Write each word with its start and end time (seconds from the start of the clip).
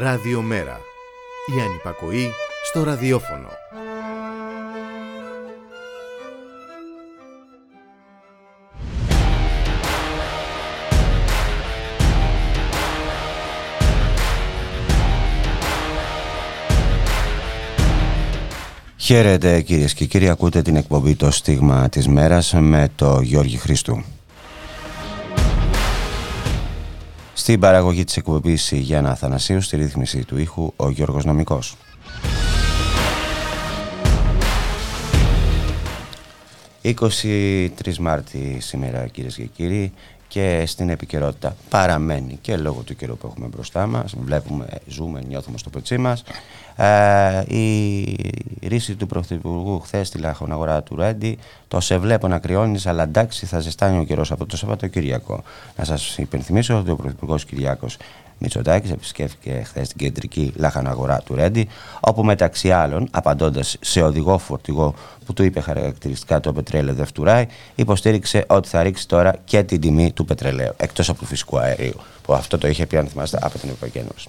Ραδιομέρα. 0.00 0.80
Η 1.56 1.60
ανυπακοή 1.60 2.30
στο 2.64 2.82
ραδιόφωνο. 2.82 3.48
Χαίρετε 18.96 19.60
κυρίες 19.60 19.94
και 19.94 20.04
κύριοι, 20.04 20.28
ακούτε 20.28 20.62
την 20.62 20.76
εκπομπή 20.76 21.16
«Το 21.16 21.30
στίγμα 21.30 21.88
της 21.88 22.08
μέρας» 22.08 22.52
με 22.52 22.88
το 22.96 23.20
Γιώργη 23.20 23.56
Χριστού. 23.56 24.04
Στην 27.48 27.60
παραγωγή 27.60 28.04
της 28.04 28.16
εκπομπής 28.16 28.72
Γιάννα 28.72 29.10
Αθανασίου, 29.10 29.60
στη 29.60 29.76
ρύθμιση 29.76 30.24
του 30.24 30.38
ήχου, 30.38 30.72
ο 30.76 30.90
Γιώργος 30.90 31.24
Νομικός. 31.24 31.76
«23 36.82 37.96
Μάρτη 38.00 38.56
σήμερα 38.60 39.06
κυρίες 39.06 39.34
και 39.34 39.44
κύριοι 39.44 39.92
και 40.28 40.64
στην 40.66 40.88
επικαιρότητα 40.88 41.56
παραμένει 41.68 42.38
και 42.40 42.56
λόγω 42.56 42.80
του 42.80 42.96
καιρού 42.96 43.16
που 43.16 43.26
έχουμε 43.26 43.46
μπροστά 43.46 43.86
μας 43.86 44.14
βλέπουμε, 44.24 44.66
ζούμε, 44.86 45.20
νιώθουμε 45.28 45.58
στο 45.58 45.70
πετσί 45.70 45.98
μας 45.98 46.22
ε, 46.80 47.56
η 47.56 48.16
ρίση 48.62 48.94
του 48.94 49.06
Πρωθυπουργού 49.06 49.80
χθες 49.80 50.08
στη 50.08 50.20
αγορά 50.48 50.82
του 50.82 50.96
Ρέντι 50.96 51.38
το 51.68 51.80
σε 51.80 51.98
βλέπω 51.98 52.28
να 52.28 52.38
κρυώνεις, 52.38 52.86
αλλά 52.86 53.02
εντάξει 53.02 53.46
θα 53.46 53.58
ζεστάνει 53.58 53.98
ο 53.98 54.04
καιρός 54.04 54.30
από 54.32 54.46
το 54.46 54.56
Σαββατοκύριακο. 54.56 55.42
Να 55.76 55.84
σας 55.84 56.18
υπενθυμίσω 56.18 56.78
ότι 56.78 56.90
ο 56.90 56.96
Πρωθυπουργός 56.96 57.44
Κυριάκος 57.44 57.96
Μητσοτάκης 58.38 58.90
επισκέφθηκε 58.90 59.62
χθες 59.64 59.88
την 59.88 59.98
κεντρική 59.98 60.52
αγορά 60.84 61.20
του 61.24 61.34
Ρέντι, 61.34 61.68
όπου 62.00 62.24
μεταξύ 62.24 62.70
άλλων, 62.70 63.08
απαντώντας 63.10 63.76
σε 63.80 64.02
οδηγό 64.02 64.38
φορτηγό 64.38 64.94
που 65.26 65.32
του 65.32 65.42
είπε 65.42 65.60
χαρακτηριστικά 65.60 66.40
το 66.40 66.52
πετρέλαιο 66.52 66.94
δεν 66.94 67.06
φτουράει, 67.06 67.46
υποστήριξε 67.74 68.44
ότι 68.48 68.68
θα 68.68 68.82
ρίξει 68.82 69.08
τώρα 69.08 69.34
και 69.44 69.62
την 69.62 69.80
τιμή 69.80 70.12
του 70.12 70.24
πετρελαίου, 70.24 70.72
εκτός 70.76 71.08
από 71.08 71.18
του 71.18 71.26
φυσικού 71.26 71.58
αερίου, 71.58 72.00
που 72.22 72.32
αυτό 72.32 72.58
το 72.58 72.68
είχε 72.68 72.86
πει, 72.86 72.96
αν 72.96 73.06
θυμάστε, 73.06 73.38
από 73.42 73.58
την 73.58 73.68
Ευρωπαϊκή 73.68 73.98
Ένωση. 73.98 74.28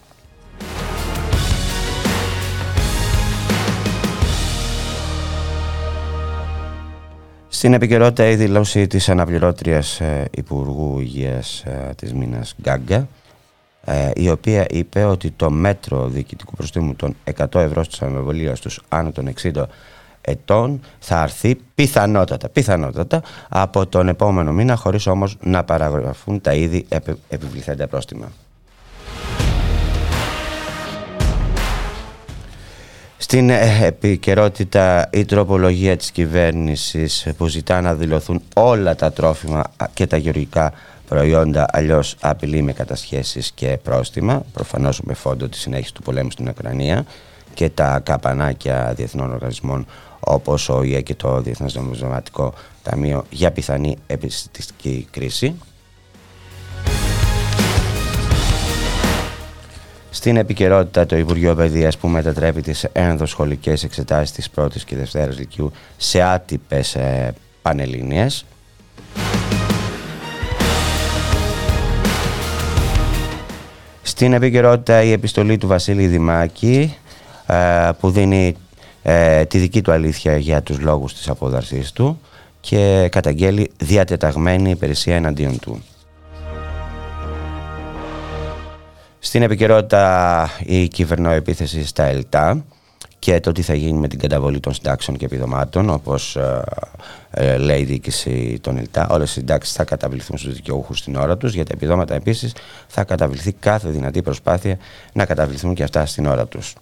Στην 7.59 7.73
επικαιρότητα 7.73 8.29
η 8.29 8.35
δηλώση 8.35 8.87
της 8.87 9.09
αναπληρώτριας 9.09 9.99
ε, 9.99 10.25
Υπουργού 10.31 10.99
Υγείας 10.99 11.63
ε, 11.65 11.93
της 11.95 12.13
Μίνας 12.13 12.55
Γκάγκα 12.61 12.95
ε, 12.95 13.07
η 14.15 14.29
οποία 14.29 14.65
είπε 14.69 15.03
ότι 15.03 15.31
το 15.31 15.49
μέτρο 15.49 16.07
διοικητικού 16.07 16.55
προστήμου 16.55 16.95
των 16.95 17.15
100 17.37 17.45
ευρώ 17.53 17.85
της 17.85 18.01
αμεβολίας 18.01 18.57
στους 18.57 18.81
άνω 18.89 19.11
των 19.11 19.33
60 19.41 19.63
ετών 20.21 20.81
θα 20.99 21.21
αρθεί 21.21 21.55
πιθανότατα, 21.75 22.49
πιθανότατα 22.49 23.21
από 23.49 23.87
τον 23.87 24.07
επόμενο 24.07 24.51
μήνα 24.51 24.75
χωρίς 24.75 25.07
όμως 25.07 25.37
να 25.41 25.63
παραγραφούν 25.63 26.41
τα 26.41 26.53
ήδη 26.53 26.85
επιβληθέντα 27.29 27.87
πρόστιμα. 27.87 28.31
Στην 33.21 33.49
ε, 33.49 33.85
επικαιρότητα 33.85 35.09
η 35.11 35.25
τροπολογία 35.25 35.97
της 35.97 36.11
κυβέρνησης 36.11 37.27
που 37.37 37.47
ζητά 37.47 37.81
να 37.81 37.93
δηλωθούν 37.93 38.41
όλα 38.55 38.95
τα 38.95 39.11
τρόφιμα 39.11 39.63
και 39.93 40.07
τα 40.07 40.17
γεωργικά 40.17 40.73
προϊόντα 41.09 41.65
αλλιώς 41.71 42.15
απειλεί 42.21 42.61
με 42.61 42.73
κατασχέσεις 42.73 43.51
και 43.51 43.79
πρόστιμα 43.83 44.43
προφανώς 44.53 45.01
με 45.01 45.13
φόντο 45.13 45.47
τη 45.47 45.57
συνέχιση 45.57 45.93
του 45.93 46.01
πολέμου 46.01 46.31
στην 46.31 46.47
Ουκρανία 46.47 47.05
και 47.53 47.69
τα 47.69 47.99
καπανάκια 47.99 48.93
διεθνών 48.95 49.31
οργανισμών 49.31 49.85
όπως 50.19 50.69
ο 50.69 50.83
ΙΕ 50.83 51.01
και 51.01 51.15
το 51.15 51.41
Διεθνές 51.41 51.75
Νομισματικό 51.75 52.53
Ταμείο 52.83 53.25
για 53.29 53.51
πιθανή 53.51 53.97
επιστημική 54.07 55.07
κρίση. 55.11 55.55
Στην 60.09 60.37
επικαιρότητα 60.37 61.05
το 61.05 61.17
Υπουργείο 61.17 61.55
Παιδείας 61.55 61.97
που 61.97 62.07
μετατρέπει 62.07 62.61
τις 62.61 62.83
ενδοσχολικές 62.91 63.83
εξετάσεις 63.83 64.31
της 64.31 64.49
πρώτης 64.49 64.83
και 64.83 64.95
δευτέρας 64.95 65.37
λυκειού 65.37 65.71
σε 65.97 66.21
άτυπες 66.21 66.95
ε, 66.95 67.33
πανελλήνιες. 67.61 68.45
Στην 74.09 74.33
επικαιρότητα 74.33 75.03
η 75.03 75.11
επιστολή 75.11 75.57
του 75.57 75.67
Βασίλη 75.67 76.07
Δημάκη 76.07 76.95
ε, 77.45 77.89
που 77.99 78.11
δίνει 78.11 78.55
ε, 79.03 79.45
τη 79.45 79.57
δική 79.57 79.81
του 79.81 79.91
αλήθεια 79.91 80.37
για 80.37 80.61
τους 80.61 80.79
λόγους 80.79 81.13
της 81.13 81.29
απόδαρσής 81.29 81.91
του 81.91 82.19
και 82.59 83.07
καταγγέλει 83.11 83.71
διατεταγμένη 83.77 84.69
υπηρεσία 84.69 85.15
εναντίον 85.15 85.59
του. 85.59 85.83
Στην 89.19 89.41
επικαιρότητα 89.41 90.49
η 90.65 90.87
κυβερνοεπίθεση 90.87 91.85
στα 91.85 92.03
ΕΛΤΑ 92.03 92.65
και 93.19 93.39
το 93.39 93.51
τι 93.51 93.61
θα 93.61 93.73
γίνει 93.73 93.99
με 93.99 94.07
την 94.07 94.19
καταβολή 94.19 94.59
των 94.59 94.73
συντάξεων 94.73 95.17
και 95.17 95.25
επιδομάτων 95.25 95.89
όπως 95.89 96.35
ε, 96.35 96.63
ε, 97.31 97.57
λέει 97.57 97.79
η 97.79 97.83
διοίκηση 97.83 98.59
των 98.61 98.77
ΕΛΤΑ. 98.77 99.07
Όλες 99.11 99.29
οι 99.29 99.33
συντάξεις 99.33 99.75
θα 99.75 99.83
καταβληθούν 99.83 100.37
στους 100.37 100.53
δικαιούχους 100.53 100.97
στην 100.97 101.15
ώρα 101.15 101.37
τους. 101.37 101.53
Για 101.53 101.65
τα 101.65 101.71
επιδόματα 101.75 102.15
επίσης 102.15 102.53
θα 102.87 103.03
καταβληθεί 103.03 103.51
κάθε 103.51 103.89
δυνατή 103.89 104.21
προσπάθεια 104.21 104.77
να 105.13 105.25
καταβληθούν 105.25 105.73
και 105.73 105.83
αυτά 105.83 106.05
στην 106.05 106.25
ώρα 106.25 106.45
τους. 106.45 106.73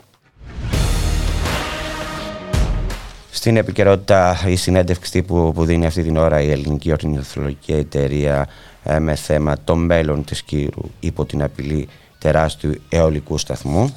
Στην 3.32 3.58
επικαιρότητα 3.58 4.38
η 4.48 4.56
συνέντευξη 4.56 5.22
που, 5.22 5.52
που 5.56 5.66
δίνει 5.66 5.86
αυτή 5.86 6.04
την 6.04 6.18
ώρα 6.18 6.42
η 6.42 6.52
Ελληνική 6.52 6.92
Ορνηθολογική 6.92 7.74
Εταιρεία 7.74 8.48
ε, 8.84 9.00
με 9.00 9.16
θέμα 9.16 9.58
το 9.64 9.76
μέλλον 9.76 10.24
της 10.24 10.44
Κύρου 10.44 10.82
υπό 11.00 11.26
την 11.26 11.44
απειλή 11.44 11.88
τεράστιου 12.18 12.82
αιωλικού 12.90 13.38
σταθμού. 13.38 13.96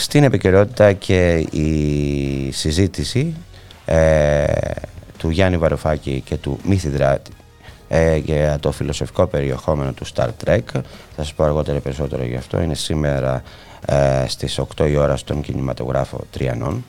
Στην 0.00 0.24
επικαιρότητα 0.24 0.92
και 0.92 1.36
η 1.50 2.50
συζήτηση 2.52 3.34
ε, 3.84 4.44
του 5.18 5.30
Γιάννη 5.30 5.56
Βαρουφάκη 5.56 6.22
και 6.26 6.36
του 6.36 6.58
Μύθιδράτη 6.64 7.30
ε, 7.88 8.16
για 8.16 8.58
το 8.60 8.72
φιλοσοφικό 8.72 9.26
περιεχόμενο 9.26 9.92
του 9.92 10.06
Star 10.14 10.28
Trek. 10.44 10.60
Θα 10.72 10.82
σας 11.16 11.34
πω 11.34 11.44
αργότερα 11.44 11.78
περισσότερο 11.78 12.24
γι' 12.24 12.36
αυτό. 12.36 12.60
Είναι 12.60 12.74
σήμερα 12.74 13.42
ε, 13.86 14.24
στις 14.28 14.60
8 14.76 14.88
η 14.90 14.96
ώρα 14.96 15.16
στον 15.16 15.42
κινηματογράφο 15.42 16.20
Τριανών. 16.30 16.84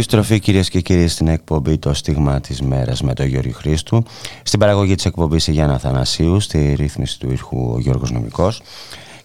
Επιστροφή 0.00 0.38
κυρίες 0.38 0.68
και 0.68 0.80
κύριοι 0.80 1.08
στην 1.08 1.28
εκπομπή 1.28 1.78
το 1.78 1.94
στίγμα 1.94 2.40
της 2.40 2.62
μέρας 2.62 3.02
με 3.02 3.14
τον 3.14 3.26
Γιώργο 3.26 3.52
Χρήστου. 3.52 4.02
Στην 4.42 4.58
παραγωγή 4.58 4.94
της 4.94 5.04
εκπομπής 5.04 5.46
η 5.46 5.52
Γιάννα 5.52 5.78
Θανασίου 5.78 6.40
στη 6.40 6.74
ρύθμιση 6.78 7.18
του 7.18 7.32
ήχου 7.32 7.72
ο 7.74 7.78
Γιώργος 7.78 8.10
Νομικός. 8.10 8.62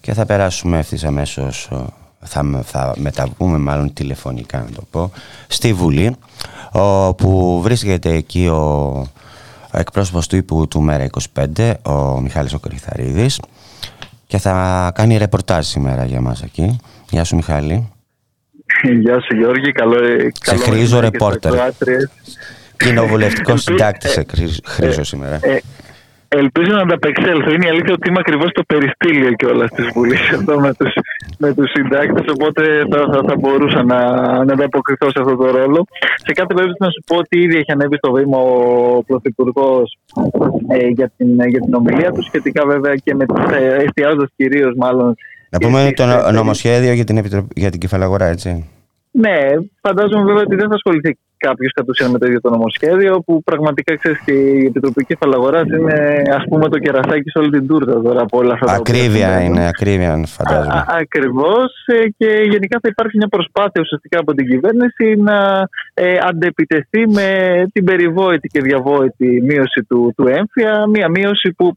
Και 0.00 0.12
θα 0.12 0.26
περάσουμε 0.26 0.78
ευθύς 0.78 1.04
αμέσως 1.04 1.68
θα, 2.20 2.62
θα 2.64 2.94
μεταβούμε 2.96 3.58
μάλλον 3.58 3.92
τηλεφωνικά 3.92 4.58
να 4.58 4.70
το 4.74 4.82
πω 4.90 5.10
στη 5.46 5.72
Βουλή 5.72 6.16
όπου 6.72 7.60
βρίσκεται 7.62 8.10
εκεί 8.14 8.46
ο 8.46 9.06
εκπρόσωπος 9.70 10.26
του 10.26 10.36
ύπου 10.36 10.68
του 10.68 10.80
Μέρα 10.80 11.06
25 11.54 11.72
ο 11.82 12.20
Μιχάλης 12.20 12.54
ο 12.54 12.60
και 14.26 14.38
θα 14.38 14.90
κάνει 14.94 15.16
ρεπορτάζ 15.16 15.66
σήμερα 15.66 16.04
για 16.04 16.20
μας 16.20 16.42
εκεί. 16.42 16.78
Γεια 17.10 17.24
σου 17.24 17.36
Μιχάλη 17.36 17.88
Γεια 19.02 19.20
σου 19.20 19.36
Γιώργη, 19.36 19.72
καλό 19.72 19.96
Σε 20.32 20.56
χρήζω 20.56 21.00
ρεπόρτερ. 21.00 21.52
Κοινοβουλευτικός 22.76 23.62
συντάκτης 23.62 24.10
σε 24.10 24.26
χρήζω 24.66 25.04
σήμερα. 25.04 25.38
Ε, 25.42 25.58
ελπίζω 26.28 26.72
να 26.72 26.80
ανταπεξέλθω. 26.80 27.50
Είναι 27.52 27.66
η 27.66 27.68
αλήθεια 27.68 27.92
ότι 27.92 28.08
είμαι 28.08 28.18
ακριβώς 28.20 28.50
στο 28.50 28.62
περιστήλιο 28.62 29.32
κιόλας 29.32 29.70
της 29.70 29.86
Βουλής 29.94 30.30
εδώ 30.38 30.60
με 30.60 30.74
τους 30.74 30.92
με 31.38 31.54
τους 31.54 31.70
συντάκτες. 31.70 32.24
Οπότε 32.34 32.62
θα, 32.90 32.98
θα, 33.12 33.20
θα 33.28 33.34
μπορούσα 33.38 33.82
να, 33.82 33.98
να 34.44 34.52
ανταποκριθώ 34.52 35.10
σε 35.10 35.18
αυτό 35.20 35.36
το 35.36 35.50
ρόλο. 35.50 35.86
Σε 36.24 36.32
κάθε 36.32 36.54
περίπτωση 36.54 36.78
να 36.80 36.90
σου 36.90 37.02
πω 37.06 37.16
ότι 37.16 37.40
ήδη 37.40 37.56
έχει 37.56 37.72
ανέβει 37.72 37.96
στο 37.96 38.12
βήμα 38.12 38.38
ο 38.38 39.02
Πρωθυπουργός 39.06 39.98
ε, 40.68 40.86
για, 40.86 41.12
την, 41.16 41.48
για 41.48 41.60
την 41.60 41.74
ομιλία 41.74 42.12
του, 42.12 42.22
σχετικά 42.22 42.66
βέβαια 42.66 42.94
και 42.94 43.14
με 43.14 43.26
τις 43.26 43.56
ε, 43.58 43.76
εστιάζοντας 43.84 44.30
κυρίως 44.36 44.74
μάλλον 44.76 45.16
να 45.60 45.68
πούμε 45.68 45.92
το 45.96 46.32
νομοσχέδιο 46.32 46.92
για 46.92 47.04
την, 47.04 47.16
επιτροπ... 47.16 47.50
για 47.54 47.70
την 47.70 47.80
κεφαλαγορά, 47.80 48.26
έτσι. 48.26 48.70
Ναι, 49.10 49.38
φαντάζομαι 49.80 50.24
βέβαια 50.24 50.42
ότι 50.42 50.56
δεν 50.56 50.68
θα 50.68 50.74
ασχοληθεί 50.74 51.18
κάποιος 51.36 51.72
κατ' 51.72 51.88
ουσίαν 51.88 52.10
με 52.10 52.18
το 52.18 52.26
ίδιο 52.26 52.40
το 52.40 52.50
νομοσχέδιο, 52.50 53.20
που 53.20 53.42
πραγματικά 53.42 53.96
ξέρεις 53.96 54.20
και 54.24 54.32
η 54.32 54.64
Επιτροπή 54.66 55.04
Κεφαλαγοράς 55.04 55.66
είναι 55.66 56.22
ας 56.36 56.44
πούμε 56.48 56.68
το 56.68 56.78
κερασάκι 56.78 57.30
σε 57.30 57.38
όλη 57.38 57.50
την 57.50 57.66
τούρτα 57.66 58.02
τώρα 58.02 58.20
από 58.22 58.38
όλα 58.38 58.52
αυτά 58.52 58.66
τα 58.66 58.72
Ακρίβεια 58.72 59.40
είναι, 59.40 59.68
ακρίβεια 59.68 60.24
φαντάζομαι. 60.26 60.84
Ακριβώς 60.88 61.72
ε, 61.86 62.08
και 62.16 62.28
γενικά 62.50 62.78
θα 62.82 62.88
υπάρχει 62.88 63.16
μια 63.16 63.28
προσπάθεια 63.28 63.80
ουσιαστικά 63.80 64.18
από 64.18 64.34
την 64.34 64.46
κυβέρνηση 64.46 65.14
να 65.16 65.68
ε, 65.94 66.18
αντεπιτεθεί 66.28 67.08
με 67.08 67.28
την 67.72 67.84
περιβόητη 67.84 68.48
και 68.48 68.60
διαβόητη 68.60 69.42
μείωση 69.42 69.84
του, 69.88 70.12
του 70.16 70.26
έμφυα, 70.26 70.86
μια 70.86 71.08
μείωση 71.08 71.52
που 71.52 71.76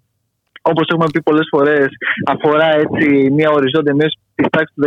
όπως 0.61 0.85
έχουμε 0.91 1.05
πει 1.13 1.21
πολλές 1.21 1.47
φορές, 1.49 1.87
αφορά 2.25 2.69
έτσι 2.83 3.29
μια 3.37 3.49
οριζόντια 3.49 3.93
μείωση 3.93 4.17
της 4.35 4.47
τάξης 4.49 4.75
του 4.75 4.81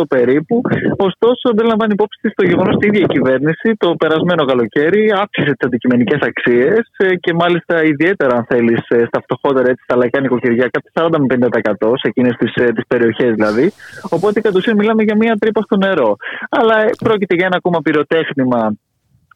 13% 0.00 0.02
περίπου. 0.08 0.60
Ωστόσο, 1.08 1.46
δεν 1.56 1.66
λαμβάνει 1.66 1.92
υπόψη 1.92 2.18
της 2.22 2.32
το 2.34 2.44
γεγονός 2.46 2.74
ότι 2.74 2.86
η 2.86 2.90
ίδια 2.92 3.06
η 3.08 3.12
κυβέρνηση 3.16 3.68
το 3.76 3.88
περασμένο 4.02 4.44
καλοκαίρι 4.44 5.12
αύξησε 5.22 5.50
τις 5.56 5.66
αντικειμενικές 5.66 6.20
αξίες 6.30 6.84
ε, 6.96 7.14
και 7.14 7.32
μάλιστα 7.32 7.84
ιδιαίτερα, 7.84 8.36
αν 8.36 8.44
θέλεις, 8.48 8.82
ε, 8.88 9.04
στα 9.10 9.20
φτωχότερα 9.24 9.68
έτσι, 9.70 9.82
στα 9.82 9.96
λαϊκά 9.96 10.20
νοικοκυριά, 10.20 10.68
κάτι 10.68 10.88
40 10.92 11.18
με 11.18 11.26
50% 11.26 11.92
σε 12.00 12.08
εκείνες 12.08 12.36
τις 12.36 12.52
τις 12.52 12.64
ε, 12.64 12.72
περιοχές 12.88 13.34
δηλαδή. 13.34 13.72
Οπότε 14.10 14.40
κατ' 14.40 14.56
ουσίαν 14.56 14.76
μιλάμε 14.76 15.02
για 15.02 15.16
μια 15.16 15.34
τρύπα 15.36 15.60
στο 15.60 15.76
νερό. 15.76 16.16
Αλλά 16.48 16.76
πρόκειται 17.04 17.34
για 17.34 17.46
ένα 17.46 17.56
ακόμα 17.56 17.78
πυροτέχνημα 17.82 18.76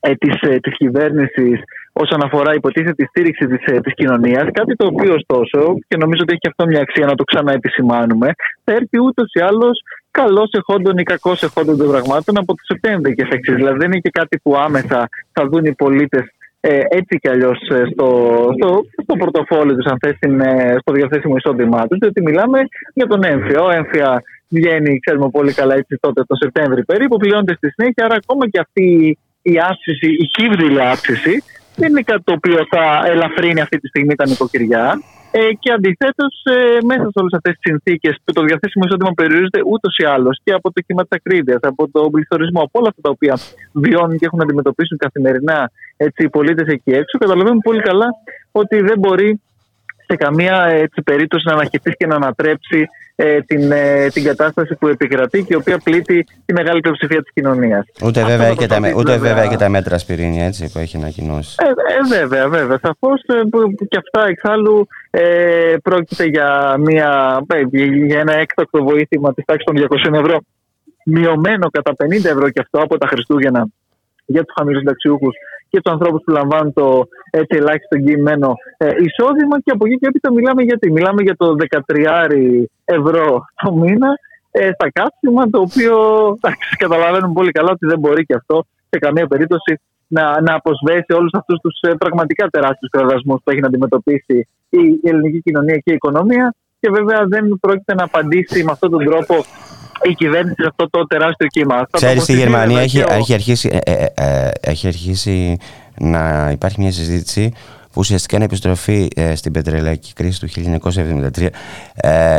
ε, 0.01 0.15
της, 0.15 0.41
ε, 0.41 0.59
της 0.59 0.77
κυβέρνησης 0.77 1.61
όσον 1.93 2.25
αφορά 2.25 2.55
υποτίθεται 2.55 2.93
τη 2.93 3.05
στήριξη 3.05 3.47
της, 3.47 3.65
ε, 3.67 3.81
της 3.81 3.95
κοινωνίας 3.95 4.47
κάτι 4.53 4.77
το 4.77 4.87
οποίο 4.87 5.15
ωστόσο 5.15 5.75
και 5.89 5.97
νομίζω 5.97 6.21
ότι 6.23 6.33
έχει 6.33 6.49
αυτό 6.49 6.67
μια 6.67 6.81
αξία 6.81 7.07
να 7.07 7.15
το 7.15 7.25
ξαναεπισημάνουμε 7.25 8.29
θα 8.65 8.73
έρθει 8.73 9.01
ούτως 9.07 9.33
ή 9.33 9.41
άλλως 9.41 9.83
καλός 10.11 10.51
εχόντων 10.53 10.99
ή 10.99 11.03
κακός 11.03 11.43
εχόντων 11.43 11.77
των 11.77 11.89
πραγμάτων 11.89 12.39
από 12.39 12.53
το 12.55 12.63
Σεπτέμβριο 12.65 13.15
και 13.15 13.27
εξής. 13.31 13.55
Δηλαδή 13.55 13.79
δεν 13.79 13.87
είναι 13.91 14.01
και 14.01 14.11
κάτι 14.11 14.39
που 14.43 14.57
άμεσα 14.57 15.09
θα 15.33 15.49
δουν 15.49 15.65
οι 15.65 15.75
πολίτες 15.75 16.25
ε, 16.61 16.81
έτσι 16.89 17.19
κι 17.19 17.29
αλλιώς 17.29 17.59
στο, 17.95 18.09
στο, 18.57 18.85
στο 19.03 19.15
πορτοφόλι 19.19 19.75
τους, 19.77 19.87
αν 19.87 19.99
θες, 20.01 20.17
στο 20.81 20.93
διαθέσιμο 20.93 21.35
εισόδημά 21.37 21.87
τους, 21.87 21.99
διότι 21.99 22.23
μιλάμε 22.23 22.59
για 22.95 23.07
τον 23.07 23.25
έμφυα. 23.25 23.63
Ο 23.63 23.71
έμφυα 23.71 24.23
βγαίνει, 24.49 24.99
ξέρουμε 24.99 25.29
πολύ 25.31 25.53
καλά, 25.53 25.75
έτσι 25.75 25.97
τότε 26.01 26.25
το 26.25 26.35
Σεπτέμβριο 26.35 26.85
περίπου, 26.85 27.17
πληρώνεται 27.17 27.55
στη 27.55 27.71
συνέχεια, 27.71 28.05
άρα 28.05 28.15
ακόμα 28.15 28.49
και 28.49 28.59
αυτή 28.59 29.19
η 29.43 29.59
αύξηση, 29.71 30.07
η 30.07 30.27
κύβριλη 30.27 30.83
αύξηση, 30.83 31.43
δεν 31.81 31.91
είναι 31.91 32.03
κάτι 32.03 32.23
το 32.29 32.33
οποίο 32.33 32.59
θα 32.73 32.83
ελαφρύνει 33.13 33.61
αυτή 33.61 33.77
τη 33.81 33.89
στιγμή 33.89 34.15
τα 34.15 34.27
νοικοκυριά. 34.27 34.85
Ε, 35.33 35.53
και 35.59 35.73
αντιθέτως, 35.73 36.35
ε, 36.45 36.79
μέσα 36.91 37.03
σε 37.03 37.19
όλες 37.23 37.33
αυτές 37.39 37.53
τις 37.53 37.65
συνθήκες 37.69 38.15
που 38.25 38.33
το 38.33 38.43
διαθέσιμο 38.43 38.85
εισόδημα 38.87 39.13
περιορίζεται 39.15 39.61
ούτως 39.73 39.97
ή 39.97 40.05
άλλως 40.05 40.41
και 40.45 40.53
από 40.53 40.73
το 40.73 40.81
κύμα 40.87 41.03
της 41.03 41.19
ακρίβειας, 41.19 41.61
από 41.63 41.89
τον 41.91 42.11
πληθωρισμό, 42.11 42.61
από 42.63 42.79
όλα 42.79 42.89
αυτά 42.89 43.01
τα 43.07 43.11
οποία 43.11 43.35
βιώνουν 43.73 44.19
και 44.19 44.27
έχουν 44.27 44.39
να 44.39 44.45
αντιμετωπίσουν 44.45 44.97
καθημερινά 44.99 45.71
έτσι, 45.97 46.25
οι 46.25 46.29
πολίτες 46.29 46.67
εκεί 46.67 46.91
έξω, 46.91 47.19
καταλαβαίνουμε 47.19 47.61
πολύ 47.63 47.83
καλά 47.83 48.09
ότι 48.53 48.77
δεν 48.81 48.99
μπορεί 48.99 49.41
σε 50.07 50.17
καμία 50.17 50.57
έτσι, 50.85 51.03
περίπτωση 51.03 51.45
να 51.47 51.53
αναχαιτήσει 51.53 51.97
και 51.97 52.07
να 52.07 52.15
ανατρέψει 52.15 52.89
ε, 53.23 53.41
την, 53.41 53.73
ε, 53.73 54.09
την 54.09 54.25
κατάσταση 54.25 54.75
που 54.75 54.87
επικρατεί 54.89 55.39
και 55.43 55.53
η 55.53 55.57
οποία 55.57 55.79
πλήττει 55.79 56.27
τη 56.45 56.53
μεγάλη 56.53 56.81
πλειοψηφία 56.81 57.23
της 57.23 57.33
κοινωνίας. 57.33 57.87
Ούτε, 58.05 58.25
βέβαια, 58.25 58.55
και 58.55 58.67
τα, 58.67 58.79
ούτε 58.97 59.17
βέβαια 59.17 59.47
και 59.47 59.57
τα 59.57 59.69
μέτρα 59.69 59.99
σπιρίνια 59.99 60.47
έτσι, 60.47 60.71
που 60.73 60.79
έχει 60.79 60.97
ανακοινώσει. 60.97 61.57
Ε, 61.59 61.69
ε, 61.69 62.19
βέβαια, 62.19 62.49
βέβαια. 62.49 62.79
Σαφώς 62.83 63.21
ε, 63.27 63.35
και 63.89 63.99
αυτά 63.99 64.27
εξάλλου 64.29 64.87
ε, 65.11 65.75
πρόκειται 65.83 66.25
για, 66.25 66.77
μια, 66.79 67.41
για 68.07 68.21
ένα 68.21 68.35
έκτακτο 68.35 68.83
βοήθημα 68.83 69.35
της 69.35 69.45
τάξης 69.45 69.65
των 69.65 69.77
200 70.11 70.15
ευρώ. 70.15 70.39
Μειωμένο 71.05 71.71
κατά 71.71 71.93
50 72.05 72.25
ευρώ 72.25 72.51
και 72.51 72.61
αυτό 72.61 72.83
από 72.83 72.99
τα 72.99 73.07
Χριστούγεννα 73.07 73.67
για 74.27 74.45
τους 74.45 74.55
χαμηλούς 74.57 74.81
συνταξιούχους 74.81 75.35
και 75.71 75.81
του 75.81 75.91
ανθρώπους 75.91 76.23
που 76.25 76.33
λαμβάνουν 76.33 76.73
το 76.73 77.07
έτσι 77.31 77.57
ελάχιστο 77.57 77.97
εγγυημένο 77.97 78.55
ε, 78.77 78.87
εισόδημα. 78.87 79.61
Και 79.65 79.71
από 79.75 79.87
εκεί 79.87 79.97
και 79.99 80.07
έπειτα 80.07 80.33
μιλάμε 80.33 80.63
γιατί. 80.63 80.93
Μιλάμε 80.93 81.23
για 81.23 81.37
το 81.37 81.55
13 81.93 82.65
ευρώ 82.85 83.45
το 83.65 83.73
μήνα 83.73 84.11
ε, 84.51 84.71
στα 84.73 84.91
καύσιμα, 84.93 85.51
το 85.51 85.61
οποίο 85.61 85.95
εντάξει, 86.37 86.77
καταλαβαίνουμε 86.77 87.33
πολύ 87.33 87.51
καλά 87.51 87.71
ότι 87.71 87.87
δεν 87.87 87.99
μπορεί 87.99 88.27
και 88.27 88.35
αυτό 88.35 88.65
σε 88.91 88.99
καμία 88.99 89.27
περίπτωση 89.27 89.81
να, 90.07 90.41
να 90.41 90.55
αποσβέσει 90.55 91.13
όλους 91.13 91.33
αυτούς 91.35 91.59
τους 91.61 91.81
ε, 91.81 91.95
πραγματικά 91.95 92.49
τεράστιους 92.49 92.91
κραδασμού 92.91 93.35
που 93.43 93.51
έχει 93.51 93.61
να 93.61 93.67
αντιμετωπίσει 93.67 94.49
η 94.69 95.01
ελληνική 95.03 95.41
κοινωνία 95.43 95.77
και 95.77 95.91
η 95.91 95.95
οικονομία. 95.95 96.55
Και 96.81 96.91
βέβαια 96.91 97.25
δεν 97.27 97.59
πρόκειται 97.61 97.95
να 97.95 98.05
απαντήσει 98.05 98.65
με 98.65 98.71
αυτόν 98.71 98.91
τον 98.91 99.05
τρόπο 99.05 99.35
η 100.03 100.15
κυβέρνηση 100.15 100.55
σε 100.59 100.67
αυτό 100.69 100.91
το 100.91 101.07
τεράστιο 101.07 101.47
κύμα. 101.47 101.87
Ξέρεις, 101.91 102.23
στη 102.23 102.35
Γερμανία 102.35 102.81
έχει, 102.81 103.05
έχει, 103.09 103.35
αρχίσει, 103.35 103.81
ε, 103.85 103.93
ε, 103.93 104.07
ε, 104.15 104.51
έχει 104.61 104.87
αρχίσει 104.87 105.57
να 105.99 106.51
υπάρχει 106.51 106.81
μια 106.81 106.93
συζήτηση 106.93 107.53
που 107.83 107.97
ουσιαστικά 107.97 108.37
είναι 108.37 108.45
επιστροφή 108.45 109.09
στην 109.35 109.53
πετρελαϊκή 109.53 110.13
κρίση 110.13 110.41
του 110.41 110.49
1973 110.83 111.49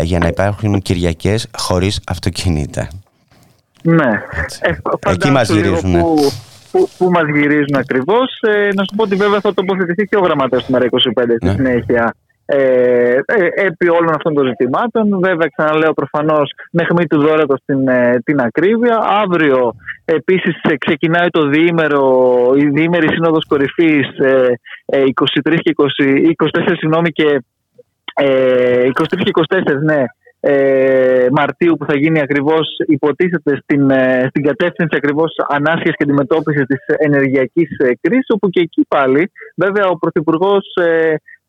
για 0.03 0.19
να 0.19 0.27
υπάρχουν 0.27 0.81
Κυριακές 0.81 1.47
χωρίς 1.57 1.99
αυτοκίνητα. 2.07 2.87
Ναι. 3.83 4.21
Εκεί 4.99 5.29
μας 5.29 5.49
γυρίζουν. 5.49 5.99
Που, 5.99 6.31
που, 6.71 6.89
που 6.97 7.09
μας 7.09 7.23
γυρίζουν 7.33 7.75
ακριβώς. 7.75 8.39
να 8.75 8.83
σου 8.83 8.95
πω 8.95 9.03
ότι 9.03 9.15
βέβαια 9.15 9.39
θα 9.39 9.53
τοποθετηθεί 9.53 10.05
και 10.05 10.15
ο 10.15 10.19
γραμματέας 10.19 10.65
του 10.65 10.71
ΜΕΡΑ 10.71 10.85
25 10.85 10.97
στη 11.37 11.45
ναι. 11.45 11.51
συνέχεια 11.51 12.15
ε, 12.53 13.19
ε, 13.25 13.47
επί 13.55 13.89
όλων 13.89 14.13
αυτών 14.13 14.33
των 14.33 14.47
ζητημάτων. 14.47 15.19
Βέβαια, 15.19 15.47
ξαναλέω 15.55 15.93
προφανώς 15.93 16.53
μέχρι 16.71 17.07
του 17.07 17.21
δόρατο 17.21 17.55
την, 17.65 17.87
ε, 17.87 18.21
την 18.23 18.39
ακρίβεια. 18.39 18.97
Αύριο 19.23 19.73
επίσης 20.05 20.61
ε, 20.61 20.77
ξεκινάει 20.77 21.29
το 21.29 21.47
διήμερο, 21.47 22.03
η 22.55 22.69
διήμερη 22.69 23.07
σύνοδος 23.07 23.45
κορυφής 23.47 24.07
23 24.85 25.55
και 25.61 25.73
20, 25.75 25.85
24 26.35 26.73
συγγνώμη, 26.77 27.11
και 27.11 27.43
23 28.21 29.23
και 29.23 29.31
24, 29.49 29.81
ναι, 29.83 30.03
ε, 30.39 31.27
Μαρτίου 31.31 31.75
που 31.77 31.85
θα 31.85 31.97
γίνει 31.97 32.19
ακριβώς 32.19 32.67
υποτίθεται 32.87 33.59
στην, 33.63 33.91
στην 34.29 34.43
κατεύθυνση 34.43 34.95
ακριβώς 34.95 35.35
ανάσχεσης 35.47 35.95
και 35.95 36.03
αντιμετώπισης 36.03 36.65
της 36.65 36.79
ενεργειακής 36.97 37.69
κρίσης 38.01 38.29
όπου 38.29 38.49
και 38.49 38.59
εκεί 38.59 38.85
πάλι 38.87 39.31
βέβαια 39.55 39.87
ο 39.87 39.97
Πρωθυπουργός 39.97 40.65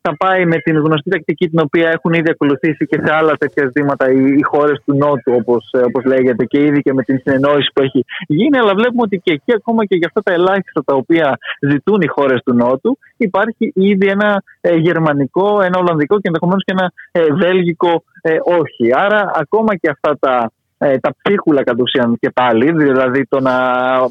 θα 0.05 0.15
πάει 0.17 0.45
με 0.45 0.57
την 0.57 0.77
γνωστή 0.77 1.09
τακτική 1.09 1.49
την 1.49 1.59
οποία 1.59 1.89
έχουν 1.89 2.13
ήδη 2.13 2.29
ακολουθήσει 2.29 2.85
και 2.85 3.01
σε 3.05 3.13
άλλα 3.13 3.33
τέτοια 3.37 3.65
ζητήματα 3.65 4.11
οι, 4.11 4.21
οι 4.39 4.43
χώρες 4.43 4.81
του 4.85 4.93
Νότου, 4.95 5.33
όπως 5.39 5.69
όπως 5.87 6.03
λέγεται, 6.03 6.45
και 6.45 6.59
ήδη 6.59 6.81
και 6.81 6.93
με 6.93 7.03
την 7.03 7.19
συνεννόηση 7.19 7.69
που 7.73 7.81
έχει 7.81 8.05
γίνει. 8.27 8.57
Αλλά 8.57 8.73
βλέπουμε 8.73 9.01
ότι 9.01 9.17
και 9.23 9.33
εκεί, 9.33 9.53
ακόμα 9.53 9.85
και 9.85 9.95
για 9.95 10.07
αυτά 10.07 10.21
τα 10.21 10.33
ελάχιστα 10.33 10.83
τα 10.83 10.95
οποία 10.95 11.37
ζητούν 11.59 12.01
οι 12.01 12.07
χώρες 12.07 12.41
του 12.45 12.53
Νότου, 12.53 12.97
υπάρχει 13.17 13.71
ήδη 13.75 14.07
ένα 14.07 14.43
ε, 14.61 14.75
γερμανικό, 14.75 15.61
ένα 15.61 15.79
ολλανδικό 15.79 16.15
και 16.15 16.27
ενδεχομένως 16.27 16.63
και 16.63 16.73
ένα 16.77 16.91
ε, 17.11 17.33
βέλγικο 17.33 18.03
ε, 18.21 18.37
όχι. 18.43 18.85
Άρα, 18.93 19.31
ακόμα 19.35 19.75
και 19.75 19.89
αυτά 19.89 20.17
τα 20.19 20.51
ε, 20.83 20.97
τα 20.97 21.15
ψίχουλα 21.21 21.63
κατ' 21.63 21.81
ουσίαν 21.81 22.17
και 22.19 22.29
πάλι, 22.29 22.71
δηλαδή 22.71 23.25
το 23.25 23.39
να 23.39 23.55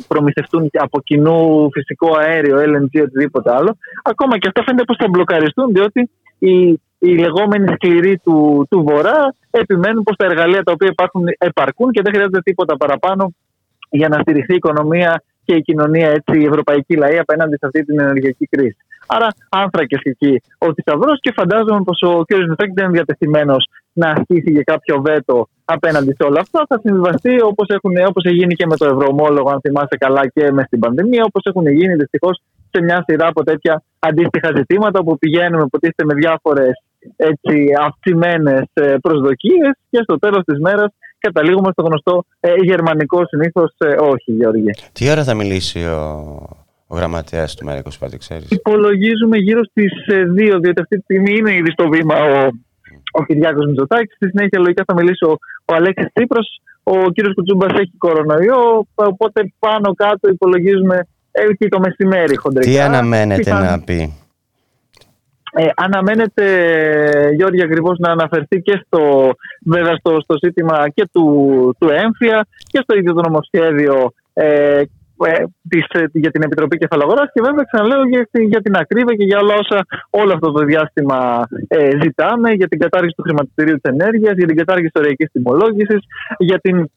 προμηθευτούν 0.08 0.70
από 0.72 1.00
κοινού 1.00 1.68
φυσικό 1.72 2.16
αέριο, 2.16 2.56
LNG, 2.56 3.02
οτιδήποτε 3.02 3.54
άλλο, 3.54 3.76
ακόμα 4.02 4.38
και 4.38 4.48
αυτά 4.48 4.62
φαίνεται 4.64 4.84
πως 4.84 4.96
θα 4.96 5.08
μπλοκαριστούν, 5.10 5.72
διότι 5.72 6.10
οι, 6.38 6.80
οι 6.98 7.18
λεγόμενοι 7.18 7.72
σκληροί 7.74 8.18
του, 8.18 8.66
του 8.70 8.82
Βορρά 8.82 9.34
επιμένουν 9.50 10.02
πως 10.02 10.16
τα 10.16 10.26
εργαλεία 10.26 10.62
τα 10.62 10.72
οποία 10.72 10.88
υπάρχουν 10.90 11.24
επαρκούν 11.38 11.90
και 11.90 12.02
δεν 12.02 12.12
χρειάζεται 12.12 12.40
τίποτα 12.40 12.76
παραπάνω 12.76 13.34
για 13.90 14.08
να 14.08 14.18
στηριχθεί 14.18 14.52
η 14.52 14.56
οικονομία 14.56 15.22
και 15.44 15.54
η 15.54 15.62
κοινωνία, 15.62 16.08
έτσι, 16.08 16.40
η 16.40 16.44
ευρωπαϊκή 16.44 16.96
λαή 16.96 17.18
απέναντι 17.18 17.56
σε 17.56 17.66
αυτή 17.66 17.84
την 17.84 18.00
ενεργειακή 18.00 18.46
κρίση. 18.46 18.76
Άρα, 19.06 19.28
άνθρακες 19.48 20.00
εκεί 20.02 20.42
ο 20.58 20.72
θησαυρός 20.74 21.20
και 21.20 21.32
φαντάζομαι 21.36 21.82
πως 21.84 22.02
ο 22.02 22.22
κ. 22.24 22.36
Μητσοτάκη 22.36 22.72
δεν 22.74 22.84
είναι 22.84 22.92
διατεθειμένος 22.92 23.68
να 23.92 24.08
ασκήσει 24.08 24.50
για 24.50 24.62
κάποιο 24.62 25.00
βέτο 25.00 25.48
απέναντι 25.64 26.12
σε 26.18 26.22
όλα 26.28 26.40
αυτά. 26.40 26.64
Θα 26.68 26.80
συμβιβαστεί 26.84 27.42
όπως 27.42 27.66
όπως 28.08 28.24
γίνει 28.24 28.54
και 28.54 28.66
με 28.66 28.76
το 28.76 28.86
ευρωομόλογο, 28.86 29.50
αν 29.50 29.60
θυμάστε 29.60 29.96
καλά, 29.96 30.26
και 30.34 30.52
μες 30.52 30.64
στην 30.66 30.78
πανδημία, 30.78 31.24
όπως 31.26 31.42
έχουν 31.44 31.66
γίνει 31.66 31.94
δυστυχώς 31.94 32.40
σε 32.70 32.82
μια 32.82 33.04
σειρά 33.06 33.26
από 33.26 33.44
τέτοια 33.44 33.82
αντίστοιχα 33.98 34.52
ζητήματα, 34.56 34.98
όπου 34.98 35.18
πηγαίνουμε, 35.18 35.62
υποτίθεται, 35.66 36.04
με 36.04 36.14
διάφορες 36.14 36.82
αυξημένες 37.80 38.64
προσδοκίες 39.00 39.72
και 39.90 40.00
στο 40.02 40.18
τέλος 40.18 40.44
της 40.44 40.58
μέρας 40.60 40.90
καταλήγουμε 41.26 41.68
στο 41.72 41.82
γνωστό 41.82 42.24
ε, 42.40 42.52
γερμανικό 42.62 43.26
συνήθως 43.26 43.74
ε, 43.78 43.86
όχι, 44.12 44.32
Γεωργία. 44.32 44.74
Τι 44.92 45.10
ώρα 45.10 45.24
θα 45.24 45.34
μιλήσει 45.34 45.78
ο, 45.84 46.02
ο 46.86 46.96
γραμματέας 46.96 47.54
του 47.54 47.66
ΜΕΡΑ25, 47.66 48.08
ξέρεις; 48.18 48.50
Υπολογίζουμε 48.50 49.36
γύρω 49.36 49.64
στις 49.64 49.92
2, 50.08 50.14
ε, 50.14 50.24
διότι 50.24 50.80
αυτή 50.80 50.96
τη 50.96 51.02
στιγμή 51.02 51.36
είναι 51.36 51.52
ήδη 51.54 51.70
στο 51.70 51.88
βήμα 51.88 52.14
ο, 52.24 52.48
ο 53.12 53.24
Κυριάκος 53.24 53.66
Μητσοτάκης. 53.66 54.14
Στη 54.14 54.28
συνέχεια, 54.28 54.58
λογικά 54.58 54.82
θα 54.86 54.94
μιλήσει 54.94 55.24
ο, 55.24 55.32
ο 55.64 55.74
Αλέξης 55.74 56.08
Τσίπρας. 56.14 56.46
Ο 56.82 57.10
κύριος 57.10 57.34
Κουτσούμπας 57.34 57.72
έχει 57.72 57.92
κορονοϊό. 57.98 58.86
Οπότε 58.94 59.52
πάνω 59.58 59.94
κάτω 59.94 60.28
υπολογίζουμε 60.28 61.06
εκεί 61.32 61.68
το 61.68 61.78
μεσημέρι 61.78 62.36
χοντρικά. 62.36 62.70
Τι 62.70 62.80
αναμένετε 62.80 63.52
να 63.52 63.80
πει; 63.80 64.21
Ε, 65.54 65.68
αναμένεται, 65.74 66.46
Γιώργη, 67.34 67.62
ακριβώς 67.62 67.98
να 67.98 68.10
αναφερθεί 68.10 68.60
και 68.60 68.84
στο, 68.86 69.30
βέβαια 69.64 69.96
στο, 69.96 70.20
στο 70.20 70.34
ζήτημα 70.44 70.88
και 70.94 71.08
του, 71.12 71.26
του 71.78 71.88
έμφυα 71.88 72.46
και 72.66 72.80
στο 72.82 72.96
ίδιο 72.96 73.12
το 73.12 73.20
νομοσχέδιο 73.20 74.12
ε, 74.32 74.82
ε, 75.26 75.44
της, 75.68 75.84
για 76.12 76.30
την 76.30 76.42
Επιτροπή 76.42 76.76
Κεφαλαγοράς. 76.76 77.30
Και 77.32 77.40
βέβαια 77.44 77.64
ξαναλέω 77.70 78.02
για, 78.08 78.28
για 78.32 78.60
την 78.62 78.76
ακρίβεια 78.76 79.14
και 79.14 79.24
για 79.24 79.38
όλα 79.38 79.54
όσα 79.54 79.86
όλο 80.10 80.32
αυτό 80.32 80.52
το 80.52 80.64
διάστημα 80.64 81.46
ε, 81.68 81.90
ζητάμε 82.02 82.50
για 82.50 82.68
την 82.68 82.78
κατάργηση 82.78 83.14
του 83.16 83.22
χρηματιστηρίου 83.22 83.74
της 83.80 83.90
ενέργειας, 83.92 84.34
για 84.36 84.46
την 84.46 84.56
κατάργηση 84.56 84.90
της 84.92 85.00
ωραϊκής 85.00 85.30
τιμολόγησης, 85.32 86.00
για 86.38 86.58
την 86.58 86.90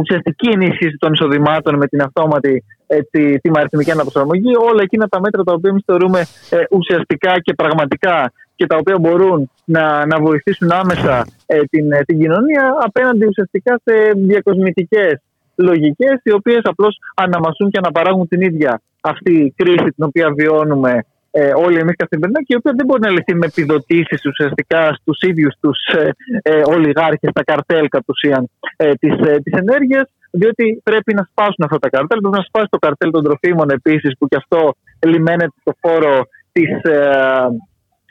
ουσιαστική 0.00 0.48
ενίσχυση 0.48 0.96
των 0.98 1.12
εισοδημάτων 1.12 1.76
με 1.76 1.86
την 1.86 2.00
αυτόματη 2.02 2.64
έτσι, 2.86 3.38
τη 3.42 3.50
αριθμική 3.54 3.90
αναπροσαρμογή, 3.90 4.52
όλα 4.70 4.82
εκείνα 4.82 5.08
τα 5.08 5.20
μέτρα 5.20 5.42
τα 5.44 5.52
οποία 5.52 5.70
εμείς 5.70 5.82
θεωρούμε 5.86 6.20
ε, 6.50 6.56
ουσιαστικά 6.70 7.32
και 7.40 7.54
πραγματικά 7.54 8.32
και 8.54 8.66
τα 8.66 8.76
οποία 8.76 8.98
μπορούν 8.98 9.50
να, 9.64 10.06
να 10.06 10.20
βοηθήσουν 10.20 10.72
άμεσα 10.72 11.26
ε, 11.46 11.60
την, 11.70 11.92
ε, 11.92 12.00
την 12.06 12.18
κοινωνία 12.18 12.76
απέναντι 12.80 13.26
ουσιαστικά 13.26 13.80
σε 13.84 13.94
διακοσμητικές 14.14 15.20
λογικές 15.54 16.20
οι 16.22 16.32
οποίες 16.32 16.60
απλώς 16.62 16.98
αναμασούν 17.14 17.70
και 17.70 17.78
αναπαράγουν 17.78 18.28
την 18.28 18.40
ίδια 18.40 18.80
αυτή 19.00 19.54
κρίση 19.56 19.90
την 19.96 20.04
οποία 20.04 20.32
βιώνουμε 20.32 21.04
ε, 21.38 21.52
όλοι 21.54 21.78
εμείς 21.78 21.96
καθημερινά 21.96 22.40
και 22.42 22.54
η 22.54 22.56
οποία 22.56 22.72
δεν 22.76 22.86
μπορεί 22.86 23.00
να 23.00 23.10
λυθεί 23.10 23.34
με 23.34 23.46
επιδοτήσεις 23.46 24.26
ουσιαστικά 24.26 24.92
στους 25.00 25.18
ίδιους 25.20 25.54
τους 25.60 25.78
ε, 25.86 26.10
ε, 26.42 26.62
ολιγάρχες, 26.64 27.30
τα 27.32 27.44
καρτέλ 27.44 27.88
κατ' 27.88 28.08
ουσίαν 28.08 28.50
ε, 28.76 28.92
της 28.94 29.12
ε, 29.12 29.40
ενέργειας, 29.44 30.08
διότι 30.40 30.80
πρέπει 30.88 31.14
να 31.14 31.28
σπάσουν 31.30 31.62
αυτά 31.66 31.78
τα 31.78 31.88
καρτέλ. 31.88 32.18
Πρέπει 32.20 32.36
να 32.38 32.44
σπάσει 32.48 32.68
το 32.70 32.78
καρτέλ 32.78 33.10
των 33.10 33.24
τροφίμων 33.24 33.70
επίσης, 33.70 34.12
που 34.18 34.28
και 34.28 34.36
αυτό 34.36 34.74
λιμένεται 35.06 35.56
στο 35.60 35.72
φόρο 35.80 36.14
της, 36.52 36.70
ε, 36.82 37.00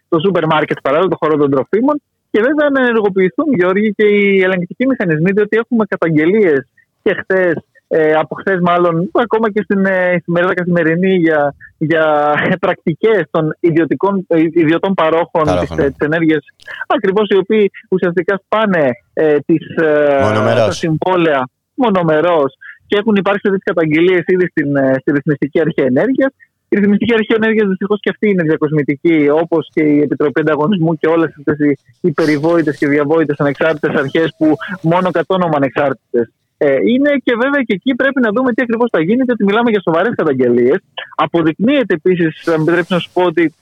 το 0.10 0.20
σούπερ 0.24 0.46
μάρκετ 0.46 0.77
παράλληλα, 0.82 1.10
το 1.10 1.17
χώρο 1.22 1.36
των 1.38 1.50
τροφίμων. 1.51 2.01
Και 2.32 2.41
βέβαια 2.41 2.70
να 2.70 2.82
ενεργοποιηθούν, 2.82 3.53
Γιώργη, 3.60 3.94
και 3.98 4.05
οι 4.05 4.41
ελεγκτικοί 4.41 4.88
μηχανισμοί, 4.88 5.32
διότι 5.32 5.58
έχουμε 5.58 5.86
καταγγελίες 5.86 6.67
και 7.03 7.13
χθες 7.20 7.55
ε, 7.88 8.13
από 8.13 8.36
χθες 8.36 8.60
μάλλον, 8.62 9.10
ακόμα 9.13 9.51
και 9.51 9.62
στην 9.63 9.86
ε, 9.86 10.22
καθημερινή 10.53 11.15
για, 11.15 11.55
για 11.77 12.34
πρακτικές 12.60 13.24
των 13.32 13.58
ιδιωτικών, 13.60 14.25
ε, 14.27 14.41
ιδιωτών 14.41 14.94
παρόχων 14.94 15.44
της 15.60 15.77
ε, 15.77 15.96
ενέργειας. 16.00 16.46
Ακριβώς 16.88 17.27
οι 17.29 17.38
οποίοι 17.38 17.72
ουσιαστικά 17.89 18.41
σπάνε 18.46 18.89
ε, 19.13 19.38
τις, 19.46 19.75
ε, 19.75 20.17
τα 20.55 20.72
συμβόλαια 20.72 21.50
μονομερός 21.75 22.53
και 22.88 22.98
έχουν 22.98 23.15
υπάρξει 23.15 23.41
τέτοιες 23.41 23.63
καταγγελίες 23.63 24.24
ήδη 24.25 24.48
στην, 24.48 24.75
ε, 24.75 24.96
στη 25.00 25.12
Ρυθμιστική 25.12 25.60
Αρχή 25.60 25.82
Ενέργειας. 25.82 26.34
Η 26.70 26.75
Ρυθμιστική 26.75 27.13
Αρχή 27.13 27.34
Ενέργειας 27.34 27.67
δυστυχώς 27.67 28.00
και 28.00 28.10
αυτή 28.10 28.29
είναι 28.29 28.44
διακοσμητική, 28.44 29.29
όπως 29.29 29.70
και 29.74 29.84
η 29.84 30.00
Επιτροπή 30.00 30.39
Ανταγωνισμού 30.39 30.94
και 30.98 31.08
όλες 31.08 31.36
αυτές 31.38 31.77
οι 32.01 32.12
περιβόητες 32.12 32.77
και 32.77 32.88
διαβόητες 32.88 33.39
ανεξάρτητες 33.39 33.96
αρχές 33.96 34.36
που 34.38 34.55
μόνο 34.82 35.12
κατ' 35.12 35.32
όνομα 35.32 35.53
ανεξάρτητες 35.55 36.34
ε, 36.58 36.75
είναι 36.91 37.12
και 37.24 37.34
βέβαια 37.41 37.62
και 37.62 37.74
εκεί 37.74 37.96
πρέπει 37.96 38.20
να 38.22 38.29
δούμε 38.36 38.53
τι 38.53 38.62
ακριβώς 38.62 38.89
θα 38.91 39.01
γίνει, 39.01 39.24
γιατί 39.24 39.44
μιλάμε 39.44 39.70
για 39.70 39.82
σοβαρές 39.82 40.13
καταγγελίες. 40.15 40.79
Αποδεικνύεται 41.15 41.94
επίσης, 41.94 42.41
θα 42.44 42.51
με 42.51 42.63
επιτρέψεις 42.63 42.89
να 42.89 43.00
σου 43.00 43.10
πω 43.13 43.24
ότι 43.24 43.53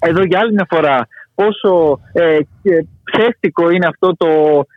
εδώ 0.00 0.22
για 0.24 0.38
άλλη 0.38 0.52
μια 0.52 0.66
φορά 0.68 1.08
πόσο 1.34 2.00
ε, 2.12 2.38
ψεύτικο 3.10 3.70
είναι 3.70 3.86
αυτό 3.86 4.16
το, 4.16 4.30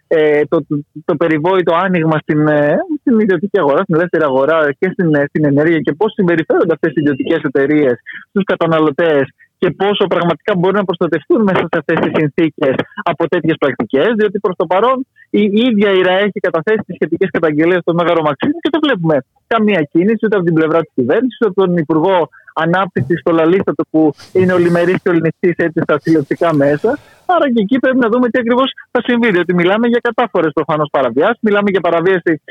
ε, 0.07 0.41
το, 0.45 0.65
το, 0.67 0.75
το, 1.05 1.15
περιβόητο 1.15 1.75
άνοιγμα 1.75 2.17
στην, 2.21 2.48
ε, 2.48 2.77
στην 3.00 3.19
ιδιωτική 3.19 3.59
αγορά, 3.59 3.81
στην 3.83 3.95
ελεύθερη 3.95 4.24
αγορά 4.24 4.57
και 4.79 4.89
στην, 4.93 5.15
ε, 5.15 5.25
στην 5.27 5.45
ενέργεια 5.45 5.79
και 5.79 5.93
πώς 5.93 6.13
συμπεριφέρονται 6.13 6.74
αυτές 6.74 6.91
οι 6.91 7.01
ιδιωτικές 7.01 7.41
εταιρείες 7.43 7.95
στους 8.29 8.43
καταναλωτές 8.43 9.24
και 9.57 9.71
πόσο 9.71 10.07
πραγματικά 10.07 10.55
μπορούν 10.55 10.77
να 10.77 10.83
προστατευτούν 10.83 11.41
μέσα 11.43 11.59
σε 11.59 11.77
αυτές 11.81 12.00
τις 12.00 12.12
συνθήκες 12.17 12.75
από 13.03 13.27
τέτοιες 13.27 13.55
πρακτικές. 13.59 14.09
Διότι 14.17 14.39
προς 14.39 14.55
το 14.55 14.65
παρόν 14.65 15.07
η 15.29 15.41
ίδια 15.41 15.89
η 15.91 16.01
ΡΑΕ 16.01 16.24
έχει 16.27 16.39
καταθέσει 16.39 16.81
τις 16.86 16.95
σχετικές 16.95 17.29
καταγγελίες 17.31 17.81
στο 17.81 17.93
Μέγαρο 17.93 18.21
Μαξίμου 18.21 18.59
και 18.62 18.69
δεν 18.71 18.81
βλέπουμε 18.83 19.17
καμία 19.48 19.81
κίνηση 19.91 20.25
ούτε 20.25 20.36
από 20.36 20.45
την 20.45 20.53
πλευρά 20.53 20.79
της 20.81 20.91
κυβέρνησης, 20.95 21.38
ούτε 21.39 21.50
από 21.50 21.59
τον 21.65 21.77
Υπουργό 21.77 22.29
Ανάπτυξης 22.53 23.19
στο 23.19 23.31
Λαλίστατο 23.31 23.83
που 23.89 24.12
είναι 24.33 24.53
ολιμερή 24.53 24.93
και 25.03 25.09
ολινιστή 25.09 25.53
έτσι 25.57 25.79
στα 25.81 25.98
τηλεοπτικά 25.98 26.53
μέσα. 26.53 26.98
Άρα 27.25 27.45
και 27.53 27.62
εκεί 27.65 27.79
πρέπει 27.79 27.98
να 27.98 28.09
δούμε 28.09 28.29
τι 28.29 28.39
ακριβώς 28.39 28.71
θα 28.92 29.01
συμβεί. 29.07 29.29
Διότι 29.31 29.53
μιλάμε 29.53 29.87
για 29.87 30.00
κατάφορες 30.03 30.51
προφανώς 30.53 30.89
παραβιάσεις, 30.92 31.39
μιλάμε 31.42 31.70
για 31.70 31.79
παραβίαση 31.79 32.42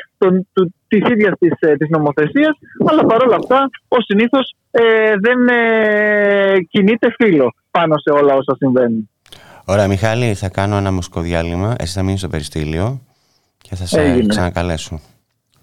της 0.88 1.02
ίδιας 1.12 1.32
της 1.38 1.52
της 1.78 1.88
νομοθεσίας, 1.88 2.54
αλλά 2.88 3.02
παρόλα 3.06 3.36
αυτά, 3.36 3.70
ως 3.88 4.04
συνήθως, 4.04 4.54
ε, 4.70 5.14
δεν 5.20 5.48
ε, 5.48 6.56
κινείται 6.70 7.14
φίλο 7.18 7.54
πάνω 7.70 7.94
σε 7.98 8.10
όλα 8.10 8.34
όσα 8.34 8.54
συμβαίνουν. 8.56 9.10
Ωραία, 9.70 9.88
Μιχάλη, 9.88 10.34
θα 10.34 10.48
κάνω 10.48 10.76
ένα 10.76 10.92
μουσικό 10.92 11.20
διάλειμμα. 11.20 11.74
Εσύ 11.78 11.92
θα 11.92 12.02
μείνει 12.02 12.18
στο 12.18 12.28
περιστήλιο 12.28 13.00
και 13.58 13.74
θα 13.74 13.86
σε 13.86 14.00
Έγινε. 14.00 14.26
ξανακαλέσω. 14.26 15.00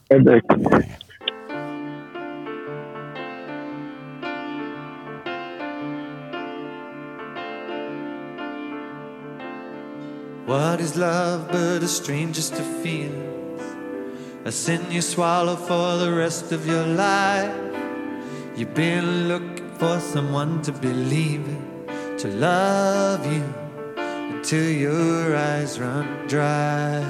Εντάξει. 0.07 0.45
What 10.47 10.79
is 10.79 10.95
love 10.95 11.41
but 11.51 11.81
a 11.89 11.91
stranger's 11.99 12.49
to 12.57 12.63
feel? 12.81 13.15
A 14.49 14.51
sin 14.51 14.81
you 14.95 15.01
swallow 15.01 15.57
for 15.69 15.87
the 16.03 16.11
rest 16.23 16.51
of 16.57 16.61
your 16.73 16.87
life. 17.07 17.55
You've 18.57 18.75
been 18.85 19.07
looking 19.31 19.69
for 19.79 19.95
someone 20.13 20.53
to 20.67 20.71
believe 20.87 21.43
in, 21.53 21.61
to 22.21 22.27
love 22.47 23.21
you 23.33 23.64
until 24.45 24.69
your 24.69 25.35
eyes 25.35 25.79
run 25.79 26.05
dry. 26.27 27.03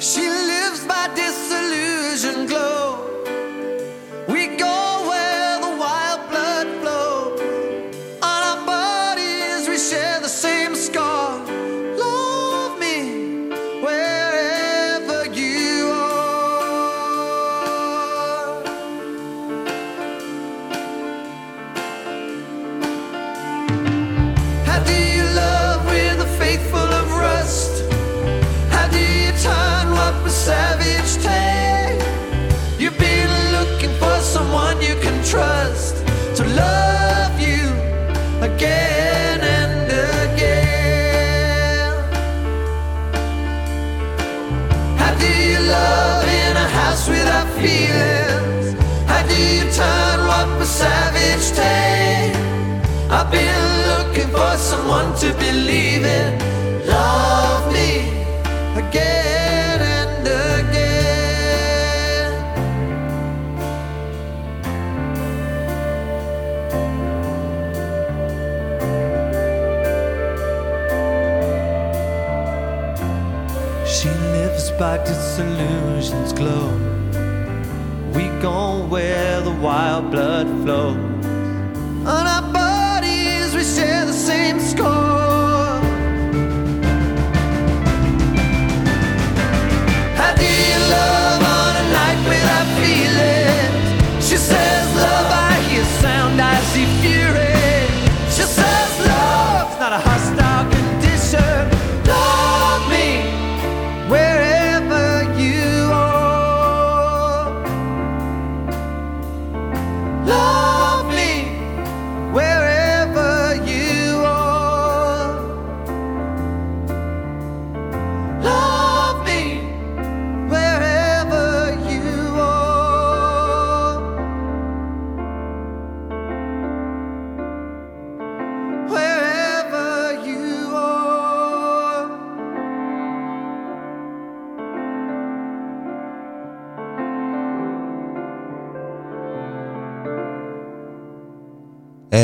She 0.00 0.28
lives 0.28 0.84
by 0.84 1.06
disillusion 1.14 2.46
glow. 2.46 2.98
We 4.26 4.56
go. 4.56 4.87
trust 35.30 35.94
to 36.34 36.44
love 36.56 37.38
you 37.38 37.68
again 38.40 39.40
and 39.58 39.84
again. 40.24 41.92
How 44.96 45.12
do 45.22 45.28
you 45.50 45.60
love 45.60 46.24
in 46.24 46.56
a 46.56 46.68
house 46.80 47.06
without 47.10 47.48
feelings? 47.60 48.66
How 49.06 49.22
do 49.26 49.36
you 49.36 49.64
turn 49.70 50.18
what 50.30 50.48
was 50.58 50.70
savage 50.70 51.46
take? 51.60 52.34
I've 53.10 53.30
been 53.30 53.64
looking 53.90 54.30
for 54.30 54.56
someone 54.56 55.14
to 55.16 55.34
believe 55.34 56.06
in. 56.06 56.38
Love 56.86 57.70
me 57.70 57.90
again. 58.80 59.37
By 74.78 74.96
disillusion's 74.98 76.32
glow. 76.32 76.68
We 78.14 78.28
gon' 78.40 78.88
where 78.88 79.40
the 79.40 79.50
wild 79.50 80.12
blood 80.12 80.46
flows. 80.62 81.07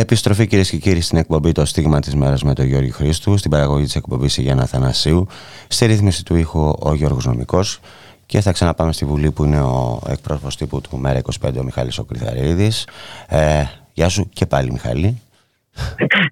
Επιστροφή 0.05 0.47
κυρίες 0.47 0.71
και 0.71 0.77
κύριοι 0.77 1.01
στην 1.01 1.19
εκπομπή 1.19 1.53
Το 1.53 1.65
Στίγμα 1.65 2.01
της 2.01 2.15
Μέρας 2.15 2.43
με 2.43 2.55
τον 2.55 2.65
Γιώργο 2.67 2.89
Χρήστου, 2.93 3.37
στην 3.37 3.51
παραγωγή 3.51 3.85
της 3.85 3.97
εκπομπής 3.97 4.37
η 4.37 4.43
Γιάννα 4.43 4.67
Θανασίου, 4.67 5.27
στη 5.69 5.87
ρύθμιση 5.87 6.25
του 6.25 6.37
ήχου 6.37 6.73
ο 6.81 6.95
Γιώργος 6.95 7.25
Νομικός. 7.27 7.81
Και 8.27 8.41
θα 8.41 8.53
ξαναπάμε 8.53 8.93
στη 8.93 9.05
Βουλή 9.05 9.31
που 9.31 9.45
είναι 9.45 9.61
ο 9.61 10.01
εκπρόσωπος 10.09 10.57
τύπου 10.57 10.81
του 10.81 10.97
Μέρα 10.99 11.21
25, 11.41 11.51
ο 11.59 11.63
Μιχάλης 11.63 11.99
ο 11.99 12.05
Κρυθαρίδης. 12.05 12.87
Ε, 13.29 13.63
γεια 13.93 14.09
σου 14.09 14.29
και 14.33 14.47
πάλι, 14.47 14.71
Μιχάλη. 14.73 15.21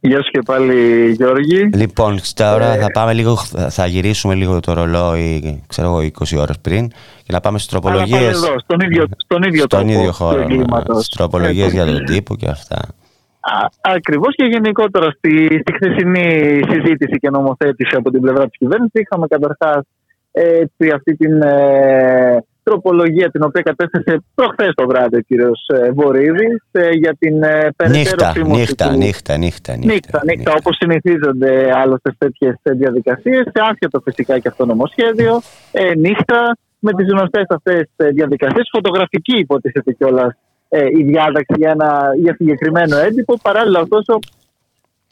Γεια 0.00 0.16
σου 0.22 0.30
και 0.30 0.40
πάλι 0.44 1.10
Γιώργη. 1.12 1.68
Λοιπόν, 1.74 2.18
στα 2.22 2.54
ώρα 2.54 2.74
Ε, 2.74 2.78
θα 2.80 2.86
πάμε 2.92 3.12
λίγο, 3.12 3.36
θα 3.68 3.86
γυρίσουμε 3.86 4.34
λίγο 4.34 4.60
το 4.60 4.72
ρολόι, 4.72 5.62
ξέρω 5.66 5.88
εγώ, 5.88 6.00
20 6.00 6.36
ώρες 6.38 6.58
πριν 6.58 6.88
και 7.22 7.32
να 7.32 7.40
πάμε 7.40 7.58
στις 7.58 7.72
Αλλά 7.72 7.82
πάλι 7.82 7.96
τροπολογίες. 7.98 8.36
εδώ, 8.36 8.58
στον 8.58 8.80
ίδιο, 8.80 9.06
στον 9.24 9.42
ίδιο 9.42 9.64
Στον 9.64 9.78
τόπο 9.80 9.92
ίδιο 9.92 10.06
του 10.06 10.12
χώρο, 10.14 10.36
ναι, 10.38 10.42
εγκλήματος. 10.42 10.96
στις 11.04 11.16
τροπολογίες 11.16 11.68
Ε, 11.68 11.72
για 11.74 11.84
τον 11.84 12.04
τύπο 12.04 12.36
και 12.36 12.48
αυτά. 12.48 12.78
Α, 13.42 13.66
ακριβώς 13.80 14.34
και 14.34 14.44
γενικότερα 14.44 15.10
στη, 15.10 15.44
στη 15.60 15.72
χθεσινή 15.72 16.60
συζήτηση 16.70 17.18
και 17.18 17.30
νομοθέτηση 17.30 17.96
από 17.96 18.10
την 18.10 18.20
πλευρά 18.20 18.44
της 18.48 18.58
κυβέρνησης 18.58 19.00
είχαμε 19.00 19.26
καταρχάς 19.26 19.82
ε, 20.32 20.64
αυτή 20.94 21.16
την 21.16 21.42
ε, 21.42 22.44
τροπολογία 22.62 23.30
την 23.30 23.42
οποία 23.42 23.62
κατέθεσε 23.62 24.24
προχθές 24.34 24.70
το 24.74 24.86
βράδυ 24.86 25.16
ο 25.16 25.20
κύριος 25.20 25.66
ε, 25.66 25.90
Βορύδης 25.90 26.62
ε, 26.72 26.88
για 26.90 27.16
την 27.18 27.42
ε, 27.42 27.68
περαιτέρω 27.76 27.98
Νύχτα, 27.98 28.32
φήμωση 28.32 28.60
νύχτα, 28.60 28.88
του- 28.88 28.96
νύχτα, 28.96 29.36
νύχτα, 29.36 29.76
Νύχτα, 29.76 30.20
νύχτα, 30.24 30.52
όπως 30.58 30.76
συνηθίζονται 30.76 31.70
άλλωστε 31.74 32.10
σε 32.10 32.16
τέτοιες 32.18 32.54
διαδικασίες, 32.64 33.42
σε 33.42 33.62
άσχετο 33.70 34.00
φυσικά 34.00 34.38
και 34.38 34.48
αυτό 34.48 34.66
νομοσχέδιο, 34.66 35.40
ε, 35.72 35.94
νύχτα, 35.94 36.56
με 36.78 36.92
τις 36.92 37.06
γνωστές 37.10 37.44
αυτές 37.48 37.88
ε, 37.96 38.08
διαδικασίες, 38.08 38.68
φωτογραφική 38.72 39.38
υποτίθεται 39.38 39.92
κιόλας 39.92 40.36
ε, 40.74 40.86
η 40.86 41.02
διάταξη 41.02 41.54
για, 41.56 41.70
ένα, 41.70 42.10
για 42.16 42.34
συγκεκριμένο 42.34 42.96
έντυπο, 42.96 43.34
παράλληλα 43.42 43.80
ωστόσο 43.80 44.18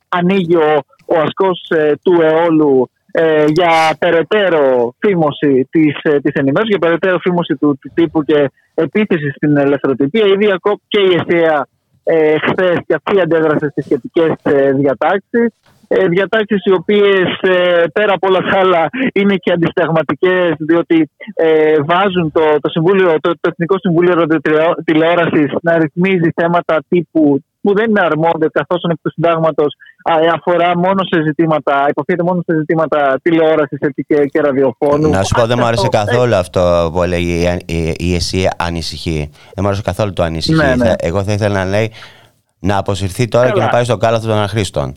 ανοίγει 0.08 0.56
ο, 0.56 0.82
ο 1.06 1.20
ασκός 1.20 1.70
ε, 1.70 1.92
του 2.02 2.20
αιώλου 2.22 2.90
ε, 3.10 3.44
για 3.48 3.96
περαιτέρω 3.98 4.94
φήμωση 4.98 5.68
της, 5.70 5.94
ε, 6.02 6.20
της 6.20 6.32
ενημέρωσης, 6.32 6.68
για 6.68 6.78
περαιτέρω 6.78 7.18
φήμωση 7.18 7.56
του, 7.56 7.78
του 7.80 7.90
τύπου 7.94 8.22
και 8.22 8.50
επίθεσης 8.74 9.34
στην 9.34 9.56
ελευθεροτυπία. 9.56 10.26
Ήδη 10.26 10.52
ακόμα 10.52 10.76
και 10.88 11.00
η 11.00 11.14
ΕΣΥΑ 11.14 11.68
ε, 12.04 12.38
χθες 12.38 12.78
και 12.86 12.94
αυτή 12.94 13.20
αντέδρασε 13.20 13.68
στις 13.70 13.84
σχετικές 13.84 14.32
ε, 14.42 14.72
διατάξεις. 14.72 15.52
Ε, 15.92 16.06
διατάξεις 16.08 16.64
οι 16.64 16.72
οποίες 16.72 17.28
ε, 17.40 17.84
πέρα 17.92 18.12
από 18.14 18.26
όλα 18.28 18.38
τα 18.50 18.58
άλλα 18.58 18.88
είναι 19.12 19.34
και 19.36 19.52
αντισταγματικές 19.52 20.54
διότι 20.58 21.10
ε, 21.34 21.74
βάζουν 21.86 22.32
το, 22.32 22.40
το, 22.60 22.68
συμβούλιο, 22.68 23.06
το, 23.20 23.30
το 23.40 23.48
Εθνικό 23.52 23.78
Συμβούλιο 23.78 24.14
Ραδιοτηλεόρασης 24.14 25.52
να 25.62 25.78
ρυθμίζει 25.78 26.30
θέματα 26.34 26.84
τύπου 26.88 27.42
που 27.62 27.74
δεν 27.74 27.88
είναι 27.90 28.00
αρμόδιο 28.00 28.48
καθώς 28.52 28.82
εκ 28.90 28.96
του 29.02 29.10
συντάγματος 29.10 29.74
α, 30.10 30.24
ε, 30.24 30.30
αφορά 30.34 30.78
μόνο 30.78 31.02
σε 31.10 31.22
ζητήματα, 31.22 31.86
υποφέρεται 31.88 32.24
μόνο 32.24 32.42
σε 32.46 32.56
ζητήματα 32.56 33.18
τηλεόρασης 33.22 33.78
έτσι, 33.80 34.04
και, 34.08 34.16
και 34.24 34.40
ραδιοφώνου. 34.40 35.10
Να 35.10 35.22
σου 35.22 35.34
πω, 35.34 35.46
δεν 35.46 35.56
μου 35.60 35.64
άρεσε 35.66 35.88
Αυτό, 35.92 35.98
καθόλου 36.04 36.34
αυτό 36.34 36.90
που 36.92 37.02
έλεγε 37.02 37.32
η, 37.32 37.74
η, 37.76 37.94
η 37.98 38.14
ΕΣΥ 38.14 38.48
ανησυχεί. 38.56 39.30
Δεν 39.32 39.58
μου 39.60 39.66
άρεσε 39.66 39.82
καθόλου 39.82 40.12
το 40.12 40.22
ανησυχεί. 40.22 40.56
Ναι, 40.66 40.74
ναι. 40.74 40.84
Θα- 40.88 40.96
Εγώ 40.98 41.22
θα 41.24 41.32
ήθελα 41.32 41.64
να 41.64 41.70
λέει 41.70 41.92
να 42.60 42.76
αποσυρθεί 42.76 43.28
τώρα 43.28 43.46
και 43.46 43.52
Καλά. 43.52 43.64
να 43.64 43.70
πάει 43.70 43.84
στο 43.84 43.96
κάλαθο 43.96 44.26
των 44.28 44.38
αχρήστων. 44.38 44.94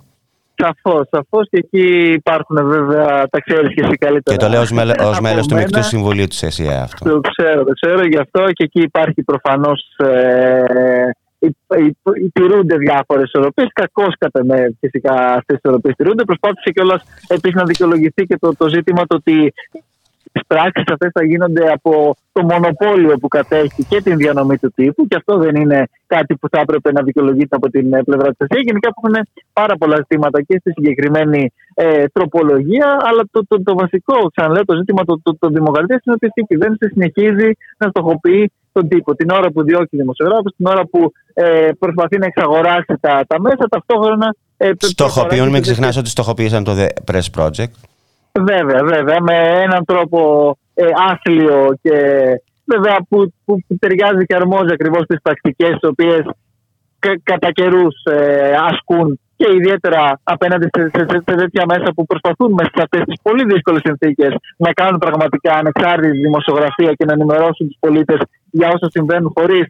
Σαφώς, 0.65 1.07
σαφώς 1.11 1.47
και 1.49 1.57
εκεί 1.57 2.11
υπάρχουν 2.13 2.67
βέβαια, 2.67 3.27
τα 3.29 3.39
ξέρεις 3.39 3.73
και 3.73 3.81
εσύ 3.81 3.95
καλύτερα. 3.97 4.37
Και 4.37 4.43
το 4.43 4.49
λέω 4.51 4.61
ως, 4.61 4.71
μέλο- 4.71 4.99
ως 4.99 5.13
από 5.13 5.21
μέλος 5.21 5.47
του 5.47 5.53
μένα. 5.53 5.67
Μεκτού 5.71 5.87
Συμβουλίου 5.87 6.27
της 6.27 6.43
ΕΣΥ 6.43 6.67
αυτό. 6.67 7.09
Το 7.09 7.19
ξέρω, 7.19 7.63
το 7.63 7.73
ξέρω 7.73 8.05
γι' 8.05 8.17
αυτό 8.17 8.51
και 8.51 8.63
εκεί 8.63 8.81
υπάρχει 8.81 9.23
προφανώς. 9.23 9.95
Ε, 9.97 11.09
υ- 11.39 11.47
υ- 11.77 11.97
υ- 12.23 12.33
τηρούνται 12.33 12.77
διάφορες 12.77 13.23
ισορροπίες. 13.23 13.67
Κακώς 13.73 14.15
κατά 14.17 14.45
με 14.45 14.75
φυσικά 14.79 15.13
αυτές 15.13 15.43
τις 15.45 15.57
ισορροπίες 15.57 15.95
τηρούνται. 15.95 16.23
Προσπάθησε 16.23 16.71
κιόλας 16.71 17.03
επίσης 17.27 17.55
να 17.55 17.63
δικαιολογηθεί 17.63 18.25
και 18.25 18.37
το, 18.39 18.55
το 18.57 18.67
ζήτημα 18.67 19.01
το 19.07 19.15
ότι 19.15 19.53
τις 20.33 20.41
πράξεις 20.47 20.83
αυτές 20.91 21.11
θα 21.13 21.23
γίνονται 21.25 21.71
από 21.71 22.15
το 22.31 22.41
μονοπόλιο 22.43 23.17
που 23.17 23.27
κατέχει 23.27 23.83
και 23.89 24.01
την 24.01 24.17
διανομή 24.17 24.57
του 24.57 24.71
τύπου 24.75 25.07
και 25.07 25.15
αυτό 25.15 25.37
δεν 25.37 25.55
είναι 25.55 25.87
κάτι 26.07 26.35
που 26.35 26.47
θα 26.49 26.59
έπρεπε 26.59 26.91
να 26.91 27.01
δικαιολογείται 27.01 27.55
από 27.55 27.69
την 27.69 27.93
ε, 27.93 28.03
πλευρά 28.03 28.27
της 28.29 28.37
ΕΣΥΑ. 28.37 28.61
Γενικά 28.61 28.87
υπάρχουν 28.91 29.27
πάρα 29.53 29.75
πολλά 29.77 29.95
ζητήματα 29.95 30.41
και 30.41 30.57
στη 30.59 30.71
συγκεκριμένη 30.71 31.51
ε, 31.73 32.05
τροπολογία, 32.07 32.97
αλλά 33.07 33.23
το, 33.31 33.45
το, 33.47 33.63
το 33.63 33.73
βασικό, 33.75 34.17
ξαναλέω, 34.35 34.65
το 34.65 34.75
ζήτημα 34.75 35.03
των 35.05 35.21
το, 35.23 35.35
το, 35.39 35.47
δημοκρατίας 35.47 36.01
είναι 36.05 36.15
ότι 36.21 36.31
η 36.33 36.45
κυβέρνηση 36.45 36.87
συνεχίζει 36.87 37.49
να 37.77 37.87
στοχοποιεί 37.89 38.51
τον 38.71 38.87
τύπο. 38.87 39.15
Την 39.15 39.29
ώρα 39.29 39.51
που 39.51 39.63
διώκει 39.63 39.97
δημοσιογράφους, 39.97 40.55
την 40.55 40.65
ώρα 40.65 40.85
που 40.85 41.11
ε, 41.33 41.69
προσπαθεί 41.79 42.17
να 42.17 42.25
εξαγοράσει 42.25 42.93
τα, 42.99 43.23
τα 43.27 43.41
μέσα, 43.41 43.67
ταυτόχρονα. 43.69 44.35
Ε, 44.57 44.71
Στοχοποιούν, 44.77 45.29
μην 45.29 45.29
προχωράει 45.29 45.53
και- 45.53 45.59
ξεχνάς 45.59 45.97
ότι 45.97 46.09
στοχοποίησαν 46.09 46.63
το 46.63 46.71
The 46.77 46.87
Press 47.11 47.27
Project. 47.37 47.73
Βέβαια, 48.39 48.83
βέβαια, 48.83 49.21
με 49.21 49.35
έναν 49.63 49.85
τρόπο 49.85 50.19
ε, 50.73 50.85
άθλιο 51.11 51.77
και 51.81 51.95
βέβαια 52.65 52.97
που, 53.09 53.33
που, 53.45 53.59
που 53.67 53.77
ταιριάζει 53.79 54.25
και 54.25 54.35
αρμόζει 54.35 54.73
ακριβώς 54.73 55.01
στι 55.03 55.17
πρακτικές 55.21 55.69
τις 55.69 55.89
οποίες 55.89 56.21
κατά 57.23 57.51
καιρούς 57.51 58.03
ε, 58.03 58.55
ασκούν 58.69 59.19
και 59.35 59.47
ιδιαίτερα 59.55 60.19
απέναντι 60.23 60.67
σε, 60.73 60.89
σε, 60.93 61.05
σε, 61.09 61.17
σε 61.27 61.35
τέτοια 61.35 61.63
μέσα 61.67 61.91
που 61.95 62.05
προσπαθούν 62.05 62.51
μέσα 62.53 62.71
σε 62.75 62.81
αυτές 62.81 63.03
τις 63.05 63.19
πολύ 63.21 63.43
δύσκολες 63.43 63.81
συνθήκες 63.85 64.35
να 64.57 64.73
κάνουν 64.73 64.99
πραγματικά 64.99 65.53
ανεξάρτητη 65.53 66.17
δημοσιογραφία 66.17 66.91
και 66.93 67.05
να 67.05 67.13
ενημερώσουν 67.13 67.67
τους 67.67 67.77
πολίτες 67.79 68.19
για 68.51 68.67
όσα 68.67 68.89
συμβαίνουν 68.89 69.31
χωρίς 69.35 69.65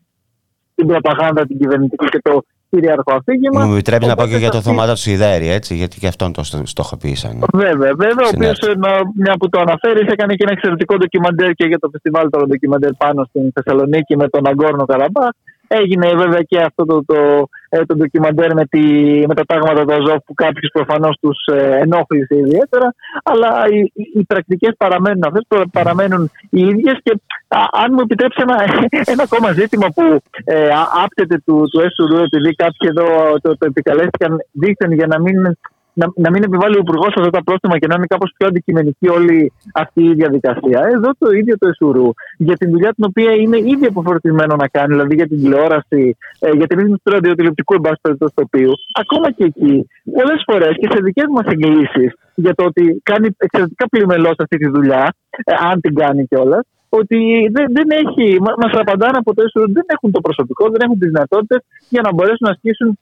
την 0.75 0.87
προπαγάνδα, 0.87 1.45
την 1.45 1.57
κυβερνητική 1.57 2.05
και 2.05 2.19
το 2.21 2.43
κυρίαρχο 2.73 3.11
αφήγημα. 3.19 3.65
Μου 3.65 3.73
επιτρέπεις 3.73 4.07
να 4.07 4.15
πω 4.15 4.21
και 4.21 4.27
Οπότε 4.27 4.41
για 4.43 4.51
το 4.51 4.57
αυτή- 4.57 4.69
θωμάτο 4.69 4.91
του 4.91 4.97
Σιδέρη, 4.99 5.47
έτσι, 5.57 5.75
γιατί 5.75 5.99
και 5.99 6.07
αυτόν 6.07 6.33
το 6.33 6.43
στο- 6.43 6.65
στοχοποίησαν. 6.65 7.33
Βέβαια, 7.53 7.91
βέβαια. 8.03 8.25
Ο 8.27 8.31
οποίος, 8.35 8.57
Συνέχεια. 8.61 9.01
μια 9.23 9.33
που 9.39 9.49
το 9.49 9.59
αναφέρει, 9.59 9.99
έκανε 10.15 10.33
και 10.37 10.43
ένα 10.47 10.51
εξαιρετικό 10.51 10.97
ντοκιμαντέρ 10.97 11.51
και 11.59 11.65
για 11.65 11.79
το 11.79 11.89
φεστιβάλ 11.91 12.29
των 12.29 12.47
ντοκιμαντέρ 12.47 12.91
πάνω 13.03 13.23
στην 13.29 13.51
Θεσσαλονίκη 13.53 14.17
με 14.17 14.27
τον 14.29 14.47
Αγκόρνο 14.47 14.85
Καραμπάχ. 14.85 15.29
Έγινε 15.67 16.07
βέβαια 16.15 16.41
και 16.41 16.61
αυτό 16.61 16.85
το, 16.85 17.03
το, 17.05 17.15
ε, 17.15 17.43
το 17.87 17.95
ντοκιμαντέρ 17.95 18.53
με, 18.53 18.65
τη, 18.65 18.81
με 19.27 19.33
τα 19.33 19.43
τάγματα 19.45 19.85
του 19.85 19.93
Αζόφ 19.93 20.23
που 20.25 20.33
κάποιου 20.33 20.69
προφανώς 20.73 21.17
τους 21.21 21.37
ε, 21.45 21.77
ενόχλησε 21.83 22.35
ιδιαίτερα. 22.35 22.93
Αλλά 23.23 23.65
οι, 23.69 23.79
οι, 23.93 24.11
οι 24.13 24.23
πρακτικές 24.23 24.73
παραμένουν 24.77 25.23
αυτές, 25.25 25.43
παραμένουν 25.71 26.31
οι 26.49 26.61
ίδιες. 26.61 26.99
Και 27.03 27.19
α, 27.47 27.59
αν 27.71 27.89
μου 27.91 28.01
επιτρέψει 28.01 28.43
ένα, 28.47 28.57
ένα 29.13 29.23
ακόμα 29.23 29.51
ζήτημα 29.51 29.87
που 29.95 30.21
ε, 30.43 30.67
α- 30.69 30.91
άπτεται 31.03 31.41
του, 31.45 31.63
του 31.71 31.79
έσουρου, 31.79 32.17
επειδή 32.17 32.55
κάποιοι 32.55 32.87
εδώ 32.91 33.05
το, 33.41 33.57
το 33.57 33.65
επικαλέστηκαν 33.65 34.45
δίθεν 34.51 34.91
για 34.91 35.07
να 35.07 35.19
μην 35.19 35.57
να, 35.93 36.05
να 36.15 36.29
μην 36.31 36.43
επιβάλλει 36.43 36.75
ο 36.75 36.79
Υπουργός 36.79 37.13
αυτά 37.17 37.29
τα 37.29 37.43
πρόστιμα 37.43 37.77
και 37.79 37.87
να 37.87 37.95
είναι 37.97 38.05
κάπως 38.05 38.33
πιο 38.37 38.47
αντικειμενική 38.47 39.07
όλη 39.09 39.51
αυτή 39.73 40.03
η 40.03 40.13
διαδικασία. 40.13 40.79
Εδώ 40.95 41.09
το 41.17 41.31
ίδιο 41.31 41.57
το 41.57 41.67
Εσουρού 41.67 42.09
για 42.37 42.55
την 42.57 42.69
δουλειά 42.69 42.93
την 42.93 43.05
οποία 43.07 43.31
είναι 43.31 43.57
ήδη 43.57 43.85
αποφορτισμένο 43.85 44.55
να 44.55 44.67
κάνει, 44.67 44.93
δηλαδή 44.93 45.15
για 45.15 45.27
την 45.27 45.37
τηλεόραση, 45.41 46.17
ε, 46.39 46.49
για 46.51 46.67
την 46.67 46.77
ρύθμιση 46.77 47.01
του 47.03 47.11
ραδιοτηλεοπτικού 47.11 47.73
εμπάσχευτο 47.73 48.27
τοπίου. 48.33 48.71
Ακόμα 49.01 49.31
και 49.31 49.43
εκεί, 49.43 49.87
πολλές 50.17 50.41
φορές 50.45 50.73
και 50.79 50.87
σε 50.91 50.99
δικές 51.03 51.25
μας 51.35 51.45
εγγυήσει 51.45 52.05
για 52.35 52.53
το 52.55 52.63
ότι 52.65 53.01
κάνει 53.03 53.27
εξαιρετικά 53.37 53.89
πλημελώ 53.89 54.29
αυτή 54.37 54.57
τη 54.57 54.67
δουλειά, 54.67 55.13
ε, 55.43 55.53
αν 55.69 55.81
την 55.81 55.95
κάνει 55.95 56.25
κιόλας, 56.25 56.65
ότι 56.89 57.49
δεν, 57.55 57.65
δεν 57.77 57.87
έχει, 58.01 58.39
μα 58.41 58.67
απαντάνε 58.81 59.17
από 59.17 59.33
το 59.33 59.43
έσοδο, 59.45 59.65
δεν 59.77 59.85
έχουν 59.87 60.11
το 60.11 60.21
προσωπικό, 60.21 60.69
δεν 60.69 60.81
έχουν 60.85 60.97
τις 60.99 61.11
δυνατότητες 61.11 61.61
για 61.89 62.01
να 62.01 62.13
μπορέσουν 62.13 62.45
να 62.47 62.49
ασκήσουν 62.49 62.99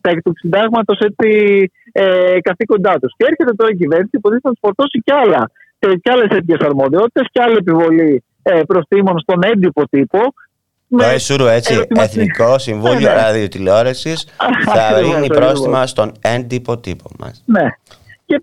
τα 0.00 0.10
εκ 0.10 0.22
του 0.22 0.32
συντάγματο 0.36 0.94
ε, 1.92 2.40
καθήκοντά 2.40 2.98
τους. 3.00 3.12
Και 3.16 3.24
έρχεται 3.28 3.52
τώρα 3.56 3.70
η 3.70 3.76
κυβέρνηση 3.76 4.18
που 4.18 4.30
θα 4.30 4.50
τους 4.50 4.58
φορτώσει 4.60 4.98
κι 5.04 5.12
άλλα 5.12 5.50
και 5.78 6.10
άλλες 6.12 6.28
τέτοιες 6.28 6.58
αρμοδιότητες 6.60 7.26
και 7.32 7.42
άλλη 7.42 7.56
επιβολή 7.56 8.24
ε, 8.42 8.60
προστήμων 8.66 9.18
στον 9.18 9.42
έντυπο 9.42 9.88
τύπο. 9.88 10.20
Το 10.88 11.04
ΕΣΟΥΡΟ, 11.04 11.46
έτσι, 11.46 11.86
Εθνικό 11.88 12.58
Συμβούλιο 12.58 13.08
ναι, 13.08 13.14
ναι. 13.14 13.20
Ραδιοτηλεόραση, 13.22 14.14
θα 14.64 15.00
ρίχνει 15.00 15.26
πρόστιμα 15.26 15.86
στον 15.86 16.12
έντυπο 16.20 16.78
τύπο 16.78 17.10
μας. 17.18 17.42
Ναι. 17.46 17.68
Και 18.26 18.42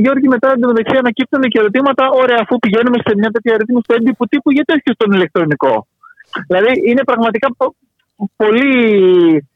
Γιώργη, 0.00 0.28
μετά 0.28 0.52
εντωμεταξύ 0.52 0.96
ανακύπτουν 0.96 1.42
και 1.42 1.58
ερωτήματα. 1.58 2.08
Ωραία, 2.08 2.38
αφού 2.40 2.58
πηγαίνουμε 2.58 2.98
σε 3.06 3.12
μια 3.16 3.30
τέτοια 3.30 3.56
ρύθμιση 3.58 3.84
του 3.88 3.94
έντυπου 3.98 4.26
τύπου, 4.26 4.50
γιατί 4.50 4.72
όχι 4.72 4.90
στον 4.94 5.12
ηλεκτρονικό; 5.12 5.86
Δηλαδή, 6.46 6.72
είναι 6.88 7.04
πραγματικά 7.04 7.48
πολύ 8.36 8.72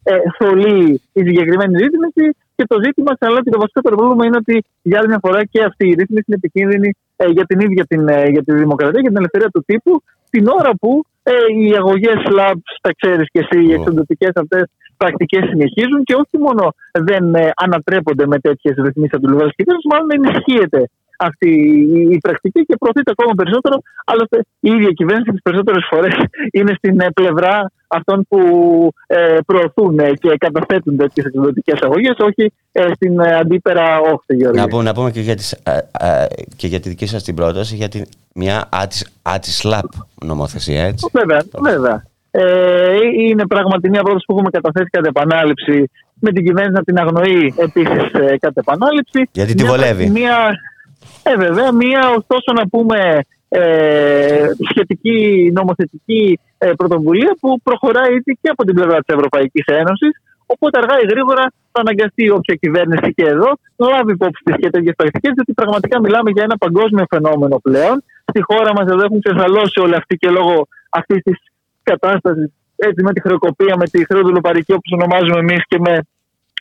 ε, 0.02 0.16
θολή 0.38 1.02
η 1.12 1.20
συγκεκριμένη 1.26 1.74
ρύθμιση 1.82 2.36
και 2.56 2.64
το 2.66 2.76
ζήτημα, 2.84 3.12
αλλά 3.18 3.42
και 3.42 3.50
το 3.50 3.58
βασικό 3.58 3.80
πρόβλημα 3.80 4.24
είναι 4.26 4.36
ότι 4.36 4.64
για 4.82 4.98
άλλη 4.98 5.08
μια 5.08 5.20
φορά 5.22 5.44
και 5.44 5.62
αυτή 5.62 5.84
η 5.88 5.94
ρύθμιση 6.00 6.24
είναι 6.26 6.40
επικίνδυνη 6.42 6.96
ε, 7.16 7.26
για 7.36 7.44
την 7.44 7.60
ίδια 7.60 7.84
την, 7.84 8.08
ε, 8.08 8.28
για 8.28 8.42
τη 8.44 8.52
δημοκρατία 8.52 9.00
και 9.00 9.08
την 9.08 9.16
ελευθερία 9.16 9.48
του 9.48 9.62
τύπου, 9.66 10.02
την 10.30 10.46
ώρα 10.58 10.70
που 10.80 11.02
ε, 11.22 11.32
οι 11.58 11.76
αγωγές 11.76 12.20
labs, 12.38 12.70
τα 12.80 12.90
ξέρεις 12.98 13.26
και 13.32 13.38
εσύ, 13.44 13.58
οι 13.66 13.72
εξοντοτικές 13.72 14.32
αυτές 14.34 14.64
πρακτικές 14.96 15.44
συνεχίζουν 15.48 16.00
και 16.04 16.14
όχι 16.14 16.36
μόνο 16.44 16.74
δεν 16.92 17.34
ε, 17.34 17.50
ανατρέπονται 17.56 18.26
με 18.26 18.38
τέτοιες 18.38 18.74
ρυθμίσεις 18.76 19.14
από 19.14 19.26
την 19.26 19.30
πλευρά 19.34 19.50
της 19.56 19.84
μάλλον 19.90 20.08
ενισχύεται 20.10 20.88
αυτή 21.18 21.50
η 22.14 22.18
πρακτική 22.18 22.60
και 22.64 22.76
προωθείται 22.78 23.10
ακόμα 23.10 23.32
περισσότερο. 23.34 23.76
Άλλωστε, 24.04 24.38
η 24.60 24.70
ίδια 24.70 24.90
κυβέρνηση 24.90 25.30
τις 25.30 25.42
περισσότερες 25.42 25.86
φορές 25.90 26.14
είναι 26.56 26.72
στην 26.76 27.00
ε, 27.00 27.06
πλευρά 27.14 27.70
αυτών 27.88 28.26
που 28.28 28.40
ε, 29.06 29.36
προωθούν 29.46 29.96
και 29.96 30.36
καταθέτουν 30.38 30.96
τέτοιες 30.96 31.26
εκδοτικές 31.26 31.80
αγωγές, 31.80 32.16
όχι 32.18 32.52
ε, 32.72 32.86
στην 32.94 33.22
αντίπερα 33.22 34.00
όχθη. 34.00 34.36
Να, 34.36 34.68
πούμε, 34.68 34.82
να 34.82 34.94
πούμε 34.94 35.10
και 35.10 35.20
για, 35.20 35.36
τις, 35.36 35.62
και 36.56 36.66
για 36.66 36.80
τη 36.80 36.88
δική 36.88 37.06
σας 37.06 37.22
την 37.22 37.34
πρόταση 37.34 37.74
για 37.74 37.88
τη, 37.88 38.02
μια 38.34 38.68
άτι-σλαπ 39.22 39.90
νομοθεσία, 40.24 40.84
έτσι. 40.84 41.06
Βέβαια, 41.12 41.42
βέβαια. 41.62 42.04
Ε, 42.30 42.96
είναι 43.28 43.46
πράγματι 43.46 43.90
μια 43.90 44.02
πρόταση 44.02 44.24
που 44.26 44.32
έχουμε 44.32 44.50
καταθέσει 44.50 44.88
κατά 44.90 45.08
επανάληψη 45.08 45.90
με 46.20 46.32
την 46.32 46.44
κυβέρνηση 46.44 46.74
να 46.74 46.82
την 46.82 46.98
αγνοεί 46.98 47.54
επίσης 47.56 48.12
ε, 48.12 48.36
κατά 48.38 48.60
επανάληψη. 48.60 49.28
Γιατί 49.32 49.54
τη 49.54 49.64
βολεύει. 49.64 50.10
Μια, 50.10 50.36
ε, 51.22 51.36
βέβαια, 51.36 51.72
μία 51.72 52.00
ωστόσο 52.08 52.52
να 52.54 52.68
πούμε 52.68 53.20
ε, 53.48 54.46
σχετική 54.70 55.50
νομοθετική 55.54 56.40
ε, 56.58 56.72
πρωτοβουλία 56.76 57.36
που 57.40 57.60
προχωράει 57.62 58.14
ήδη 58.14 58.38
και 58.40 58.48
από 58.48 58.64
την 58.64 58.74
πλευρά 58.74 58.98
της 58.98 59.14
Ευρωπαϊκής 59.14 59.64
Ένωσης 59.66 60.12
Οπότε 60.54 60.78
αργά 60.82 60.96
ή 61.02 61.06
γρήγορα 61.12 61.44
θα 61.72 61.80
αναγκαστεί 61.84 62.30
όποια 62.30 62.54
κυβέρνηση 62.54 63.08
και 63.16 63.26
εδώ 63.34 63.50
να 63.76 63.88
λάβει 63.88 64.12
υπόψη 64.12 64.42
τι 64.44 64.52
και 64.52 64.70
τέτοιες 64.70 64.94
πρακτικές, 64.96 65.32
διότι 65.34 65.52
πραγματικά 65.52 66.00
μιλάμε 66.00 66.30
για 66.30 66.42
ένα 66.48 66.56
παγκόσμιο 66.56 67.04
φαινόμενο 67.12 67.56
πλέον. 67.66 67.96
Στη 68.30 68.40
χώρα 68.48 68.70
μας 68.76 68.86
εδώ 68.92 69.02
έχουν 69.06 69.20
ξεσαλώσει 69.24 69.80
όλοι 69.80 69.94
αυτοί 69.94 70.14
και 70.16 70.30
λόγω 70.38 70.68
αυτής 70.90 71.22
της 71.22 71.36
κατάστασης, 71.82 72.48
έτσι 72.76 73.00
με 73.02 73.12
τη 73.12 73.20
χρεοκοπία, 73.20 73.74
με 73.76 73.86
τη 73.92 74.04
χρεοδουλοπαρική 74.04 74.72
όπως 74.72 74.90
ονομάζουμε 74.98 75.38
εμείς 75.38 75.62
και 75.70 75.78
με 75.78 75.94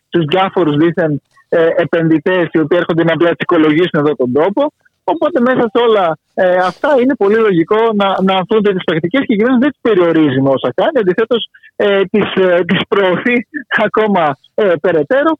τους 0.09 0.25
διάφορους 0.25 0.75
δίθεν 0.75 1.21
ε, 1.49 1.67
επενδυτές 1.75 2.45
οι 2.51 2.59
οποίοι 2.59 2.77
έρχονται 2.81 3.03
να 3.03 3.13
απλά 3.13 3.31
οικολογήσουν 3.37 3.99
εδώ 4.01 4.15
τον 4.15 4.31
τόπο. 4.31 4.71
Οπότε 5.13 5.39
μέσα 5.39 5.63
σε 5.73 5.79
όλα 5.87 6.17
ε, 6.33 6.55
αυτά 6.71 6.89
είναι 7.01 7.15
πολύ 7.15 7.39
λογικό 7.47 7.79
να, 8.01 8.07
να 8.21 8.33
αυτούνται 8.41 8.73
τις 8.73 8.83
πρακτικές 8.83 9.21
και 9.25 9.33
η 9.33 9.37
κυβέρνηση 9.37 9.63
δεν 9.65 9.71
τις 9.71 9.81
περιορίζει 9.87 10.41
με 10.41 10.49
όσα 10.49 10.69
κάνει. 10.75 10.95
Αντιθέτως, 11.03 11.49
ε, 11.75 12.01
τις 12.11 12.27
ε, 12.43 12.59
προωθεί 12.87 13.35
ακόμα 13.87 14.37
ε, 14.55 14.73
περαιτέρω. 14.81 15.31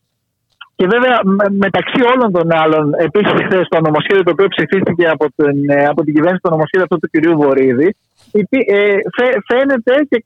Και 0.75 0.87
βέβαια, 0.93 1.17
μεταξύ 1.65 2.01
όλων 2.13 2.31
των 2.31 2.47
άλλων, 2.51 2.93
επίσης 2.97 3.33
χθες 3.45 3.67
το 3.69 3.79
νομοσχέδιο 3.81 4.23
το 4.23 4.31
οποίο 4.31 4.47
ψηφίστηκε 4.47 5.05
από 5.09 5.25
την, 5.35 5.69
ε, 5.69 5.85
από 5.85 6.03
την 6.03 6.13
κυβέρνηση, 6.13 6.41
το 6.43 6.49
νομοσχέδιο 6.49 6.83
αυτό 6.83 6.97
του 6.99 7.09
κυρίου 7.11 7.35
Βορύδη, 7.41 7.95
ε, 8.49 8.97
φαίνεται 9.49 9.93
και 10.09 10.25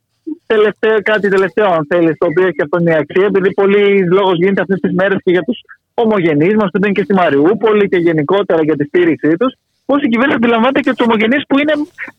τελευταίο, 0.54 0.96
κάτι 1.12 1.28
τελευταίο, 1.36 1.68
αν 1.78 1.84
θέλεις, 1.90 2.16
το 2.18 2.26
οποίο 2.32 2.46
έχει 2.48 2.62
αυτό 2.66 2.78
μια 2.86 2.98
αξία, 3.04 3.26
επειδή 3.32 3.50
πολλοί 3.54 3.86
λόγος 4.18 4.36
γίνεται 4.42 4.62
αυτές 4.62 4.80
τις 4.80 4.94
μέρες 5.00 5.20
και 5.24 5.32
για 5.32 5.44
τους 5.48 5.58
ομογενείς 5.94 6.54
μας 6.60 6.70
που 6.72 6.78
ήταν 6.82 6.92
και 6.94 7.04
στη 7.04 7.14
Μαριούπολη 7.14 7.86
και 7.92 7.98
γενικότερα 7.98 8.62
για 8.64 8.76
τη 8.76 8.84
στήριξή 8.84 9.34
τους, 9.40 9.54
πώ 9.92 9.98
η 10.08 10.10
κυβέρνηση 10.14 10.40
αντιλαμβάνεται 10.42 10.82
και 10.86 10.94
τους 10.94 11.06
ομογενείς 11.08 11.44
που 11.50 11.56
είναι 11.62 11.76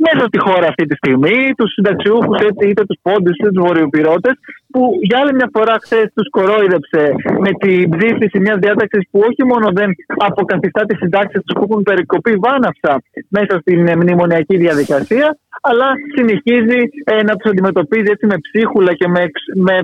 μέσα 0.07 0.23
στη 0.31 0.39
χώρα 0.47 0.67
αυτή 0.73 0.85
τη 0.89 0.95
στιγμή, 1.01 1.37
τους 1.59 1.71
συνταξιούχους, 1.77 2.39
είτε 2.69 2.83
τους 2.89 2.99
πόντους 3.07 3.35
είτε 3.37 3.51
τους 3.55 3.63
βορειοπυρώτε, 3.67 4.31
που 4.73 4.81
για 5.09 5.17
άλλη 5.21 5.33
μια 5.39 5.49
φορά 5.55 5.75
χθες 5.85 6.07
τους 6.15 6.27
κορόιδεψε 6.37 7.03
με 7.45 7.51
την 7.63 7.79
ψήφιση 7.95 8.39
μιας 8.45 8.59
διάταξης 8.65 9.03
που 9.11 9.19
όχι 9.29 9.43
μόνο 9.51 9.67
δεν 9.79 9.89
αποκαθιστά 10.29 10.83
τις 10.89 10.99
συντάξεις 11.03 11.41
τους 11.45 11.55
που 11.57 11.65
έχουν 11.69 11.83
περικοπεί 11.89 12.33
βάναυσα 12.45 12.93
μέσα 13.37 13.55
στην 13.63 13.79
μνημονιακή 14.01 14.57
διαδικασία, 14.65 15.29
αλλά 15.69 15.89
συνεχίζει 16.15 16.81
ε, 17.05 17.23
να 17.29 17.35
τους 17.37 17.51
αντιμετωπίζει 17.51 18.11
έτσι 18.15 18.27
με 18.27 18.37
ψίχουλα 18.47 18.93
και 19.01 19.09
με, 19.09 19.23
με 19.67 19.77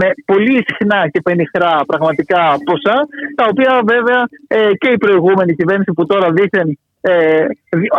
με 0.00 0.06
πολύ 0.24 0.64
συχνά 0.66 1.08
και 1.12 1.20
πενιχρά 1.20 1.74
πραγματικά 1.86 2.42
ποσά, 2.68 2.96
τα 3.34 3.44
οποία 3.50 3.72
βέβαια 3.92 4.20
ε, 4.46 4.70
και 4.80 4.88
η 4.96 4.98
προηγούμενη 4.98 5.54
κυβέρνηση 5.54 5.92
που 5.92 6.06
τώρα 6.06 6.30
δήθεν 6.32 6.78
ε, 7.06 7.46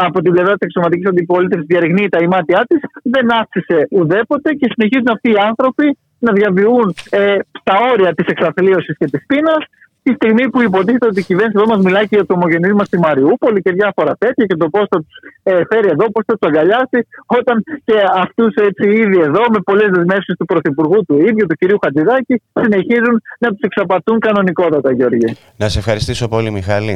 από 0.05 0.21
την 0.21 0.31
πλευρά 0.31 0.53
της 0.57 0.67
εξωματικής 0.67 1.07
αντιπολίτευσης 1.09 1.67
διαρριγνύει 1.67 2.09
τα 2.09 2.19
ημάτια 2.21 2.65
της, 2.67 2.79
δεν 3.03 3.25
άφησε 3.41 3.87
ουδέποτε 3.91 4.49
και 4.59 4.67
συνεχίζουν 4.73 5.09
αυτοί 5.15 5.29
οι 5.31 5.39
άνθρωποι 5.49 5.97
να 6.19 6.31
διαβιούν 6.31 6.87
ε, 7.09 7.37
στα 7.59 7.73
όρια 7.91 8.13
της 8.13 8.25
εξαθλίωσης 8.27 8.97
και 8.97 9.05
της 9.05 9.25
πείνας 9.25 9.63
τη 10.05 10.11
στιγμή 10.19 10.49
που 10.49 10.61
υποτίθεται 10.61 11.07
ότι 11.11 11.19
η 11.19 11.23
κυβέρνηση 11.23 11.57
εδώ 11.59 11.67
μας 11.73 11.81
μιλάει 11.85 12.07
και 12.09 12.15
για 12.19 12.25
το 12.25 12.33
ομογενή 12.33 12.69
στη 12.89 12.97
Μαριούπολη 13.05 13.61
και 13.61 13.71
διάφορα 13.71 14.13
τέτοια 14.17 14.45
και 14.45 14.55
το 14.55 14.69
πώς 14.69 14.85
θα 14.91 14.97
τους 15.03 15.15
ε, 15.43 15.61
φέρει 15.69 15.89
εδώ, 15.95 16.05
πώς 16.13 16.23
θα 16.27 16.33
τους 16.37 16.47
αγκαλιάσει, 16.49 16.99
όταν 17.39 17.63
και 17.87 17.97
αυτούς 18.23 18.53
έτσι 18.69 18.85
ήδη 19.03 19.19
εδώ 19.29 19.43
με 19.53 19.59
πολλές 19.63 19.89
δεσμεύσεις 19.95 20.35
του 20.39 20.45
Πρωθυπουργού 20.45 21.05
του 21.07 21.15
ίδιου, 21.27 21.45
του 21.49 21.55
κυρίου 21.55 21.79
Χατζηδάκη, 21.83 22.41
συνεχίζουν 22.59 23.15
να 23.39 23.49
τους 23.49 23.61
εξαπατούν 23.61 24.19
κανονικότατα, 24.19 24.91
Γιώργη. 24.91 25.37
Να 25.57 25.69
σε 25.69 25.79
ευχαριστήσω 25.79 26.27
πολύ, 26.27 26.51
Μιχάλη. 26.51 26.93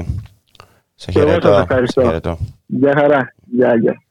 Σε 1.02 1.12
χαιρετώ. 1.12 1.50
ευχαριστώ. 1.50 2.38
Γεια 2.66 2.94
χαρά. 2.96 3.34
Γεια, 3.46 3.76
γεια. 3.76 4.04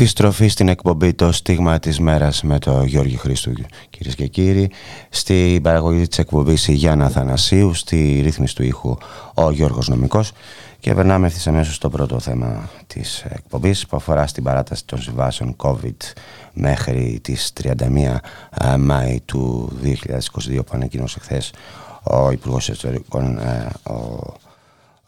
Επιστροφή 0.00 0.48
στην 0.48 0.68
εκπομπή 0.68 1.14
το 1.14 1.32
στίγμα 1.32 1.78
της 1.78 2.00
μέρας 2.00 2.42
με 2.42 2.58
το 2.58 2.84
Γιώργη 2.84 3.16
Χρήστου 3.16 3.52
κυρίες 3.90 4.14
και 4.14 4.26
κύριοι. 4.26 4.70
Στην 5.08 5.62
παραγωγή 5.62 6.08
της 6.08 6.18
εκπομπής 6.18 6.68
η 6.68 6.72
Γιάννα 6.72 7.08
Θανασίου 7.08 7.74
Στη 7.74 8.20
ρύθμιση 8.22 8.54
του 8.54 8.62
ήχου 8.62 8.96
ο 9.34 9.50
Γιώργος 9.50 9.88
Νομικός. 9.88 10.32
Και 10.80 10.94
περνάμε 10.94 11.26
ευθύς 11.26 11.46
αμέσως 11.46 11.74
στο 11.74 11.88
πρώτο 11.90 12.20
θέμα 12.20 12.70
της 12.86 13.24
εκπομπής 13.28 13.86
Που 13.86 13.96
αφορά 13.96 14.26
στην 14.26 14.42
παράταση 14.42 14.86
των 14.86 15.00
συμβάσεων 15.00 15.56
COVID 15.56 15.96
Μέχρι 16.52 17.18
τις 17.22 17.52
31 17.62 18.16
Μάη 18.78 19.20
του 19.24 19.72
2022 19.84 19.94
Που 20.46 20.72
ανακοίνωσε 20.72 21.20
χθες 21.20 21.52
ο 22.02 22.30
Υπουργός 22.30 22.68
Εσωτερικών 22.68 23.38
ο 23.82 24.18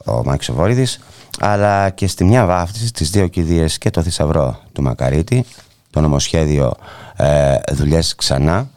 ο 0.05 0.23
Μάκης 0.25 0.53
Βόρυδης 0.53 1.01
αλλά 1.39 1.91
και 1.91 2.07
στη 2.07 2.25
μια 2.25 2.47
βάφτιση 2.47 2.87
στις 2.87 3.11
δύο 3.11 3.27
κηδείες 3.27 3.79
και 3.79 3.91
το 3.91 4.03
θησαυρό 4.03 4.61
του 4.73 4.83
Μακαρίτη 4.83 5.45
το 5.91 6.01
νομοσχέδιο 6.01 6.75
ε, 7.17 7.55
δουλειές 7.73 8.15
ξανά 8.15 8.69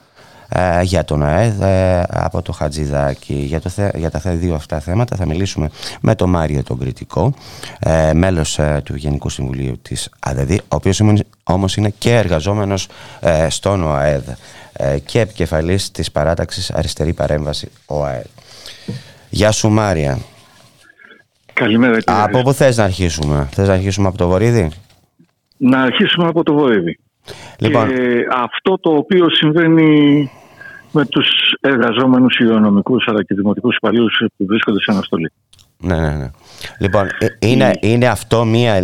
ε, 0.49 0.81
για 0.81 1.03
τον 1.03 1.23
ΑΕΔ 1.23 1.61
ε, 1.61 2.03
από 2.09 2.41
το 2.41 2.51
Χατζηδάκι 2.51 3.33
για, 3.33 3.61
το, 3.61 3.69
για 3.95 4.11
τα 4.11 4.19
δύο 4.19 4.55
αυτά 4.55 4.79
θέματα 4.79 5.15
θα 5.15 5.25
μιλήσουμε 5.25 5.69
με 6.01 6.15
τον 6.15 6.29
Μάριο 6.29 6.63
τον 6.63 6.79
Κριτικό 6.79 7.33
ε, 7.79 8.13
μέλος 8.13 8.59
ε, 8.59 8.81
του 8.85 8.95
Γενικού 8.95 9.29
Συμβουλίου 9.29 9.79
της 9.81 10.09
ΑΔΔ 10.19 10.51
ο 10.51 10.57
οποίος 10.67 11.01
όμως 11.43 11.75
είναι 11.75 11.93
και 11.97 12.15
εργαζόμενος 12.15 12.87
ε, 13.19 13.49
στον 13.49 13.83
ΟΑΕΔ 13.83 14.23
και 15.05 15.19
επικεφαλής 15.19 15.91
της 15.91 16.11
παράταξης 16.11 16.71
Αριστερή 16.71 17.13
Παρέμβαση 17.13 17.71
ΟΑΕΔ. 17.85 18.25
Γεια 19.29 19.51
σου 19.51 19.69
Μάρια 19.69 20.19
Καλημέρα 21.53 21.99
κύριε. 21.99 22.21
Από 22.23 22.41
πού 22.41 22.53
θες 22.53 22.77
να 22.77 22.83
αρχίσουμε, 22.83 23.49
θες 23.51 23.67
να 23.67 23.73
αρχίσουμε 23.73 24.07
από 24.07 24.17
το 24.17 24.27
Βορύδι; 24.27 24.71
Να 25.57 25.81
αρχίσουμε 25.81 26.27
από 26.27 26.43
το 26.43 26.53
Βορύδι. 26.53 26.99
Λοιπόν. 27.59 27.87
Και 27.87 28.25
αυτό 28.43 28.79
το 28.79 28.89
οποίο 28.91 29.29
συμβαίνει 29.29 30.31
με 30.91 31.05
τους 31.05 31.27
εργαζόμενους 31.61 32.39
υγειονομικούς 32.39 33.05
αλλά 33.07 33.23
και 33.23 33.35
δημοτικούς 33.35 33.75
υπαλλήλους 33.75 34.23
που 34.37 34.45
βρίσκονται 34.45 34.79
σε 34.79 34.91
αναστολή. 34.91 35.31
Ναι, 35.77 35.99
ναι, 35.99 36.15
ναι. 36.15 36.31
Λοιπόν, 36.79 37.07
ε, 37.19 37.27
είναι, 37.39 37.71
είναι 37.81 38.07
αυτό 38.07 38.45
μία, 38.45 38.81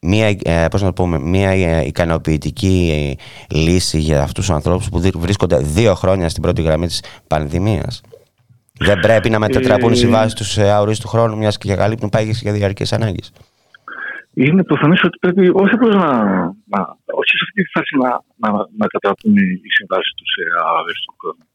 μία, 0.00 0.26
ε, 0.42 0.66
πώς 0.70 0.82
να 0.82 0.92
το 0.92 1.02
πούμε, 1.02 1.18
μία 1.18 1.50
ε, 1.50 1.86
ικανοποιητική 1.86 3.16
λύση 3.50 3.98
για 3.98 4.22
αυτούς 4.22 4.46
τους 4.46 4.54
ανθρώπους 4.54 4.88
που 4.88 5.00
βρίσκονται 5.14 5.56
δύο 5.56 5.94
χρόνια 5.94 6.28
στην 6.28 6.42
πρώτη 6.42 6.62
γραμμή 6.62 6.86
της 6.86 7.02
πανδημίας; 7.26 8.00
Δεν 8.78 9.00
πρέπει 9.00 9.30
να 9.30 9.38
μετατραπούν 9.38 9.92
οι 9.92 9.96
συμβάσεις 9.96 10.34
τους 10.34 10.48
σε 10.48 10.70
αορίστου 10.70 11.08
χρόνου, 11.08 11.36
μιας 11.36 11.58
και 11.58 11.74
καλύπτουν 11.74 12.08
πάγιες 12.08 12.40
για 12.42 12.52
διαρκές 12.52 12.92
ανάγκες. 12.92 13.32
Είναι 14.34 14.64
προφανές 14.64 15.02
ότι 15.02 15.18
πρέπει 15.18 15.50
όχι 15.54 15.74
απλώς 15.74 15.94
να, 15.94 16.12
να, 16.44 16.80
όχι 17.20 17.30
σε 17.38 17.44
αυτή 17.46 17.62
τη 17.62 17.70
φάση 17.70 17.96
να, 17.96 18.10
να 18.36 18.66
μετατραπούν 18.76 19.36
οι 19.36 19.70
συμβάσεις 19.76 20.12
τους 20.16 20.28
σε 20.34 20.42
αορίστου 20.66 21.14
χρόνου. 21.20 21.46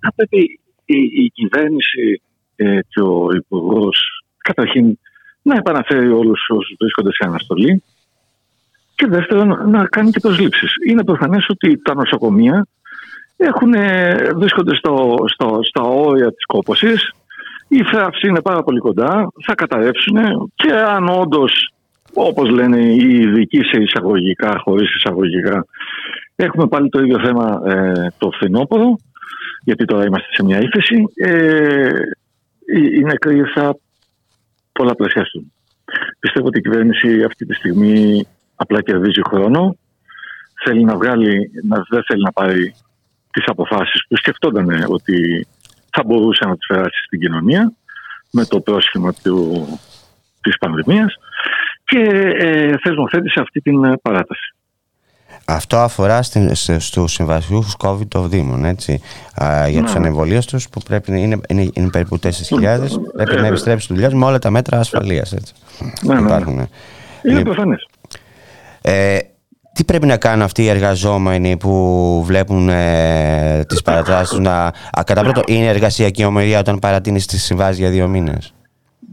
Θα 0.00 0.12
πρέπει 0.16 0.60
η, 0.84 0.98
η 1.24 1.30
κυβέρνηση 1.30 2.22
ε, 2.56 2.78
και 2.88 3.00
ο 3.00 3.28
Υπουργός 3.34 4.24
καταρχήν 4.38 4.98
να 5.42 5.54
επαναφέρει 5.56 6.08
όλους 6.08 6.40
όσους 6.48 6.76
βρίσκονται 6.78 7.12
σε 7.12 7.24
αναστολή 7.26 7.82
και 8.94 9.06
δεύτερον 9.06 9.70
να 9.70 9.86
κάνει 9.86 10.10
και 10.10 10.20
προσλήψεις. 10.20 10.74
Είναι 10.88 11.04
προφανές 11.04 11.46
ότι 11.48 11.82
τα 11.82 11.94
νοσοκομεία 11.94 12.66
έχουν, 13.36 13.74
βρίσκονται 14.36 14.76
στο, 14.76 15.14
στο, 15.26 15.58
στα 15.62 15.82
όρια 15.82 16.32
της 16.32 16.46
κόπωσης. 16.46 17.10
Η 17.68 17.82
φράυση 17.82 18.28
είναι 18.28 18.40
πάρα 18.40 18.62
πολύ 18.62 18.78
κοντά, 18.78 19.28
θα 19.46 19.54
καταρρεύσουν 19.54 20.16
και 20.54 20.72
αν 20.72 21.08
όντως, 21.08 21.72
όπως 22.14 22.50
λένε 22.50 22.80
οι 22.80 23.20
ειδικοί 23.20 23.60
σε 23.62 23.82
εισαγωγικά, 23.82 24.58
χωρίς 24.64 24.94
εισαγωγικά, 24.94 25.66
έχουμε 26.36 26.66
πάλι 26.66 26.88
το 26.88 27.00
ίδιο 27.00 27.18
θέμα 27.18 27.62
ε, 27.66 28.12
το 28.18 28.30
φθινόπωρο, 28.30 28.96
γιατί 29.64 29.84
τώρα 29.84 30.04
είμαστε 30.04 30.28
σε 30.32 30.44
μια 30.44 30.60
ύφεση, 30.60 31.04
ε, 31.14 31.88
οι 32.74 33.00
νεκροί 33.00 33.42
θα 33.54 33.76
πολλαπλασιαστούν. 34.72 35.52
Πιστεύω 36.18 36.46
ότι 36.46 36.58
η 36.58 36.62
κυβέρνηση 36.62 37.22
αυτή 37.22 37.46
τη 37.46 37.54
στιγμή 37.54 38.26
απλά 38.56 38.82
κερδίζει 38.82 39.20
χρόνο. 39.28 39.76
Θέλει 40.64 40.84
να 40.84 40.96
βγάλει, 40.96 41.50
να, 41.62 41.84
δεν 41.88 42.02
θέλει 42.06 42.22
να 42.22 42.32
πάρει 42.32 42.74
τις 43.36 43.48
αποφάσεις 43.48 44.06
που 44.08 44.16
σκεφτόταν 44.16 44.84
ότι 44.88 45.46
θα 45.90 46.02
μπορούσε 46.06 46.44
να 46.44 46.56
τις 46.56 46.66
περάσει 46.66 47.02
στην 47.06 47.20
κοινωνία 47.20 47.72
με 48.30 48.44
το 48.44 48.60
πρόσχημα 48.60 49.12
του, 49.22 49.66
της 50.40 50.58
πανδημίας 50.58 51.14
και 51.84 51.98
ε, 52.38 52.74
θεσμοθέτησε 52.82 53.40
αυτή 53.40 53.60
την 53.60 53.84
ε, 53.84 53.96
παράταση. 54.02 54.54
Αυτό 55.44 55.76
αφορά 55.76 56.22
στην, 56.22 56.54
στους 56.54 57.12
συμβασιούχους 57.12 57.74
COVID 57.78 58.08
των 58.08 58.28
Δήμων, 58.28 58.64
έτσι, 58.64 59.00
α, 59.42 59.68
για 59.68 59.80
ναι. 59.80 59.86
τους 59.86 59.94
ανεμβολίαστους 59.94 60.68
που 60.68 60.80
πρέπει 60.80 61.10
να 61.10 61.16
είναι, 61.16 61.40
είναι, 61.48 61.70
είναι 61.72 61.90
περίπου 61.90 62.18
4.000, 62.22 62.30
πρέπει 63.12 63.34
ε, 63.34 63.40
να 63.40 63.46
επιστρέψει 63.46 63.86
δουλειά 63.90 64.16
με 64.16 64.24
όλα 64.24 64.38
τα 64.38 64.50
μέτρα 64.50 64.78
ασφαλείας, 64.78 65.32
έτσι. 65.32 65.54
Ναι, 66.02 66.14
ναι, 66.14 66.20
ναι. 66.20 66.26
Υπάρχουν. 66.26 66.52
Είναι 66.52 66.68
λοιπόν, 67.22 67.42
προφανές. 67.42 67.88
Ε, 68.80 69.18
τι 69.76 69.84
πρέπει 69.84 70.06
να 70.06 70.16
κάνουν 70.16 70.42
αυτοί 70.42 70.62
οι 70.62 70.68
εργαζόμενοι 70.68 71.56
που 71.56 71.72
βλέπουν 72.26 72.68
ε, 72.68 73.64
τις 73.68 73.82
παρατάσεις 73.82 74.38
να... 74.38 74.72
κατά 75.06 75.22
πρώτο, 75.22 75.40
είναι 75.46 75.66
εργασιακή 75.66 76.24
ομοιρία 76.24 76.58
όταν 76.58 76.78
παρατείνεις 76.78 77.26
τις 77.26 77.42
συμβάσεις 77.42 77.78
για 77.78 77.90
δύο 77.90 78.08
μήνες; 78.08 78.54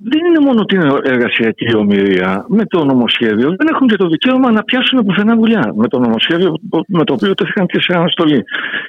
Δεν 0.04 0.20
είναι 0.28 0.40
μόνο 0.40 0.60
ότι 0.62 0.76
είναι 0.76 0.88
εργασιακή 1.04 1.76
ομοιρία. 1.76 2.46
Με 2.48 2.66
το 2.66 2.86
νομοσχέδιο 2.86 3.50
δεν 3.58 3.68
έχουν 3.72 3.88
και 3.88 3.96
το 3.96 4.08
δικαίωμα 4.08 4.52
να 4.52 4.64
πιάσουν 4.64 5.06
πουθενά 5.06 5.36
δουλειά. 5.36 5.74
Με 5.76 5.88
το 5.88 6.00
νομοσχέδιο 6.00 6.54
με 6.88 7.04
το 7.04 7.14
οποίο 7.14 7.34
τέθηκαν 7.34 7.66
και 7.66 7.80
σε 7.82 7.94
αναστολή. 7.98 8.44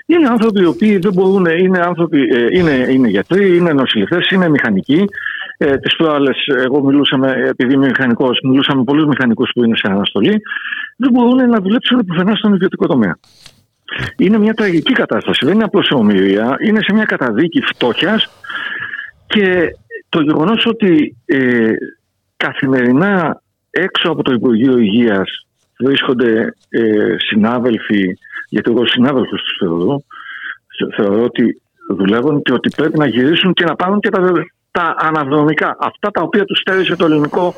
Είναι 0.07 0.29
άνθρωποι 0.29 0.61
οι 0.61 0.67
οποίοι 0.67 0.99
δεν 0.99 1.13
μπορούν, 1.13 1.45
είναι, 1.45 1.79
άνθρωποι, 1.79 2.21
ε, 2.21 2.59
είναι, 2.59 2.87
είναι 2.91 3.09
γιατροί, 3.09 3.57
είναι 3.57 3.73
νοσηλευτές, 3.73 4.31
είναι 4.31 4.49
μηχανικοί. 4.49 5.05
Ε, 5.67 5.77
Τις 5.79 5.97
προάλλες, 5.97 6.37
εγώ 6.47 6.85
μιλούσα 6.85 7.17
με, 7.19 7.33
επειδή 7.49 7.75
είμαι 7.75 7.87
μηχανικός, 7.87 8.39
μιλούσα 8.43 8.77
με 8.77 8.85
πολλούς 8.85 9.05
μηχανικούς 9.05 9.51
που 9.55 9.65
είναι 9.65 9.77
σε 9.77 9.89
αναστολή 9.91 10.43
δεν 10.97 11.11
μπορούν 11.13 11.49
να 11.49 11.61
δουλέψουν 11.61 12.05
πουθενά 12.05 12.35
στον 12.35 12.55
ιδιωτικό 12.55 12.87
τομέα. 12.87 13.19
Είναι 14.17 14.39
μια 14.39 14.55
τραγική 14.55 14.93
κατάσταση. 14.93 15.45
Δεν 15.45 15.55
είναι 15.55 15.65
απλώς 15.65 15.91
ομοιρία. 15.91 16.57
Είναι 16.67 16.81
σε 16.83 16.93
μια 16.93 17.05
καταδίκη 17.05 17.61
φτώχειας 17.61 18.29
και 19.27 19.77
το 20.09 20.21
γεγονός 20.21 20.67
ότι 20.67 21.17
ε, 21.25 21.71
καθημερινά 22.37 23.43
έξω 23.71 24.11
από 24.11 24.23
το 24.23 24.33
Υπουργείο 24.33 24.79
Υγείας 24.79 25.47
βρίσκονται 25.79 26.55
ε, 26.69 27.15
συνάδελφοι, 27.19 28.19
γιατί 28.49 28.71
εγώ 28.71 28.87
συνάδελφου 28.87 29.37
τους 29.37 29.57
θεωρώ, 29.59 30.03
θεωρώ 30.97 31.23
ότι 31.23 31.63
δουλεύουν 31.89 32.43
και 32.43 32.53
ότι 32.53 32.71
πρέπει 32.77 32.99
να 32.99 33.07
γυρίσουν 33.07 33.53
και 33.53 33.65
να 33.65 33.75
πάρουν 33.75 34.01
και 34.01 34.11
τα, 34.11 34.21
τα 34.75 34.95
αναδρομικά, 34.99 35.77
αυτά 35.81 36.11
τα 36.11 36.23
οποία 36.23 36.45
τους 36.45 36.59
στέρισε 36.59 36.97
το 36.97 37.05
ελληνικό 37.05 37.55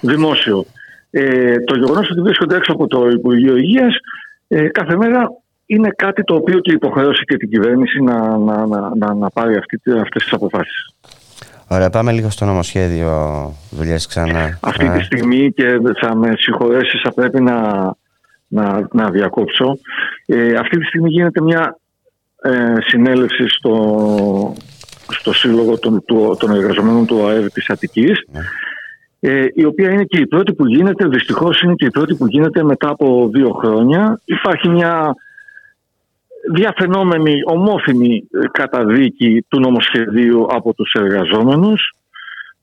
δημόσιο. 0.00 0.64
Ε, 1.10 1.60
το 1.60 1.76
γεγονός 1.76 2.10
ότι 2.10 2.20
βρίσκονται 2.20 2.56
έξω 2.56 2.72
από 2.72 2.86
το 2.86 3.08
Υπουργείο 3.08 3.56
Υγείας 3.56 3.94
ε, 4.48 4.68
κάθε 4.68 4.96
μέρα 4.96 5.30
είναι 5.66 5.90
κάτι 5.96 6.24
το 6.24 6.34
οποίο 6.34 6.58
και 6.58 6.72
υποχρέωσε 6.72 7.22
και 7.26 7.36
την 7.36 7.48
κυβέρνηση 7.48 8.02
να, 8.02 8.38
να, 8.38 8.66
να, 8.96 9.14
να 9.14 9.30
πάρει 9.30 9.56
αυτές 9.56 10.22
τις 10.22 10.32
αποφάσεις. 10.32 10.94
Ωραία, 11.68 11.90
πάμε 11.90 12.12
λίγο 12.12 12.30
στο 12.30 12.44
νομοσχέδιο 12.44 13.52
δουλειέ 13.70 13.96
ξανά. 14.08 14.58
Αυτή 14.60 14.88
τη 14.88 15.02
στιγμή 15.02 15.52
και 15.52 15.80
θα 16.00 16.16
με 16.16 16.34
συγχωρέσεις, 16.36 17.00
θα 17.00 17.12
πρέπει 17.12 17.40
να, 17.40 17.58
να, 18.46 18.88
να 18.92 19.10
διακόψω. 19.10 19.78
Ε, 20.26 20.54
αυτή 20.54 20.78
τη 20.78 20.84
στιγμή 20.84 21.08
γίνεται 21.08 21.40
μια 21.40 21.78
ε, 22.42 22.74
συνέλευση 22.80 23.48
στο, 23.48 24.54
στο 25.08 25.32
Σύλλογο 25.32 25.78
των, 25.78 26.04
των 26.38 26.50
Εργαζομένων 26.50 27.06
του 27.06 27.26
ΑΕΒ 27.26 27.46
της 27.46 27.70
Αττικής. 27.70 28.24
Ναι 28.32 28.40
ε, 29.26 29.46
η 29.54 29.64
οποία 29.64 29.90
είναι 29.90 30.04
και 30.04 30.18
η 30.18 30.26
πρώτη 30.26 30.52
που 30.52 30.66
γίνεται, 30.66 31.08
δυστυχώς 31.08 31.60
είναι 31.60 31.74
και 31.74 31.84
η 31.84 31.90
πρώτη 31.90 32.14
που 32.14 32.26
γίνεται 32.26 32.62
μετά 32.62 32.88
από 32.88 33.28
δύο 33.32 33.50
χρόνια. 33.50 34.20
Υπάρχει 34.24 34.68
μια 34.68 35.14
διαφαινόμενη, 36.52 37.34
ομόφημη 37.46 38.28
καταδίκη 38.52 39.44
του 39.48 39.60
νομοσχεδίου 39.60 40.46
από 40.50 40.74
τους 40.74 40.92
εργαζόμενους 40.92 41.94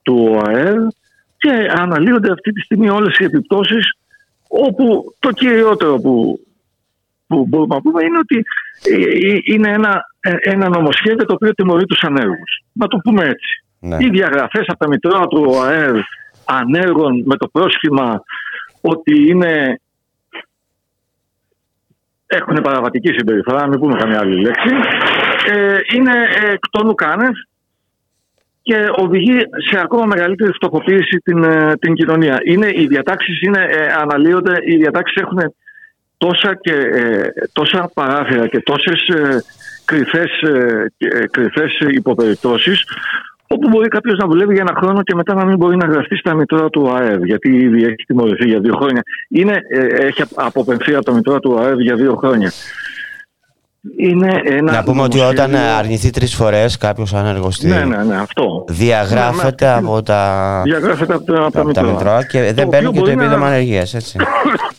του 0.01 0.29
ΟΑΕΡ 0.31 0.77
και 1.37 1.71
αναλύονται 1.75 2.31
αυτή 2.31 2.51
τη 2.51 2.61
στιγμή 2.61 2.89
όλες 2.89 3.17
οι 3.17 3.23
επιπτώσεις 3.23 3.97
όπου 4.47 5.15
το 5.19 5.31
κυριότερο 5.31 5.99
που, 5.99 6.39
που 7.27 7.45
μπορούμε 7.47 7.75
να 7.75 7.81
πούμε 7.81 8.03
είναι 8.03 8.17
ότι 8.17 8.43
ε, 8.83 9.53
είναι 9.53 9.69
ένα, 9.69 9.89
ε, 9.89 10.01
ένα 10.41 10.69
νομοσχέδιο 10.69 11.25
το 11.25 11.33
οποίο 11.33 11.53
τιμωρεί 11.53 11.85
τους 11.85 12.01
ανέργους. 12.01 12.63
Να 12.73 12.87
το 12.87 12.97
πούμε 12.97 13.23
έτσι. 13.23 13.63
Ναι. 13.79 13.97
Οι 13.99 14.09
διαγραφές 14.09 14.65
από 14.67 14.77
τα 14.77 14.87
μητρώα 14.87 15.27
του 15.27 15.45
ΟΑΕΡ 15.47 15.95
ανέργων 16.45 17.23
με 17.25 17.35
το 17.37 17.47
πρόσχημα 17.47 18.23
ότι 18.81 19.29
είναι 19.29 19.81
έχουν 22.27 22.61
παραβατική 22.61 23.13
συμπεριφορά, 23.13 23.67
μην 23.67 23.79
πούμε 23.79 23.97
καμία 23.97 24.19
άλλη 24.19 24.41
λέξη, 24.41 24.75
ε, 25.51 25.77
είναι 25.95 26.13
εκ 26.51 26.69
των 26.69 26.87
ουκάνευ 26.87 27.35
και 28.61 28.87
οδηγεί 28.95 29.39
σε 29.69 29.79
ακόμα 29.79 30.05
μεγαλύτερη 30.05 30.51
φτωχοποίηση 30.53 31.17
την, 31.17 31.43
ε, 31.43 31.73
την 31.79 31.93
κοινωνία. 31.93 32.37
Είναι, 32.45 32.67
οι 32.73 32.87
διατάξεις 32.87 33.41
είναι, 33.41 33.65
ε, 33.69 33.85
αναλύονται, 33.85 34.57
οι 34.65 34.75
διατάξεις 34.75 35.21
έχουν 35.21 35.53
τόσα, 36.17 36.55
και, 36.61 36.73
ε, 36.73 37.29
τόσα 37.53 37.91
παράθυρα 37.93 38.47
και 38.47 38.59
τόσες 38.59 39.07
ε, 39.07 39.43
κρυφές, 39.91 40.31
ε, 40.41 40.85
ε, 40.97 41.27
κρυφές 41.31 41.71
υποπεριπτώσεις 41.79 42.83
όπου 43.47 43.67
μπορεί 43.69 43.87
κάποιος 43.87 44.17
να 44.17 44.27
δουλεύει 44.27 44.53
για 44.53 44.65
ένα 44.69 44.79
χρόνο 44.81 45.01
και 45.03 45.15
μετά 45.15 45.33
να 45.33 45.45
μην 45.45 45.57
μπορεί 45.57 45.75
να 45.77 45.87
γραφτεί 45.87 46.15
στα 46.15 46.33
μητρώα 46.33 46.69
του 46.69 46.91
ΑΕΒ, 46.95 47.23
γιατί 47.23 47.49
ήδη 47.55 47.83
έχει 47.83 47.95
τιμωρηθεί 48.07 48.45
για 48.47 48.59
δύο 48.59 48.75
χρόνια. 48.75 49.01
Είναι, 49.29 49.55
ε, 49.69 50.05
έχει 50.05 50.23
αποπεμφθεί 50.35 50.93
από 50.95 51.05
τα 51.05 51.13
μητρώα 51.13 51.39
του 51.39 51.59
ΑΕΒ 51.59 51.79
για 51.79 51.95
δύο 51.95 52.15
χρόνια. 52.15 52.51
Είναι 53.97 54.41
ένα 54.43 54.71
Να 54.71 54.83
πούμε 54.83 55.01
ότι 55.01 55.17
νομοσχέδιο- 55.17 55.45
όταν 55.45 55.55
αρνηθεί 55.79 56.09
τρεις 56.09 56.35
φορές 56.35 56.77
κάποιος 56.77 57.13
ανεργοστή, 57.13 57.67
Ναι, 57.67 57.83
ναι, 57.85 58.03
ναι, 58.03 58.15
αυτό. 58.17 58.65
διαγράφεται 58.69 59.65
Ναι, 59.65 59.71
ναι. 59.71 59.77
από 59.87 60.01
τα, 60.03 60.61
Διαγράφεται 60.65 61.13
από, 61.13 61.23
τα- 61.23 61.33
από 61.43 61.51
τα 61.51 61.59
από 61.61 61.71
τα 61.73 61.83
μητρώα. 61.83 61.91
μητρώα 61.91 62.23
και 62.25 62.41
δεν 62.41 62.55
Το 62.55 62.67
παίρνει 62.69 62.87
οποίο 62.87 62.91
και 62.91 62.97
το 62.97 63.03
μπορεί 63.05 63.15
να- 63.15 63.23
επίδομα 63.23 63.47
ανεργίας, 63.47 63.93
έτσι. 63.93 64.17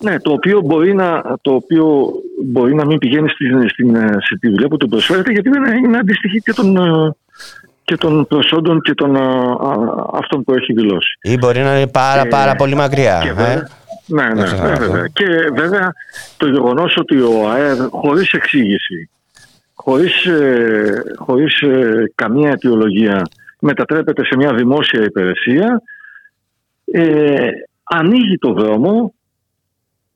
Ναι, 0.00 0.20
το 0.20 0.32
οποίο 0.32 0.60
μπορεί 0.60 0.94
να, 0.94 1.22
το 1.40 1.52
οποίο 1.54 2.12
μπορεί 2.44 2.74
να 2.74 2.84
μην 2.86 2.98
πηγαίνει 2.98 3.28
στην, 3.28 3.68
στην, 3.68 3.94
ε, 3.94 4.16
σε 4.20 4.38
τη 4.40 4.48
δουλειά 4.48 4.68
που 4.68 4.76
του 4.76 4.88
προσφέρεται, 4.88 5.32
γιατί 5.32 5.48
δεν 5.48 5.76
είναι 5.84 5.98
αντιστοιχεί 5.98 6.38
και 6.38 6.52
των, 6.52 6.76
ε, 6.76 7.14
και 7.84 7.96
των 7.96 8.26
προσόντων 8.26 8.80
και 8.80 8.94
των 8.94 9.16
ε, 9.16 9.20
α, 9.20 9.74
αυτών 10.12 10.44
που 10.44 10.54
έχει 10.54 10.72
δηλώσει. 10.72 11.18
Ή 11.22 11.36
μπορεί 11.38 11.60
να 11.60 11.76
είναι 11.76 11.90
πάρα 11.90 12.22
Και- 12.22 12.28
πάρα 12.28 12.54
πολύ 12.54 12.74
μακριά. 12.74 13.20
Και 13.22 13.28
ε; 13.28 13.32
βέβαια, 13.32 13.68
ναι, 14.06 14.28
ναι, 14.34 14.42
ξεχνάμε 14.42 14.68
ναι, 14.68 14.72
αυτό. 14.72 14.90
βέβαια. 14.90 15.06
Και 15.06 15.24
βέβαια 15.54 15.92
το 16.36 16.46
γεγονός 16.46 16.96
ότι 16.96 17.20
ο 17.20 17.50
ΑΕΔ 17.50 17.80
χωρίς 17.90 18.32
εξήγηση, 18.32 19.10
χωρίς 19.74 20.26
χωρίς, 21.16 21.60
ε, 21.60 22.12
καμία 22.14 22.50
αιτιολογία 22.50 23.22
μετατρέπεται 23.58 24.24
σε 24.24 24.36
μια 24.36 24.54
δημόσια 24.54 25.02
υπηρεσία, 25.02 25.82
ε, 26.92 27.48
ανοίγει 27.82 28.38
το 28.38 28.52
δρόμο 28.52 29.14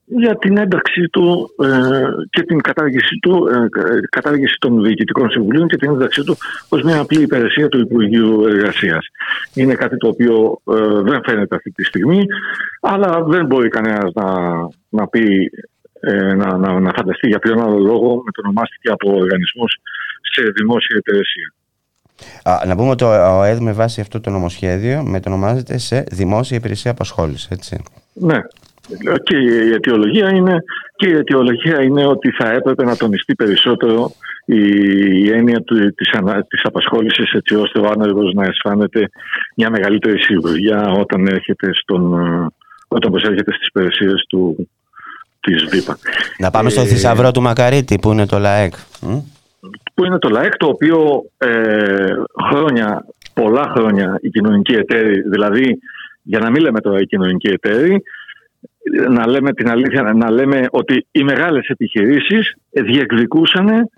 για 0.05 0.37
την 0.37 0.57
ένταξη 0.57 1.01
του 1.11 1.55
ε, 1.63 2.07
και 2.29 2.43
την 2.43 2.61
κατάργηση, 2.61 3.19
του, 3.21 3.47
ε, 3.47 3.67
κατάργηση 4.09 4.57
των 4.59 4.83
διοικητικών 4.83 5.29
συμβουλίων 5.29 5.67
και 5.67 5.77
την 5.77 5.89
ένταξή 5.89 6.23
του 6.23 6.37
ως 6.69 6.81
μια 6.81 6.99
απλή 6.99 7.21
υπηρεσία 7.21 7.67
του 7.69 7.79
Υπουργείου 7.79 8.45
Εργασίας. 8.45 9.07
Είναι 9.53 9.73
κάτι 9.73 9.97
το 9.97 10.07
οποίο 10.07 10.61
ε, 10.73 11.01
δεν 11.01 11.21
φαίνεται 11.23 11.55
αυτή 11.55 11.71
τη 11.71 11.83
στιγμή, 11.83 12.25
αλλά 12.81 13.23
δεν 13.23 13.45
μπορεί 13.45 13.69
κανένας 13.69 14.13
να, 14.13 14.25
να 14.89 15.07
πει 15.07 15.51
ε, 15.99 16.33
να, 16.33 16.57
να, 16.57 16.79
να 16.79 16.91
φανταστεί 16.95 17.27
για 17.27 17.39
ποιον 17.39 17.61
άλλο 17.61 17.77
λόγο 17.77 18.21
μετονομάστηκε 18.25 18.89
από 18.91 19.11
οργανισμούς 19.11 19.75
σε 20.21 20.41
δημόσια 20.41 20.97
υπηρεσία. 20.97 21.53
Α, 22.43 22.65
να 22.65 22.75
πούμε 22.75 22.89
ότι 22.89 23.03
ο 23.03 23.43
ΕΔ 23.43 23.59
με 23.59 23.71
βάση 23.71 24.01
αυτό 24.01 24.21
το 24.21 24.29
νομοσχέδιο 24.29 25.03
μετονομάζεται 25.03 25.77
σε 25.77 26.03
δημόσια 26.11 26.57
υπηρεσία 26.57 26.91
απασχόλησης. 26.91 27.47
Έτσι. 27.49 27.83
Ναι. 28.13 28.39
Και 29.23 29.37
η 29.37 29.71
αιτιολογία 29.71 30.29
είναι, 30.29 30.63
και 30.95 31.07
η 31.07 31.11
αιτιολογία 31.11 31.81
είναι 31.81 32.05
ότι 32.05 32.31
θα 32.31 32.51
έπρεπε 32.51 32.83
να 32.83 32.95
τονιστεί 32.95 33.35
περισσότερο 33.35 34.11
η, 34.45 34.59
η 35.23 35.31
έννοια 35.31 35.61
του, 35.61 35.93
της, 35.93 36.11
ανα, 36.11 36.43
της 36.43 36.61
απασχόλησης 36.63 37.31
έτσι 37.33 37.55
ώστε 37.55 37.79
ο 37.79 37.89
άνεργος 37.95 38.33
να 38.33 38.45
αισθάνεται 38.45 39.09
μια 39.55 39.69
μεγαλύτερη 39.69 40.21
σιγουριά 40.21 40.91
όταν, 40.91 41.27
έρχεται 41.27 41.69
στον, 41.73 42.13
ε, 42.13 42.47
όταν 42.87 43.11
προσέρχεται 43.11 43.53
στις 43.53 43.67
υπηρεσίες 43.67 44.25
του, 44.29 44.69
της 45.39 45.63
ΒΥΠΑ. 45.69 45.97
Να 46.37 46.51
πάμε 46.51 46.69
στο 46.69 46.81
Ε, 46.81 46.85
θησαυρό 46.85 47.31
του 47.31 47.41
Μακαρίτη 47.41 47.99
που 47.99 48.11
είναι 48.11 48.25
το 48.25 48.39
ΛΑΕΚ. 48.39 48.73
Μ; 49.01 49.17
που 49.93 50.05
είναι 50.05 50.19
το 50.19 50.29
ΛΑΕΚ, 50.29 50.57
το 50.57 50.67
οποίο 50.67 51.23
ε, 51.37 52.13
χρόνια, 52.49 53.05
πολλά 53.33 53.73
χρόνια 53.75 54.19
οι 54.21 54.29
κοινωνικοί 54.29 54.73
εταίροι, 54.73 55.21
δηλαδή 55.21 55.79
για 56.23 56.39
να 56.39 56.49
μην 56.49 56.61
λέμε 56.61 56.79
τώρα 56.79 56.99
οι 56.99 57.05
κοινωνικοί 57.05 57.47
εταίροι, 57.47 58.03
να 59.09 59.27
λέμε 59.27 59.53
την 59.53 59.69
αλήθεια, 59.69 60.01
να 60.01 60.31
λέμε 60.31 60.67
ότι 60.69 61.07
οι 61.11 61.23
μεγάλες 61.23 61.67
επιχειρήσεις 61.67 62.55
διεκδικούσαν 62.69 63.89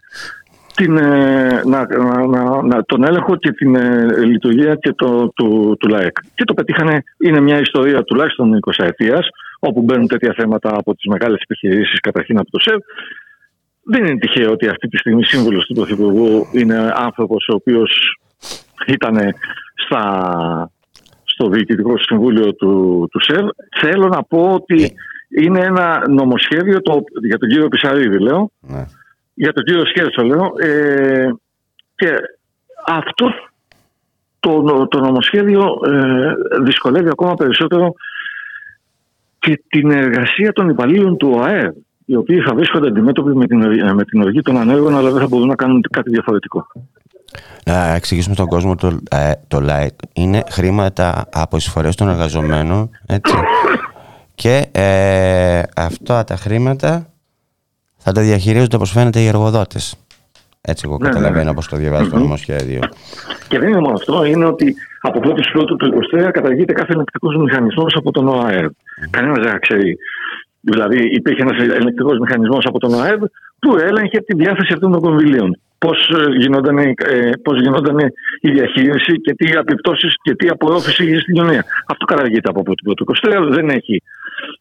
την, 0.75 0.97
ε, 0.97 1.61
να, 1.65 1.85
να, 1.87 2.27
να, 2.27 2.61
να- 2.61 2.83
τον 2.85 3.03
έλεγχο 3.03 3.35
και 3.35 3.51
την 3.51 3.75
ε, 3.75 4.05
λειτουργία 4.25 4.75
και 4.75 4.93
το, 4.93 5.31
του, 5.35 5.75
του 5.79 5.87
ΛΑΕΚ. 5.87 6.17
Και 6.35 6.43
το 6.43 6.53
πετύχανε, 6.53 7.03
είναι 7.19 7.39
μια 7.39 7.59
ιστορία 7.59 8.03
τουλάχιστον 8.03 8.59
20 8.77 8.85
ετίας, 8.85 9.27
όπου 9.59 9.81
μπαίνουν 9.81 10.07
τέτοια 10.07 10.33
θέματα 10.37 10.69
από 10.77 10.95
τις 10.95 11.05
μεγάλες 11.05 11.41
επιχειρήσεις, 11.41 11.99
καταρχήν 11.99 12.39
από 12.39 12.51
το 12.51 12.59
ΣΕΒ, 12.59 12.79
δεν 13.83 14.05
είναι 14.05 14.19
τυχαίο 14.19 14.51
ότι 14.51 14.67
αυτή 14.67 14.87
τη 14.87 14.97
στιγμή 14.97 15.23
σύμβουλος 15.25 15.65
του 15.65 15.73
Πρωθυπουργού 15.73 16.47
είναι 16.51 16.91
άνθρωπος 16.95 17.47
ο 17.47 17.53
οποίος 17.55 18.19
ήταν 18.87 19.17
στα, 19.85 20.71
στο 21.37 21.49
Διοικητικό 21.49 21.97
Συμβούλιο 21.97 22.53
του, 22.53 23.07
του 23.11 23.21
ΣΕΒ. 23.21 23.47
Θέλω 23.81 24.07
να 24.07 24.23
πω 24.23 24.53
ότι 24.53 24.93
είναι 25.39 25.59
ένα 25.59 26.03
νομοσχέδιο 26.09 26.81
το, 26.81 27.03
για 27.27 27.37
τον 27.37 27.49
κύριο 27.49 27.67
Πισαρίδη, 27.67 28.19
λέω, 28.19 28.51
Ναι. 28.59 28.85
για 29.33 29.53
τον 29.53 29.63
κύριο 29.63 29.85
Σκέρτσο, 29.85 30.23
λέω, 30.23 30.53
ε, 30.59 31.29
και 31.95 32.13
αυτό 32.85 33.33
το, 34.39 34.87
το 34.87 34.99
νομοσχέδιο 34.99 35.79
ε, 35.85 36.33
δυσκολεύει 36.63 37.09
ακόμα 37.09 37.33
περισσότερο 37.33 37.93
και 39.39 39.63
την 39.67 39.91
εργασία 39.91 40.53
των 40.53 40.69
υπαλλήλων 40.69 41.17
του 41.17 41.31
ΟΑΕΔ, 41.35 41.73
οι 42.05 42.15
οποίοι 42.15 42.39
θα 42.39 42.53
βρίσκονται 42.53 42.87
αντιμέτωποι 42.87 43.35
με 43.35 43.45
την, 43.47 43.57
με 43.95 44.03
την 44.03 44.21
οργή 44.21 44.41
των 44.41 44.57
ανέργων, 44.57 44.95
αλλά 44.95 45.11
δεν 45.11 45.21
θα 45.21 45.27
μπορούν 45.27 45.47
να 45.47 45.55
κάνουν 45.55 45.81
κάτι 45.91 46.09
διαφορετικό. 46.09 46.67
Να 47.65 47.93
εξηγήσουμε 47.93 48.35
στον 48.35 48.47
κόσμο 48.47 48.75
το, 48.75 48.99
ε, 49.11 49.31
το 49.47 49.59
ΛΑΕΚ. 49.61 49.93
Είναι 50.13 50.43
χρήματα 50.49 51.25
από 51.33 51.57
εισφορές 51.57 51.95
των 51.95 52.09
εργαζομένων. 52.09 52.89
Έτσι. 53.05 53.33
Και 54.35 54.67
ε, 54.71 55.61
αυτά 55.75 56.23
τα 56.23 56.35
χρήματα 56.35 57.07
θα 57.97 58.11
τα 58.11 58.21
διαχειρίζονται 58.21 58.75
όπως 58.75 58.91
φαίνεται 58.91 59.19
οι 59.19 59.27
εργοδότες. 59.27 59.95
Έτσι 60.61 60.83
εγώ 60.87 60.97
Ναι, 61.01 61.07
ναι, 61.07 61.13
καταλαβαίνω 61.13 61.43
ναι. 61.43 61.49
όπως 61.49 61.67
το 61.67 61.77
διαβάζω 61.77 62.09
το 62.09 62.17
νομοσχέδιο. 62.17 62.79
Και 63.47 63.59
δεν 63.59 63.69
είναι 63.69 63.79
μόνο 63.79 63.93
αυτό, 63.93 64.23
είναι 64.23 64.45
ότι 64.45 64.75
από 65.01 65.19
1η 65.23 65.41
Πρώτου 65.51 65.75
του 65.75 65.91
2023 66.17 66.29
καταργείται 66.31 66.73
κάθε 66.73 66.93
ελεκτρικό 66.93 67.29
μηχανισμός 67.31 67.95
από 67.95 68.11
τον 68.11 68.27
ΟΑΕΔ. 68.27 68.69
Κανένας 69.09 69.39
δεν 69.43 69.59
ξέρει. 69.59 69.97
Δηλαδή, 70.61 71.15
υπήρχε 71.15 71.41
ένας 71.41 71.57
ελεκτρικό 71.61 72.13
μηχανισμός 72.21 72.65
από 72.65 72.79
τον 72.79 72.93
ΟΑΕΔ 72.93 73.19
που 73.59 73.77
έλεγχε 73.77 74.19
τη 74.19 74.35
διάθεση 74.35 74.73
αυτών 74.73 74.91
των 74.91 75.01
κονδυλίων. 75.01 75.59
Πώς 75.77 76.09
γινόταν, 76.37 76.77
ε, 76.77 76.95
πώς 77.43 77.61
γινόταν 77.61 77.97
η 78.41 78.51
διαχείριση 78.51 79.21
και 79.21 79.33
τι 79.33 79.51
επιπτώσεις 79.51 80.15
και 80.21 80.35
τι 80.35 80.47
απορρόφηση 80.47 81.03
είχε 81.03 81.19
στην 81.19 81.33
κοινωνία. 81.33 81.65
Αυτό 81.87 82.05
καταργείται 82.05 82.49
από 82.49 82.59
1η 82.59 82.83
Πρώτου 82.83 83.03
του 83.03 83.15
2023, 83.23 83.49
δεν 83.49 83.69
έχει 83.69 84.03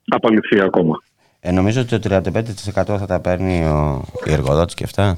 απαλληφθεί 0.09 0.61
ακόμα. 0.61 1.03
Ε, 1.41 1.51
νομίζω 1.51 1.81
ότι 1.81 1.99
το 1.99 2.09
35% 2.09 2.99
θα 2.99 3.07
τα 3.07 3.21
παίρνει 3.21 3.65
ο, 3.65 4.05
η 4.25 4.33
εργοδότης 4.33 4.75
και 4.75 4.85
αυτά. 4.85 5.17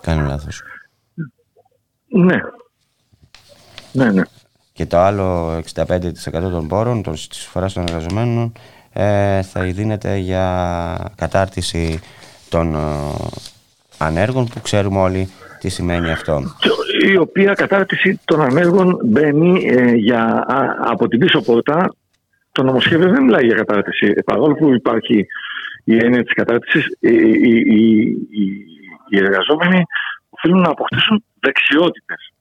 Κάνει 0.00 0.28
λάθος. 0.28 0.62
Ναι. 2.08 2.36
Ναι, 3.92 4.10
ναι. 4.10 4.22
Και 4.72 4.86
το 4.86 4.98
άλλο 4.98 5.56
65% 5.74 5.94
των 6.30 6.68
πόρων, 6.68 7.02
των 7.02 7.12
εισφοράς 7.12 7.72
των 7.72 7.82
εργαζομένων, 7.82 8.52
ε, 8.92 9.42
θα 9.42 9.62
δίνεται 9.62 10.16
για 10.16 11.12
κατάρτιση 11.16 12.00
των 12.48 12.74
ε, 12.74 12.78
ανέργων 14.02 14.46
που 14.48 14.60
ξέρουμε 14.60 15.00
όλοι 15.00 15.28
τι 15.60 15.68
σημαίνει 15.68 16.10
αυτό. 16.10 16.42
η 17.12 17.16
οποία 17.16 17.52
κατάρτιση 17.54 18.20
των 18.24 18.40
ανέργων 18.40 18.98
μπαίνει 19.04 19.64
ε, 19.68 19.92
για, 19.94 20.22
α, 20.24 20.76
από 20.90 21.08
την 21.08 21.18
πίσω 21.18 21.40
πόρτα. 21.42 21.94
Το 22.52 22.62
νομοσχέδιο 22.62 23.10
δεν 23.10 23.22
μιλάει 23.22 23.44
για 23.46 23.54
κατάρτιση. 23.54 24.12
Ε, 24.16 24.20
Παρόλο 24.22 24.54
που 24.54 24.74
υπάρχει 24.74 25.26
η 25.84 25.96
έννοια 25.96 26.22
της 26.22 26.32
κατάρτισης, 26.32 26.86
οι, 27.00 27.14
οι, 27.14 27.56
οι, 27.56 28.00
οι- 28.30 28.66
οι 29.08 29.16
εργαζόμενοι 29.18 29.82
οφείλουν 30.30 30.60
να 30.60 30.68
αποκτήσουν 30.68 31.24
δεξιότητες. 31.40 32.31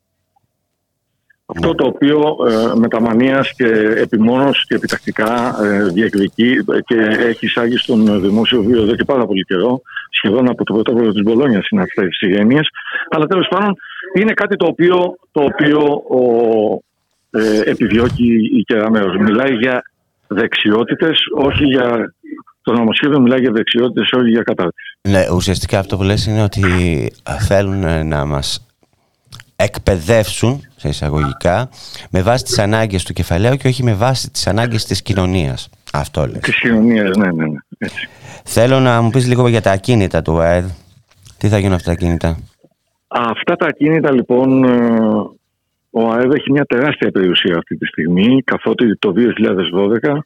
Αυτό 1.55 1.75
το 1.75 1.85
οποίο 1.87 2.35
ε, 2.49 2.79
με 2.79 2.87
τα 2.87 3.01
μανίας 3.01 3.53
και 3.55 3.65
επιμόνως 3.97 4.65
και 4.67 4.75
επιτακτικά 4.75 5.55
ε, 5.63 5.83
διεκδικεί 5.83 6.55
και 6.85 6.95
έχει 7.19 7.45
εισάγει 7.45 7.77
στον 7.77 8.21
δημόσιο 8.21 8.61
βίο 8.61 8.81
εδώ 8.81 8.95
και 8.95 9.03
πάρα 9.03 9.25
πολύ 9.25 9.43
καιρό, 9.43 9.81
σχεδόν 10.09 10.49
από 10.49 10.63
το 10.63 10.73
πρωτόκολλο 10.73 11.11
της 11.11 11.23
Μπολόνιας 11.23 11.67
είναι 11.69 11.81
αυτές 11.81 12.17
οι 12.19 12.35
έννοιες, 12.35 12.67
αλλά 13.09 13.25
τέλος 13.25 13.47
πάντων 13.49 13.75
είναι 14.15 14.33
κάτι 14.33 14.55
το 14.55 14.65
οποίο, 14.65 15.15
το 15.31 15.41
οποίο 15.41 15.79
ο, 16.09 16.21
ε, 17.39 17.69
επιδιώκει 17.69 18.33
η 18.57 18.63
Κεραμέως. 18.63 19.15
Μιλάει 19.17 19.53
για 19.53 19.81
δεξιότητες, 20.27 21.19
όχι 21.35 21.63
για... 21.63 22.13
Το 22.63 22.73
νομοσχέδιο 22.73 23.19
μιλάει 23.19 23.39
για 23.39 23.51
δεξιότητες, 23.51 24.11
όχι 24.11 24.29
για 24.29 24.41
κατάρτιση. 24.41 24.97
Ναι, 25.09 25.23
ουσιαστικά 25.35 25.79
αυτό 25.79 25.97
που 25.97 26.03
λες 26.03 26.25
είναι 26.25 26.43
ότι 26.43 26.61
θέλουν 27.47 27.83
ε, 27.83 28.03
να 28.03 28.25
μας 28.25 28.65
εκπαιδεύσουν, 29.61 30.67
σε 30.75 30.87
εισαγωγικά, 30.87 31.69
με 32.09 32.21
βάση 32.21 32.43
τις 32.43 32.59
ανάγκες 32.59 33.03
του 33.03 33.13
κεφαλαίου 33.13 33.55
και 33.55 33.67
όχι 33.67 33.83
με 33.83 33.93
βάση 33.93 34.31
τις 34.31 34.47
ανάγκες 34.47 34.85
της 34.85 35.01
κοινωνίας. 35.01 35.69
Αυτό 35.93 36.25
λες. 36.25 36.39
Της 36.39 36.59
κοινωνίας, 36.59 37.17
ναι, 37.17 37.31
ναι, 37.31 37.45
ναι. 37.45 37.59
Έτσι. 37.77 38.09
Θέλω 38.43 38.79
να 38.79 39.01
μου 39.01 39.09
πεις 39.09 39.27
λίγο 39.27 39.47
για 39.47 39.61
τα 39.61 39.71
ακίνητα 39.71 40.21
του 40.21 40.39
ΑΕΔ. 40.39 40.65
Τι 41.37 41.47
θα 41.47 41.57
γίνουν 41.57 41.73
αυτά 41.73 41.85
τα 41.85 41.91
ακίνητα; 41.91 42.37
Αυτά 43.07 43.55
τα 43.55 43.67
ακίνητα 43.67 44.11
λοιπόν 44.11 44.63
ε, 44.63 44.69
ο 45.89 46.11
ΑΕΔ 46.11 46.33
έχει 46.33 46.51
μια 46.51 46.65
τεράστια 46.65 47.11
περιουσία 47.11 47.57
αυτή 47.57 47.77
τη 47.77 47.85
στιγμή, 47.85 48.41
καθότι 48.43 48.97
το 48.97 49.13
2012 50.03 50.17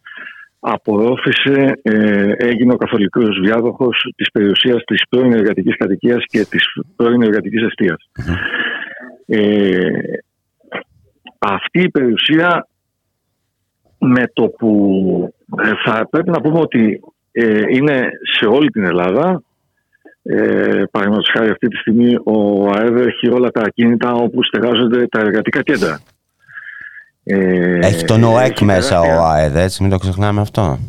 απορρόφησε, 0.60 1.80
ε, 1.82 2.32
έγινε 2.38 2.74
ο 2.74 2.78
καθολικός 2.78 3.40
διάδοχος 3.40 4.14
της 4.16 4.32
περιουσίας 4.32 4.84
της 4.84 5.04
πρώην 5.10 5.34
εργατικής 5.34 5.78
κατοικίας 5.78 6.26
και 6.26 6.46
της 6.46 6.64
πρώην 6.96 7.22
εργατικής 7.22 7.62
Ε, 9.26 9.90
αυτή 11.40 11.82
η 11.82 11.90
περιουσία 11.90 12.68
με 13.98 14.24
το 14.34 14.48
που 14.48 15.34
ε, 15.64 15.72
θα 15.86 16.08
πρέπει 16.10 16.30
να 16.30 16.42
πούμε 16.42 16.60
ότι 16.60 17.02
ε, 17.32 17.62
είναι 17.70 18.10
σε 18.38 18.46
όλη 18.46 18.70
την 18.70 18.84
Ελλάδα 18.84 19.44
ε, 20.28 20.84
Παραδείγματος 20.92 21.32
χάρη 21.34 21.50
αυτή 21.50 21.68
τη 21.68 21.76
στιγμή 21.76 22.16
ο 22.24 22.70
ΑΕΔ 22.70 22.96
έχει 22.98 23.30
όλα 23.30 23.50
τα 23.52 23.62
ακίνητα 23.66 24.14
όπου 24.14 24.44
στεγάζονται 24.44 25.08
τα 25.08 25.20
εργατικά 25.20 25.62
κέντρα. 25.62 26.00
Ε, 27.24 27.80
έχει 27.80 28.06
τον 28.06 28.24
ΟΕΚ 28.24 28.60
μέσα 28.60 29.00
ο 29.00 29.26
ΑΕΔ, 29.26 29.56
έτσι, 29.56 29.82
μην 29.82 29.92
το 29.92 29.98
ξεχνάμε 29.98 30.42
αυτό. 30.42 30.80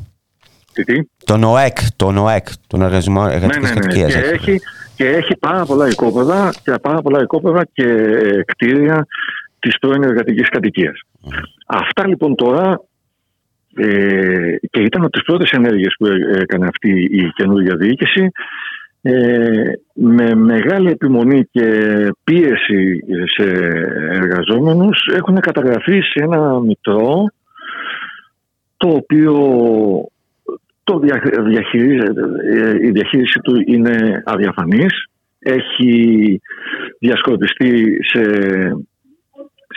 Τι, 0.73 0.85
τι; 0.85 1.01
Τον 1.25 1.45
ΟΕΚ, 1.45 1.77
τον 1.97 2.17
ΟΕΚ, 2.17 2.47
τον 2.67 2.83
Οργανισμό 2.83 3.27
Εργατική 3.31 3.61
ναι, 3.61 3.73
ναι, 3.73 3.81
ναι. 3.81 4.09
Και, 4.09 4.19
έχει, 4.19 4.61
και 4.97 5.07
έχει 5.09 5.37
πάρα 5.37 5.65
πολλά 5.65 5.89
οικόπεδα 5.89 6.53
και 6.63 6.73
πάρα 6.83 7.03
πολλά 7.03 7.23
οικόπεδα 7.23 7.67
και 7.73 7.85
κτίρια 8.47 9.07
της 9.59 9.79
πρώην 9.79 10.03
εργατικής 10.03 10.49
κατοικίας. 10.49 11.01
Αυτά 11.67 12.07
λοιπόν 12.07 12.35
τώρα 12.35 12.81
ε, 13.77 14.57
και 14.71 14.81
ήταν 14.81 15.03
από 15.03 15.11
τις 15.11 15.23
πρώτες 15.23 15.51
ενέργειες 15.51 15.95
που 15.99 16.07
έκανε 16.41 16.67
αυτή 16.67 17.09
η 17.11 17.33
καινούργια 17.35 17.77
διοίκηση 17.77 18.31
ε, 19.03 19.73
με 19.93 20.35
μεγάλη 20.35 20.91
επιμονή 20.91 21.49
και 21.51 21.91
πίεση 22.25 23.05
σε 23.25 23.45
εργαζόμενους 24.11 25.09
έχουν 25.17 25.41
καταγραφεί 25.41 26.01
σε 26.01 26.23
ένα 26.23 26.61
μητρό 26.61 27.25
το 28.77 28.89
οποίο 28.89 29.35
το 30.87 31.01
διαχειρίζεται, 31.49 32.23
η 32.83 32.91
διαχείριση 32.91 33.39
του 33.39 33.63
είναι 33.67 34.23
αδιαφανής 34.25 35.09
έχει 35.39 36.41
διασκορπιστεί 36.99 37.99
σε, 38.03 38.23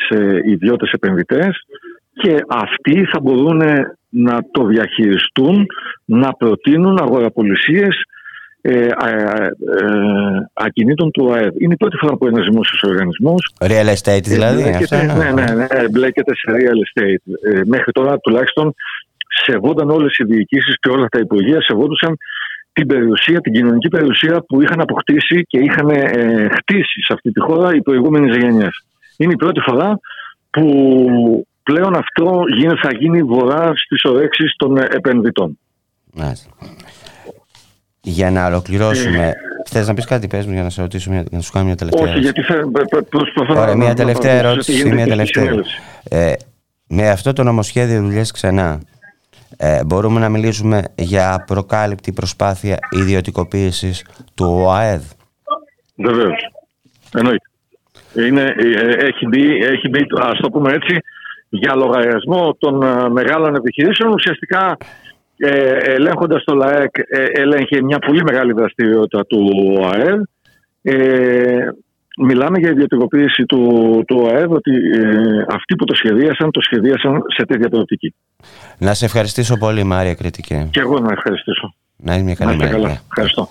σε 0.07 0.41
ιδιώτες 0.45 0.91
επενδυτές 0.91 1.65
και 2.13 2.35
αυτοί 2.47 3.05
θα 3.05 3.19
μπορούν 3.19 3.61
να 4.09 4.39
το 4.51 4.65
διαχειριστούν, 4.65 5.65
να 6.05 6.33
προτείνουν 6.33 6.97
αγοραπολισίες 7.01 7.95
ε, 8.61 8.85
ε, 8.85 8.89
ακινήτων 10.53 11.11
του 11.11 11.33
ΑΕΔ. 11.33 11.53
Είναι 11.57 11.73
η 11.73 11.77
πρώτη 11.77 11.97
φορά 11.97 12.15
που 12.17 12.27
ένας 12.27 12.45
δημόσιος 12.49 12.81
οργανισμός. 12.83 13.53
Real 13.59 13.93
estate 13.95 14.23
δηλαδή. 14.23 14.61
Μπλέκεται, 14.61 15.03
ναι, 15.03 15.31
ναι, 15.31 15.53
ναι, 15.53 15.89
μπλέκεται 15.91 16.35
σε 16.35 16.51
real 16.51 16.79
estate. 16.85 17.53
Ε, 17.53 17.61
μέχρι 17.65 17.91
τώρα 17.91 18.19
τουλάχιστον 18.19 18.73
σεβόταν 19.45 19.89
όλε 19.89 20.05
οι 20.17 20.23
διοικήσει 20.23 20.73
και 20.79 20.89
όλα 20.89 21.07
τα 21.07 21.19
υπουργεία 21.19 21.61
σεβόντουσαν 21.61 22.17
την 22.73 22.87
περιουσία, 22.87 23.41
την 23.41 23.53
κοινωνική 23.53 23.87
περιουσία 23.87 24.43
που 24.47 24.61
είχαν 24.61 24.81
αποκτήσει 24.81 25.45
και 25.47 25.59
είχαν 25.59 25.89
ε, 25.89 26.47
χτίσει 26.57 27.01
σε 27.01 27.13
αυτή 27.13 27.31
τη 27.31 27.39
χώρα 27.39 27.75
οι 27.75 27.81
προηγούμενε 27.81 28.37
γενιέ. 28.37 28.67
Είναι 29.17 29.33
η 29.33 29.35
πρώτη 29.35 29.59
φορά 29.59 29.99
που 30.49 30.65
πλέον 31.63 31.95
αυτό 31.95 32.43
θα 32.81 32.93
γίνει 32.99 33.23
βορρά 33.23 33.71
στι 33.75 34.07
ορέξει 34.07 34.43
των 34.57 34.77
επενδυτών. 34.77 35.59
Μάλιστα. 36.13 36.49
Για 38.01 38.31
να 38.31 38.45
ολοκληρώσουμε, 38.45 39.27
ε, 39.27 39.33
θε 39.65 39.83
να 39.85 39.93
πει 39.93 40.03
κάτι, 40.03 40.27
πες 40.27 40.45
μου, 40.45 40.53
για 40.53 40.63
να 40.63 40.69
σε 40.69 40.81
ρωτήσω, 40.81 41.11
για 41.11 41.23
να 41.31 41.41
σου 41.41 41.51
κάνω 41.51 41.65
μια 41.65 41.75
τελευταία 41.75 42.11
Όχι, 42.11 42.19
γιατί 42.19 42.41
προσπαθώ 43.09 43.61
Ωραία, 43.61 43.75
μια 43.75 43.93
τελευταία 43.93 44.33
ερώτηση. 44.33 44.89
Μια 44.89 45.07
τελευταία. 45.07 45.63
Ε, 46.09 46.33
με 46.87 47.09
αυτό 47.09 47.33
το 47.33 47.43
νομοσχέδιο 47.43 48.01
δουλειέ 48.01 48.23
ξανά, 48.33 48.79
ε, 49.61 49.83
μπορούμε 49.85 50.19
να 50.19 50.29
μιλήσουμε 50.29 50.83
για 50.95 51.43
προκάλυπτη 51.47 52.11
προσπάθεια 52.11 52.77
ιδιωτικοποίησης 52.89 54.05
του 54.35 54.63
ΟΑΕΔ; 54.65 55.01
Βεβαίως. 55.95 56.51
Εννοείται. 57.13 57.49
Είναι, 58.27 58.53
ε, 58.57 59.05
έχει, 59.05 59.27
μπει, 59.27 59.55
έχει 59.55 59.89
μπει, 59.89 60.05
ας 60.19 60.39
το 60.39 60.49
πούμε 60.49 60.71
έτσι, 60.73 60.99
για 61.49 61.75
λογαριασμό 61.75 62.55
των 62.59 62.83
ε, 62.83 63.09
μεγάλων 63.09 63.55
επιχειρήσεων 63.55 64.13
ουσιαστικά 64.13 64.77
ε, 65.37 65.77
ελέγχοντας 65.77 66.43
το 66.43 66.55
ΛΑΕΚ 66.55 66.97
ε, 66.97 67.23
ελέγχει 67.33 67.83
μια 67.83 67.99
πολύ 67.99 68.23
μεγάλη 68.23 68.53
δραστηριότητα 68.53 69.25
του 69.25 69.79
ΑΕΔ. 69.91 70.21
Ε, 70.81 71.69
μιλάμε 72.19 72.59
για 72.59 72.69
ιδιωτικοποίηση 72.69 73.45
του, 73.45 74.03
του 74.07 74.27
ΑΕΔ 74.27 74.51
ότι 74.51 74.71
ε, 74.71 75.45
αυτοί 75.49 75.75
που 75.75 75.85
το 75.85 75.95
σχεδίασαν, 75.95 76.51
το 76.51 76.61
σχεδίασαν 76.61 77.23
σε 77.27 77.45
τέτοια 77.45 77.69
προοπτική. 77.69 78.15
Να 78.77 78.93
σε 78.93 79.05
ευχαριστήσω 79.05 79.57
πολύ 79.57 79.83
Μάρια 79.83 80.13
Κριτική. 80.13 80.67
Και 80.71 80.79
εγώ 80.79 80.99
να 80.99 81.11
ευχαριστήσω. 81.11 81.73
Να 81.95 82.13
είναι 82.13 82.23
μια 82.23 82.35
καλή 82.35 82.57
μέρα. 82.57 83.01
Ευχαριστώ. 83.07 83.49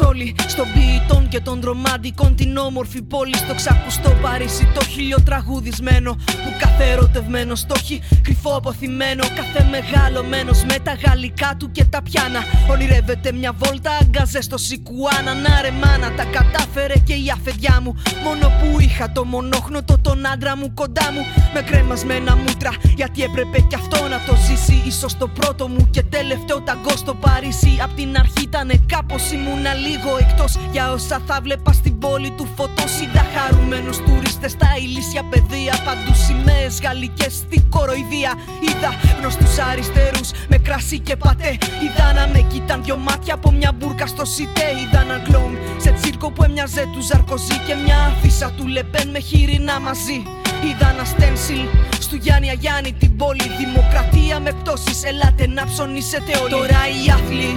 Όλοι 0.00 0.34
Στον 0.48 0.66
ποιητών 0.72 1.21
και 1.32 1.40
των 1.40 1.60
τρομαντικών 1.60 2.34
την 2.34 2.56
όμορφη 2.56 3.02
πόλη 3.02 3.36
Στο 3.36 3.54
ξακουστό 3.54 4.10
Παρίσι. 4.22 4.68
Το 4.74 4.84
χίλιο 4.84 5.20
τραγουδισμένο 5.24 6.12
Που 6.14 6.50
κάθε 6.58 6.90
ερωτευμένο 6.90 7.54
το 7.66 7.74
έχει 7.76 8.02
κρυφό 8.22 8.56
αποθυμένο 8.56 9.24
Κάθε 9.36 9.68
μεγαλωμένος 9.70 10.64
με 10.64 10.78
τα 10.78 10.92
γαλλικά 11.04 11.54
του 11.58 11.70
και 11.70 11.84
τα 11.84 12.02
πιάνα. 12.02 12.40
Ονειρεύεται 12.70 13.32
μια 13.32 13.52
βόλτα 13.52 13.90
αγκαζέ 14.00 14.40
στο 14.40 14.58
Σικουάνα. 14.58 15.34
Να 15.34 15.60
ρε 15.62 15.70
μάνα 15.70 16.14
τα 16.16 16.24
κατάφερε 16.24 16.94
και 16.98 17.12
η 17.12 17.30
αφεντιά 17.32 17.80
μου. 17.82 17.94
Μόνο 18.24 18.46
που 18.58 18.80
είχα 18.80 19.12
το 19.12 19.24
μονόχνοτο 19.24 19.98
τον 19.98 20.26
άντρα 20.26 20.56
μου 20.56 20.74
κοντά 20.74 21.12
μου. 21.12 21.22
Με 21.54 21.60
κρέμασμένα 21.60 22.36
μούτρα 22.36 22.70
γιατί 22.96 23.22
έπρεπε 23.22 23.58
κι 23.68 23.74
αυτό 23.74 24.08
να 24.08 24.18
το 24.26 24.34
ζήσει. 24.46 24.82
Ίσως 24.86 25.16
το 25.16 25.28
πρώτο 25.28 25.68
μου 25.68 25.88
και 25.90 26.02
τελευταίο 26.02 26.60
ταγκό 26.60 26.96
στο 26.96 27.14
Παρίσι. 27.14 27.78
Απ' 27.82 27.94
την 27.94 28.16
αρχή 28.16 28.42
ήταν 28.42 28.84
κάπως 28.86 29.30
ήμουνα 29.30 29.74
λίγο 29.74 30.10
εκτός 30.20 30.58
για 30.72 30.92
όσα 30.92 31.21
θα 31.26 31.38
βλέπα 31.42 31.72
στην 31.72 31.98
πόλη 31.98 32.30
του 32.30 32.46
φωτό. 32.56 32.84
Είδα 33.02 33.24
χαρούμενου 33.34 33.90
τουρίστες 34.06 34.50
στα 34.50 34.68
ηλίσια 34.82 35.22
παιδεία. 35.30 35.74
Παντού 35.84 36.14
σημαίε 36.26 36.68
γαλλικές 36.82 37.32
στην 37.34 37.62
κοροϊδία. 37.68 38.32
Είδα 38.68 38.90
γνωστούς 39.18 39.58
αριστερούς 39.58 40.30
με 40.48 40.58
κρασί 40.58 40.98
και 40.98 41.16
πατέ. 41.16 41.58
Είδα 41.84 42.12
να 42.12 42.26
με 42.32 42.40
κοίταν 42.50 42.82
δυο 42.84 42.96
μάτια 42.96 43.34
από 43.34 43.50
μια 43.50 43.72
μπουρκα 43.72 44.06
στο 44.06 44.24
σιτέ. 44.24 44.68
Είδα 44.80 45.00
έναν 45.00 45.22
κλόουν 45.22 45.54
σε 45.76 45.90
τσίρκο 45.90 46.30
που 46.30 46.42
έμοιαζε 46.44 46.84
του 46.92 47.00
Ζαρκοζή 47.08 47.56
και 47.66 47.74
μια 47.84 47.98
αφίσα 48.10 48.50
του 48.56 48.66
Λεπέν 48.66 49.08
με 49.10 49.18
χείρινα 49.18 49.80
μαζί. 49.80 50.18
Είδα 50.66 50.88
ένα 50.94 51.04
στένσιλ 51.04 51.64
του 52.12 52.18
Γιάννη 52.24 52.48
Αγιάννη 52.50 52.92
την 52.92 53.16
πόλη. 53.16 53.46
Δημοκρατία 53.62 54.36
με 54.44 54.52
πτώσεις, 54.58 54.98
ελάτε 55.10 55.44
να 55.56 55.64
ψωνίσετε 55.70 56.32
όλοι. 56.42 56.52
Τώρα 56.56 56.80
οι 56.94 57.02
άθλοι 57.16 57.50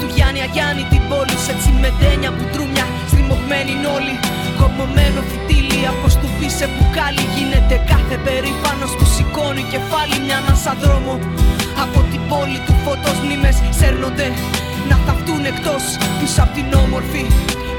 του 0.00 0.08
Γιάννη 0.14 0.40
Αγιάννη 0.46 0.84
την 0.92 1.02
πόλη. 1.10 1.36
Σε 1.46 1.52
τσιμεντένια 1.60 2.30
μπουντρούμια, 2.34 2.86
στριμωγμένοι 3.32 3.74
όλοι. 3.96 4.14
Κομμωμένο 4.60 5.20
φυτίλι 5.30 5.80
από 5.92 6.06
στουπί 6.14 6.48
σε 6.58 6.66
μπουκάλι. 6.72 7.24
Γίνεται 7.36 7.76
κάθε 7.92 8.16
περήφανος 8.26 8.92
που 8.98 9.06
σηκώνει 9.14 9.62
κεφάλι 9.72 10.16
μια 10.24 10.36
ανάσα 10.40 10.74
δρόμο. 10.82 11.14
Από 11.84 12.00
την 12.10 12.22
πόλη 12.30 12.58
του 12.66 12.74
φωτός 12.84 13.18
μνήμες 13.24 13.56
σέρνονται 13.78 14.26
να 14.90 14.96
θαυτούν 15.04 15.42
εκτός 15.52 15.84
πίσω 16.18 16.40
από 16.44 16.52
την 16.58 16.68
όμορφη. 16.84 17.24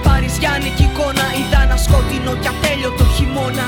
Παριζιάνικη 0.06 0.86
εικόνα, 0.90 1.26
είδα 1.38 1.60
ένα 1.66 1.78
σκότεινο 1.86 2.34
και 2.42 2.50
ατέλειωτο 2.54 3.06
χειμώνα. 3.16 3.68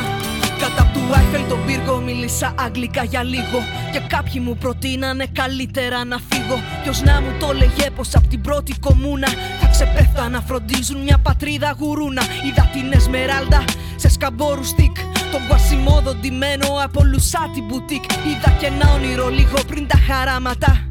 Κατά 0.60 0.92
του 0.94 1.00
Άιφελ 1.16 1.48
τον 1.48 1.66
πύργο 1.66 2.02
μίλησα 2.02 2.54
αγγλικά 2.60 3.04
για 3.04 3.24
λίγο. 3.24 3.60
Και 3.92 4.02
κάποιοι 4.08 4.42
μου 4.46 4.58
προτείνανε 4.58 5.26
καλύτερα 5.34 6.06
να 6.06 6.18
φύγω. 6.30 6.58
Ποιος 6.84 7.02
να 7.02 7.22
μου 7.22 7.32
το 7.40 7.54
λέγε 7.54 7.90
πως 7.96 8.16
απ' 8.16 8.28
την 8.28 8.42
πρώτη 8.42 8.74
κομμούνα 8.80 9.28
Θα 9.62 9.68
ξεπέφτα 9.68 10.30
να 10.30 10.42
φροντίζουν 10.42 11.02
μια 11.02 11.18
πατρίδα 11.18 11.76
γουρούνα 11.80 12.22
Είδα 12.46 12.70
την 12.74 12.92
Εσμεράλτα 12.92 13.64
σε 13.96 14.10
σκαμπόρου 14.10 14.64
στικ. 14.64 14.96
Τον 15.32 15.48
Κουασιμόδο 15.48 16.14
ντυμένο 16.16 16.68
από 16.84 17.04
λουσάτι 17.04 17.62
μπουτίκ. 17.62 18.04
Είδα 18.04 18.52
και 18.60 18.66
ένα 18.66 18.94
όνειρο 18.94 19.30
λίγο 19.30 19.58
πριν 19.68 19.88
τα 19.88 19.98
χαράματα 20.08 20.86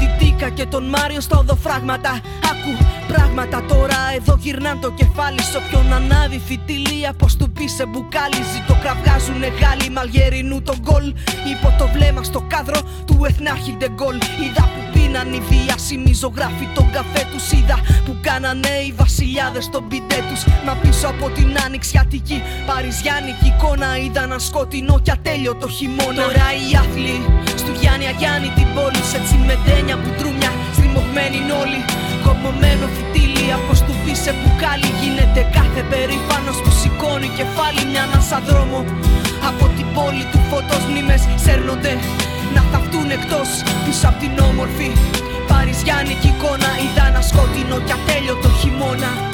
Τιτίκα 0.00 0.48
και 0.48 0.66
τον 0.66 0.84
Μάριο 0.84 1.20
στα 1.20 1.38
οδοφράγματα. 1.38 2.10
Άκου 2.50 2.72
πράγματα 3.12 3.64
τώρα 3.68 3.98
εδώ 4.16 4.36
γυρνάν 4.40 4.80
το 4.80 4.90
κεφάλι 4.90 5.42
Σ' 5.42 5.54
όποιον 5.54 5.92
ανάβει 5.92 6.40
φιτιλία 6.46 7.12
πως 7.12 7.36
του 7.36 7.50
πεις 7.50 7.72
σε 7.72 7.86
μπουκάλι 7.86 8.40
Ζήτω 8.52 8.74
κραυγάζουνε 8.82 9.48
Γάλλοι 9.60 9.90
μαλγερινού 9.90 10.62
τον 10.62 10.78
γκολ. 10.80 11.06
Υπό 11.52 11.68
το 11.78 11.86
βλέμμα 11.94 12.22
στο 12.22 12.40
κάδρο 12.48 12.80
του 13.06 13.24
Εθνάρχη 13.28 13.72
Ντεγκόλ. 13.78 14.16
Είδα 14.44 14.64
που 14.72 14.79
πίναν 15.10 15.32
οι 15.32 15.42
διάσημοι 15.48 16.12
ζωγράφοι 16.14 16.66
τον 16.74 16.90
καφέ 16.90 17.22
τους 17.32 17.52
Είδα 17.52 17.78
που 18.04 18.16
κάνανε 18.20 18.74
οι 18.86 18.92
βασιλιάδες 18.96 19.68
τον 19.68 19.88
πιντέ 19.88 20.20
τους. 20.28 20.42
Μα 20.66 20.72
πίσω 20.82 21.06
από 21.08 21.26
την 21.36 21.48
άνοιξιατική 21.64 22.42
παριζιάνικη 22.66 23.46
εικόνα 23.52 23.88
Είδα 24.04 24.22
ένα 24.22 24.38
σκοτεινό 24.38 24.96
και 25.04 25.10
ατέλειωτο 25.10 25.68
χειμώνα. 25.68 26.22
Τώρα 26.22 26.48
οι 26.58 26.68
άθλοι 26.82 27.16
στου 27.60 27.72
Γιάννη 27.80 28.06
Αγιάννη 28.12 28.48
την 28.58 28.68
πόλη 28.74 29.02
Σε 29.10 29.18
τσιμεντένια 29.24 29.96
μπουντρούμια 30.00 30.50
στριμωγμένοι 30.76 31.40
όλοι 31.62 31.80
Κομμωμένο 32.26 32.86
φυτίλι 32.94 33.46
από 33.58 33.72
του 34.10 34.16
πει 34.16 34.22
σε 34.24 34.32
μπουκάλι 34.38 34.90
Γίνεται 35.02 35.40
κάθε 35.58 35.82
περήφανος 35.90 36.56
που 36.62 36.70
σηκώνει 36.80 37.28
κεφάλι 37.38 37.82
Μια 37.90 38.02
ανάσα 38.02 38.40
δρόμο. 38.48 38.84
Από 39.50 39.64
την 39.76 39.86
πόλη 39.94 40.24
του 40.32 40.40
φωτός 40.50 40.84
μνήμες 40.88 41.22
σέρνονται 41.44 41.92
να 42.54 42.62
θαυτούν 42.70 43.10
εκτός 43.16 43.48
πίσω 43.84 44.08
απ' 44.10 44.18
την 44.22 44.32
όμορφη 44.50 44.90
Παριζιάνικη 45.50 46.28
εικόνα. 46.34 46.70
Είδα 46.82 47.04
ένα 47.10 47.22
σκότεινο 47.30 47.76
και 47.86 47.94
ατέλειωτο 47.98 48.50
χειμώνα 48.60 49.29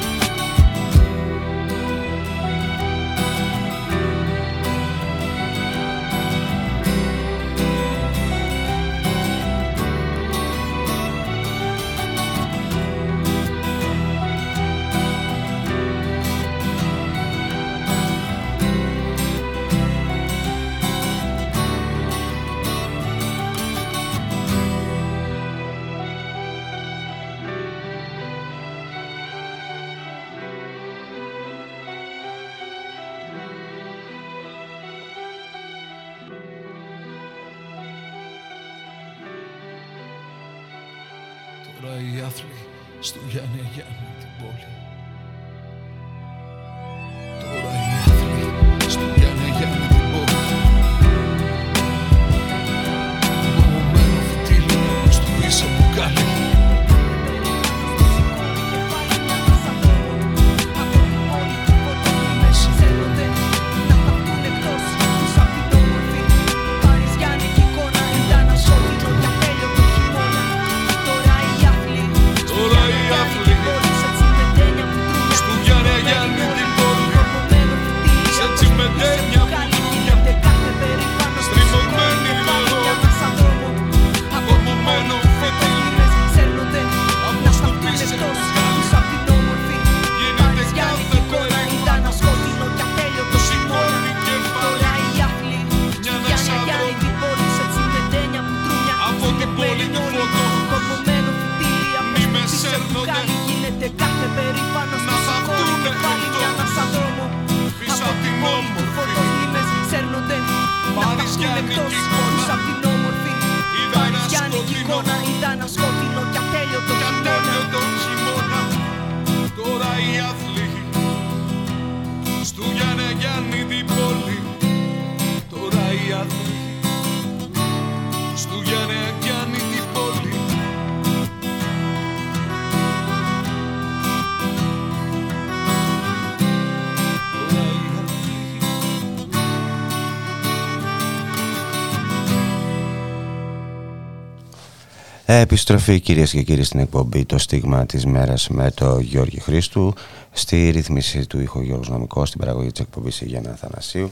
Επιστροφή 145.56 146.00
κυρίες 146.00 146.30
και 146.30 146.42
κύριοι 146.42 146.62
στην 146.62 146.80
εκπομπή 146.80 147.24
το 147.24 147.38
στίγμα 147.38 147.86
της 147.86 148.06
μέρας 148.06 148.48
με 148.48 148.70
το 148.70 148.98
Γιώργη 148.98 149.40
Χρήστου 149.40 149.94
στη 150.32 150.70
ρύθμιση 150.70 151.26
του 151.26 151.40
ήχου 151.40 151.60
Γιώργος 151.60 151.88
Νομικός 151.88 152.28
στην 152.28 152.40
παραγωγή 152.40 152.72
της 152.72 152.80
εκπομπής 152.80 153.20
Γιάννα 153.20 153.50
Αθανασίου 153.50 154.10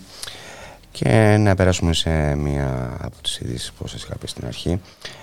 και 0.92 1.36
να 1.38 1.54
περάσουμε 1.54 1.92
σε 1.92 2.34
μία 2.34 2.96
από 3.00 3.22
τις 3.22 3.38
ειδήσεις 3.38 3.72
που 3.72 3.86
σας 3.88 4.02
είχα 4.02 4.16
πει 4.16 4.26
στην 4.26 4.46
αρχή 4.46 4.80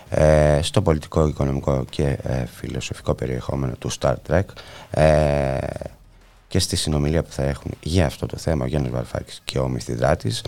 ε, 0.09 0.59
στο 0.61 0.81
πολιτικό, 0.81 1.27
οικονομικό 1.27 1.85
και 1.89 2.17
ε, 2.23 2.45
φιλοσοφικό 2.45 3.13
περιεχόμενο 3.13 3.73
του 3.79 3.91
Star 3.99 4.15
Trek 4.29 4.43
ε, 4.91 5.57
και 6.47 6.59
στη 6.59 6.75
συνομιλία 6.75 7.23
που 7.23 7.31
θα 7.31 7.43
έχουν 7.43 7.71
για 7.81 8.05
αυτό 8.05 8.25
το 8.25 8.37
θέμα 8.37 8.63
ο 8.63 8.67
Γιάννης 8.67 8.91
Βαρφάκης 8.91 9.41
και 9.43 9.59
ο 9.59 9.67
Μυθιδράτης 9.67 10.41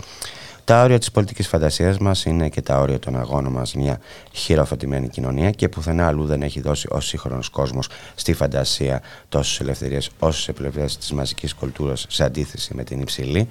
τα 0.64 0.82
όρια 0.82 0.98
της 0.98 1.10
πολιτικής 1.10 1.48
φαντασίας 1.48 1.98
μας 1.98 2.24
είναι 2.24 2.48
και 2.48 2.62
τα 2.62 2.78
όρια 2.78 2.98
των 2.98 3.16
αγώνων 3.16 3.52
μας 3.52 3.74
μια 3.74 4.00
χειροφωτημένη 4.32 5.08
κοινωνία 5.08 5.50
και 5.50 5.68
πουθενά 5.68 6.06
αλλού 6.06 6.24
δεν 6.24 6.42
έχει 6.42 6.60
δώσει 6.60 6.88
ο 6.90 7.00
σύγχρονος 7.00 7.48
κόσμος 7.48 7.88
στη 8.14 8.32
φαντασία 8.32 9.02
τόσες 9.28 9.60
ελευθερίες 9.60 10.10
όσες 10.18 10.48
επιλογές 10.48 10.96
της 10.98 11.12
μαζικής 11.12 11.54
κουλτούρας 11.54 12.06
σε 12.08 12.24
αντίθεση 12.24 12.74
με 12.74 12.84
την 12.84 13.00
υψηλή. 13.00 13.48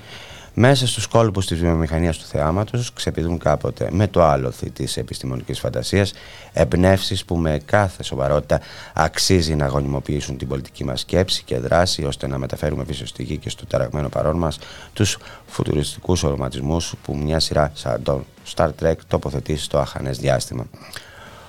Μέσα 0.56 0.88
στους 0.88 1.08
κόλπους 1.08 1.46
της 1.46 1.60
βιομηχανίας 1.60 2.18
του 2.18 2.26
θεάματος 2.26 2.94
ξεπηδούν 2.94 3.38
κάποτε 3.38 3.88
με 3.92 4.08
το 4.08 4.24
άλοθη 4.24 4.70
της 4.70 4.98
επιστημονικής 4.98 5.60
φαντασίας 5.60 6.14
εμπνεύσεις 6.54 7.26
που 7.26 7.38
με 7.38 7.60
κάθε 7.66 8.04
σοβαρότητα 8.04 8.62
αξίζει 8.94 9.56
να 9.56 9.68
γονιμοποιήσουν 9.68 10.38
την 10.38 10.48
πολιτική 10.48 10.84
μας 10.84 11.00
σκέψη 11.00 11.44
και 11.44 11.58
δράση 11.58 12.04
ώστε 12.04 12.28
να 12.28 12.38
μεταφέρουμε 12.38 12.84
πίσω 12.84 13.06
στη 13.08 13.24
γη 13.24 13.38
και 13.38 13.50
στο 13.50 13.66
ταραγμένο 13.66 14.10
παρόν 14.10 14.38
μας 14.38 14.60
τους 14.94 15.18
φουτουριστικούς 15.46 16.24
οροματισμούς 16.24 16.94
που 17.04 17.16
μια 17.18 17.40
σειρά 17.40 17.72
σαν 17.74 18.04
το 18.04 18.24
Star 18.56 18.70
Trek 18.82 18.96
τοποθετεί 19.08 19.58
στο 19.58 19.78
αχανές 19.78 20.18
διάστημα. 20.18 20.66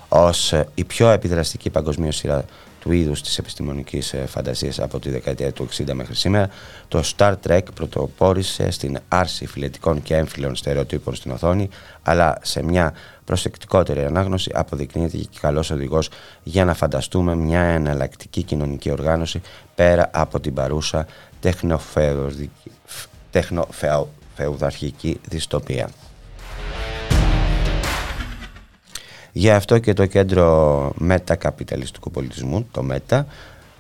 Ως 0.08 0.52
ε, 0.52 0.68
η 0.74 0.84
πιο 0.84 1.08
επιδραστική 1.08 1.70
παγκοσμίως 1.70 2.16
σειρά 2.16 2.44
του 2.84 2.92
είδους 2.92 3.22
της 3.22 3.38
επιστημονικής 3.38 4.12
ε, 4.12 4.26
φαντασίας 4.26 4.80
από 4.80 4.98
τη 4.98 5.10
δεκαετία 5.10 5.52
του 5.52 5.68
60 5.76 5.92
μέχρι 5.92 6.14
σήμερα, 6.14 6.48
το 6.88 7.02
Star 7.16 7.34
Trek 7.46 7.60
πρωτοπόρησε 7.74 8.70
στην 8.70 8.98
άρση 9.08 9.46
φιλετικών 9.46 10.02
και 10.02 10.16
έμφυλων 10.16 10.56
στερεοτύπων 10.56 11.14
στην 11.14 11.30
οθόνη, 11.30 11.68
αλλά 12.02 12.38
σε 12.42 12.62
μια 12.62 12.94
προσεκτικότερη 13.24 14.04
ανάγνωση 14.04 14.50
αποδεικνύεται 14.54 15.16
και 15.16 15.38
καλός 15.40 15.70
οδηγός 15.70 16.08
για 16.42 16.64
να 16.64 16.74
φανταστούμε 16.74 17.34
μια 17.34 17.60
εναλλακτική 17.60 18.42
κοινωνική 18.42 18.90
οργάνωση 18.90 19.40
πέρα 19.74 20.10
από 20.12 20.40
την 20.40 20.54
παρούσα 20.54 21.06
τεχνοφεοδική- 21.40 22.72
φεουδαρχική 24.34 25.20
δυστοπία. 25.28 25.88
Γι' 29.36 29.50
αυτό 29.50 29.78
και 29.78 29.92
το 29.92 30.06
κέντρο 30.06 30.92
μετακαπιταλιστικού 30.94 32.10
πολιτισμού, 32.10 32.66
το 32.70 32.82
ΜΕΤΑ, 32.82 33.26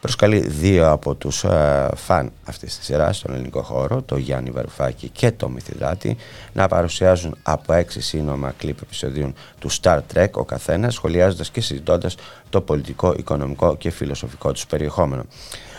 προσκαλεί 0.00 0.38
δύο 0.38 0.90
από 0.90 1.14
τους 1.14 1.44
ε, 1.44 1.88
φαν 1.94 2.32
αυτής 2.44 2.76
της 2.76 2.86
σειράς 2.86 3.16
στον 3.16 3.34
ελληνικό 3.34 3.62
χώρο, 3.62 4.02
το 4.02 4.16
Γιάννη 4.16 4.50
Βαρουφάκη 4.50 5.08
και 5.08 5.32
το 5.32 5.48
Μυθιδάτη, 5.48 6.16
να 6.52 6.68
παρουσιάζουν 6.68 7.36
από 7.42 7.72
έξι 7.72 8.00
σύνομα 8.00 8.52
κλιπ 8.56 8.82
επεισοδίων 8.82 9.34
του 9.58 9.70
Star 9.82 10.00
Trek 10.14 10.30
ο 10.32 10.44
καθένας, 10.44 10.94
σχολιάζοντας 10.94 11.50
και 11.50 11.60
συζητώντας 11.60 12.16
το 12.50 12.60
πολιτικό, 12.60 13.14
οικονομικό 13.16 13.76
και 13.76 13.90
φιλοσοφικό 13.90 14.52
τους 14.52 14.66
περιεχόμενο. 14.66 15.24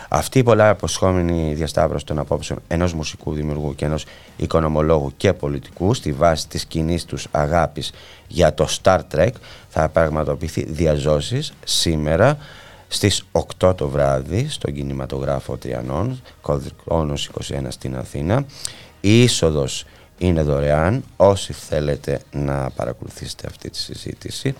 Αυτή 0.08 0.38
η 0.38 0.42
πολλά 0.42 0.68
αποσχόμενη 0.68 1.54
διασταύρωση 1.54 2.04
των 2.04 2.18
απόψεων 2.18 2.58
ενός 2.68 2.94
μουσικού 2.94 3.32
δημιουργού 3.32 3.74
και 3.74 3.84
ενός 3.84 4.04
οικονομολόγου 4.36 5.12
και 5.16 5.32
πολιτικού 5.32 5.94
στη 5.94 6.12
βάση 6.12 6.48
της 6.48 6.64
κοινής 6.64 7.04
τους 7.04 7.26
αγάπης 7.30 7.92
για 8.28 8.54
το 8.54 8.68
Star 8.82 9.00
Trek 9.14 9.30
θα 9.68 9.88
πραγματοποιηθεί 9.88 10.64
διαζώσεις 10.64 11.52
σήμερα 11.64 12.38
στις 12.88 13.24
8 13.58 13.76
το 13.76 13.88
βράδυ 13.88 14.48
στον 14.48 14.72
κινηματογράφο 14.74 15.56
Τριανών, 15.56 16.22
Κοδρικόνος 16.40 17.30
21 17.48 17.66
στην 17.68 17.96
Αθήνα. 17.96 18.44
Η 19.00 19.22
είσοδος 19.22 19.84
είναι 20.18 20.42
δωρεάν. 20.42 21.04
Όσοι 21.16 21.52
θέλετε 21.52 22.20
να 22.32 22.70
παρακολουθήσετε 22.70 23.46
αυτή 23.46 23.70
τη 23.70 23.78
συζήτηση 23.78 24.54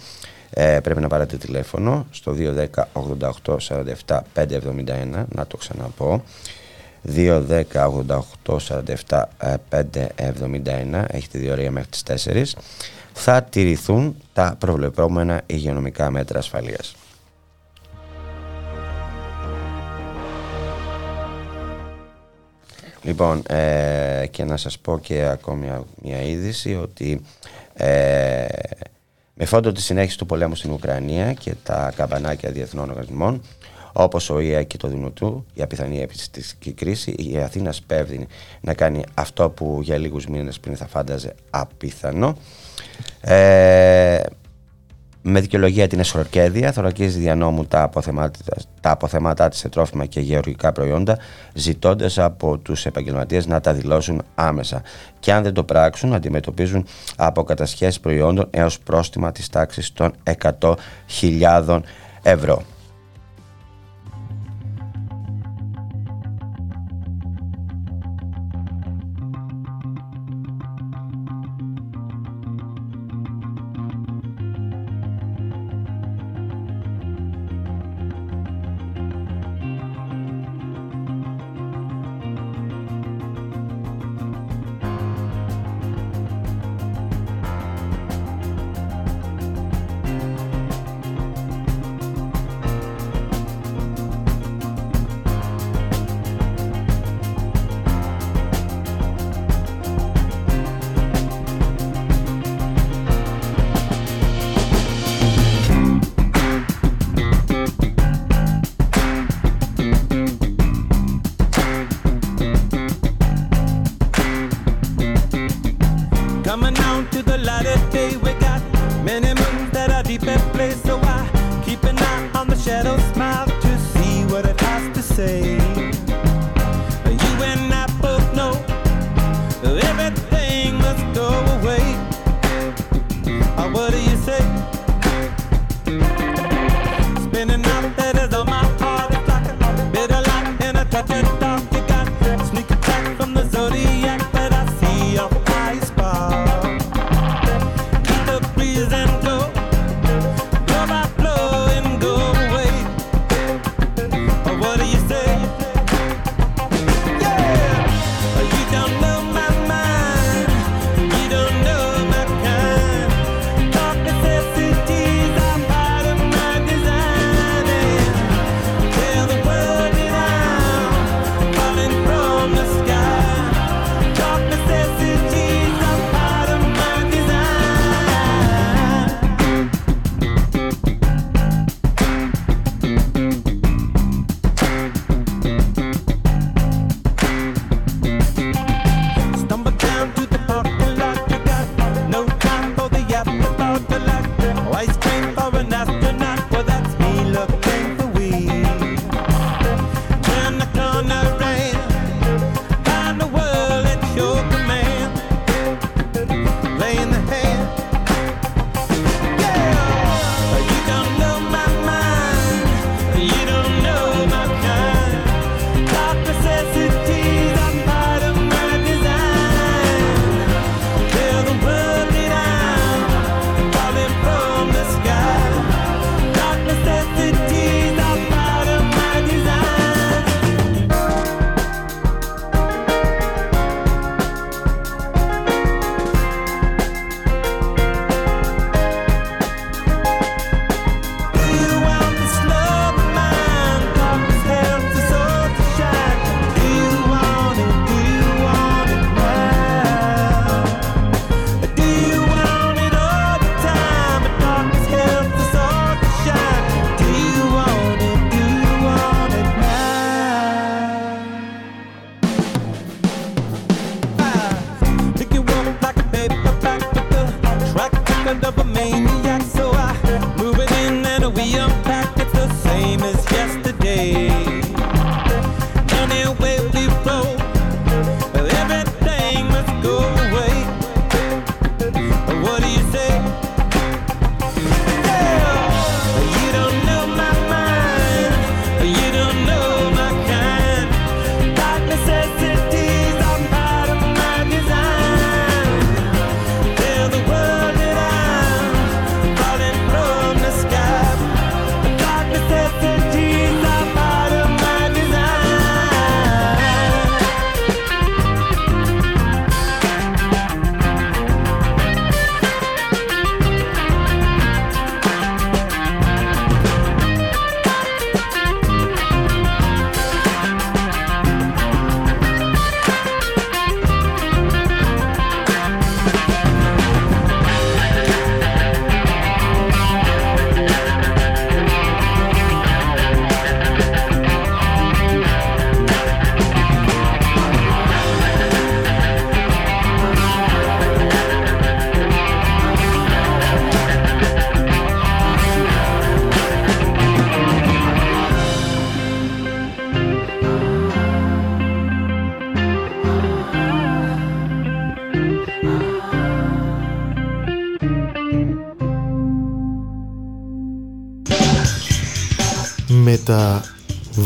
ε, 0.50 0.80
πρέπει 0.82 1.00
να 1.00 1.08
πάρετε 1.08 1.36
τηλέφωνο 1.36 2.06
στο 2.10 2.34
210 2.38 2.66
88 3.44 3.56
47 4.06 4.20
571 4.34 5.24
να 5.34 5.46
το 5.46 5.56
ξαναπώ 5.56 6.22
210 7.14 7.62
88 8.46 8.56
47 9.08 9.22
571 9.70 11.04
έχετε 11.06 11.38
διορία 11.38 11.70
μέχρι 11.70 11.88
τις 11.90 12.02
4 12.26 12.60
θα 13.18 13.42
τηρηθούν 13.42 14.16
τα 14.32 14.56
προβλεπόμενα 14.58 15.42
υγειονομικά 15.46 16.10
μέτρα 16.10 16.38
ασφαλείας. 16.38 16.96
Λοιπόν, 23.02 23.42
ε, 23.48 24.26
και 24.30 24.44
να 24.44 24.56
σας 24.56 24.78
πω 24.78 24.98
και 24.98 25.22
ακόμη 25.22 25.72
μια 26.02 26.22
είδηση 26.22 26.74
ότι 26.74 27.20
ε, 27.74 28.46
με 29.38 29.44
φόντο 29.44 29.72
τη 29.72 29.80
συνέχιση 29.80 30.18
του 30.18 30.26
πολέμου 30.26 30.54
στην 30.54 30.70
Ουκρανία 30.70 31.32
και 31.32 31.54
τα 31.62 31.92
καμπανάκια 31.96 32.50
διεθνών 32.50 32.90
οργανισμών, 32.90 33.40
όπως 33.92 34.30
ο 34.30 34.40
ΙΕ 34.40 34.62
και 34.62 34.76
το 34.76 34.88
Δημοτού, 34.88 35.44
η 35.54 35.62
απιθανή 35.62 36.00
επιστημική 36.00 36.72
κρίση, 36.72 37.10
η 37.10 37.38
Αθήνας 37.38 37.76
σπέβδει 37.76 38.26
να 38.60 38.74
κάνει 38.74 39.04
αυτό 39.14 39.50
που 39.50 39.80
για 39.82 39.98
λίγους 39.98 40.26
μήνες 40.26 40.60
πριν 40.60 40.76
θα 40.76 40.86
φάνταζε 40.86 41.34
απίθανο. 41.50 42.36
Ε, 43.20 44.20
με 45.28 45.40
δικαιολογία 45.40 45.86
την 45.86 45.98
εσχροκέδια, 45.98 46.72
θωρακίζει 46.72 47.18
δια 47.18 47.34
νόμου 47.34 47.64
τα 47.64 47.82
αποθέματα, 47.82 48.38
τα 48.80 48.90
αποθέματά 48.90 49.48
της 49.48 49.58
σε 49.58 49.68
τρόφιμα 49.68 50.06
και 50.06 50.20
γεωργικά 50.20 50.72
προϊόντα, 50.72 51.18
ζητώντας 51.54 52.18
από 52.18 52.58
τους 52.58 52.86
επαγγελματίες 52.86 53.46
να 53.46 53.60
τα 53.60 53.72
δηλώσουν 53.72 54.22
άμεσα. 54.34 54.82
Και 55.20 55.32
αν 55.32 55.42
δεν 55.42 55.54
το 55.54 55.64
πράξουν, 55.64 56.14
αντιμετωπίζουν 56.14 56.86
αποκατασχέσεις 57.16 58.00
προϊόντων 58.00 58.48
έως 58.50 58.78
πρόστιμα 58.78 59.32
της 59.32 59.48
τάξης 59.48 59.92
των 59.92 60.12
100.000 60.58 61.80
ευρώ. 62.22 62.62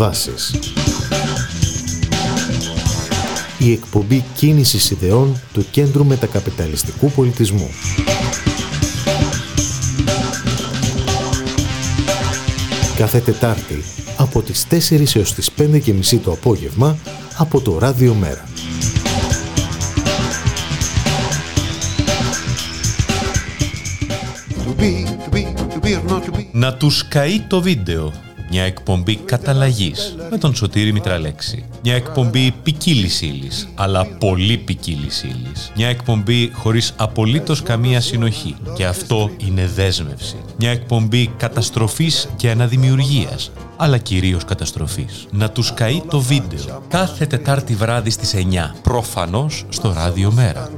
Μεταβάσεις 0.00 0.54
Η 3.58 3.72
εκπομπή 3.72 4.24
κίνησης 4.34 4.90
ιδεών 4.90 5.40
του 5.52 5.66
Κέντρου 5.70 6.04
Μετακαπιταλιστικού 6.04 7.10
Πολιτισμού 7.10 7.70
Κάθε 12.96 13.18
Τετάρτη 13.18 13.82
από 14.16 14.42
τις 14.42 14.66
4 14.70 15.16
έως 15.16 15.34
τις 15.34 15.50
5 15.58 15.80
και 15.80 15.92
μισή 15.92 16.16
το 16.16 16.32
απόγευμα 16.32 16.96
από 17.36 17.60
το 17.60 17.78
Ράδιο 17.78 18.14
Μέρα. 18.14 18.44
Να 26.52 26.74
τους 26.74 27.08
καεί 27.08 27.40
το 27.40 27.60
βίντεο. 27.60 28.29
Μια 28.50 28.62
εκπομπή 28.62 29.16
καταλλαγής 29.16 30.16
με 30.30 30.38
τον 30.38 30.54
Σωτήρη 30.54 30.92
Μητραλέξη. 30.92 31.64
Μια 31.82 31.94
εκπομπή 31.94 32.54
ποικίλη 32.62 33.10
ύλη, 33.20 33.50
αλλά 33.74 34.06
πολύ 34.06 34.56
ποικίλη 34.56 35.08
ύλη. 35.22 35.52
Μια 35.76 35.88
εκπομπή 35.88 36.50
χωρίς 36.54 36.94
απολύτως 36.96 37.62
καμία 37.62 38.00
συνοχή. 38.00 38.56
Και 38.74 38.86
αυτό 38.86 39.30
είναι 39.36 39.66
δέσμευση. 39.66 40.36
Μια 40.56 40.70
εκπομπή 40.70 41.26
καταστροφής 41.36 42.28
και 42.36 42.50
αναδημιουργίας 42.50 43.50
αλλά 43.76 43.98
κυρίως 43.98 44.44
καταστροφής. 44.44 45.26
Να 45.30 45.50
τους 45.50 45.74
καεί 45.74 46.02
το 46.08 46.20
βίντεο. 46.20 46.82
Κάθε 46.88 47.26
Τετάρτη 47.26 47.74
βράδυ 47.74 48.10
στις 48.10 48.34
9. 48.34 48.74
Προφανώς 48.82 49.64
στο 49.68 49.92
Ράδιο 49.92 50.32
Μέρα. 50.32 50.68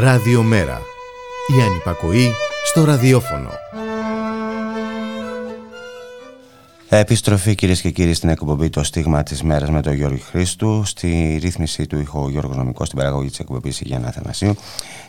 Ραδιομέρα. 0.00 0.80
Η 1.58 1.62
ανυπακοή 1.62 2.32
στο 2.64 2.84
ραδιόφωνο. 2.84 3.50
Επιστροφή 6.88 7.54
κυρίες 7.54 7.80
και 7.80 7.90
κύριοι 7.90 8.14
στην 8.14 8.28
εκπομπή 8.28 8.70
Το 8.70 8.82
Στίγμα 8.82 9.22
της 9.22 9.42
Μέρας 9.42 9.70
με 9.70 9.82
τον 9.82 9.92
Γιώργο 9.92 10.18
Χρήστου. 10.30 10.84
Στη 10.84 11.38
ρύθμιση 11.42 11.86
του 11.86 11.98
ήχου 11.98 12.20
ο 12.20 12.30
Γιώργος 12.30 12.56
Νομικός, 12.56 12.86
στην 12.86 12.98
παραγωγή 12.98 13.28
της 13.28 13.38
εκπομπής 13.38 13.80
Γιάννα 13.80 14.08
Αθανασίου. 14.08 14.56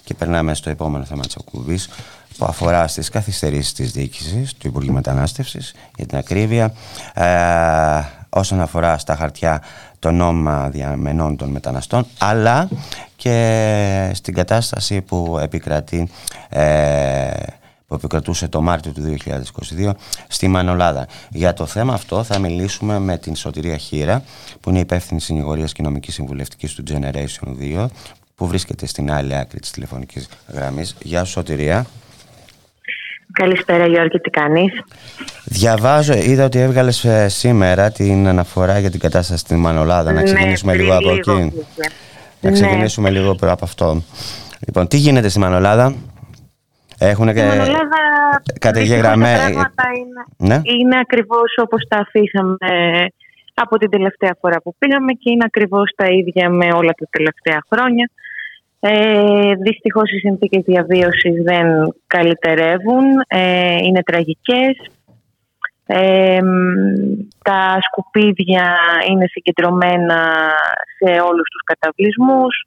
Και 0.04 0.14
περνάμε 0.14 0.54
στο 0.54 0.70
επόμενο 0.70 1.06
θέμα 1.06 1.26
της 1.26 1.36
εκπομπής 1.36 1.90
που 2.38 2.46
αφορά 2.46 2.88
στις 2.88 3.10
καθυστερήσεις 3.10 3.74
της 3.74 3.92
διοίκησης 3.92 4.54
του 4.54 4.68
Υπουργείου 4.68 4.94
Μετανάστευσης 4.94 5.74
για 5.96 6.06
την 6.06 6.18
ακρίβεια. 6.18 6.74
Ε, 7.14 7.28
όσον 8.30 8.62
αφορά 8.62 8.98
στα 8.98 9.16
χαρτιά 9.16 9.62
των 10.00 10.16
νόμων 10.16 10.72
διαμενών 10.72 11.36
των 11.36 11.50
μεταναστών, 11.50 12.06
αλλά 12.20 12.70
και 13.16 14.12
στην 14.14 14.34
κατάσταση 14.34 15.02
που 15.02 15.38
επικρατεί. 15.42 16.10
Ε, 16.50 17.30
που 17.88 17.96
επικρατούσε 17.96 18.48
το 18.48 18.62
Μάρτιο 18.62 18.92
του 18.92 19.16
2022 19.80 19.92
στη 20.28 20.48
Μανολάδα. 20.48 21.08
Για 21.30 21.54
το 21.54 21.66
θέμα 21.66 21.94
αυτό 21.94 22.24
θα 22.24 22.40
μιλήσουμε 22.40 23.00
με 23.00 23.18
την 23.18 23.36
Σωτηρία 23.36 23.78
Χίρα, 23.78 24.24
που 24.62 24.70
είναι 24.70 24.80
υπεύθυνη 24.80 25.22
συνηγορίας 25.22 25.74
και 25.74 25.82
νομικής 25.82 26.14
συμβουλευτικής 26.14 26.74
του 26.74 26.84
Generation 26.90 27.56
2, 27.60 27.86
που 28.36 28.48
βρίσκεται 28.48 28.86
στην 28.86 29.12
άλλη 29.12 29.36
άκρη 29.36 29.60
της 29.60 29.72
τηλεφωνικής 29.72 30.30
γραμμής. 30.48 30.96
Γεια 31.02 31.24
σου, 31.24 31.32
Σωτηρία. 31.32 31.86
Καλησπέρα 33.34 33.86
Γιώργη, 33.88 34.20
τι 34.20 34.30
κάνεις; 34.30 34.72
Διαβάζω, 35.46 36.14
είδα 36.14 36.46
ότι 36.46 36.60
έβγαλες 36.60 37.06
σήμερα 37.28 37.92
την 37.92 38.28
αναφορά 38.28 38.80
για 38.80 38.90
την 38.92 39.00
κατάσταση 39.00 39.40
στην 39.40 39.58
Μανολάδα. 39.60 40.12
Να 40.12 40.20
Ναι, 40.20 40.24
ξεκινήσουμε 40.24 40.72
πριν 40.74 40.84
λίγο 40.84 40.98
από 40.98 41.10
λίγο 41.10 41.32
εκεί. 41.38 41.42
βγήκε. 41.42 41.66
Να 42.42 42.50
Ναι. 42.50 42.56
ξεκινήσουμε 42.56 43.10
λίγο 43.10 43.32
από 43.42 43.64
αυτό. 43.66 44.04
Λοιπόν, 44.68 44.88
τι 44.88 44.98
γίνεται 44.98 45.30
στη 45.30 45.40
Μανολάδα; 45.40 45.96
Έχουν 47.02 47.28
Στην 47.30 47.38
και 47.42 47.48
Μανολάδα 47.48 47.80
καταγεγραμμέ- 48.60 49.28
δυστυχώς 49.38 49.64
τα 49.64 49.72
πράγματα 49.76 49.84
είναι, 50.00 50.54
Ναι. 50.54 50.62
είναι 50.64 50.98
ακριβώς 51.00 51.50
όπως 51.64 51.86
τα 51.88 51.98
αφήσαμε 51.98 52.58
από 53.54 53.78
την 53.78 53.90
τελευταία 53.90 54.36
φορά 54.42 54.62
που 54.62 54.76
πήγαμε 54.78 55.12
και 55.12 55.30
είναι 55.32 55.44
ακριβώς 55.46 55.92
τα 55.96 56.06
ίδια 56.06 56.50
με 56.50 56.66
όλα 56.74 56.92
τα 57.00 57.06
τελευταία 57.10 57.60
χρόνια. 57.74 58.10
Ε, 58.80 59.54
δυστυχώς 59.56 60.12
οι 60.12 60.18
συνθήκες 60.20 60.64
διαβίωσης 60.66 61.44
δεν 61.44 61.96
καλυτερεύουν, 62.08 63.04
ε, 63.28 63.76
είναι 63.84 64.04
τραγικές. 64.04 64.76
Ε, 65.86 66.42
μ, 66.42 66.48
τα 67.44 67.78
σκουπίδια 67.82 68.76
είναι 69.10 69.26
συγκεντρωμένα 69.28 70.34
σε 70.98 71.12
όλους 71.12 71.50
τους 71.50 71.64
καταβλισμούς. 71.64 72.64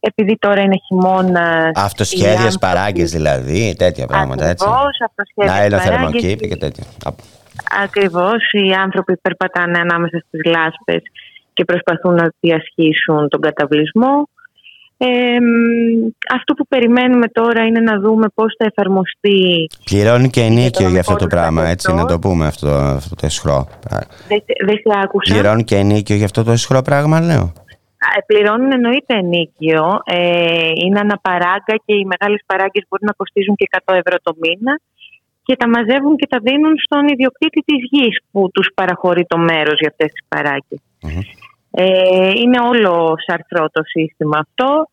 Επειδή 0.00 0.36
τώρα 0.38 0.60
είναι 0.60 0.76
χειμώνας. 0.86 1.70
Αυτοσχέδιες 1.74 2.58
παράγκες 2.58 3.10
δηλαδή, 3.10 3.74
τέτοια 3.78 4.06
πράγματα 4.06 4.46
έτσι. 4.46 4.66
Ακριβώς, 4.68 5.00
αυτοσχέδιες 5.04 5.56
Νάιλο 5.56 5.76
παράγκες. 5.76 6.22
θερμοκήπη 6.22 6.48
και 6.48 6.56
τέτοια. 6.56 6.84
Α, 7.04 7.10
Ακριβώς, 7.82 8.52
οι 8.52 8.72
άνθρωποι 8.72 9.16
περπατάνε 9.16 9.78
ανάμεσα 9.78 10.18
στις 10.26 10.40
λάσπες 10.44 11.02
και 11.52 11.64
προσπαθούν 11.64 12.14
να 12.14 12.32
διασχίσουν 12.40 13.28
τον 13.28 13.40
καταβλισμό. 13.40 14.28
Ε, 14.98 15.06
μ, 15.40 16.08
αυτό 16.34 16.54
που 16.54 16.66
περιμένουμε 16.68 17.28
τώρα 17.28 17.64
είναι 17.64 17.80
να 17.80 18.00
δούμε 18.00 18.26
πώς 18.34 18.54
θα 18.58 18.64
εφαρμοστεί. 18.64 19.66
Πληρώνει 19.84 20.30
και 20.30 20.40
ενίκιο 20.40 20.88
για 20.88 21.00
αυτό 21.00 21.12
το 21.12 21.18
νομικό 21.18 21.36
πράγμα, 21.36 21.62
έτσι, 21.62 21.86
καθεστώς. 21.86 22.10
να 22.10 22.20
το 22.20 22.28
πούμε 22.28 22.46
αυτό, 22.46 22.68
αυτό 22.68 23.14
το 23.14 23.26
εσχρό. 23.26 23.68
Δεν, 24.28 24.42
δεν 24.66 24.76
σε 24.76 25.00
άκουσα. 25.02 25.34
Πληρώνει 25.34 25.64
και 25.64 25.76
ενίκιο 25.76 26.16
για 26.16 26.24
αυτό 26.24 26.42
το 26.44 26.50
εσχρό 26.50 26.82
πράγμα, 26.82 27.20
λέω. 27.20 27.52
Ε, 28.16 28.20
Πληρώνουν 28.26 28.72
εννοείται 28.72 29.14
ενίκιο. 29.14 30.00
Ε, 30.04 30.70
είναι 30.84 31.00
αναπαράγκα 31.00 31.74
και 31.84 31.94
οι 31.94 32.04
μεγάλες 32.12 32.40
παράγκες 32.46 32.84
μπορεί 32.88 33.04
να 33.04 33.12
κοστίζουν 33.12 33.54
και 33.56 33.68
100 33.84 33.94
ευρώ 33.94 34.16
το 34.22 34.32
μήνα 34.40 34.80
και 35.42 35.56
τα 35.56 35.68
μαζεύουν 35.68 36.16
και 36.16 36.26
τα 36.26 36.38
δίνουν 36.42 36.74
στον 36.84 37.08
ιδιοκτήτη 37.08 37.60
της 37.60 37.80
γης 37.90 38.18
που 38.30 38.50
τους 38.54 38.68
παραχωρεί 38.74 39.24
το 39.26 39.38
μέρος 39.38 39.76
για 39.78 39.88
αυτές 39.88 40.10
τις 40.12 40.24
παράγκες. 40.28 40.80
Ε, 41.78 42.30
είναι 42.30 42.60
όλο 42.60 43.14
σαρθρό 43.26 43.68
το 43.72 43.82
σύστημα 43.84 44.38
αυτό. 44.38 44.88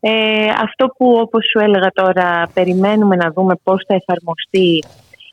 Ε, 0.00 0.48
αυτό 0.62 0.86
που 0.86 1.18
όπως 1.20 1.44
σου 1.50 1.58
έλεγα 1.58 1.90
τώρα 1.94 2.48
περιμένουμε 2.54 3.16
να 3.16 3.30
δούμε 3.30 3.54
πώς 3.62 3.84
θα 3.86 3.94
εφαρμοστεί 3.94 4.84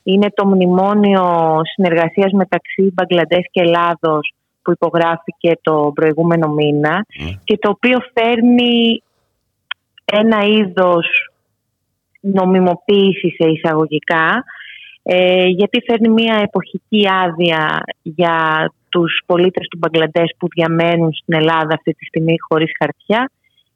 είναι 0.04 0.30
το 0.34 0.46
μνημόνιο 0.46 1.60
συνεργασίας 1.74 2.32
μεταξύ 2.32 2.92
Μπαγκλαντές 2.94 3.46
και 3.52 3.62
Ελλάδος 3.62 4.34
που 4.62 4.72
υπογράφηκε 4.72 5.52
το 5.62 5.92
προηγούμενο 5.96 6.48
μήνα 6.48 7.06
και 7.44 7.58
το 7.58 7.70
οποίο 7.70 8.00
φέρνει 8.14 9.04
ένα 10.06 10.44
είδος 10.44 11.08
νομιμοποίηση 12.20 13.36
σε 13.38 13.50
εισαγωγικά 13.50 14.44
ε, 15.04 15.46
γιατί 15.46 15.84
φέρνει 15.88 16.10
μια 16.10 16.40
εποχική 16.44 17.08
άδεια 17.24 17.84
για 18.02 18.70
τους 18.94 19.22
πολίτες 19.26 19.68
του 19.68 19.78
Μπαγκλαντές 19.78 20.30
που 20.38 20.48
διαμένουν 20.56 21.14
στην 21.14 21.34
Ελλάδα 21.40 21.74
αυτή 21.74 21.92
τη 21.94 22.06
στιγμή 22.06 22.36
χωρίς 22.48 22.72
χαρτιά 22.80 23.32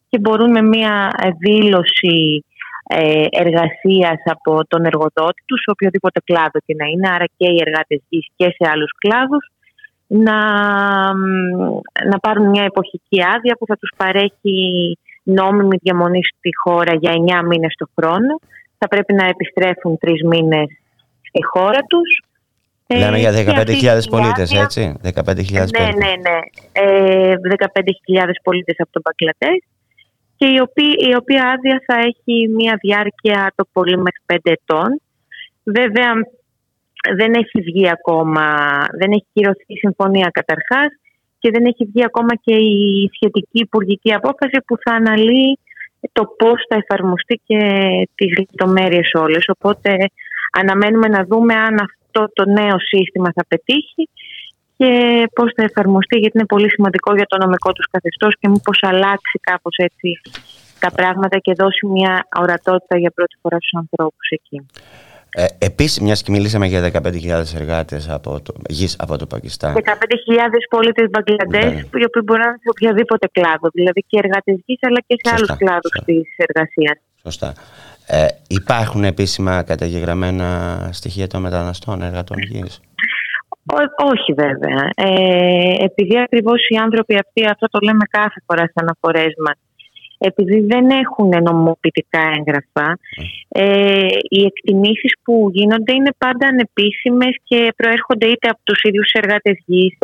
και 0.09 0.19
μπορούν 0.19 0.51
με 0.51 0.61
μια 0.61 1.09
δήλωση 1.39 2.45
ε, 2.87 3.25
εργασίας 3.29 4.19
από 4.25 4.67
τον 4.67 4.85
εργοδότη 4.85 5.41
τους, 5.45 5.61
σε 5.61 5.71
οποιοδήποτε 5.71 6.19
κλάδο 6.23 6.59
και 6.65 6.75
να 6.77 6.85
είναι, 6.85 7.09
άρα 7.15 7.25
και 7.37 7.47
οι 7.51 7.61
εργάτες 7.65 7.99
γης 8.09 8.27
και 8.35 8.45
σε 8.45 8.69
άλλους 8.71 8.91
κλάδους, 8.97 9.45
να, 10.07 10.39
να 12.11 12.17
πάρουν 12.21 12.49
μια 12.49 12.63
εποχική 12.63 13.19
άδεια 13.35 13.55
που 13.59 13.65
θα 13.65 13.77
τους 13.77 13.91
παρέχει 13.97 14.57
νόμιμη 15.23 15.77
διαμονή 15.81 16.21
στη 16.23 16.49
χώρα 16.63 16.93
για 16.95 17.41
9 17.41 17.47
μήνες 17.47 17.73
το 17.77 17.87
χρόνο. 17.95 18.39
Θα 18.77 18.87
πρέπει 18.87 19.13
να 19.13 19.25
επιστρέφουν 19.25 19.97
τρεις 19.97 20.23
μήνες 20.23 20.67
στη 21.21 21.41
χώρα 21.43 21.81
τους. 21.91 22.09
Λέμε 22.95 23.17
για 23.17 23.29
Ε, 23.29 23.43
και 23.43 23.49
αυτή 23.51 23.73
15.000 23.73 24.05
η 24.05 24.09
πολίτες, 24.09 24.49
άδεια- 24.49 24.61
έτσι; 24.61 24.81
15.000 25.01 25.69
ναι, 25.71 25.77
πολίτες. 25.79 26.03
ναι, 26.03 26.11
ναι. 26.29 26.37
Ε, 26.71 27.35
15.000 27.37 28.39
πολίτες 28.43 28.75
από 28.79 28.91
τον 28.91 29.01
Μπαγκλαντές 29.05 29.59
και 30.37 30.45
η 30.45 30.59
οποία, 30.67 30.93
η 31.11 31.15
οποία 31.15 31.43
άδεια 31.53 31.83
θα 31.87 31.95
έχει 32.09 32.47
μια 32.49 32.77
διάρκεια 32.81 33.51
το 33.55 33.63
πολύ 33.71 33.97
μέχρι 33.97 34.21
5 34.25 34.51
ετών. 34.57 35.01
Βέβαια 35.63 36.11
δεν 37.19 37.33
έχει 37.33 37.61
βγει 37.61 37.89
ακόμα, 37.89 38.45
δεν 38.99 39.09
έχει 39.11 39.27
κυρωθεί 39.33 39.63
η 39.67 39.77
συμφωνία 39.77 40.29
καταρχάς 40.33 40.89
και 41.39 41.49
δεν 41.51 41.65
έχει 41.65 41.83
βγει 41.85 42.03
ακόμα 42.03 42.33
και 42.45 42.55
η 42.55 43.09
σχετική 43.15 43.59
υπουργική 43.67 44.13
απόφαση 44.13 44.57
που 44.65 44.75
θα 44.83 44.91
αναλύει 44.93 45.59
το 46.11 46.23
πώς 46.37 46.59
θα 46.69 46.75
εφαρμοστεί 46.75 47.41
και 47.45 47.59
τις 48.15 48.37
λεπτομέρειες 48.39 49.11
όλες. 49.13 49.43
Οπότε 49.55 49.91
αναμένουμε 50.59 51.07
να 51.07 51.23
δούμε 51.23 51.53
αν 51.53 51.73
αυτό 51.73 52.06
το 52.33 52.43
νέο 52.59 52.77
σύστημα 52.79 53.29
θα 53.35 53.43
πετύχει 53.47 54.03
και 54.77 54.89
πώς 55.35 55.51
θα 55.55 55.63
εφαρμοστεί 55.63 56.17
γιατί 56.17 56.37
είναι 56.37 56.45
πολύ 56.45 56.69
σημαντικό 56.71 57.15
για 57.15 57.25
το 57.25 57.37
νομικό 57.37 57.71
τους 57.71 57.87
καθεστώς 57.91 58.33
και 58.39 58.47
μήπως 58.49 58.79
αλλάξει 58.81 59.39
κάπως 59.41 59.75
έτσι 59.77 60.09
τα 60.79 60.91
πράγματα 60.91 61.37
και 61.37 61.53
δώσει 61.57 61.85
μια 61.85 62.27
ορατότητα 62.39 62.97
για 62.97 63.11
πρώτη 63.11 63.35
φορά 63.41 63.57
στους 63.59 63.73
ανθρώπους 63.73 64.27
εκεί. 64.29 64.65
Ε, 65.31 65.45
Επίσης, 65.59 65.99
μιας 65.99 66.23
και 66.23 66.31
μιλήσαμε 66.31 66.65
για 66.67 66.81
15.000 66.81 67.53
εργάτες 67.55 68.09
από 68.09 68.41
το, 68.41 68.53
γης 68.69 68.95
από 68.99 69.17
το 69.17 69.25
Πακιστάν. 69.25 69.73
15.000 69.73 70.67
πολίτες 70.69 71.09
Μπαγκλαντές 71.09 71.73
Ναι. 71.73 71.79
οι 71.99 72.05
οποίοι 72.09 72.21
μπορεί 72.25 72.39
να 72.39 72.47
είναι 72.47 72.57
σε 72.61 72.69
οποιαδήποτε 72.69 73.27
κλάδο, 73.31 73.67
δηλαδή 73.73 74.01
και 74.07 74.19
εργάτες 74.23 74.55
γης 74.65 74.79
αλλά 74.81 74.99
και 75.07 75.15
σε 75.23 75.29
Σωστά, 75.29 75.35
άλλους 75.35 75.57
κλάδους 75.57 75.91
της 76.05 76.27
εργασίας. 76.47 76.97
Σωστά. 77.23 77.53
Ε, 78.09 78.25
υπάρχουν 78.47 79.03
επίσημα 79.03 79.63
καταγεγραμμένα 79.63 80.79
στοιχεία 80.93 81.27
των 81.27 81.41
μεταναστών 81.41 82.01
εργατών 82.01 82.37
γης. 82.39 82.81
Ό- 83.65 84.09
όχι 84.11 84.33
βέβαια. 84.33 84.89
Ε, 84.95 85.83
επειδή 85.83 86.19
ακριβώς 86.19 86.67
οι 86.69 86.75
άνθρωποι 86.75 87.15
αυτοί, 87.15 87.45
αυτό 87.45 87.67
το 87.67 87.79
λέμε 87.83 88.05
κάθε 88.09 88.39
φορά 88.45 88.61
στις 88.61 88.75
αναφορές 88.75 89.33
μας, 89.45 89.57
επειδή 90.17 90.59
δεν 90.59 90.89
έχουν 90.89 91.29
νομοποιητικά 91.43 92.21
έγγραφα, 92.37 92.99
ε, 93.47 94.07
οι 94.29 94.41
εκτιμήσεις 94.45 95.13
που 95.23 95.49
γίνονται 95.53 95.93
είναι 95.93 96.13
πάντα 96.17 96.47
ανεπίσημες 96.47 97.35
και 97.43 97.73
προέρχονται 97.75 98.27
είτε 98.27 98.47
από 98.49 98.59
τους 98.63 98.81
ίδιους 98.81 99.11
εργάτες 99.11 99.57
γης, 99.65 99.97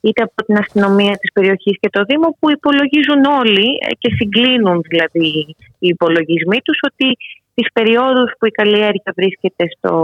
είτε 0.00 0.22
από 0.22 0.44
την 0.44 0.56
αστυνομία 0.56 1.14
της 1.20 1.32
περιοχής 1.32 1.76
και 1.80 1.90
το 1.90 2.02
Δήμο 2.08 2.36
που 2.38 2.50
υπολογίζουν 2.50 3.24
όλοι 3.40 3.68
ε, 3.88 3.90
και 3.98 4.10
συγκλίνουν 4.16 4.80
δηλαδή 4.88 5.56
οι 5.78 5.88
υπολογισμοί 5.94 6.58
τους 6.64 6.78
ότι 6.90 7.16
τις 7.60 7.72
περιόδους 7.72 8.32
που 8.38 8.46
η 8.46 8.50
καλλιέργεια 8.50 9.12
βρίσκεται 9.16 9.64
στο, 9.76 9.94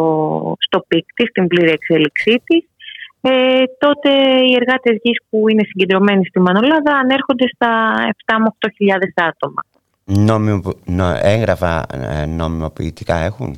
στο 0.59 0.85
peak 0.89 1.07
της, 1.15 1.29
στην 1.29 1.47
πλήρη 1.47 1.71
εξέλιξή 1.71 2.43
της, 2.45 2.65
ε, 3.21 3.63
τότε 3.79 4.11
οι 4.47 4.53
εργάτες 4.61 4.99
γης 5.03 5.19
που 5.31 5.49
είναι 5.49 5.65
συγκεντρωμένοι 5.65 6.25
στη 6.27 6.41
Μανολάδα 6.41 6.93
ανέρχονται 7.03 7.47
στα 7.55 7.95
7 8.27 8.35
με 8.39 8.49
8.000 8.59 8.99
άτομα. 9.15 9.63
Νόμιμο, 10.05 10.73
νο, 10.85 11.19
έγγραφα 11.23 11.87
ε, 11.93 12.27
νομιμοποιητικά 12.27 13.17
έχουν; 13.17 13.57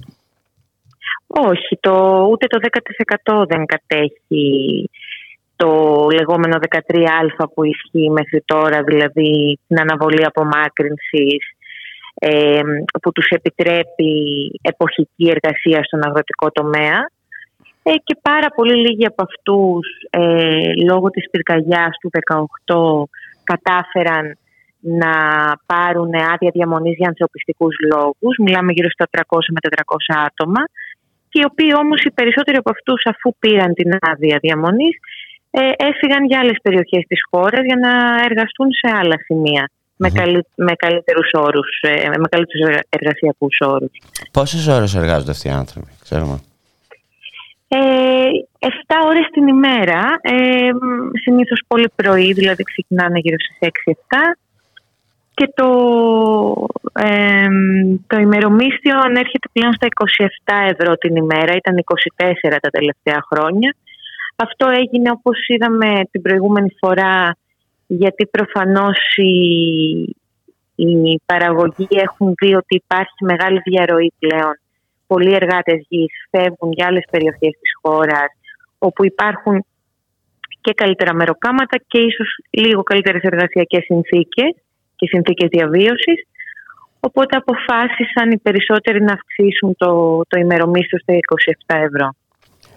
Όχι, 1.26 1.78
το, 1.80 2.26
ούτε 2.30 2.46
το 2.46 2.58
10% 3.32 3.44
δεν 3.48 3.66
κατέχει 3.66 4.90
το 5.56 5.70
λεγόμενο 6.12 6.58
13α 6.68 7.44
που 7.54 7.64
ισχύει 7.64 8.10
μέχρι 8.10 8.42
τώρα, 8.44 8.82
δηλαδή 8.82 9.58
την 9.66 9.80
αναβολή 9.80 10.24
απομάκρυνσης 10.24 11.42
ε, 12.18 12.60
που 13.02 13.12
τους 13.12 13.28
επιτρέπει 13.28 14.12
εποχική 14.62 15.28
εργασία 15.34 15.84
στον 15.84 16.04
αγροτικό 16.06 16.50
τομέα. 16.50 17.10
Ε, 17.82 17.92
και 18.04 18.16
πάρα 18.22 18.48
πολύ 18.56 18.74
λίγοι 18.74 19.06
από 19.06 19.22
αυτούς, 19.22 19.86
ε, 20.10 20.72
λόγω 20.88 21.10
της 21.10 21.30
πυρκαγιάς 21.30 21.96
του 22.00 22.10
18, 22.10 23.08
κατάφεραν 23.42 24.38
να 24.80 25.12
πάρουν 25.66 26.14
άδεια 26.14 26.50
διαμονής 26.52 26.96
για 26.96 27.08
ανθρωπιστικούς 27.08 27.76
λόγους. 27.92 28.36
Μιλάμε 28.38 28.72
γύρω 28.72 28.90
στα 28.90 29.06
300 29.10 29.52
με 29.52 29.60
400 29.60 30.14
άτομα. 30.26 30.62
Και 31.28 31.40
οι 31.40 31.44
οποίοι 31.50 31.72
όμως 31.82 32.02
οι 32.02 32.10
περισσότεροι 32.10 32.56
από 32.56 32.70
αυτούς 32.70 33.02
αφού 33.06 33.34
πήραν 33.38 33.74
την 33.74 33.90
άδεια 34.00 34.38
διαμονής 34.42 34.96
ε, 35.50 35.70
έφυγαν 35.76 36.24
για 36.24 36.38
άλλες 36.38 36.58
περιοχές 36.62 37.04
της 37.08 37.20
χώρας 37.30 37.64
για 37.64 37.76
να 37.76 37.92
εργαστούν 38.28 38.68
σε 38.72 38.88
άλλα 39.00 39.16
σημεία 39.24 39.70
με, 39.98 40.10
καλύ, 40.10 40.44
με 40.54 40.72
καλύτερους 40.76 41.30
όρους, 41.32 41.68
ε, 41.80 42.08
με 42.08 42.28
καλύτερους 42.30 42.66
εργα- 42.68 42.86
εργασιακούς 42.88 43.58
όρους. 43.60 43.90
Πόσες 44.32 44.66
ώρες 44.66 44.94
εργάζονται 44.94 45.30
αυτοί 45.30 45.48
οι 45.48 45.50
άνθρωποι, 45.50 45.90
ξέρουμε; 46.04 46.40
Ε, 47.70 47.78
7 48.58 48.96
ώρες 49.06 49.26
την 49.32 49.46
ημέρα, 49.46 50.00
ε, 50.20 50.72
μ, 50.72 51.10
συνήθως 51.22 51.60
πολύ 51.66 51.88
πρωί, 51.94 52.32
δηλαδή 52.32 52.62
ξεκινάνε 52.62 53.18
γύρω 53.18 53.36
στις 53.38 53.56
6-7 53.60 54.38
και 55.34 55.52
το, 55.54 55.68
ε, 56.92 57.46
το 58.06 58.16
ημερομίσθιο 58.16 58.98
ανέρχεται 59.04 59.48
πλέον 59.52 59.72
στα 59.72 59.86
27 59.86 60.54
ευρώ 60.72 60.96
την 60.96 61.16
ημέρα, 61.16 61.52
ήταν 61.56 61.76
24 61.78 62.58
τα 62.60 62.70
τελευταία 62.70 63.24
χρόνια. 63.30 63.74
Αυτό 64.36 64.68
έγινε 64.68 65.10
όπως 65.10 65.38
είδαμε 65.46 66.00
την 66.10 66.22
προηγούμενη 66.22 66.70
φορά 66.78 67.36
γιατί 67.88 68.26
προφανώς 68.26 68.98
οι, 69.16 69.32
οι 70.74 71.20
παραγωγοί 71.26 71.88
έχουν 71.90 72.34
δει 72.40 72.54
ότι 72.54 72.74
υπάρχει 72.76 73.24
μεγάλη 73.24 73.60
διαρροή 73.64 74.12
πλέον. 74.18 74.54
Πολλοί 75.06 75.34
εργάτες 75.34 75.86
γης 75.88 76.12
φεύγουν 76.30 76.72
για 76.72 76.86
άλλες 76.86 77.04
περιοχές 77.10 77.52
της 77.60 77.72
χώρας 77.82 78.30
όπου 78.78 79.04
υπάρχουν 79.04 79.64
και 80.60 80.72
καλύτερα 80.74 81.14
μεροκάματα 81.14 81.78
και 81.86 81.98
ίσως 81.98 82.28
λίγο 82.50 82.82
καλύτερες 82.82 83.22
εργασιακές 83.22 83.84
συνθήκες 83.84 84.54
και 84.96 85.06
συνθήκες 85.06 85.48
διαβίωσης. 85.48 86.26
Οπότε 87.00 87.36
αποφάσισαν 87.36 88.30
οι 88.30 88.38
περισσότεροι 88.38 89.02
να 89.02 89.12
αυξήσουν 89.12 89.74
το, 89.76 90.20
το 90.28 90.38
ημερομίσθιο 90.38 90.98
στα 90.98 91.14
27 91.68 91.76
ευρώ. 91.86 92.14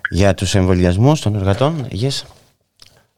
Για 0.10 0.34
τους 0.34 0.56
εμβολιασμούς 0.56 1.22
των 1.22 1.36
εργατών 1.36 1.88
γης. 1.90 2.41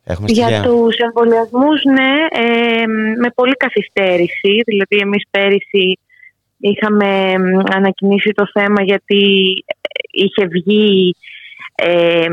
Έχουμε 0.04 0.28
Για 0.32 0.46
στοιχεία. 0.46 0.64
τους 0.64 0.96
εμβολιασμούς, 0.98 1.84
ναι, 1.84 2.14
ε, 2.44 2.86
με 3.22 3.30
πολύ 3.36 3.54
καθυστέρηση. 3.54 4.54
Δηλαδή, 4.66 4.98
εμείς 5.02 5.24
πέρυσι 5.32 6.00
είχαμε 6.58 7.38
μ, 7.38 7.60
ανακοινήσει 7.78 8.32
το 8.32 8.46
θέμα 8.54 8.82
γιατί 8.84 9.22
είχε 10.12 10.46
βγει 10.46 11.16
ε, 11.76 12.28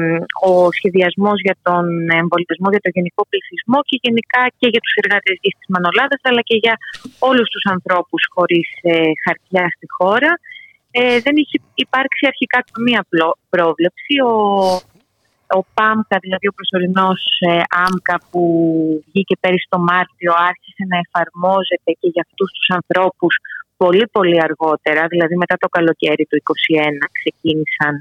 ο 0.49 0.73
σχεδιασμός 0.73 1.41
για 1.47 1.57
τον 1.63 1.85
εμβολιασμό 2.21 2.69
για 2.75 2.83
το 2.85 2.91
γενικό 2.95 3.23
πληθυσμό 3.31 3.79
και 3.89 3.99
γενικά 4.03 4.43
και 4.59 4.69
για 4.73 4.81
τους 4.85 4.95
εργάτες 5.03 5.37
γης 5.43 5.55
της 5.59 5.69
Μανολάδας 5.73 6.21
αλλά 6.29 6.41
και 6.49 6.57
για 6.65 6.75
όλους 7.19 7.49
τους 7.51 7.65
ανθρώπους 7.75 8.23
χωρίς 8.35 8.69
ε, 8.83 8.93
χαρτιά 9.25 9.65
στη 9.77 9.87
χώρα. 9.99 10.33
Ε, 10.91 11.21
δεν 11.25 11.35
είχε 11.37 11.57
υπάρξει 11.75 12.23
αρχικά 12.33 12.59
καμία 12.73 13.01
πλο- 13.09 13.39
πρόβλεψη. 13.55 14.15
Ο, 14.31 14.33
ο 15.59 15.61
ΠΑΜΚΑ, 15.75 16.17
δηλαδή 16.25 16.47
ο 16.49 16.55
προσωρινός 16.59 17.21
ε, 17.51 17.61
ΆΜΚΑ 17.87 18.17
που 18.31 18.43
βγήκε 19.07 19.35
πέρυσι 19.41 19.67
το 19.69 19.79
Μάρτιο 19.79 20.33
άρχισε 20.51 20.83
να 20.93 20.97
εφαρμόζεται 21.05 21.91
και 22.01 22.09
για 22.15 22.23
αυτούς 22.27 22.49
τους 22.53 22.69
ανθρώπους 22.79 23.35
πολύ 23.83 24.07
πολύ 24.17 24.39
αργότερα, 24.49 25.03
δηλαδή 25.13 25.35
μετά 25.37 25.57
το 25.63 25.69
καλοκαίρι 25.69 26.25
του 26.31 26.39
2021 27.03 27.07
ξεκίνησαν 27.19 27.95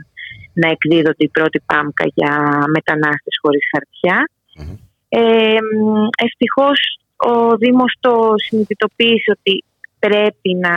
να 0.61 0.67
εκδίδονται 0.75 1.23
οι 1.27 1.35
πρώτοι 1.37 1.59
ΠΑΜΚΑ 1.69 2.05
για 2.13 2.33
μετανάστες 2.75 3.35
χωρίς 3.41 3.63
χαρτιά. 3.71 4.17
Ε, 5.09 5.57
μ, 5.75 6.07
ευτυχώς 6.25 6.79
ο 7.31 7.57
Δήμος 7.57 7.93
το 7.99 8.33
συνειδητοποίησε 8.35 9.31
ότι 9.37 9.63
πρέπει 9.99 10.51
να, 10.65 10.75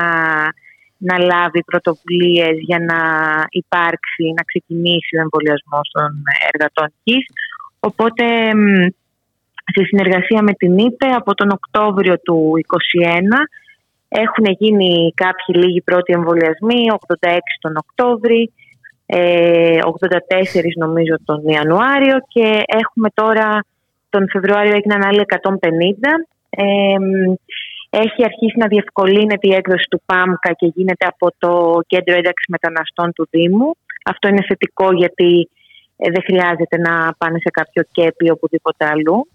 να 1.09 1.17
λάβει 1.19 1.65
πρωτοβουλίες 1.65 2.55
για 2.69 2.79
να 2.79 3.01
υπάρξει, 3.51 4.25
να 4.37 4.43
ξεκινήσει 4.51 5.17
ο 5.17 5.21
εμβολιασμός 5.21 5.87
των 5.93 6.11
εργατών 6.53 6.89
ΚΙΣ. 7.05 7.27
Οπότε 7.81 8.25
μ, 8.55 8.87
σε 9.75 9.85
συνεργασία 9.85 10.43
με 10.43 10.53
την 10.53 10.79
ΙΠΕ 10.79 11.07
από 11.07 11.35
τον 11.35 11.51
Οκτώβριο 11.51 12.21
του 12.21 12.53
2021 13.03 13.39
έχουν 14.09 14.45
γίνει 14.59 15.13
κάποιοι 15.15 15.55
λίγοι 15.59 15.81
πρώτοι 15.81 16.13
εμβολιασμοί, 16.13 16.81
86 16.91 17.39
τον 17.61 17.77
Οκτώβρη, 17.77 18.53
ε, 19.07 19.79
84 19.79 20.77
νομίζω 20.79 21.17
τον 21.25 21.49
Ιανουάριο 21.49 22.17
και 22.29 22.63
έχουμε 22.67 23.09
τώρα 23.15 23.65
τον 24.11 24.29
Φεβρουάριο 24.33 24.75
έγιναν 24.75 25.03
άλλοι 25.03 25.21
150. 25.21 26.27
Ε, 27.95 27.99
έχει 27.99 28.25
αρχίσει 28.25 28.57
να 28.59 28.67
διευκολύνεται 28.67 29.47
η 29.49 29.55
έκδοση 29.55 29.87
του 29.91 30.03
ΠΑΜΚΑ 30.07 30.53
και 30.53 30.67
γίνεται 30.75 31.07
από 31.07 31.27
το 31.39 31.81
Κέντρο 31.87 32.15
Ένταξης 32.17 32.49
Μεταναστών 32.49 33.13
του 33.13 33.29
Δήμου. 33.31 33.77
Αυτό 34.05 34.29
είναι 34.29 34.45
θετικό 34.49 34.93
γιατί 34.93 35.51
ε, 35.97 36.11
δεν 36.11 36.23
χρειάζεται 36.29 36.77
να 36.87 37.15
πάνε 37.19 37.39
σε 37.39 37.51
κάποιο 37.59 37.83
κέπι 37.93 38.31
οπουδήποτε 38.31 38.85
αλλού. 38.93 39.29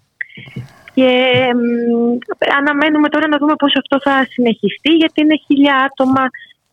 Και 0.94 1.10
μ, 1.56 2.18
αναμένουμε 2.60 3.10
τώρα 3.10 3.28
να 3.28 3.38
δούμε 3.38 3.56
πώς 3.56 3.74
αυτό 3.82 3.98
θα 4.10 4.26
συνεχιστεί 4.30 4.92
γιατί 5.02 5.22
είναι 5.22 5.38
χίλια 5.46 5.76
άτομα 5.88 6.24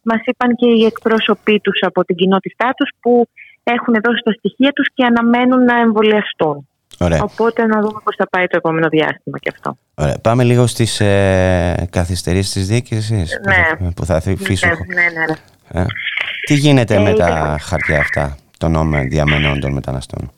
μας 0.03 0.21
είπαν 0.25 0.55
και 0.55 0.69
οι 0.69 0.85
εκπρόσωποι 0.85 1.61
τους 1.61 1.79
από 1.81 2.05
την 2.05 2.17
κοινότητά 2.17 2.75
τους 2.77 2.91
που 3.01 3.29
έχουν 3.65 3.95
δώσει 4.05 4.23
τα 4.25 4.33
στοιχεία 4.33 4.73
τους 4.73 4.89
και 4.95 5.05
αναμένουν 5.05 5.65
να 5.65 5.77
εμβολιαστούν. 5.79 6.69
Ωραία. 7.05 7.23
Οπότε 7.23 7.67
να 7.67 7.81
δούμε 7.81 8.01
πώς 8.05 8.15
θα 8.17 8.27
πάει 8.29 8.47
το 8.47 8.57
επόμενο 8.57 8.89
διάστημα 8.89 9.39
και 9.39 9.51
αυτό. 9.55 9.77
Ωραία. 9.95 10.19
Πάμε 10.23 10.45
λίγο 10.45 10.67
στις 10.67 11.01
ε, 11.01 11.87
καθυστερήσεις 11.91 12.53
της 12.53 12.67
διοίκησης 12.67 13.39
που 13.43 13.49
Ναι. 13.49 13.55
θα- 13.55 13.93
που 13.97 14.05
θα 14.05 14.15
αφήσω. 14.17 14.67
Ναι, 14.67 14.75
ναι, 14.95 15.03
ναι, 15.03 15.25
ναι. 15.73 15.81
Ε, 15.81 15.87
Τι 16.47 16.55
γίνεται 16.55 16.95
Ε, 16.95 16.99
με 16.99 17.13
τα 17.15 17.27
ήταν- 17.29 17.59
χαρτιά 17.59 17.99
αυτά 17.99 18.37
των 18.59 18.75
όμα- 18.77 19.03
διαμενών 19.03 19.61
των 19.61 19.73
μεταναστών; 19.73 20.33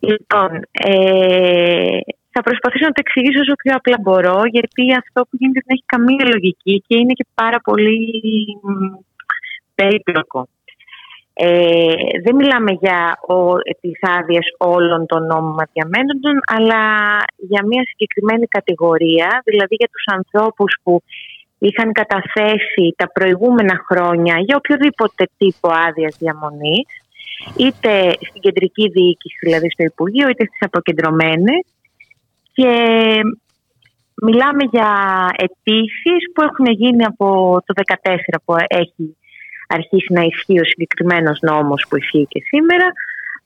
Λοιπόν, 0.00 0.50
ε, 0.72 1.98
θα 2.30 2.42
προσπαθήσω 2.42 2.84
να 2.84 2.92
το 2.92 3.02
εξηγήσω 3.06 3.40
όσο 3.40 3.52
πιο 3.62 3.72
απλά 3.74 3.96
μπορώ, 4.00 4.40
γιατί 4.50 4.82
αυτό 5.02 5.22
που 5.22 5.36
γίνεται 5.40 5.60
δεν 5.66 5.76
έχει 5.76 5.84
καμία 5.86 6.24
λογική 6.34 6.82
και 6.86 6.96
είναι 6.98 7.12
και 7.12 7.26
πάρα 7.34 7.60
πολύ 7.60 7.98
μ, 8.62 8.94
περίπλοκο. 9.74 10.48
Ε, 11.40 11.94
δεν 12.24 12.34
μιλάμε 12.34 12.72
για 12.80 13.18
ο, 13.26 13.56
τις 13.80 13.98
άδειες 14.00 14.46
όλων 14.58 15.06
των 15.06 15.26
νόμιμα 15.26 15.64
διαμένοντων, 15.72 16.40
αλλά 16.46 16.82
για 17.36 17.62
μια 17.66 17.82
συγκεκριμένη 17.90 18.46
κατηγορία, 18.46 19.42
δηλαδή 19.44 19.74
για 19.74 19.88
τους 19.92 20.04
ανθρώπους 20.16 20.78
που 20.82 21.02
είχαν 21.58 21.92
καταθέσει 21.92 22.94
τα 22.96 23.10
προηγούμενα 23.12 23.84
χρόνια 23.88 24.34
για 24.38 24.56
οποιοδήποτε 24.56 25.28
τύπο 25.36 25.68
άδειας 25.88 26.16
διαμονής, 26.18 26.88
είτε 27.56 28.10
στην 28.28 28.40
κεντρική 28.40 28.88
διοίκηση, 28.88 29.38
δηλαδή 29.42 29.70
στο 29.70 29.84
Υπουργείο, 29.84 30.28
είτε 30.28 30.44
στις 30.44 30.62
αποκεντρωμένες. 30.62 31.64
Και 32.52 32.72
μιλάμε 34.22 34.64
για 34.70 34.90
αιτήσεις 35.36 36.22
που 36.34 36.42
έχουν 36.42 36.66
γίνει 36.66 37.04
από 37.04 37.58
το 37.66 37.72
2014 37.76 38.38
που 38.44 38.54
έχει 38.66 39.16
αρχίσει 39.76 40.12
να 40.12 40.22
ισχύει 40.30 40.60
ο 40.60 40.64
συγκεκριμένος 40.64 41.38
νόμος 41.40 41.86
που 41.88 41.96
ισχύει 41.96 42.26
και 42.32 42.40
σήμερα, 42.50 42.86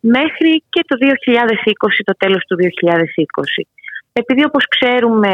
μέχρι 0.01 0.63
και 0.69 0.83
το 0.87 0.97
2020, 1.01 2.03
το 2.05 2.15
τέλος 2.23 2.43
του 2.49 2.57
2020. 2.57 3.63
Επειδή 4.13 4.45
όπως 4.45 4.65
ξέρουμε 4.69 5.33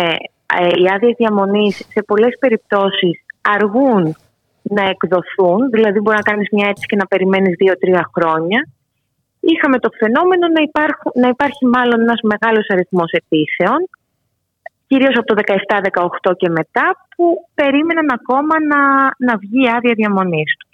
ε, 0.60 0.66
οι 0.80 0.84
άδειες 0.94 1.14
διαμονής 1.16 1.76
σε 1.76 2.00
πολλές 2.02 2.34
περιπτώσεις 2.38 3.16
αργούν 3.56 4.16
να 4.62 4.84
εκδοθούν, 4.94 5.70
δηλαδή 5.70 5.98
μπορεί 6.00 6.16
να 6.16 6.28
κάνεις 6.30 6.48
μια 6.52 6.68
αίτηση 6.68 6.86
και 6.86 6.96
να 6.96 7.06
περιμένεις 7.06 7.54
δύο-τρία 7.56 8.10
χρόνια, 8.14 8.60
είχαμε 9.40 9.78
το 9.78 9.88
φαινόμενο 10.00 10.44
να, 10.56 10.62
υπάρχουν, 10.68 11.12
να 11.14 11.28
υπάρχει 11.28 11.66
μάλλον 11.66 12.00
ένας 12.00 12.20
μεγάλος 12.32 12.66
αριθμός 12.68 13.10
αιτήσεων, 13.16 13.80
κυρίως 14.86 15.16
από 15.18 15.26
το 15.26 15.34
17-18 16.30 16.36
και 16.36 16.48
μετά, 16.48 16.86
που 17.16 17.24
περίμεναν 17.54 18.08
ακόμα 18.18 18.54
να, 18.70 18.80
να 19.26 19.34
βγει 19.42 19.60
η 19.64 19.70
άδεια 19.76 19.94
διαμονής 20.00 20.50
τους. 20.58 20.67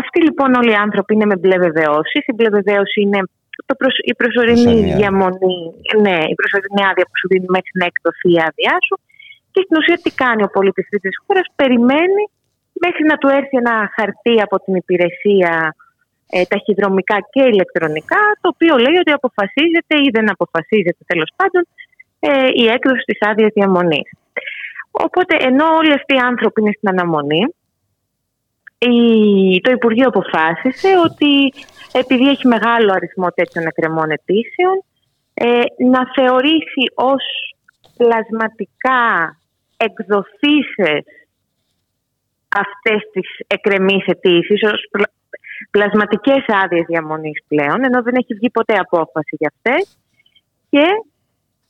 Αυτοί 0.00 0.18
λοιπόν 0.26 0.54
όλοι 0.60 0.70
οι 0.70 0.80
άνθρωποι 0.86 1.10
είναι 1.14 1.28
με 1.32 1.36
μπλε 1.40 1.56
βεβαιώσεις. 1.66 2.22
Η 2.30 2.32
μπλε 2.36 2.48
βεβαίωση 2.58 2.98
είναι 3.04 3.20
το 3.68 3.74
προσ... 3.80 3.94
η 4.10 4.14
προσωρινή 4.20 4.62
Προσωρινή 4.62 4.82
άδεια. 4.92 4.96
διαμονή, 5.00 5.58
ναι, 6.04 6.16
η 6.32 6.34
προσωρινή 6.40 6.82
άδεια 6.90 7.04
που 7.08 7.16
σου 7.20 7.28
δίνει 7.32 7.48
μέχρι 7.56 7.74
να 7.80 7.86
εκδοθεί 7.90 8.28
η 8.36 8.40
άδειά 8.48 8.76
σου. 8.86 8.96
Και 9.52 9.60
στην 9.64 9.76
ουσία 9.78 9.98
τι 10.04 10.10
κάνει 10.22 10.42
ο 10.48 10.50
πολίτης 10.56 10.86
της 11.04 11.14
χώρας, 11.24 11.46
περιμένει 11.60 12.22
μέχρι 12.84 13.04
να 13.10 13.16
του 13.20 13.28
έρθει 13.38 13.56
ένα 13.62 13.74
χαρτί 13.96 14.36
από 14.46 14.56
την 14.64 14.74
υπηρεσία 14.82 15.52
ε, 16.34 16.42
ταχυδρομικά 16.52 17.16
και 17.32 17.42
ηλεκτρονικά, 17.52 18.22
το 18.40 18.46
οποίο 18.54 18.74
λέει 18.84 18.96
ότι 19.02 19.12
αποφασίζεται 19.20 19.94
ή 20.06 20.08
δεν 20.16 20.26
αποφασίζεται 20.34 21.02
τέλος 21.12 21.30
πάντων 21.38 21.62
ε, 22.28 22.30
η 22.62 22.64
έκδοση 22.76 23.02
της 23.10 23.18
άδειας 23.28 23.50
διαμονής. 23.58 24.08
Οπότε 24.90 25.34
ενώ 25.48 25.64
όλοι 25.80 25.92
αυτοί 25.92 26.14
οι 26.14 26.24
άνθρωποι 26.30 26.60
είναι 26.60 26.74
στην 26.76 26.88
αναμονή, 26.88 27.42
η- 27.44 27.61
το 29.60 29.70
Υπουργείο 29.70 30.08
αποφάσισε 30.08 30.88
ότι 31.04 31.52
επειδή 31.92 32.28
έχει 32.28 32.46
μεγάλο 32.46 32.92
αριθμό 32.92 33.28
τέτοιων 33.28 33.66
εκκρεμών 33.66 34.10
αιτήσεων, 34.10 34.84
ε, 35.34 35.60
να 35.88 36.00
θεωρήσει 36.14 36.82
ως 36.94 37.24
πλασματικά 37.96 39.36
εκδοθήσεις 39.76 41.04
αυτές 42.48 43.00
τις 43.12 43.28
εκκρεμείς 43.46 44.04
αιτήσεις 44.06 44.62
ως 44.62 44.88
πλα- 44.90 45.12
πλασματικές 45.70 46.44
άδειες 46.46 46.84
διαμονής 46.88 47.42
πλέον, 47.48 47.84
ενώ 47.84 48.02
δεν 48.02 48.14
έχει 48.14 48.34
βγει 48.34 48.50
ποτέ 48.50 48.74
απόφαση 48.74 49.36
για 49.38 49.52
αυτές 49.54 49.98
και 50.70 50.86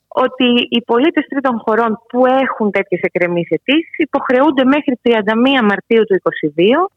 ότι 0.09 0.67
οι 0.69 0.83
πολίτες 0.83 1.27
τρίτων 1.27 1.59
χωρών 1.59 1.99
που 2.09 2.27
έχουν 2.27 2.71
τέτοιες 2.71 3.01
εκκρεμείς 3.01 3.49
αιτήσεις 3.51 3.97
υποχρεούνται 3.97 4.65
μέχρι 4.65 4.99
31 5.03 5.63
Μαρτίου 5.63 6.05
του 6.05 6.15
2022 6.15 6.91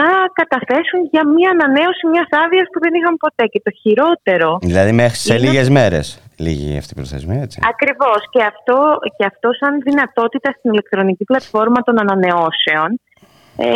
να 0.00 0.08
καταθέσουν 0.40 1.00
για 1.12 1.22
μια 1.34 1.50
ανανέωση 1.56 2.04
μιας 2.12 2.28
άδειας 2.44 2.66
που 2.72 2.78
δεν 2.84 2.92
είχαν 2.98 3.14
ποτέ. 3.24 3.44
Και 3.52 3.60
το 3.66 3.72
χειρότερο 3.82 4.58
Δηλαδή 4.62 4.92
μέχρι 4.92 5.16
σε 5.16 5.34
Είναι- 5.34 5.44
λίγες 5.46 5.68
μέρες 5.68 6.06
λίγη 6.46 6.76
αυτή 6.78 6.92
η 6.96 6.98
προθεσμία, 7.00 7.40
έτσι. 7.42 7.56
Ακριβώς 7.72 8.20
και 8.30 8.42
αυτό, 8.52 8.78
και 9.16 9.24
αυτό 9.32 9.48
σαν 9.60 9.72
δυνατότητα 9.88 10.48
στην 10.58 10.70
ηλεκτρονική 10.72 11.24
πλατφόρμα 11.24 11.80
των 11.86 11.94
ανανεώσεων 12.04 12.88
ε, 13.56 13.68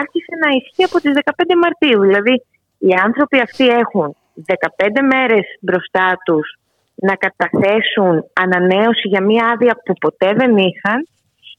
άρχισε 0.00 0.34
να 0.44 0.48
ισχύει 0.58 0.84
από 0.90 0.98
τις 1.00 1.12
15 1.14 1.54
Μαρτίου. 1.64 2.00
Δηλαδή 2.08 2.34
οι 2.78 2.92
άνθρωποι 3.06 3.40
αυτοί 3.40 3.66
έχουν 3.68 4.16
15 4.46 5.00
μέρες 5.12 5.44
μπροστά 5.60 6.08
τους 6.24 6.46
να 6.94 7.14
καταθέσουν 7.24 8.24
ανανέωση 8.32 9.08
για 9.12 9.22
μια 9.22 9.44
άδεια 9.52 9.74
που 9.84 9.92
ποτέ 10.04 10.32
δεν 10.40 10.56
είχαν 10.56 10.98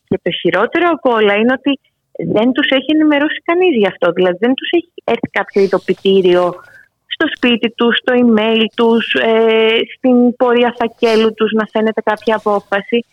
και 0.08 0.20
το 0.24 0.32
χειρότερο 0.32 0.90
από 0.90 1.12
όλα 1.12 1.34
είναι 1.36 1.54
ότι 1.60 1.80
δεν 2.18 2.52
τους 2.52 2.68
έχει 2.70 2.92
ενημερώσει 2.94 3.42
κανείς 3.46 3.76
γι' 3.78 3.88
αυτό. 3.88 4.12
Δηλαδή 4.12 4.38
δεν 4.40 4.54
τους 4.54 4.70
έχει 4.72 4.92
έρθει 5.04 5.30
κάποιο 5.32 5.62
ειδοποιητήριο 5.62 6.54
στο 7.08 7.28
σπίτι 7.36 7.70
τους, 7.70 7.98
στο 7.98 8.14
email 8.24 8.64
τους, 8.76 9.14
ε, 9.14 9.78
στην 9.96 10.36
πορεία 10.36 10.76
φακέλου 10.80 11.34
τους 11.34 11.52
να 11.52 11.66
φαίνεται 11.72 12.02
κάποια 12.02 12.36
απόφαση. 12.36 13.06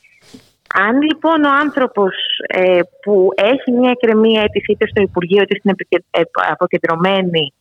Αν 0.75 1.03
λοιπόν 1.03 1.45
ο 1.45 1.51
άνθρωπος 1.61 2.15
ε, 2.47 2.81
που 3.03 3.29
έχει 3.35 3.71
μια 3.71 3.91
εκκρεμή 3.91 4.33
αίτηση 4.33 4.73
είτε 4.73 4.87
στο 4.87 5.01
Υπουργείο 5.03 5.43
είτε 5.43 5.55
στην 5.59 5.71
επικε- 5.71 6.05
ε, 6.11 6.23
αποκεντρωμένη 6.51 7.53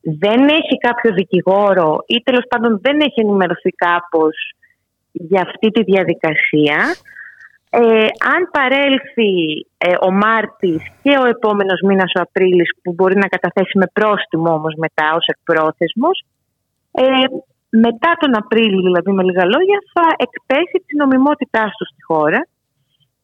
δεν 0.00 0.48
έχει 0.48 0.76
κάποιο 0.80 1.12
δικηγόρο 1.12 2.04
ή 2.06 2.22
τέλος 2.22 2.44
πάντων 2.48 2.78
δεν 2.82 3.00
έχει 3.00 3.20
ενημερωθεί 3.20 3.70
κάπως 3.70 4.52
για 5.12 5.40
αυτή 5.40 5.70
τη 5.70 5.82
διαδικασία 5.82 6.94
ε, 7.70 8.06
αν 8.34 8.40
παρέλθει 8.56 9.32
ε, 9.78 9.92
ο 10.06 10.10
Μάρτης 10.10 10.82
και 11.02 11.12
ο 11.22 11.24
επόμενος 11.34 11.80
μήνας 11.88 12.12
ο 12.18 12.20
Απρίλης 12.20 12.70
που 12.82 12.92
μπορεί 12.92 13.16
να 13.16 13.28
καταθέσει 13.34 13.78
με 13.78 13.86
πρόστιμο 13.92 14.50
όμως 14.52 14.74
μετά 14.84 15.06
ως 15.18 15.26
εκπρόθεσμος 15.34 16.16
ε, 16.90 17.04
μετά 17.86 18.10
τον 18.20 18.36
Απρίλιο 18.36 18.82
δηλαδή 18.88 19.10
με 19.12 19.22
λίγα 19.22 19.44
λόγια 19.44 19.78
θα 19.94 20.06
εκπέσει 20.26 20.76
τη 20.86 20.96
νομιμότητά 20.96 21.64
του 21.76 21.86
στη 21.92 22.02
χώρα 22.02 22.40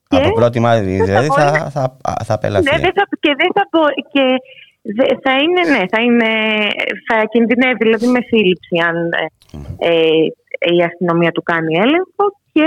Από 0.08 0.32
πρώτη 0.32 0.60
Μάη 0.60 0.80
δηλαδή 0.80 1.26
μπορεί 1.26 1.40
θα, 1.40 1.70
θα, 1.70 1.96
θα 2.24 2.34
απελαθεί. 2.34 2.64
ναι, 2.70 2.78
δεν 2.84 2.92
θα, 2.98 3.04
και 3.20 3.32
δεν 3.40 3.50
θα 3.56 3.64
μπορεί. 3.70 3.94
Και 4.12 4.24
δε- 4.96 5.16
θα 5.24 5.32
είναι, 5.42 5.62
ναι, 5.74 5.82
θα, 5.92 6.00
είναι, 6.06 6.30
θα 7.06 7.16
κινδυνεύει 7.32 7.82
δηλαδή 7.86 8.06
με 8.06 8.20
σύλληψη 8.30 8.74
αν 8.88 8.96
ε, 9.12 9.26
ε, 9.88 10.74
η 10.76 10.82
αστυνομία 10.88 11.32
του 11.32 11.42
κάνει 11.42 11.74
έλεγχο 11.84 12.24
και 12.52 12.66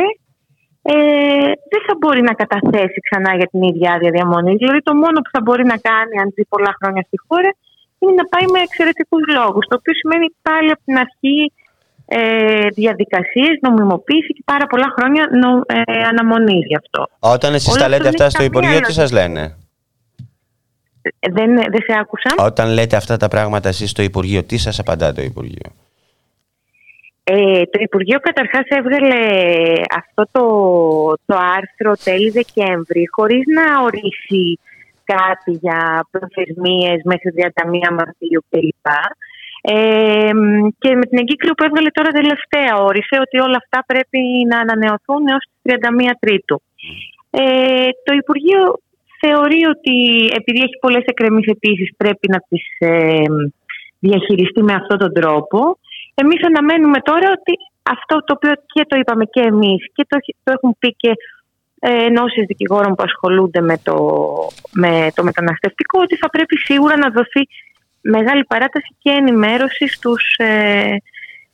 ε, 0.91 1.51
δεν 1.71 1.81
θα 1.87 1.93
μπορεί 1.99 2.21
να 2.29 2.33
καταθέσει 2.41 2.99
ξανά 3.07 3.31
για 3.39 3.47
την 3.51 3.61
ίδια 3.69 3.87
άδεια 3.93 4.11
διαμονής. 4.17 4.57
Δηλαδή 4.61 4.81
το 4.89 4.93
μόνο 5.03 5.17
που 5.23 5.31
θα 5.35 5.41
μπορεί 5.45 5.65
να 5.73 5.77
κάνει 5.89 6.15
αν 6.21 6.27
ζει 6.35 6.43
πολλά 6.53 6.71
χρόνια 6.79 7.03
στη 7.07 7.17
χώρα 7.27 7.51
είναι 7.99 8.15
να 8.21 8.25
πάει 8.31 8.45
με 8.53 8.59
εξαιρετικούς 8.67 9.23
λόγους. 9.37 9.63
Το 9.69 9.75
οποίο 9.79 9.93
σημαίνει 10.01 10.27
πάλι 10.47 10.69
από 10.75 10.83
την 10.87 10.97
αρχή 11.05 11.37
ε, 12.17 12.67
διαδικασίες, 12.81 13.53
νομιμοποίηση 13.61 14.31
και 14.37 14.43
πάρα 14.45 14.65
πολλά 14.71 14.89
χρόνια 14.95 15.23
νο, 15.41 15.51
ε, 15.75 16.03
αναμονής 16.11 16.65
γι' 16.71 16.79
αυτό. 16.83 17.01
Όταν 17.35 17.53
εσείς 17.53 17.73
Όλα 17.73 17.77
τα 17.77 17.85
αυτό 17.85 17.95
λέτε 17.95 18.03
δεν 18.03 18.13
αυτά 18.13 18.25
έχει 18.25 18.35
στο 18.35 18.43
καμία 18.43 18.59
Υπουργείο, 18.59 18.79
τι 18.87 18.93
σας 18.93 19.11
λογική. 19.11 19.29
λένε; 19.33 19.43
Ε, 21.01 21.31
Δεν, 21.37 21.49
δεν 21.73 21.81
σε 21.87 21.93
άκουσα. 22.01 22.31
Όταν 22.37 22.67
λέτε 22.77 22.95
αυτά 22.95 23.17
τα 23.17 23.27
πράγματα 23.27 23.69
εσείς 23.69 23.89
στο 23.89 24.01
Υπουργείο, 24.01 24.43
τι 24.43 24.57
σας 24.57 24.79
απαντά 24.79 25.13
το 25.13 25.21
Υπουργείο; 25.21 25.69
Ε, 27.31 27.63
το 27.71 27.79
Υπουργείο 27.87 28.19
καταρχάς 28.19 28.65
έβγαλε 28.67 29.21
αυτό 30.01 30.23
το, 30.31 30.45
το 31.25 31.35
άρθρο 31.57 31.93
τέλη 32.03 32.29
Δεκέμβρη 32.29 33.03
χωρίς 33.15 33.43
να 33.57 33.65
ορίσει 33.83 34.59
κάτι 35.13 35.51
για 35.63 36.07
προθεσμίες 36.11 36.99
μέχρι 37.11 37.29
31 37.35 37.93
Μαρτίου 37.97 38.41
κλπ. 38.49 38.87
Ε, 39.61 40.31
και 40.81 40.89
με 40.99 41.05
την 41.09 41.17
εγκύκλιο 41.21 41.53
που 41.53 41.63
έβγαλε 41.67 41.89
τώρα 41.97 42.11
τελευταία 42.19 42.73
όρισε 42.89 43.15
ότι 43.25 43.37
όλα 43.45 43.57
αυτά 43.63 43.79
πρέπει 43.91 44.21
να 44.51 44.57
ανανεωθούν 44.59 45.21
έως 45.31 45.43
τις 45.49 45.59
31 45.63 46.11
Τρίτου. 46.19 46.61
Ε, 47.29 47.89
το 48.05 48.11
Υπουργείο 48.21 48.61
θεωρεί 49.21 49.61
ότι 49.73 49.95
επειδή 50.39 50.59
έχει 50.65 50.77
πολλές 50.79 51.03
εκκρεμείς 51.05 51.47
αιτήσεις 51.47 51.89
πρέπει 51.97 52.27
να 52.33 52.39
τις 52.49 52.65
ε, 52.77 53.23
διαχειριστεί 53.99 54.61
με 54.63 54.73
αυτόν 54.73 54.97
τον 54.97 55.13
τρόπο. 55.13 55.77
Εμείς 56.13 56.45
αναμένουμε 56.45 56.99
τώρα 56.99 57.27
ότι 57.37 57.53
αυτό 57.83 58.23
το 58.23 58.33
οποίο 58.35 58.53
και 58.73 58.85
το 58.87 58.97
είπαμε 58.97 59.25
και 59.25 59.41
εμείς 59.41 59.85
και 59.93 60.05
το, 60.07 60.17
το 60.43 60.51
έχουν 60.55 60.75
πει 60.79 60.95
και 60.95 61.11
ε, 61.79 62.05
ενώσεις 62.05 62.45
δικηγόρων 62.45 62.95
που 62.95 63.03
ασχολούνται 63.05 63.61
με 63.61 63.77
το, 63.83 63.95
με 64.71 65.11
το 65.15 65.23
μεταναστευτικό 65.23 65.99
ότι 66.01 66.15
θα 66.15 66.29
πρέπει 66.29 66.57
σίγουρα 66.57 66.97
να 66.97 67.09
δοθεί 67.09 67.47
μεγάλη 68.01 68.43
παράταση 68.43 68.95
και 68.99 69.09
ενημέρωση 69.09 69.87
στους, 69.87 70.35
ε, 70.37 70.95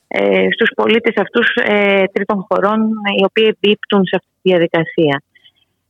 ε, 0.08 0.48
στους 0.52 0.70
πολίτες 0.76 1.14
αυτούς 1.18 1.48
ε, 1.56 2.04
τρίτων 2.14 2.46
χωρών 2.50 2.80
οι 3.20 3.24
οποίοι 3.24 3.56
εμπίπτουν 3.56 4.06
σε 4.06 4.16
αυτή 4.16 4.30
τη 4.42 4.50
διαδικασία. 4.50 5.22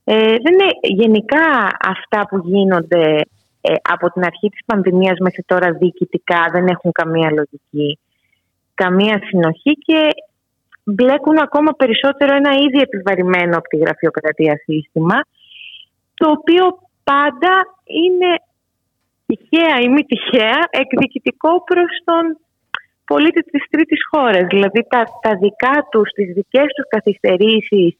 Ε, 0.04 0.16
δεν 0.16 0.54
είναι 0.54 0.72
γενικά 0.82 1.68
αυτά 1.80 2.28
που 2.30 2.38
γίνονται 2.38 3.22
ε, 3.62 3.74
από 3.82 4.12
την 4.12 4.24
αρχή 4.24 4.50
της 4.50 4.60
πανδημίας 4.66 5.18
μέχρι 5.20 5.44
τώρα 5.46 5.72
διοικητικά 5.72 6.50
δεν 6.52 6.68
έχουν 6.68 6.92
καμία 6.92 7.32
λογική, 7.32 8.00
καμία 8.76 9.22
συνοχή 9.28 9.74
και 9.86 10.00
μπλέκουν 10.84 11.38
ακόμα 11.38 11.72
περισσότερο 11.72 12.36
ένα 12.36 12.52
ήδη 12.66 12.80
επιβαρημένο 12.88 13.58
από 13.58 13.68
τη 13.68 13.78
γραφειοκρατία 13.78 14.56
σύστημα 14.66 15.18
το 16.14 16.30
οποίο 16.38 16.64
πάντα 17.04 17.54
είναι 18.04 18.32
τυχαία 19.26 19.76
ή 19.86 19.88
μη 19.88 20.04
τυχαία 20.12 20.60
εκδικητικό 20.70 21.64
προς 21.64 21.92
τον 22.04 22.24
πολίτη 23.06 23.42
της 23.42 23.64
τρίτης 23.70 24.02
χώρας. 24.12 24.46
Δηλαδή 24.54 24.82
τα, 24.94 25.04
τα 25.22 25.32
δικά 25.44 25.76
τους, 25.92 26.10
τις 26.16 26.34
δικές 26.34 26.68
τους 26.76 26.88
καθυστερήσεις, 26.88 27.92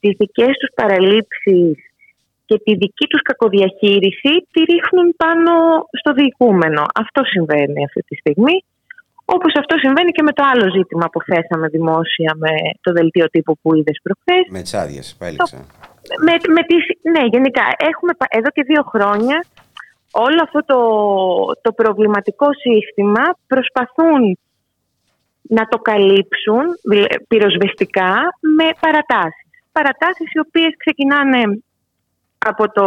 τις 0.00 0.14
δικές 0.18 0.52
τους 0.60 0.70
παραλήψεις 0.74 1.74
και 2.46 2.56
τη 2.64 2.72
δική 2.74 3.06
τους 3.06 3.22
κακοδιαχείριση 3.22 4.32
τη 4.52 4.60
ρίχνουν 4.72 5.16
πάνω 5.16 5.52
στο 6.00 6.12
διοικούμενο. 6.12 6.82
Αυτό 6.94 7.24
συμβαίνει 7.24 7.84
αυτή 7.84 8.02
τη 8.02 8.14
στιγμή. 8.16 8.56
Όπως 9.36 9.52
αυτό 9.62 9.78
συμβαίνει 9.78 10.10
και 10.10 10.22
με 10.22 10.32
το 10.32 10.42
άλλο 10.52 10.70
ζήτημα 10.76 11.06
που 11.12 11.20
θέσαμε 11.22 11.66
δημόσια 11.68 12.32
με 12.36 12.50
το 12.80 12.92
δελτίο 12.92 13.26
τύπου 13.30 13.58
που 13.62 13.74
είδες 13.76 13.98
προχθές. 14.02 14.44
Με 14.50 14.62
τις 14.62 14.74
άδειες, 14.74 15.16
πέληξα. 15.18 15.56
Με, 16.26 16.32
με 16.56 16.62
τις, 16.68 16.82
ναι, 17.14 17.24
γενικά. 17.34 17.62
Έχουμε 17.90 18.12
πα- 18.18 18.26
εδώ 18.38 18.50
και 18.50 18.62
δύο 18.62 18.82
χρόνια 18.82 19.44
όλο 20.12 20.40
αυτό 20.42 20.60
το, 20.70 20.80
το 21.62 21.72
προβληματικό 21.72 22.46
σύστημα 22.64 23.22
προσπαθούν 23.46 24.38
να 25.42 25.64
το 25.68 25.78
καλύψουν 25.78 26.64
δηλα- 26.90 27.20
πυροσβεστικά 27.28 28.12
με 28.58 28.66
παρατάσεις. 28.80 29.44
Παρατάσεις 29.72 30.32
οι 30.32 30.38
οποίες 30.38 30.72
ξεκινάνε 30.76 31.62
από 32.38 32.72
το 32.72 32.86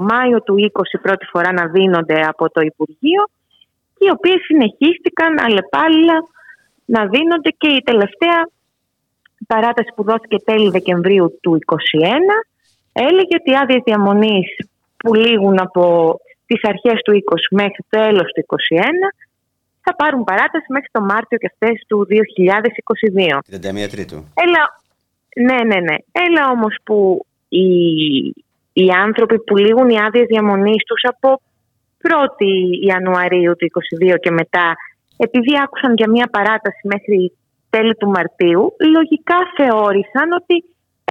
Μάιο 0.00 0.42
του 0.42 0.54
20 0.58 0.98
πρώτη 1.02 1.26
φορά 1.32 1.52
να 1.52 1.66
δίνονται 1.66 2.20
από 2.32 2.50
το 2.50 2.60
Υπουργείο 2.60 3.22
και 3.24 3.41
οι 4.04 4.10
οποίες 4.16 4.40
συνεχίστηκαν 4.48 5.32
αλλεπάλληλα 5.46 6.16
να 6.84 7.06
δίνονται 7.06 7.50
και 7.60 7.68
η 7.68 7.82
τελευταία 7.90 8.40
παράταση 9.46 9.90
που 9.94 10.02
δόθηκε 10.04 10.38
τέλη 10.38 10.70
Δεκεμβρίου 10.70 11.38
του 11.42 11.58
2021 11.66 11.76
έλεγε 12.92 13.34
ότι 13.40 13.50
οι 13.50 13.56
άδειες 13.62 13.82
διαμονής 13.84 14.48
που 14.96 15.14
λήγουν 15.14 15.60
από 15.60 15.82
τις 16.46 16.60
αρχές 16.64 16.98
του 17.04 17.12
20 17.12 17.36
μέχρι 17.50 17.84
το 17.88 17.98
τέλος 17.98 18.26
του 18.32 18.44
2021 18.76 18.82
θα 19.84 19.94
πάρουν 19.94 20.24
παράταση 20.24 20.66
μέχρι 20.68 20.88
το 20.92 21.00
Μάρτιο 21.00 21.38
και 21.38 21.50
αυτές 21.52 21.84
του 21.88 22.06
2022. 22.10 23.38
31 23.84 23.88
Τρίτου. 23.90 24.16
Έλα, 24.44 24.62
ναι, 25.46 25.64
ναι, 25.64 25.80
ναι. 25.80 25.96
Έλα 26.26 26.50
όμως 26.50 26.74
που 26.84 27.26
οι, 27.48 27.66
οι 28.72 28.88
άνθρωποι 29.04 29.40
που 29.40 29.56
λήγουν 29.56 29.88
οι 29.88 29.98
άδειες 29.98 30.26
διαμονής 30.26 30.84
τους 30.84 31.02
από 31.02 31.40
1η 32.08 32.54
Ιανουαρίου 32.90 33.52
του 33.56 33.66
2022 34.14 34.16
και 34.20 34.30
μετά, 34.30 34.74
επειδή 35.16 35.52
άκουσαν 35.62 35.92
για 35.96 36.08
μια 36.10 36.26
παράταση 36.26 36.82
μέχρι 36.92 37.32
τέλη 37.70 37.94
του 37.94 38.08
Μαρτίου, 38.08 38.62
λογικά 38.96 39.38
θεώρησαν 39.56 40.28
ότι 40.40 40.64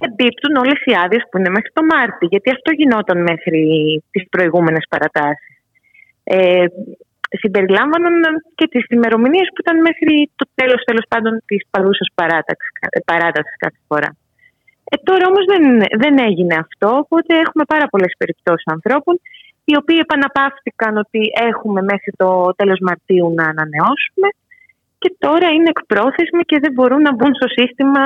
εμπίπτουν 0.06 0.52
όλες 0.62 0.78
οι 0.84 0.92
άδειες 1.04 1.24
που 1.28 1.38
είναι 1.38 1.54
μέχρι 1.56 1.70
το 1.72 1.82
Μάρτι, 1.90 2.26
γιατί 2.32 2.48
αυτό 2.50 2.70
γινόταν 2.78 3.18
μέχρι 3.30 3.60
τις 4.10 4.24
προηγούμενες 4.34 4.84
παρατάσεις. 4.92 5.56
Ε, 6.24 6.64
συμπεριλάμβαναν 7.40 8.14
και 8.54 8.66
τις 8.72 8.84
ημερομηνίες 8.96 9.48
που 9.52 9.60
ήταν 9.64 9.76
μέχρι 9.88 10.30
το 10.36 10.46
τέλος, 10.54 10.80
τέλος 10.84 11.04
πάντων 11.08 11.42
της 11.46 11.62
παρούσας 11.70 12.08
παράταξης, 12.14 12.70
παράτασης 13.04 13.56
κάθε 13.64 13.80
φορά. 13.88 14.10
Ε, 14.92 14.96
τώρα 15.08 15.24
όμως 15.26 15.44
δεν, 15.52 15.64
δεν 16.02 16.14
έγινε 16.28 16.54
αυτό, 16.64 16.88
οπότε 17.04 17.32
έχουμε 17.44 17.64
πάρα 17.64 17.86
πολλές 17.92 18.12
περιπτώσεις 18.18 18.66
ανθρώπων 18.76 19.14
οι 19.64 19.76
οποίοι 19.76 19.98
επαναπαύτηκαν 20.00 20.96
ότι 20.96 21.20
έχουμε 21.50 21.82
μέχρι 21.82 22.12
το 22.16 22.52
τέλος 22.56 22.78
Μαρτίου 22.80 23.32
να 23.34 23.44
ανανεώσουμε 23.44 24.28
και 24.98 25.14
τώρα 25.18 25.48
είναι 25.48 25.68
εκπρόθεσμοι 25.76 26.42
και 26.50 26.58
δεν 26.62 26.72
μπορούν 26.72 27.00
να 27.02 27.14
μπουν 27.14 27.34
στο 27.34 27.48
σύστημα 27.48 28.02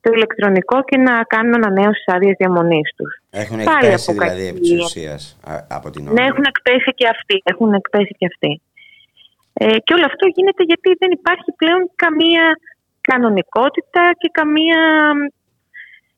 το 0.00 0.12
ηλεκτρονικό 0.14 0.82
και 0.84 0.96
να 0.98 1.22
κάνουν 1.22 1.54
ανανέωση 1.54 2.04
άδειας 2.06 2.36
διαμονής 2.38 2.88
τους. 2.96 3.12
Έχουν 3.30 3.56
Πάλι 3.64 3.86
εκπέσει 3.86 4.10
από 4.10 4.18
δηλαδή 4.20 4.42
κακή- 4.44 4.56
επί 4.56 4.60
της 4.60 4.84
ουσίας 4.84 5.38
α- 5.52 5.66
από 5.78 5.90
την 5.90 6.02
Ναι, 6.04 6.10
ώρα. 6.10 6.22
έχουν 6.24 6.44
εκπέσει 6.52 6.90
και 6.98 7.06
αυτοί. 7.08 7.36
Έχουν 7.44 7.72
εκπέσει 7.72 8.14
και 8.18 8.26
αυτοί. 8.32 8.60
Ε, 9.52 9.78
και 9.84 9.94
όλο 9.94 10.04
αυτό 10.04 10.24
γίνεται 10.36 10.62
γιατί 10.70 10.88
δεν 10.98 11.10
υπάρχει 11.18 11.50
πλέον 11.60 11.90
καμία 11.94 12.44
κανονικότητα 13.00 14.02
και 14.20 14.28
καμία 14.32 14.80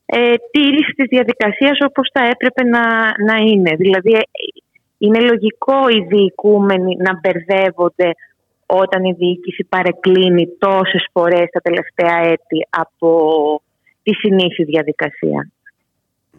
ε, 0.05 0.33
τήρηση 0.51 0.91
της 0.97 1.07
διαδικασίας 1.09 1.77
όπως 1.89 2.09
θα 2.13 2.23
έπρεπε 2.33 2.63
να, 2.63 2.83
να 3.29 3.35
είναι. 3.49 3.71
Δηλαδή 3.75 4.11
ε, 4.13 4.21
είναι 4.97 5.19
λογικό 5.19 5.89
οι 5.89 6.05
διοικούμενοι 6.07 6.95
να 6.95 7.19
μπερδεύονται 7.19 8.11
όταν 8.65 9.03
η 9.03 9.13
διοίκηση 9.13 9.63
παρεκκλίνει 9.63 10.47
τόσες 10.59 11.07
φορές 11.11 11.49
τα 11.51 11.59
τελευταία 11.59 12.17
έτη 12.17 12.67
από 12.69 13.09
τη 14.03 14.13
συνήθη 14.13 14.63
διαδικασία 14.63 15.49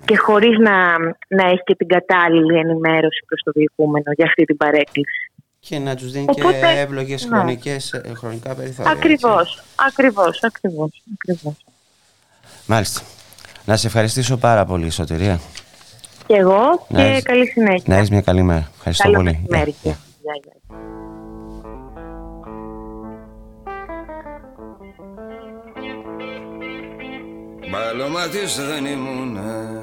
και 0.05 0.17
χωρίς 0.17 0.59
να, 0.59 0.99
να 1.29 1.45
έχει 1.47 1.63
και 1.65 1.75
την 1.75 1.89
κατάλληλη 1.89 2.59
ενημέρωση 2.59 3.25
προς 3.27 3.43
το 3.45 3.51
διοικούμενο 3.55 4.13
για 4.17 4.25
αυτή 4.25 4.45
την 4.45 4.57
παρέκκληση. 4.57 5.31
Και 5.61 5.79
να 5.79 5.95
τους 5.95 6.11
δίνει 6.13 6.27
Οπότε, 6.29 6.59
και 6.59 6.81
εύλογες 6.81 7.27
ναι. 7.27 7.37
χρονικές, 7.37 7.93
ε, 7.93 8.13
χρονικά 8.15 8.55
περιθώρια. 8.55 8.93
έτσι. 8.93 9.05
Ακριβώς, 9.05 9.63
ακριβώς, 9.87 10.43
ακριβώς, 10.43 11.03
ακριβώς. 11.15 11.65
Μάλιστα. 12.67 13.01
Να 13.65 13.77
σε 13.77 13.87
ευχαριστήσω 13.87 14.37
πάρα 14.37 14.65
πολύ, 14.65 14.91
Σωτηρία. 14.91 15.41
Και 16.27 16.35
εγώ 16.35 16.87
Να 16.89 16.99
και 17.03 17.09
έχεις- 17.11 17.23
καλή 17.23 17.47
συνέχεια. 17.47 17.83
Να 17.87 17.97
έχεις 17.97 18.11
μια 18.11 18.21
καλή 18.21 18.43
μέρα. 18.43 18.71
Ευχαριστώ 18.77 19.03
Καλό 19.03 19.17
πολύ. 19.17 19.31
μεσημέρι. 19.49 19.71
Γεια, 19.83 19.93
γεια. 19.93 19.97
Γεια, 20.23 20.33
γεια. 20.45 20.55
Μπαλωμάτης 27.71 28.57
δεν 28.57 28.85
ήμουνα 28.87 29.83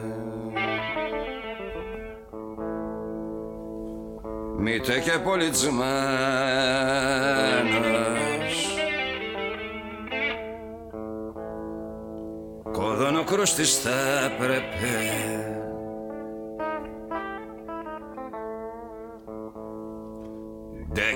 Μήτε 4.58 5.00
και 5.00 5.20
πολιτσμένος 5.24 5.84
Κόδωνο 12.72 13.24
κρούστης 13.24 13.78
θα 13.78 13.90
έπρεπε 14.26 14.94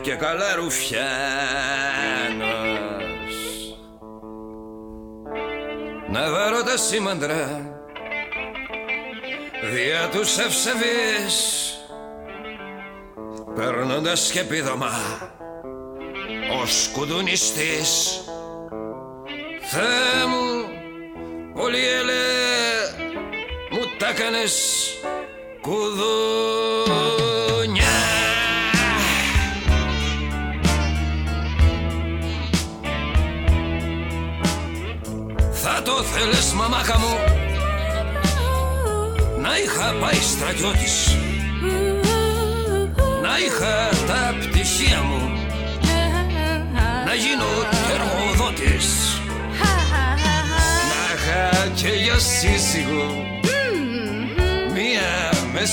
και 0.08 0.16
καλά 0.16 0.56
ρουφιάνος 0.56 1.06
να 6.10 6.32
βαρώ 6.32 6.64
τα 6.64 6.78
σήμαντρα 6.78 7.72
δια 9.74 10.10
τους 10.12 10.38
ευσεβείς 10.38 11.76
περνώντας 13.56 14.32
και 14.32 14.40
επίδομα 14.40 14.92
ο 16.62 16.66
σκουδουνιστής 16.66 18.22
Θεέ 19.62 20.26
μου, 20.28 20.68
Πολυέλε, 21.54 22.24
μου 23.72 23.82
τα 23.98 24.14
κάνες 24.14 24.86
κουδούνια 25.62 27.07
Θα 36.20 36.24
το 36.24 36.30
θέλες 36.32 36.54
μαμάκα 36.54 37.00
μου 37.00 37.18
Να 39.42 39.58
είχα 39.58 39.96
πάει 40.00 40.22
στρατιώτης. 40.22 41.18
Να 43.22 43.38
είχα 43.46 43.90
τα 44.08 44.36
πτυχία 44.40 45.02
μου. 45.02 45.32
Να 47.06 47.14
γίνω 47.14 47.46
εργοδότης. 47.94 49.22
Να 50.92 51.04
είχα 51.14 51.68
και 51.76 51.90
για 51.90 52.20
σύζυγο. 52.20 53.26
Μία 54.74 55.30
με 55.54 55.66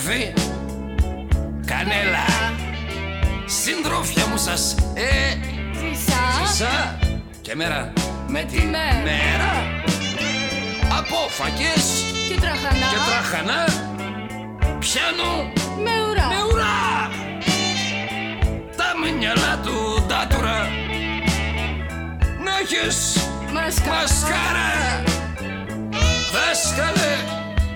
και 0.00 0.06
στην 0.06 0.12
κορφή 0.12 0.32
κανέλα. 1.66 2.26
Συντρόφια 3.46 4.26
μου 4.26 4.36
σας. 4.36 4.74
Ε, 4.94 5.38
ζήσα. 6.48 6.98
και 7.42 7.54
μέρα. 7.54 7.92
Με 8.28 8.42
τη 8.42 8.62
μέρα. 8.62 9.52
από 10.98 11.16
φακές. 11.28 12.04
Και 12.28 12.40
τραχανά. 12.40 12.86
και 12.90 12.96
τραχανά. 13.10 13.64
Πιάνω. 14.78 15.52
Με 15.84 16.08
ουρά. 16.10 16.26
με 16.26 16.42
ουρά. 16.52 17.10
Τα 18.76 19.16
μυαλά 19.18 19.60
του 19.64 20.04
τάτουρα 20.08 20.68
να 22.44 22.50
έχεις 22.62 23.28
Μασκάρα. 23.52 23.96
μασκάρα. 23.96 25.02
Δάσκαλε 26.32 27.16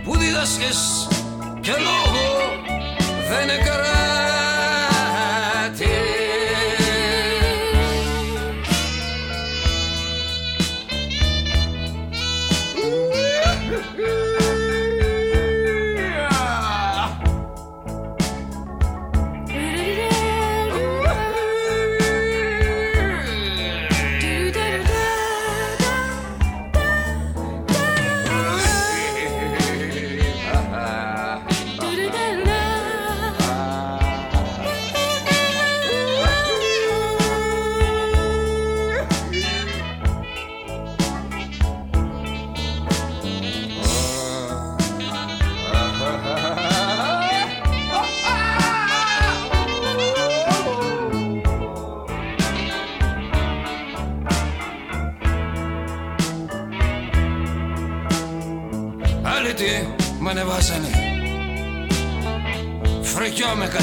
που 0.04 0.16
διδάσκες 0.16 1.08
και 1.64 1.72
λόγο 1.72 2.26
δεν 3.28 3.48
έκανα 3.48 4.13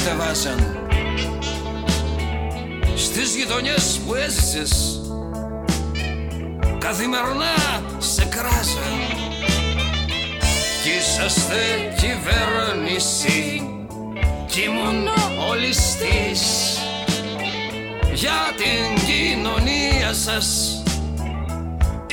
κατεβάσαν. 0.04 0.76
Στις 2.96 3.36
γειτονιές 3.36 4.00
που 4.06 4.14
έζησες 4.14 5.00
Καθημερινά 6.78 7.82
σε 7.98 8.24
κράζαν 8.24 8.98
Κι 10.82 10.90
είσαστε 10.98 11.94
κυβέρνηση 11.96 13.68
Κι 14.46 14.60
ήμουν 14.60 15.06
ο 15.50 15.54
ληστής 15.54 16.42
Για 18.12 18.40
την 18.56 19.04
κοινωνία 19.04 20.12
σας 20.12 20.82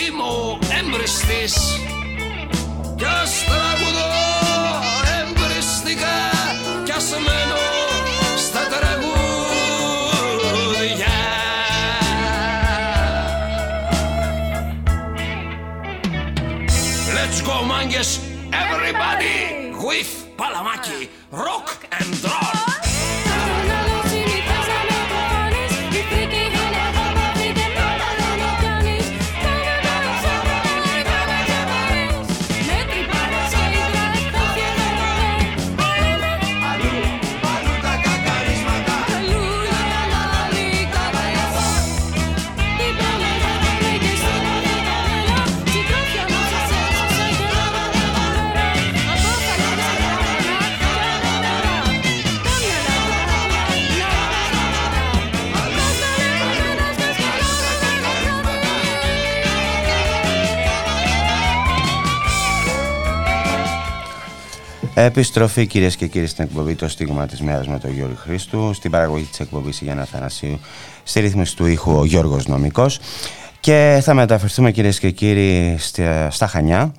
Είμαι 0.07 0.23
ο 0.23 0.59
έμπριστης 0.79 1.53
κι 2.95 3.05
ας 3.05 3.43
τραγουδώ 3.45 4.38
Επιστροφή 65.01 65.67
κυρίες 65.67 65.95
και 65.95 66.07
κύριοι 66.07 66.27
στην 66.27 66.43
εκπομπή 66.43 66.75
Το 66.75 66.87
Στίγμα 66.87 67.25
της 67.25 67.41
Μέρας 67.41 67.67
με 67.67 67.79
τον 67.79 67.91
Γιώργο 67.91 68.15
Χρήστου 68.15 68.73
Στην 68.73 68.91
παραγωγή 68.91 69.23
της 69.23 69.39
εκπομπής 69.39 69.81
η 69.81 69.83
Γιάννα 69.83 70.05
Θανασίου 70.05 70.59
Στη 71.03 71.19
ρύθμιση 71.19 71.55
του 71.55 71.65
ήχου 71.65 71.91
ο 71.91 72.05
Γιώργος 72.05 72.47
Νομικός. 72.47 72.99
Και 73.59 73.99
θα 74.03 74.13
μεταφερθούμε 74.13 74.71
κυρίες 74.71 74.99
και 74.99 75.11
κύριοι 75.11 75.75
στα, 75.79 76.29
στα 76.29 76.47
Χανιά. 76.47 76.93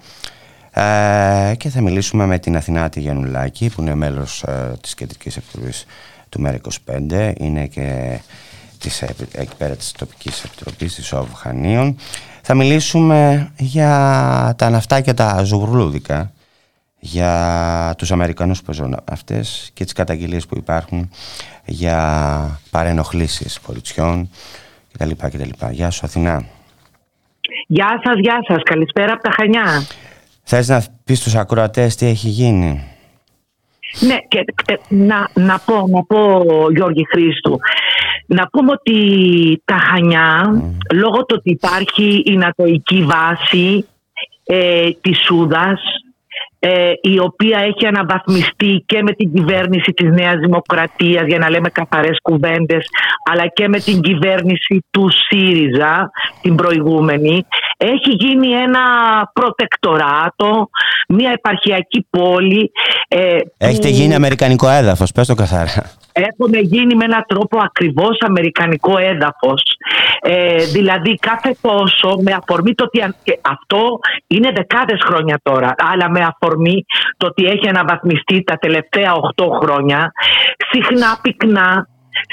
Ε, 0.70 1.54
Και 1.56 1.68
θα 1.68 1.80
μιλήσουμε 1.80 2.26
με 2.26 2.38
την 2.38 2.56
Αθηνάτη 2.56 3.00
Γιαννουλάκη 3.00 3.68
Που 3.68 3.80
είναι 3.80 3.94
μέλος 3.94 4.42
ε, 4.42 4.72
της 4.80 4.94
Κεντρικής 4.94 5.36
Επιτροπής 5.36 5.86
του 6.28 6.42
ΜΕΡΑ25 6.46 7.32
Είναι 7.38 7.66
και 7.66 8.18
της, 8.78 9.02
ε, 9.02 9.14
εκεί 9.32 9.56
πέρα 9.58 9.76
της 9.76 9.92
τοπικής 9.92 10.44
επιτροπής 10.44 10.94
της 10.94 11.12
ΟΒ 11.12 11.32
Χανίων. 11.34 11.96
Θα 12.42 12.54
μιλήσουμε 12.54 13.50
για 13.56 14.54
τα 14.58 14.70
ναυτάκια 14.70 15.14
τα 15.14 15.42
ζουγρουλούδικα 15.44 16.32
για 17.00 17.94
τους 17.98 18.12
Αμερικανούς 18.12 18.58
που 18.58 18.64
παίζουν 18.64 18.96
αυτές 19.04 19.70
και 19.74 19.84
τις 19.84 19.92
καταγγελίες 19.92 20.46
που 20.46 20.56
υπάρχουν 20.56 21.10
για 21.64 22.60
παρενοχλήσεις 22.70 23.60
πολιτιών 23.60 24.30
κτλ. 24.92 25.10
κτλ. 25.10 25.66
Γεια 25.70 25.90
σου 25.90 26.00
Αθηνά. 26.04 26.44
Γεια 27.66 28.00
σας, 28.04 28.18
γεια 28.18 28.38
σας. 28.48 28.62
Καλησπέρα 28.62 29.12
από 29.12 29.22
τα 29.22 29.30
Χανιά. 29.30 29.86
Θες 30.42 30.68
να 30.68 30.84
πεις 31.04 31.18
στους 31.18 31.34
ακροατές 31.34 31.96
τι 31.96 32.06
έχει 32.06 32.28
γίνει; 32.28 32.84
Ναι, 34.00 34.16
και 34.28 34.44
ε, 34.66 34.74
να, 34.88 35.28
να 35.34 35.58
πω, 35.58 35.86
να 35.86 36.02
πω 36.02 36.44
Γιώργη 36.70 37.06
Χρήστου, 37.10 37.58
να 38.26 38.48
πούμε 38.48 38.72
ότι 38.72 39.62
τα 39.64 39.76
Χανιά, 39.76 40.50
λόγω 40.94 41.16
του 41.24 41.34
ότι 41.38 41.50
υπάρχει 41.50 42.22
η 42.24 42.36
νατοική 42.36 43.04
βάση 43.04 43.86
ε, 44.44 44.90
της 45.00 45.18
Σούδας, 45.26 45.80
ε, 46.62 46.92
η 47.00 47.18
οποία 47.18 47.58
έχει 47.58 47.86
αναβαθμιστεί 47.86 48.82
και 48.86 49.02
με 49.02 49.12
την 49.12 49.32
κυβέρνηση 49.34 49.92
της 49.92 50.10
Νέας 50.10 50.36
Δημοκρατίας 50.36 51.26
για 51.26 51.38
να 51.38 51.50
λέμε 51.50 51.68
καθαρές 51.68 52.18
κουβέντες 52.22 52.86
αλλά 53.30 53.46
και 53.46 53.68
με 53.68 53.78
την 53.78 54.00
κυβέρνηση 54.00 54.84
του 54.90 55.08
ΣΥΡΙΖΑ 55.10 56.10
την 56.42 56.54
προηγούμενη 56.54 57.46
έχει 57.76 58.10
γίνει 58.10 58.48
ένα 58.52 58.80
προτεκτοράτο 59.32 60.68
μια 61.08 61.30
επαρχιακή 61.30 62.06
πόλη 62.10 62.72
ε, 63.08 63.36
Έχετε 63.58 63.88
που 63.88 63.94
γίνει 63.94 64.14
αμερικανικό 64.14 64.68
έδαφος, 64.68 65.12
πες 65.12 65.26
το 65.26 65.34
καθαρά. 65.34 65.90
Έχουν 66.12 66.52
γίνει 66.54 66.94
με 66.94 67.04
έναν 67.04 67.24
τρόπο 67.28 67.58
ακριβώς 67.62 68.18
αμερικανικό 68.20 68.98
έδαφος. 68.98 69.62
Ε, 70.22 70.64
δηλαδή 70.64 71.14
κάθε 71.14 71.56
τόσο 71.60 72.16
με 72.20 72.32
αφορμή 72.32 72.74
το 72.74 72.84
ότι 72.84 73.02
αν- 73.02 73.14
και 73.22 73.38
αυτό 73.42 73.98
είναι 74.26 74.50
δεκάδες 74.54 75.00
χρόνια 75.06 75.40
τώρα 75.42 75.74
αλλά 75.92 76.10
με 76.10 76.20
αφορμή 76.20 76.84
το 77.16 77.26
ότι 77.26 77.44
έχει 77.44 77.68
αναβαθμιστεί 77.68 78.42
τα 78.42 78.56
τελευταία 78.56 79.12
8 79.14 79.44
χρόνια 79.62 80.12
συχνά 80.70 81.18
πυκνά 81.22 81.88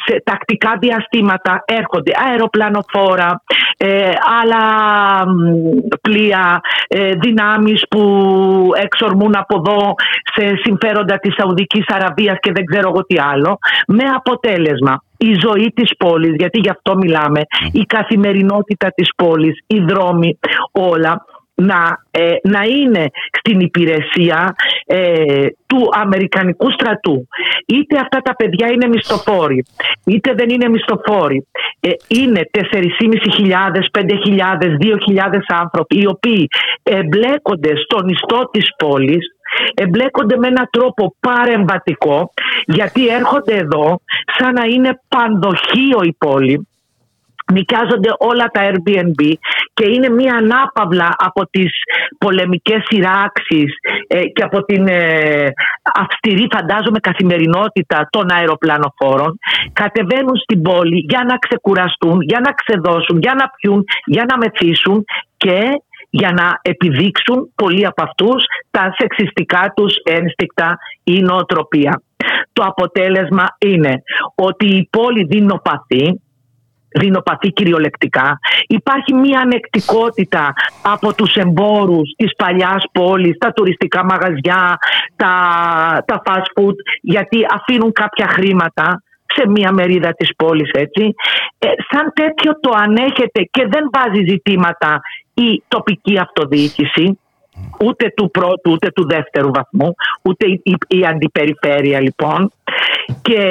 σε 0.05 0.21
τακτικά 0.23 0.77
διαστήματα 0.79 1.63
έρχονται. 1.65 2.11
Αεροπλανοφόρα, 2.29 3.41
ε, 3.77 4.11
άλλα 4.41 4.63
μ, 5.27 5.41
πλοία, 6.01 6.61
ε, 6.87 7.11
δυνάμεις 7.13 7.85
που 7.89 8.01
εξορμούν 8.83 9.35
από 9.37 9.55
εδώ 9.55 9.93
σε 10.35 10.55
συμφέροντα 10.63 11.19
της 11.19 11.33
Σαουδικής 11.37 11.85
Αραβίας 11.87 12.37
και 12.39 12.51
δεν 12.51 12.65
ξέρω 12.65 12.89
εγώ 12.89 13.05
τι 13.05 13.15
άλλο, 13.19 13.57
με 13.87 14.03
αποτέλεσμα 14.15 15.01
η 15.17 15.33
ζωή 15.45 15.71
της 15.75 15.97
πόλης, 15.97 16.35
γιατί 16.37 16.59
γι' 16.59 16.69
αυτό 16.69 16.95
μιλάμε, 16.97 17.41
η 17.71 17.81
καθημερινότητα 17.81 18.91
της 18.95 19.09
πόλης, 19.15 19.63
οι 19.67 19.79
δρόμοι, 19.79 20.39
όλα, 20.71 21.25
να, 21.61 22.03
ε, 22.11 22.33
να 22.43 22.63
είναι 22.63 23.09
στην 23.37 23.59
υπηρεσία 23.59 24.55
ε, 24.85 25.45
του 25.65 25.89
Αμερικανικού 25.91 26.71
στρατού. 26.71 27.27
Είτε 27.65 27.99
αυτά 27.99 28.21
τα 28.21 28.35
παιδιά 28.35 28.67
είναι 28.71 28.87
μισθοφόροι, 28.87 29.65
είτε 30.05 30.33
δεν 30.33 30.49
είναι 30.49 30.69
μισθοφόροι. 30.69 31.47
Ε, 31.79 31.89
είναι 32.07 32.49
4.500, 32.51 32.61
5.000, 33.91 34.67
2.000 34.81 35.39
άνθρωποι 35.47 35.99
οι 35.99 36.07
οποίοι 36.07 36.47
εμπλέκονται 36.83 37.73
στον 37.75 38.09
ιστό 38.09 38.49
της 38.51 38.67
πόλης 38.77 39.31
εμπλέκονται 39.73 40.37
με 40.37 40.47
έναν 40.47 40.67
τρόπο 40.71 41.15
παρεμβατικό 41.19 42.31
γιατί 42.65 43.07
έρχονται 43.07 43.55
εδώ 43.55 43.99
σαν 44.37 44.53
να 44.53 44.65
είναι 44.65 45.01
πανδοχείο 45.07 45.99
η 46.03 46.15
πόλη 46.17 46.67
νοικιάζονται 47.53 48.11
όλα 48.17 48.45
τα 48.45 48.61
Airbnb 48.69 49.33
και 49.73 49.85
είναι 49.93 50.09
μια 50.09 50.35
ανάπαυλα 50.35 51.15
από 51.17 51.49
τις 51.49 51.71
πολεμικές 52.17 52.81
σειράξεις 52.85 53.73
ε, 54.07 54.25
και 54.25 54.43
από 54.43 54.63
την 54.65 54.87
ε, 54.87 55.51
αυστηρή 55.93 56.47
φαντάζομαι 56.51 56.99
καθημερινότητα 56.99 58.07
των 58.09 58.31
αεροπλανοφόρων 58.31 59.39
κατεβαίνουν 59.73 60.35
στην 60.35 60.61
πόλη 60.61 61.05
για 61.09 61.23
να 61.27 61.37
ξεκουραστούν, 61.37 62.21
για 62.21 62.39
να 62.39 62.51
ξεδώσουν, 62.51 63.19
για 63.19 63.33
να 63.33 63.49
πιούν, 63.49 63.83
για 64.05 64.25
να 64.29 64.37
μεθύσουν 64.37 65.05
και 65.37 65.81
για 66.09 66.31
να 66.31 66.59
επιδείξουν 66.61 67.51
πολλοί 67.55 67.85
από 67.85 68.03
αυτούς 68.03 68.43
τα 68.71 68.93
σεξιστικά 68.97 69.73
τους 69.75 69.95
ένστικτα 70.03 70.77
ή 71.03 71.19
νοοτροπία. 71.21 72.01
Το 72.53 72.63
αποτέλεσμα 72.63 73.45
είναι 73.57 74.01
ότι 74.35 74.65
η 74.65 74.87
πόλη 74.91 75.23
δεινοπαθεί 75.23 76.21
δεινοπαθεί 76.99 77.49
κυριολεκτικά. 77.51 78.39
Υπάρχει 78.67 79.13
μια 79.13 79.39
ανεκτικότητα 79.39 80.53
από 80.81 81.13
τους 81.13 81.35
εμπόρους 81.35 82.13
της 82.17 82.35
παλιάς 82.35 82.83
πόλης, 82.91 83.37
τα 83.37 83.51
τουριστικά 83.51 84.05
μαγαζιά, 84.05 84.77
τα, 85.15 85.33
τα 86.05 86.21
fast 86.25 86.61
food, 86.61 86.75
γιατί 87.01 87.37
αφήνουν 87.55 87.91
κάποια 87.91 88.27
χρήματα 88.27 89.01
σε 89.35 89.49
μια 89.49 89.71
μερίδα 89.71 90.13
της 90.13 90.35
πόλης 90.35 90.69
έτσι. 90.73 91.13
Ε, 91.57 91.67
σαν 91.89 92.11
τέτοιο 92.13 92.59
το 92.59 92.71
ανέχεται 92.75 93.41
και 93.51 93.67
δεν 93.69 93.89
βάζει 93.93 94.23
ζητήματα 94.29 94.99
η 95.33 95.63
τοπική 95.67 96.17
αυτοδιοίκηση 96.19 97.19
ούτε 97.85 98.13
του 98.15 98.31
πρώτου 98.31 98.71
ούτε 98.71 98.91
του 98.91 99.07
δεύτερου 99.07 99.51
βαθμού 99.53 99.93
ούτε 100.21 100.47
η, 100.47 100.61
η, 100.63 100.77
η 100.87 101.05
αντιπεριφέρεια 101.05 101.99
λοιπόν 102.01 102.51
και 103.21 103.41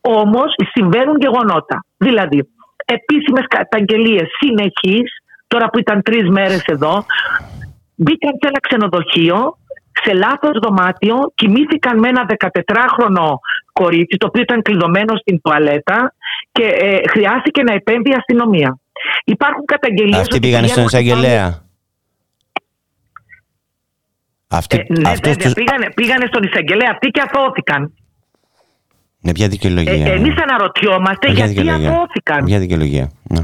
όμως 0.00 0.54
συμβαίνουν 0.72 1.16
γεγονότα 1.20 1.84
δηλαδή 1.96 2.48
επίσημες 2.96 3.46
καταγγελίες 3.48 4.26
συνεχείς 4.38 5.08
τώρα 5.46 5.66
που 5.70 5.78
ήταν 5.78 6.02
τρεις 6.02 6.28
μέρες 6.28 6.62
εδώ 6.64 7.04
μπήκαν 7.94 8.32
σε 8.40 8.48
ένα 8.50 8.60
ξενοδοχείο 8.60 9.38
σε 10.02 10.12
λάθος 10.14 10.58
δωμάτιο 10.62 11.16
κοιμήθηκαν 11.34 11.98
με 11.98 12.08
ένα 12.08 12.26
14χρονο 12.36 13.28
κορίτσι 13.72 14.16
το 14.16 14.26
οποίο 14.26 14.42
ήταν 14.42 14.62
κλειδωμένο 14.62 15.16
στην 15.16 15.40
τουαλέτα 15.40 16.14
και 16.52 16.64
ε, 16.64 17.00
χρειάστηκε 17.08 17.62
να 17.62 17.74
επέμβει 17.74 18.10
η 18.10 18.14
αστυνομία. 18.18 18.78
Υπάρχουν 19.24 19.64
καταγγελίες 19.64 20.20
Αυτοί 20.20 20.36
ότι 20.36 20.46
πήγανε 20.46 20.66
στον 20.66 20.84
πηγαίνουν 20.84 21.02
εισαγγελέα. 21.04 21.62
Αυτοί, 24.48 24.76
Ε, 24.76 25.00
ναι, 25.00 25.08
αυτούς 25.08 25.32
βέβαια, 25.32 25.44
τους... 25.44 25.52
πήγανε, 25.52 25.86
πήγανε 25.94 26.26
στον 26.26 26.42
εισαγγελέα 26.42 26.90
αυτοί 26.92 27.08
και 27.08 27.20
αθώθηκαν. 27.26 27.94
Με 29.22 29.32
ποια 29.32 29.48
δικαιολογία. 29.48 29.92
Ε, 30.06 30.10
Εμείς 30.14 30.34
αναρωτιόμαστε 30.42 31.28
Με 31.28 31.34
ποια 31.34 31.44
γιατί 31.44 31.60
δικαιολογία. 31.60 31.90
αθώθηκαν. 31.90 32.38
Με 32.40 32.44
ποια 32.44 32.58
δικαιολογία. 32.58 33.10
Ναι. 33.22 33.38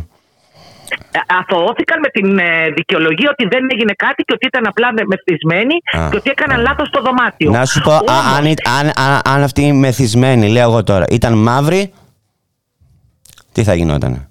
Ε, 1.10 1.18
Αθωώθηκαν 1.26 1.98
με 2.00 2.08
την 2.08 2.38
ε, 2.38 2.70
δικαιολογία 2.76 3.28
ότι 3.32 3.48
δεν 3.48 3.66
έγινε 3.72 3.92
κάτι 3.96 4.22
και 4.22 4.32
ότι 4.34 4.46
ήταν 4.46 4.66
απλά 4.66 4.92
με- 4.92 5.02
μεθυσμένοι 5.06 5.74
Α, 5.96 6.08
και 6.10 6.16
ότι 6.16 6.30
έκαναν 6.30 6.60
λάθος 6.60 6.88
στο 6.88 7.02
δωμάτιο. 7.02 7.50
Να 7.50 7.64
σου 7.64 7.80
πω, 7.80 7.92
α, 7.92 7.98
Όμως, 8.00 8.36
αν, 8.36 8.44
εί- 8.44 8.68
αν, 8.78 8.86
αν, 8.96 9.20
αν 9.24 9.42
αυτοί 9.42 9.62
οι 9.62 9.72
μεθυσμένοι, 9.72 10.48
λέω 10.48 10.62
εγώ 10.70 10.82
τώρα, 10.82 11.04
ήταν 11.10 11.32
μαύροι, 11.38 11.92
τι 13.52 13.62
θα 13.64 13.74
γινότανε; 13.74 14.28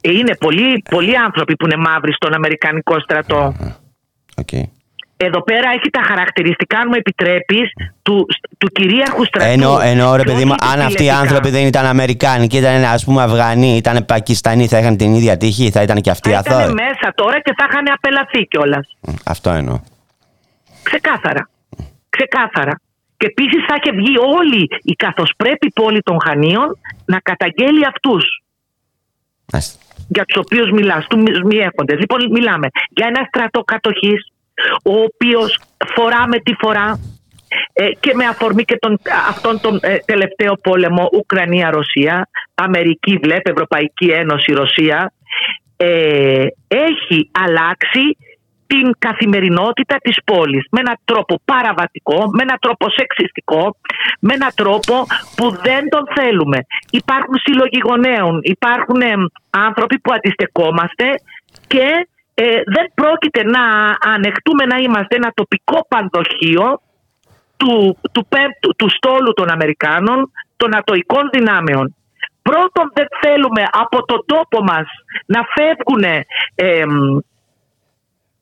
Είναι 0.00 0.36
πολλοί, 0.36 0.82
πολλοί 0.90 1.16
άνθρωποι 1.18 1.56
που 1.56 1.64
είναι 1.66 1.76
μαύροι 1.76 2.12
στον 2.12 2.34
Αμερικανικό 2.34 3.00
στρατό. 3.00 3.54
Okay. 4.44 4.62
Εδώ 5.22 5.42
πέρα 5.42 5.68
έχει 5.70 5.90
τα 5.90 6.02
χαρακτηριστικά, 6.02 6.78
αν 6.78 6.86
μου 6.88 6.94
επιτρέπεις, 6.98 7.70
του, 8.02 8.26
του 8.58 8.66
κυρίαρχου 8.66 9.24
στρατού. 9.24 9.50
Εννοώ, 9.50 9.80
εννοώ 9.80 10.16
ρε 10.16 10.22
Και 10.22 10.30
παιδί 10.30 10.44
μου, 10.44 10.54
όχι 10.62 10.72
αν 10.72 10.80
αυτοί 10.80 11.02
οι 11.02 11.06
επιλεκτικά. 11.06 11.18
άνθρωποι 11.18 11.50
δεν 11.50 11.66
ήταν 11.66 11.86
Αμερικάνοι 11.86 12.46
και 12.46 12.56
ήταν 12.58 12.84
ας 12.84 13.04
πούμε 13.04 13.22
Αφγανοί, 13.22 13.76
ήταν 13.76 14.04
Πακιστανοί, 14.04 14.66
θα 14.66 14.78
είχαν 14.78 14.96
την 14.96 15.14
ίδια 15.14 15.36
τύχη, 15.36 15.70
θα 15.70 15.82
ήταν 15.82 16.00
και 16.00 16.10
αυτοί 16.10 16.30
Θα 16.30 16.38
ήταν 16.44 16.60
αθώοι. 16.60 16.72
μέσα 16.72 17.12
τώρα 17.14 17.40
και 17.40 17.52
θα 17.56 17.66
είχαν 17.70 17.84
απελαθεί 17.96 18.46
κιόλας. 18.46 18.86
Αυτό 19.24 19.50
εννοώ. 19.50 19.80
Ξεκάθαρα. 20.82 21.48
Ξεκάθαρα. 22.08 22.80
Και 23.16 23.26
επίσης 23.26 23.64
θα 23.68 23.74
είχε 23.82 23.92
βγει 23.96 24.14
όλη 24.38 24.68
η 24.82 24.92
καθοσπρέπει 24.92 25.70
πόλη 25.74 26.00
των 26.02 26.16
Χανίων 26.26 26.78
να 27.04 27.18
καταγγέλει 27.18 27.86
αυτούς 27.86 28.24
για 30.08 30.24
τους 30.24 30.36
οποίους 30.36 30.70
μιλάς, 30.70 31.06
τους 31.06 31.40
μη 31.44 31.56
έχοντες. 31.56 31.98
Λοιπόν, 31.98 32.30
μιλάμε 32.30 32.66
για 32.90 33.06
ένα 33.06 33.24
στρατό 33.28 33.60
κατοχής, 33.60 34.32
ο 34.82 34.92
οποίος 34.92 35.60
φορά 35.94 36.28
με 36.28 36.38
τη 36.38 36.52
φορά 36.58 37.00
ε, 37.72 37.90
και 38.00 38.14
με 38.14 38.24
αφορμή 38.26 38.64
και 38.64 38.76
τον, 38.80 39.00
αυτόν 39.28 39.60
τον 39.60 39.78
ε, 39.82 39.96
τελευταίο 40.04 40.52
πόλεμο 40.62 41.08
Ουκρανία-Ρωσία, 41.12 42.28
Αμερική 42.54 43.18
βλέπε, 43.22 43.50
Ευρωπαϊκή 43.50 44.06
Ένωση, 44.06 44.52
Ρωσία, 44.52 45.12
ε, 45.76 46.46
έχει 46.68 47.30
αλλάξει 47.44 48.16
την 48.66 48.86
καθημερινότητα 48.98 49.96
της 50.02 50.16
πόλης 50.24 50.64
με 50.70 50.80
έναν 50.80 50.96
τρόπο 51.04 51.40
παραβατικό, 51.44 52.18
με 52.34 52.42
έναν 52.42 52.58
τρόπο 52.60 52.86
σεξιστικό, 52.98 53.76
με 54.20 54.34
έναν 54.34 54.52
τρόπο 54.54 54.94
που 55.36 55.46
δεν 55.66 55.82
τον 55.88 56.04
θέλουμε. 56.16 56.58
Υπάρχουν 56.90 57.36
σύλλογοι 57.44 57.80
γονέων, 57.88 58.40
υπάρχουν 58.42 59.00
ε, 59.00 59.12
άνθρωποι 59.50 59.98
που 59.98 60.12
αντιστεκόμαστε 60.12 61.06
και 61.66 61.88
ε, 62.42 62.62
δεν 62.74 62.86
πρόκειται 62.94 63.42
να 63.44 63.62
ανεχτούμε 64.14 64.64
να 64.64 64.76
είμαστε 64.76 65.16
ένα 65.16 65.32
τοπικό 65.34 65.86
πανδοχείο 65.88 66.80
του, 67.56 67.98
του, 68.12 68.26
πέμπτου- 68.28 68.76
του 68.76 68.88
στόλου 68.90 69.32
των 69.32 69.50
Αμερικάνων, 69.50 70.30
των 70.56 70.76
ατοικών 70.76 71.28
δυνάμεων. 71.32 71.94
Πρώτον 72.42 72.90
δεν 72.94 73.06
θέλουμε 73.20 73.62
από 73.70 74.04
τον 74.04 74.24
τόπο 74.26 74.62
μας 74.62 74.86
να 75.26 75.40
φεύγουν 75.54 76.04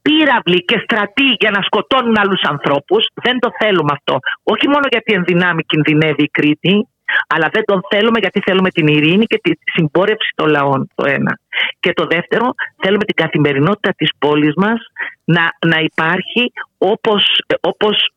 πύραυλοι 0.03 0.65
και 0.65 0.79
στρατοί 0.85 1.29
για 1.39 1.51
να 1.51 1.63
σκοτώνουν 1.63 2.19
άλλους 2.19 2.43
ανθρώπους. 2.43 3.09
Δεν 3.15 3.39
το 3.39 3.51
θέλουμε 3.59 3.93
αυτό. 3.93 4.19
Όχι 4.43 4.69
μόνο 4.69 4.87
γιατί 4.91 5.13
εν 5.13 5.25
δυνάμει 5.25 5.63
κινδυνεύει 5.63 6.23
η 6.23 6.29
Κρήτη, 6.29 6.89
αλλά 7.27 7.49
δεν 7.53 7.65
τον 7.65 7.81
θέλουμε 7.91 8.19
γιατί 8.19 8.41
θέλουμε 8.41 8.71
την 8.71 8.87
ειρήνη 8.87 9.25
και 9.25 9.39
τη 9.43 9.51
συμπόρευση 9.75 10.33
των 10.35 10.49
λαών 10.49 10.89
το 10.95 11.05
ένα. 11.07 11.39
Και 11.81 11.93
το 11.93 12.07
δεύτερο, 12.07 12.55
θέλουμε 12.83 13.05
την 13.05 13.15
καθημερινότητα 13.15 13.93
της 13.97 14.11
πόλης 14.19 14.55
μας 14.57 14.79
να, 15.25 15.45
να 15.67 15.79
υπάρχει 15.81 16.53
όπως, 16.79 17.23
όπως 17.61 18.13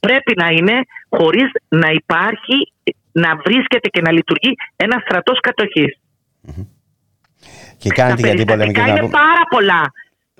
πρέπει 0.00 0.32
να 0.36 0.48
είναι 0.48 0.76
χωρίς 1.08 1.50
να 1.68 1.90
υπάρχει, 1.90 2.72
να 3.12 3.36
βρίσκεται 3.44 3.88
και 3.88 4.00
να 4.00 4.12
λειτουργεί 4.12 4.52
ένα 4.76 5.02
στρατός 5.04 5.40
κατοχής. 5.40 5.98
Και 7.78 7.90
κάνετε 7.90 8.22
Τα 8.22 8.28
για 8.28 8.36
την 8.36 8.46
πολεμική 8.46 8.80
περιστατικά 8.80 8.90
είναι 8.90 9.00
να 9.00 9.06
πούμε. 9.06 9.18
πάρα 9.18 9.42
πολλά. 9.50 9.82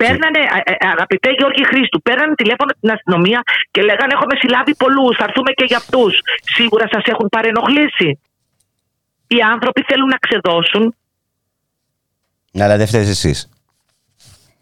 Παίρνανε, 0.03 0.41
ε, 0.57 0.71
ε, 0.71 0.75
αγαπητέ 0.95 1.29
Γιώργη 1.39 1.63
Χρήστου, 1.71 2.01
παίρνανε 2.07 2.33
τηλέφωνο 2.41 2.71
την 2.81 2.89
αστυνομία 2.95 3.39
και 3.73 3.81
λέγανε: 3.89 4.11
Έχουμε 4.17 4.35
συλλάβει 4.41 4.73
πολλούς, 4.83 5.13
θα 5.19 5.25
έρθουμε 5.27 5.51
και 5.59 5.65
για 5.71 5.77
αυτούς. 5.83 6.13
Σίγουρα 6.57 6.85
σας 6.93 7.03
έχουν 7.13 7.27
παρενοχλήσει. 7.35 8.09
Οι 9.27 9.39
άνθρωποι 9.53 9.81
θέλουν 9.89 10.07
να 10.15 10.19
ξεδώσουν. 10.25 10.83
Ναι, 12.51 12.63
αλλά 12.63 12.77
δεν 12.77 12.87
φταίεις 12.87 13.09
εσείς. 13.09 13.49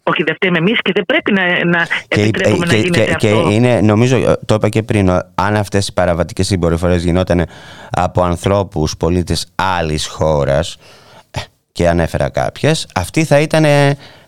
Όχι, 0.03 0.23
δεν 0.23 0.35
φταίμε 0.35 0.57
εμείς 0.57 0.81
και 0.81 0.91
δεν 0.95 1.05
πρέπει 1.05 1.31
να, 1.31 1.65
να 1.65 1.87
Και, 2.07 2.21
επιτρέπουμε 2.21 2.65
να 2.65 2.71
και, 2.71 2.77
γίνεται 2.77 3.05
και, 3.05 3.13
και 3.13 3.29
αυτό. 3.29 3.49
είναι, 3.49 3.81
νομίζω, 3.81 4.15
ε, 4.17 4.35
το 4.45 4.53
είπα 4.53 4.69
και 4.69 4.83
πριν, 4.83 5.09
ο- 5.09 5.31
αν 5.35 5.55
αυτές 5.55 5.87
οι 5.87 5.93
παραβατικές 5.93 6.47
συμπεριφορές 6.47 7.03
γινόταν 7.03 7.45
από 7.91 8.23
ανθρώπους, 8.23 8.97
πολίτες 8.97 9.51
άλλης 9.55 10.07
χώρας, 10.07 10.77
ε, 11.31 11.39
και 11.71 11.87
ανέφερα 11.87 12.29
κάποιες, 12.29 12.87
αυτοί 12.95 13.23
θα, 13.23 13.39
ήταν, 13.39 13.65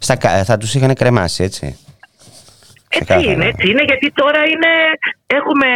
στα, 0.05 0.15
κα- 0.15 0.43
θα 0.43 0.57
τους 0.57 0.73
είχαν 0.75 0.93
κρεμάσει, 0.93 1.43
έτσι. 1.43 1.65
Έτσι 2.93 3.05
Ξεκάθαρα. 3.05 3.31
είναι, 3.31 3.45
έτσι 3.45 3.65
είναι, 3.71 3.83
γιατί 3.83 4.11
τώρα 4.21 4.39
είναι, 4.53 4.71
έχουμε 5.39 5.67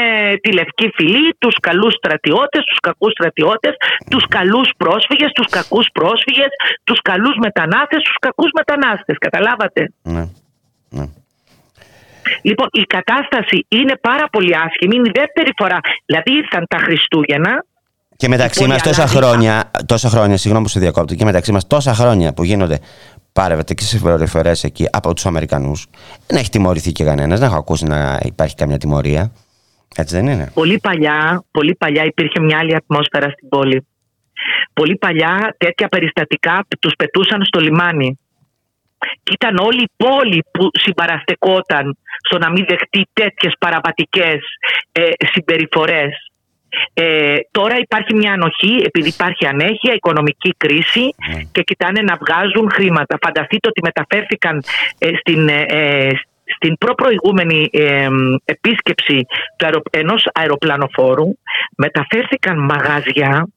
τη 0.41 0.51
λευκή 0.53 0.87
φυλή, 0.95 1.35
τους 1.37 1.55
καλούς 1.61 1.93
στρατιώτες, 1.93 2.63
τους 2.69 2.79
κακούς 2.87 3.11
στρατιώτες, 3.11 3.73
τους 4.09 4.25
καλούς 4.27 4.69
πρόσφυγες, 4.77 5.31
τους 5.31 5.47
κακούς 5.49 5.87
πρόσφυγες, 5.93 6.47
τους 6.83 6.99
καλούς 7.01 7.35
μετανάστες, 7.45 8.01
τους 8.07 8.17
κακούς 8.19 8.49
μετανάστες, 8.59 9.15
καταλάβατε; 9.25 9.81
Ναι. 10.01 10.25
Λοιπόν, 12.41 12.67
η 12.71 12.81
κατάσταση 12.81 13.65
είναι 13.67 13.95
πάρα 14.01 14.25
πολύ 14.31 14.53
άσχημη, 14.55 14.95
είναι 14.95 15.07
η 15.13 15.19
δεύτερη 15.21 15.51
φορά, 15.57 15.79
δηλαδή 16.05 16.31
ήρθαν 16.41 16.65
τα 16.69 16.77
Χριστούγεννα, 16.77 17.63
Και 18.17 18.27
μεταξύ 18.27 18.59
Πολύ 18.59 18.71
μας 18.71 18.81
τόσα 18.81 19.01
αλλάζει. 19.01 19.15
χρόνια, 19.17 19.71
τόσα 19.85 20.09
χρόνια, 20.09 20.37
συγγνώμη 20.37 20.65
που 20.65 20.71
σε 20.71 20.79
διακόπτω, 20.79 21.15
και 21.15 21.25
μεταξύ 21.25 21.51
μας 21.51 21.67
τόσα 21.67 21.93
χρόνια 21.93 22.33
που 22.33 22.43
γίνονται 22.43 22.79
παραβατικές 23.39 23.87
συμπεριφορές 23.87 24.63
εκεί 24.63 24.85
από 24.91 25.13
τους 25.13 25.25
Αμερικανούς, 25.25 25.85
δεν 26.27 26.37
έχει 26.37 26.49
τιμωρηθεί 26.49 26.91
και 26.91 27.03
κανένας, 27.03 27.39
δεν 27.39 27.47
έχω 27.47 27.57
ακούσει 27.57 27.85
να 27.85 28.19
υπάρχει 28.23 28.55
καμιά 28.55 28.77
τιμωρία. 28.77 29.31
Έτσι 29.95 30.15
δεν 30.15 30.27
είναι. 30.27 30.51
Πολύ 30.53 30.79
παλιά, 30.79 31.43
πολύ 31.51 31.75
παλιά 31.75 32.03
υπήρχε 32.03 32.39
μια 32.39 32.57
άλλη 32.57 32.75
ατμόσφαιρα 32.75 33.29
στην 33.29 33.49
πόλη. 33.49 33.87
Πολύ 34.73 34.95
παλιά 34.95 35.55
τέτοια 35.57 35.87
περιστατικά 35.87 36.65
τους 36.79 36.93
πετούσαν 36.97 37.45
στο 37.45 37.59
λιμάνι. 37.59 38.19
Και 39.23 39.33
ήταν 39.33 39.57
όλη 39.57 39.81
η 39.81 39.91
πόλη 39.97 40.43
που 40.51 40.69
συμπαραστεκόταν 40.83 41.97
στο 42.27 42.37
να 42.37 42.49
μην 42.51 42.65
δεχτεί 42.67 43.01
τέτοιες 43.13 43.53
παραβατικές 43.59 44.39
ε, 44.91 45.01
συμπεριφορές. 45.33 46.31
Ε, 46.93 47.35
τώρα 47.51 47.77
υπάρχει 47.77 48.13
μια 48.13 48.31
ανοχή 48.33 48.81
επειδή 48.85 49.07
υπάρχει 49.07 49.47
ανέχεια, 49.47 49.93
οικονομική 49.93 50.53
κρίση 50.57 51.15
και 51.51 51.61
κοιτάνε 51.61 52.01
να 52.01 52.15
βγάζουν 52.15 52.71
χρήματα. 52.71 53.17
Φανταστείτε 53.21 53.67
ότι 53.67 53.81
μεταφέρθηκαν 53.83 54.63
ε, 54.97 55.11
στην, 55.19 55.49
ε, 55.49 55.65
ε, 55.67 56.11
στην 56.55 56.77
προπροηγούμενη 56.77 57.69
ε, 57.71 58.07
επίσκεψη 58.45 59.25
του 59.57 59.65
αερο, 59.65 59.81
ενός 59.91 60.27
αεροπλανοφόρου 60.33 61.29
μεταφέρθηκαν 61.77 62.57
μαγαζιά 62.57 63.47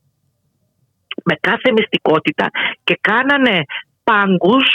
με 1.25 1.35
κάθε 1.41 1.73
μυστικότητα 1.73 2.47
και 2.85 2.99
κάνανε 3.01 3.63
πάγκους, 4.05 4.67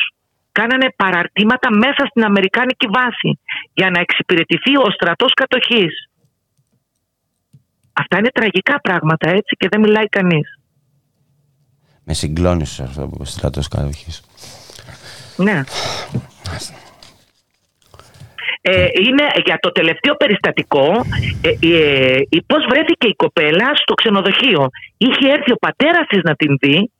κάνανε 0.51 0.87
παραρτήματα 0.95 1.69
μέσα 1.71 2.05
στην 2.09 2.23
Αμερικάνικη 2.23 2.87
βάση 2.87 3.39
για 3.73 3.89
να 3.89 3.99
εξυπηρετηθεί 3.99 4.77
ο 4.77 4.89
στρατός 4.91 5.33
κατοχής. 5.33 5.93
Αυτά 7.93 8.17
είναι 8.17 8.29
τραγικά 8.33 8.81
πράγματα 8.81 9.29
έτσι 9.29 9.55
και 9.57 9.67
δεν 9.71 9.79
μιλάει 9.79 10.05
κανείς. 10.09 10.59
Με 12.03 12.13
συγκλώνησε 12.13 12.83
αυτό 12.83 13.01
που 13.07 13.11
είπε 13.15 13.25
στρατός 13.25 13.67
κατοχής. 13.67 14.23
Ναι. 15.37 15.63
Ε, 18.61 18.87
είναι 19.05 19.25
για 19.45 19.57
το 19.59 19.71
τελευταίο 19.71 20.15
περιστατικό 20.15 21.05
ε, 21.41 21.67
ε, 21.67 22.15
ε, 22.29 22.37
πώς 22.45 22.65
βρέθηκε 22.69 23.07
η 23.07 23.15
κοπέλα 23.15 23.71
στο 23.75 23.93
ξενοδοχείο. 23.93 24.69
Είχε 24.97 25.25
έρθει 25.29 25.51
ο 25.51 25.55
πατέρας 25.55 26.07
της 26.07 26.21
να 26.23 26.35
την 26.35 26.57
δει, 26.61 26.91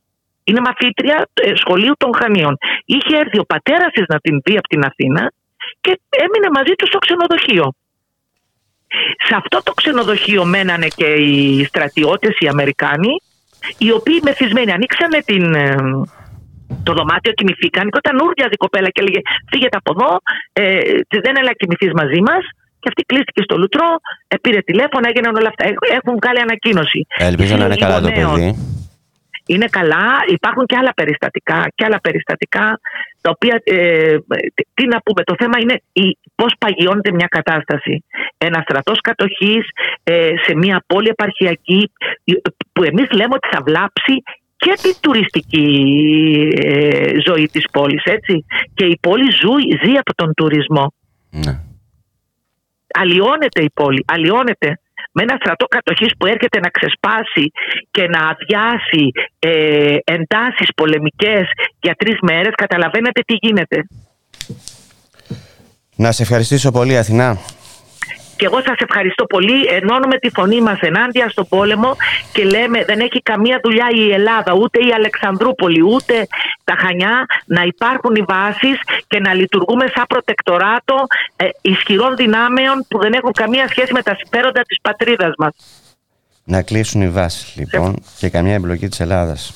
είναι 0.44 0.60
μαθήτρια 0.60 1.28
ε, 1.32 1.52
σχολείου 1.54 1.94
των 1.96 2.14
Χανίων. 2.14 2.56
Είχε 2.84 3.16
έρθει 3.16 3.38
ο 3.38 3.44
πατέρας 3.44 3.90
της 3.92 4.04
να 4.08 4.18
την 4.18 4.40
δει 4.44 4.56
από 4.56 4.68
την 4.68 4.84
Αθήνα 4.84 5.32
και 5.80 6.00
έμεινε 6.24 6.48
μαζί 6.56 6.74
του 6.78 6.86
στο 6.86 6.98
ξενοδοχείο. 6.98 7.74
Σε 9.28 9.34
αυτό 9.36 9.62
το 9.62 9.72
ξενοδοχείο 9.72 10.44
μένανε 10.44 10.86
και 10.96 11.04
οι 11.06 11.64
στρατιώτες 11.64 12.34
οι 12.38 12.46
Αμερικάνοι 12.48 13.12
οι 13.78 13.90
οποίοι 13.90 14.20
μεθυσμένοι 14.22 14.72
ανοίξανε 14.72 15.18
την, 15.24 15.54
ε, 15.54 15.74
το 16.82 16.92
δωμάτιο, 16.92 17.32
κοιμηθήκαν 17.32 17.84
και 17.90 17.98
όταν 18.02 18.14
ούρλιαζε 18.20 18.52
η 18.52 18.56
κοπέλα 18.56 18.88
και 18.88 19.00
έλεγε 19.00 19.20
φύγετε 19.50 19.76
από 19.76 19.90
εδώ, 19.94 20.10
ε, 20.52 20.78
δεν 21.24 21.34
έλα 21.40 21.52
κοιμηθείς 21.52 21.92
μαζί 21.92 22.20
μας. 22.20 22.42
Και 22.80 22.88
αυτή 22.92 23.02
κλείστηκε 23.10 23.42
στο 23.42 23.56
λουτρό, 23.58 23.88
ε, 24.28 24.36
πήρε 24.36 24.60
τηλέφωνο, 24.60 25.04
έγιναν 25.10 25.34
όλα 25.36 25.48
αυτά. 25.48 25.64
Έχουν- 25.64 25.90
Έχουν 25.98 26.12
βγάλει 26.20 26.40
ανακοίνωση. 26.40 27.00
Ελπίζω 27.16 27.56
να 27.56 27.64
είναι 27.64 27.76
καλά 27.76 28.00
το 28.00 28.08
Γονέων. 28.08 28.34
παιδί. 28.34 28.73
Είναι 29.46 29.66
καλά, 29.66 30.06
υπάρχουν 30.28 30.66
και 30.66 30.76
άλλα 30.76 30.92
περιστατικά, 30.94 31.66
και 31.74 31.84
άλλα 31.84 32.00
περιστατικά 32.00 32.80
τα 33.20 33.30
οποία, 33.30 33.60
ε, 33.64 34.16
τι- 34.54 34.66
τι 34.74 34.86
να 34.86 35.00
πούμε, 35.00 35.22
το 35.24 35.34
θέμα 35.38 35.58
είναι 35.60 35.80
η, 35.92 36.18
πώς 36.34 36.54
παγιώνεται 36.58 37.12
μια 37.12 37.26
κατάσταση. 37.30 38.04
Ένας 38.38 38.62
στρατός 38.62 39.00
κατοχής 39.00 39.64
ε, 40.02 40.30
σε 40.46 40.54
μια 40.56 40.84
πόλη 40.86 41.08
επαρχιακή 41.08 41.90
ε, 42.24 42.32
που 42.72 42.82
εμείς 42.82 43.10
λέμε 43.10 43.34
ότι 43.34 43.48
θα 43.50 43.62
βλάψει 43.66 44.22
και 44.56 44.72
την 44.82 44.94
τουριστική 45.00 45.68
ε, 46.56 47.12
ζωή 47.26 47.46
της 47.52 47.64
πόλης, 47.72 48.02
έτσι. 48.04 48.44
Και 48.74 48.84
η 48.84 48.98
πόλη 49.00 49.30
ζούει, 49.30 49.78
ζει 49.84 49.96
από 49.96 50.14
τον 50.14 50.34
τουρισμό. 50.34 50.92
Αλλοιώνεται 52.98 53.62
η 53.62 53.70
πόλη, 53.74 54.04
αλλοιώνεται. 54.06 54.78
Με 55.16 55.22
ένα 55.22 55.36
στρατό 55.40 55.66
κατοχής 55.66 56.12
που 56.18 56.26
έρχεται 56.26 56.58
να 56.64 56.70
ξεσπάσει 56.76 57.44
και 57.90 58.04
να 58.14 58.20
αδειάσει 58.30 59.04
ε, 59.38 59.96
εντάσεις 60.16 60.68
πολεμικές 60.74 61.44
για 61.80 61.94
τρεις 61.94 62.16
μέρες, 62.22 62.52
καταλαβαίνετε 62.54 63.20
τι 63.26 63.34
γίνεται. 63.42 63.78
Να 65.96 66.12
σε 66.12 66.22
ευχαριστήσω 66.22 66.70
πολύ 66.70 66.96
Αθηνά. 66.96 67.38
Και 68.36 68.44
εγώ 68.44 68.60
σας 68.60 68.76
ευχαριστώ 68.78 69.24
πολύ. 69.24 69.66
Ενώνουμε 69.66 70.18
τη 70.18 70.30
φωνή 70.30 70.60
μας 70.60 70.80
ενάντια 70.80 71.28
στον 71.28 71.48
πόλεμο 71.48 71.96
και 72.32 72.44
λέμε 72.44 72.84
δεν 72.84 73.00
έχει 73.00 73.22
καμία 73.22 73.60
δουλειά 73.62 73.86
η 73.94 74.12
Ελλάδα, 74.12 74.52
ούτε 74.52 74.78
η 74.78 74.92
Αλεξανδρούπολη, 74.94 75.82
ούτε 75.82 76.26
τα 76.64 76.74
Χανιά 76.78 77.26
να 77.46 77.62
υπάρχουν 77.62 78.14
οι 78.14 78.24
βάσεις 78.28 78.78
και 79.06 79.20
να 79.20 79.34
λειτουργούμε 79.34 79.86
σαν 79.94 80.04
προτεκτοράτο 80.08 80.96
ε, 81.36 81.48
ισχυρών 81.60 82.16
δυνάμεων 82.16 82.86
που 82.88 82.98
δεν 82.98 83.12
έχουν 83.12 83.32
καμία 83.32 83.68
σχέση 83.68 83.92
με 83.92 84.02
τα 84.02 84.14
συμφέροντα 84.14 84.62
της 84.62 84.78
πατρίδας 84.82 85.32
μας. 85.38 85.54
Να 86.44 86.62
κλείσουν 86.62 87.02
οι 87.02 87.08
βάσεις 87.08 87.56
λοιπόν 87.56 88.02
και 88.18 88.28
καμιά 88.28 88.54
εμπλοκή 88.54 88.88
της 88.88 89.00
Ελλάδας. 89.00 89.52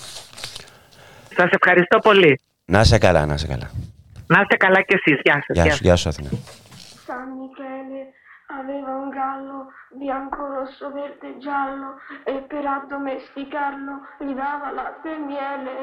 Σας 1.37 1.51
ευχαριστώ 1.51 1.99
πολύ. 1.99 2.41
Να 2.65 2.81
είσαι 2.81 2.99
καλά, 2.99 3.27
να 3.27 3.35
είσαι 3.35 3.47
καλά. 3.47 3.71
Να 4.27 4.41
είστε 4.41 4.57
καλά 4.57 4.83
κι 4.83 4.95
εσείς. 4.95 5.21
Γεια 5.25 5.45
σας. 5.47 5.65
Γεια 5.65 5.75
σου, 5.75 5.83
γεια 5.83 5.97
σου 5.97 6.09
Αθηνά. 6.09 6.29
aveva 8.59 8.97
un 8.97 9.09
gallo 9.11 9.73
bianco, 9.91 10.47
rosso, 10.47 10.91
verde 10.91 11.35
e 11.35 11.39
giallo 11.39 12.01
e 12.25 12.45
per 12.49 12.67
addomesticarlo 12.67 13.93
gli 14.19 14.35
dava 14.35 14.73
latte 14.73 15.15
e 15.15 15.19
miele. 15.19 15.77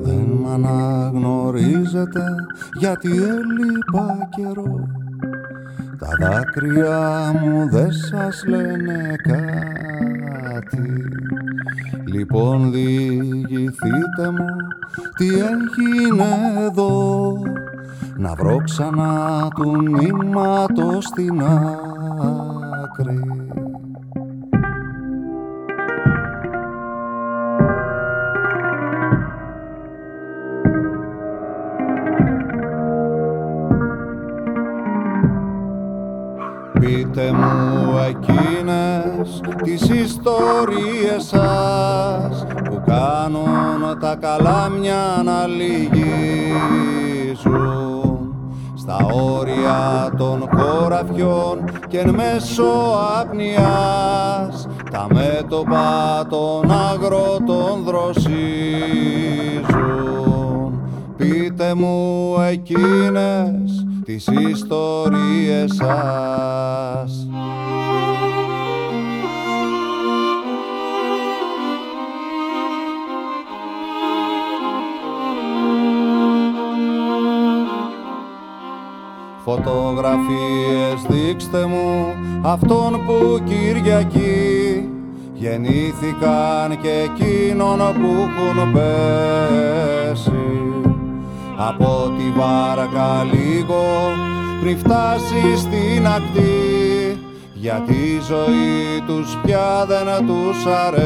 Δεν 0.00 0.28
μ' 0.40 0.46
αναγνωρίζετε 0.46 2.34
γιατί 2.74 3.08
έλειπα 3.08 4.28
καιρό 4.30 5.03
τα 6.04 6.26
δάκρυα 6.28 7.32
μου 7.40 7.68
δεν 7.70 7.92
σας 7.92 8.44
λένε 8.46 9.16
κάτι. 9.22 11.04
Λοιπόν 12.04 12.72
διηγηθείτε 12.72 14.30
μου 14.30 14.46
τι 15.16 15.26
έγινε 15.26 16.24
εδώ. 16.64 17.42
Να 18.16 18.34
βρω 18.34 18.56
ξανά 18.64 19.48
του 19.54 19.82
νήματος 19.82 21.04
στην 21.04 21.42
άκρη 22.82 23.63
Πείτε 36.84 37.32
μου 37.32 37.98
εκείνες 38.08 39.40
τις 39.62 39.82
ιστορίες 39.88 41.24
σας 41.24 42.46
που 42.64 42.82
κάνουν 42.86 43.98
τα 44.00 44.16
καλάμια 44.20 45.22
να 45.24 45.46
λυγίζουν. 45.46 46.04
Στα 48.74 48.96
όρια 49.12 50.10
των 50.16 50.48
χωραφιών 50.54 51.64
και 51.88 51.98
εν 51.98 52.10
μέσω 52.10 52.72
απνιάς 53.20 54.68
τα 54.90 55.06
μέτωπα 55.12 56.26
των 56.28 56.70
αγρότων 56.70 57.84
δροσίζουν 57.84 58.34
Πείτε 61.30 61.74
μου 61.74 62.36
εκείνες 62.50 63.86
τις 64.04 64.26
ιστορίες 64.26 65.72
σας. 65.74 67.28
Φωτογραφίες 79.44 81.02
δείξτε 81.08 81.66
μου 81.66 82.06
αυτόν 82.42 82.92
που 83.06 83.42
Κυριακή 83.44 84.88
γεννήθηκαν 85.34 86.80
και 86.82 86.88
εκείνον 86.88 87.78
που 87.78 88.28
έχουν 88.38 88.72
πέσει 88.72 90.34
από 91.56 92.12
τη 92.18 92.38
βάρκα 92.38 93.26
λίγο 93.32 93.84
πριν 94.60 94.78
φτάσει 94.78 95.56
στην 95.58 96.06
ακτή 96.06 97.18
γιατί 97.64 97.92
η 97.92 98.20
ζωή 98.28 99.02
τους 99.06 99.38
πια 99.42 99.84
δεν 99.88 100.26
τους 100.26 100.66
αρέσει. 100.66 101.04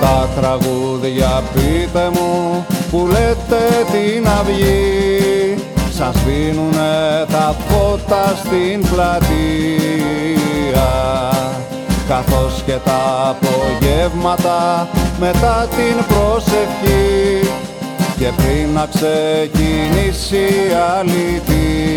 Τα 0.00 0.28
τραγούδια 0.40 1.42
πείτε 1.54 2.10
μου 2.12 2.66
που 2.90 3.06
λέτε 3.48 3.84
την 3.92 4.28
αυγή 4.28 5.54
Σας 5.90 6.14
σβήνουνε 6.16 7.24
τα 7.30 7.56
φώτα 7.68 8.34
στην 8.44 8.80
πλατεία. 8.90 9.28
Καθώς 12.08 12.62
και 12.66 12.76
τα 12.84 13.00
απογεύματα 13.28 14.88
μετά 15.18 15.68
την 15.70 16.04
προσευχή. 16.06 17.50
Και 18.18 18.32
πριν 18.36 18.68
να 18.74 18.88
ξεκινήσει 18.94 20.36
η 20.36 20.72
αλήθεια. 20.98 21.94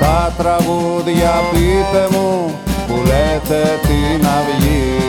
Τα 0.00 0.32
τραγούδια 0.38 1.34
πείτε 1.52 2.08
μου 2.10 2.54
που 2.86 2.94
λέτε 2.94 3.80
την 3.82 4.26
αυγή 4.26 5.05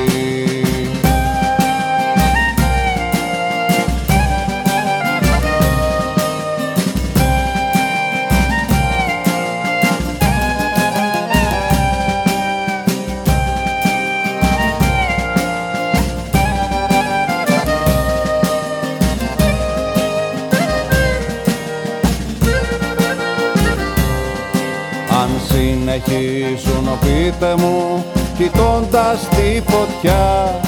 συνεχίσουν 26.04 27.00
πείτε 27.00 27.56
μου 27.58 28.06
κοιτώντας 28.38 29.28
τη 29.30 29.62
φωτιά 29.72 30.60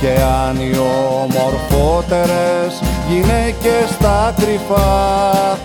Και 0.00 0.12
αν 0.46 0.56
οι 0.56 0.76
ομορφότερες 1.22 2.82
γυναίκες 3.08 3.88
στα 3.90 4.34
κρυφά 4.36 5.58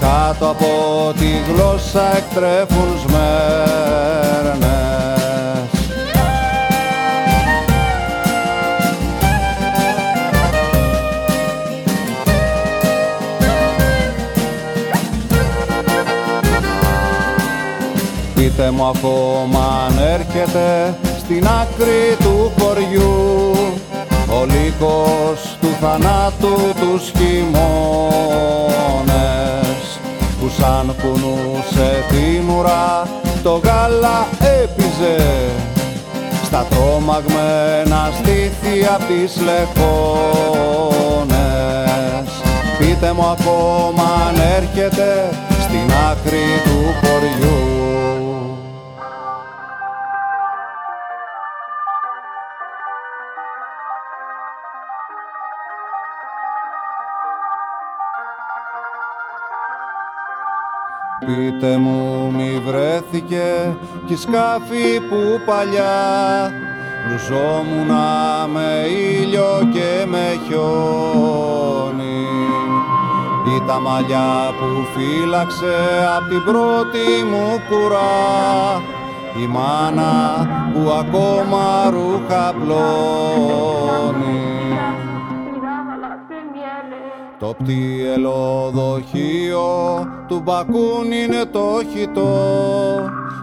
κάτω 0.00 0.46
από 0.48 0.66
τη 1.18 1.30
γλώσσα 1.52 2.16
εκτρέφουν 2.16 2.88
σμέρνες 3.06 4.75
Πείτε 18.66 18.78
μου 18.78 18.86
ακόμα 18.86 19.62
αν 19.86 19.98
έρχεται 19.98 20.94
στην 21.18 21.46
άκρη 21.46 22.16
του 22.18 22.52
χωριού 22.58 23.56
ο 24.28 24.44
λύκος 24.44 25.56
του 25.60 25.68
θανάτου 25.80 26.54
τους 26.80 27.10
χειμώνες 27.16 27.58
που 30.40 30.48
σαν 30.58 30.94
κουνούσε 31.02 32.04
την 32.08 32.50
ουρά 32.58 33.08
το 33.42 33.60
γάλα 33.64 34.26
έπιζε. 34.62 35.18
Στα 36.44 36.66
τρόμαγμένα 36.70 38.10
στήθη 38.18 38.86
απ' 38.94 39.06
τις 39.06 39.40
λεχόνες 39.44 39.86
Πείτε 42.78 43.12
μου 43.12 43.26
ακόμα 43.26 44.04
αν 44.28 44.36
έρχεται 44.56 45.30
στην 45.60 45.90
άκρη 46.10 46.46
του 46.64 46.78
χωριού 47.00 48.25
Πείτε 61.26 61.76
μου 61.76 62.32
μη 62.36 62.62
βρέθηκε 62.66 63.76
κι 64.06 64.12
η 64.12 64.16
σκάφη 64.16 65.00
που 65.08 65.40
παλιά 65.46 65.94
Μπλουζόμουνα 67.06 68.06
με 68.52 68.84
ήλιο 69.20 69.68
και 69.72 70.06
με 70.06 70.40
χιόνι. 70.46 72.26
Ή 73.56 73.62
τα 73.66 73.80
μαλλιά 73.80 74.54
που 74.58 74.66
φύλαξε 74.94 75.76
απ' 76.16 76.28
την 76.28 76.44
πρώτη 76.44 77.06
μου 77.30 77.60
κουρά. 77.68 78.82
Η 79.42 79.46
μάνα 79.46 80.14
που 80.72 80.90
ακόμα 80.90 81.90
ρούχα 81.90 82.54
πλώνει 82.60 84.65
το 87.38 87.54
πτυελοδοχείο 87.58 89.64
του 90.28 90.40
Μπακούν 90.44 91.12
είναι 91.12 91.44
το 91.52 91.80
χιτό. 91.92 92.38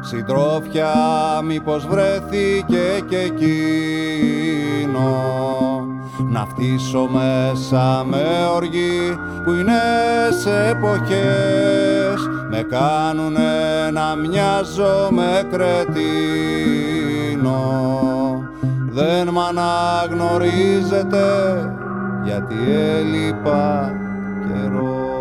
Συντρόφια 0.01 0.93
μήπως 1.43 1.87
βρέθηκε 1.87 3.03
και 3.09 3.17
εκείνο. 3.17 3.41
Να 6.29 6.45
φτύσω 6.45 7.09
μέσα 7.11 8.05
με 8.09 8.25
οργή 8.55 9.17
που 9.43 9.51
είναι 9.51 9.81
σε 10.41 10.67
εποχές. 10.67 12.29
Με 12.49 12.65
κάνουνε 12.69 13.91
να 13.91 14.15
μοιάζω 14.15 15.07
με 15.11 15.47
κρετίνο. 15.51 16.01
Δεν 18.89 19.29
μ' 19.29 19.39
αναγνωρίζετε 19.39 21.21
γιατί 22.25 22.55
έλειπα 22.71 23.91
καιρό. 24.47 25.11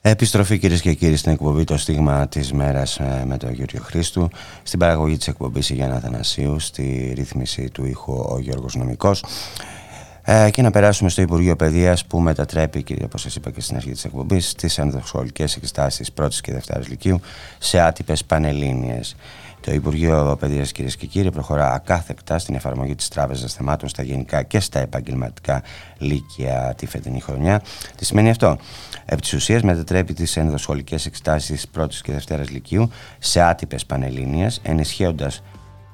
Επιστροφή 0.00 0.58
κυρίες 0.58 0.80
και 0.80 0.94
κύριοι 0.94 1.16
στην 1.16 1.32
εκπομπή 1.32 1.64
Το 1.64 1.76
Στίγμα 1.76 2.28
της 2.28 2.52
Μέρας 2.52 3.00
με 3.24 3.36
τον 3.36 3.52
Γιώργο 3.52 3.78
Χρήστου. 3.82 4.28
Στην 4.62 4.78
παραγωγή 4.78 5.16
της 5.16 5.28
εκπομπής 5.28 5.70
η 5.70 5.74
Γιάννα 5.74 5.98
Θανασίου. 5.98 6.58
Στη 6.58 7.12
ρύθμιση 7.16 7.70
του 7.70 7.84
ήχου 7.84 8.12
ο 8.12 8.38
Γιώργος 8.40 8.74
Νομικός. 8.74 9.24
Ε, 10.28 10.50
και 10.50 10.62
να 10.62 10.70
περάσουμε 10.70 11.10
στο 11.10 11.22
Υπουργείο 11.22 11.56
Παιδείας 11.56 12.04
που 12.04 12.20
μετατρέπει, 12.20 12.84
όπως 13.04 13.20
σας 13.20 13.36
είπα 13.36 13.50
και 13.50 13.60
στην 13.60 13.76
αρχή 13.76 13.90
της 13.90 14.04
εκπομπής, 14.04 14.54
τις 14.54 14.78
ενδοσχολικέ 14.78 15.42
εξετάσει 15.42 16.04
πρώτης 16.14 16.40
και 16.40 16.52
δευτέρα 16.52 16.82
Λυκείου 16.88 17.20
σε 17.58 17.80
άτυπες 17.80 18.24
πανελλήνιες. 18.24 19.16
Το 19.66 19.72
Υπουργείο 19.72 20.36
Παιδεία, 20.40 20.62
κυρίες 20.62 20.96
και 20.96 21.06
κύριοι, 21.06 21.30
προχωρά 21.30 21.72
ακάθεκτα 21.72 22.38
στην 22.38 22.54
εφαρμογή 22.54 22.94
της 22.94 23.08
Τράπεζας 23.08 23.54
Θεμάτων 23.54 23.88
στα 23.88 24.02
γενικά 24.02 24.42
και 24.42 24.60
στα 24.60 24.80
επαγγελματικά 24.80 25.62
λύκεια 25.98 26.74
τη 26.76 26.86
φετινή 26.86 27.20
χρονιά. 27.20 27.62
Τι 27.96 28.04
σημαίνει 28.04 28.30
αυτό; 28.30 28.58
Επί 29.04 29.20
της 29.20 29.32
ουσίας, 29.32 29.62
μετατρέπει 29.62 30.14
τις 30.14 30.36
ενδοσχολικές 30.36 31.06
εξετάσει 31.06 31.60
πρώτης 31.72 32.00
και 32.00 32.12
δευτέρας 32.12 32.50
Λυκείου 32.50 32.90
σε 33.18 33.40
άτυπες 33.40 33.86
πανελλήνιες, 33.86 34.60
ενισχύοντας 34.62 35.42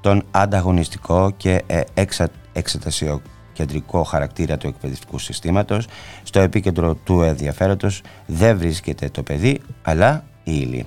τον 0.00 0.24
ανταγωνιστικό 0.30 1.30
και 1.36 1.62
ε, 1.66 1.80
εξα, 1.94 2.28
εξετασιοκεντρικό 2.52 4.02
χαρακτήρα 4.02 4.56
του 4.56 4.66
εκπαιδευτικού 4.66 5.18
συστήματος. 5.18 5.86
Στο 6.22 6.40
επίκεντρο 6.40 6.94
του 6.94 7.22
ενδιαφέροντος 7.22 8.02
δεν 8.26 8.58
βρίσκεται 8.58 9.08
το 9.08 9.22
παιδί, 9.22 9.60
αλλά 9.82 10.24
η 10.28 10.31
ύλη. 10.44 10.86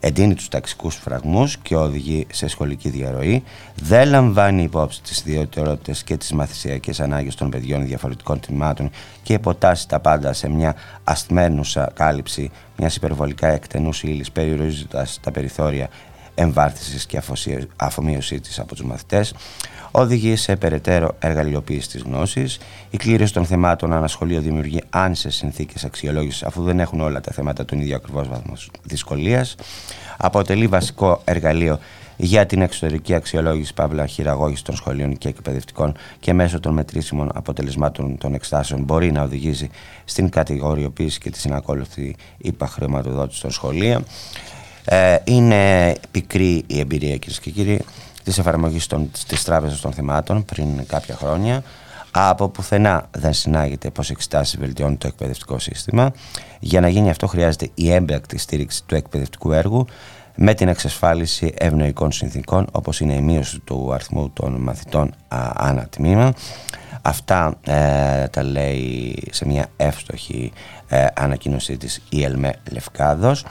Εντείνει 0.00 0.34
τους 0.34 0.48
ταξικούς 0.48 0.94
φραγμούς 0.94 1.56
και 1.56 1.76
οδηγεί 1.76 2.26
σε 2.32 2.48
σχολική 2.48 2.88
διαρροή, 2.88 3.42
δεν 3.74 4.08
λαμβάνει 4.08 4.62
υπόψη 4.62 5.02
τις 5.02 5.20
ιδιαιτερότητες 5.20 6.02
και 6.02 6.16
τις 6.16 6.32
μαθησιακές 6.32 7.00
ανάγκες 7.00 7.34
των 7.34 7.50
παιδιών 7.50 7.86
διαφορετικών 7.86 8.40
τμήματων 8.40 8.90
και 9.22 9.32
υποτάσσει 9.32 9.88
τα 9.88 10.00
πάντα 10.00 10.32
σε 10.32 10.48
μια 10.48 10.74
ασθμένουσα 11.04 11.90
κάλυψη 11.94 12.50
μιας 12.76 12.96
υπερβολικά 12.96 13.48
εκτενούς 13.48 14.02
ύλης 14.02 14.30
περιορίζοντας 14.30 15.18
τα 15.22 15.30
περιθώρια 15.30 15.88
εμβάρθησης 16.34 17.06
και 17.06 17.20
αφομοίωσή 17.76 18.40
της 18.40 18.58
από 18.58 18.74
τους 18.74 18.84
μαθητές, 18.84 19.34
οδηγεί 19.98 20.36
σε 20.36 20.56
περαιτέρω 20.56 21.16
εργαλειοποίηση 21.18 21.88
της 21.88 22.02
γνώσης. 22.02 22.58
Η 22.90 22.96
κλήρωση 22.96 23.32
των 23.32 23.44
θεμάτων 23.44 23.92
ανασχολείο 23.92 24.40
δημιουργεί 24.40 24.82
άνισες 24.90 25.34
συνθήκες 25.34 25.84
αξιολόγησης 25.84 26.42
αφού 26.42 26.62
δεν 26.62 26.80
έχουν 26.80 27.00
όλα 27.00 27.20
τα 27.20 27.32
θέματα 27.32 27.64
τον 27.64 27.80
ίδιο 27.80 27.96
ακριβώς 27.96 28.28
βαθμό 28.28 28.54
δυσκολίας. 28.82 29.54
Αποτελεί 30.16 30.66
βασικό 30.66 31.20
εργαλείο 31.24 31.78
για 32.16 32.46
την 32.46 32.62
εξωτερική 32.62 33.14
αξιολόγηση 33.14 33.74
παύλα 33.74 34.06
χειραγώγηση 34.06 34.64
των 34.64 34.76
σχολείων 34.76 35.18
και 35.18 35.28
εκπαιδευτικών 35.28 35.94
και 36.20 36.32
μέσω 36.32 36.60
των 36.60 36.74
μετρήσιμων 36.74 37.30
αποτελεσμάτων 37.34 38.18
των 38.18 38.34
εξτάσεων 38.34 38.82
μπορεί 38.82 39.12
να 39.12 39.22
οδηγήσει 39.22 39.70
στην 40.04 40.28
κατηγοριοποίηση 40.28 41.18
και 41.18 41.30
τη 41.30 41.38
συνακόλουθη 41.38 42.16
υπαχρηματοδότηση 42.38 43.40
των 43.40 43.50
σχολείων. 43.50 44.04
Ε, 44.84 45.16
είναι 45.24 45.92
πικρή 46.10 46.64
η 46.66 46.78
εμπειρία 46.78 47.16
κυρίες 47.16 47.40
και 47.40 47.50
κύριοι 47.50 47.80
της 48.26 48.38
εφαρμογής 48.38 48.86
της 49.26 49.44
Τράπεζας 49.44 49.80
των 49.80 49.92
Θεμάτων 49.92 50.44
πριν 50.44 50.86
κάποια 50.86 51.16
χρόνια. 51.16 51.62
Από 52.10 52.48
πουθενά 52.48 53.06
δεν 53.10 53.32
συνάγεται 53.32 53.90
πώς 53.90 54.10
εξετάσει 54.10 54.56
βελτιώνει 54.58 54.96
το 54.96 55.06
εκπαιδευτικό 55.06 55.58
σύστημα. 55.58 56.12
Για 56.60 56.80
να 56.80 56.88
γίνει 56.88 57.10
αυτό, 57.10 57.26
χρειάζεται 57.26 57.68
η 57.74 57.92
έμπρακτη 57.92 58.38
στήριξη 58.38 58.84
του 58.86 58.94
εκπαιδευτικού 58.94 59.52
έργου 59.52 59.86
με 60.36 60.54
την 60.54 60.68
εξασφάλιση 60.68 61.54
ευνοϊκών 61.58 62.12
συνθήκων, 62.12 62.66
όπως 62.72 63.00
είναι 63.00 63.14
η 63.14 63.20
μείωση 63.20 63.58
του 63.58 63.92
αριθμού 63.92 64.30
των 64.30 64.52
μαθητών 64.52 65.14
α, 65.28 65.50
ανά 65.54 65.86
τμήμα. 65.90 66.32
Αυτά 67.02 67.54
ε, 67.66 68.26
τα 68.26 68.42
λέει 68.42 69.22
σε 69.30 69.46
μια 69.46 69.66
εύστοχη 69.76 70.52
ε, 70.88 71.06
ανακοίνωσή 71.14 71.76
της 71.76 72.02
η 72.08 72.24
ΕΛΜΕ 72.24 72.54
Λευκάδος. 72.72 73.44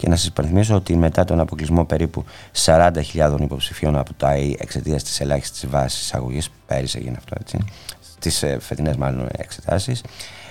Και 0.00 0.08
να 0.08 0.16
σας 0.16 0.26
υπενθυμίσω 0.26 0.74
ότι 0.74 0.96
μετά 0.96 1.24
τον 1.24 1.40
αποκλεισμό 1.40 1.84
περίπου 1.84 2.24
40.000 2.64 3.36
υποψηφίων 3.40 3.96
από 3.96 4.10
το 4.16 4.26
ΑΕΗ 4.26 4.56
εξαιτίας 4.60 5.02
της 5.02 5.20
ελάχιστης 5.20 5.66
βάσης 5.68 6.00
εισαγωγής, 6.00 6.48
πέρυσι 6.66 6.98
έγινε 6.98 7.16
αυτό 7.18 7.36
έτσι, 7.40 7.58
στις 8.14 8.42
ε, 8.42 8.58
φετινές 8.60 8.96
μάλλον 8.96 9.28
εξετάσεις, 9.36 10.02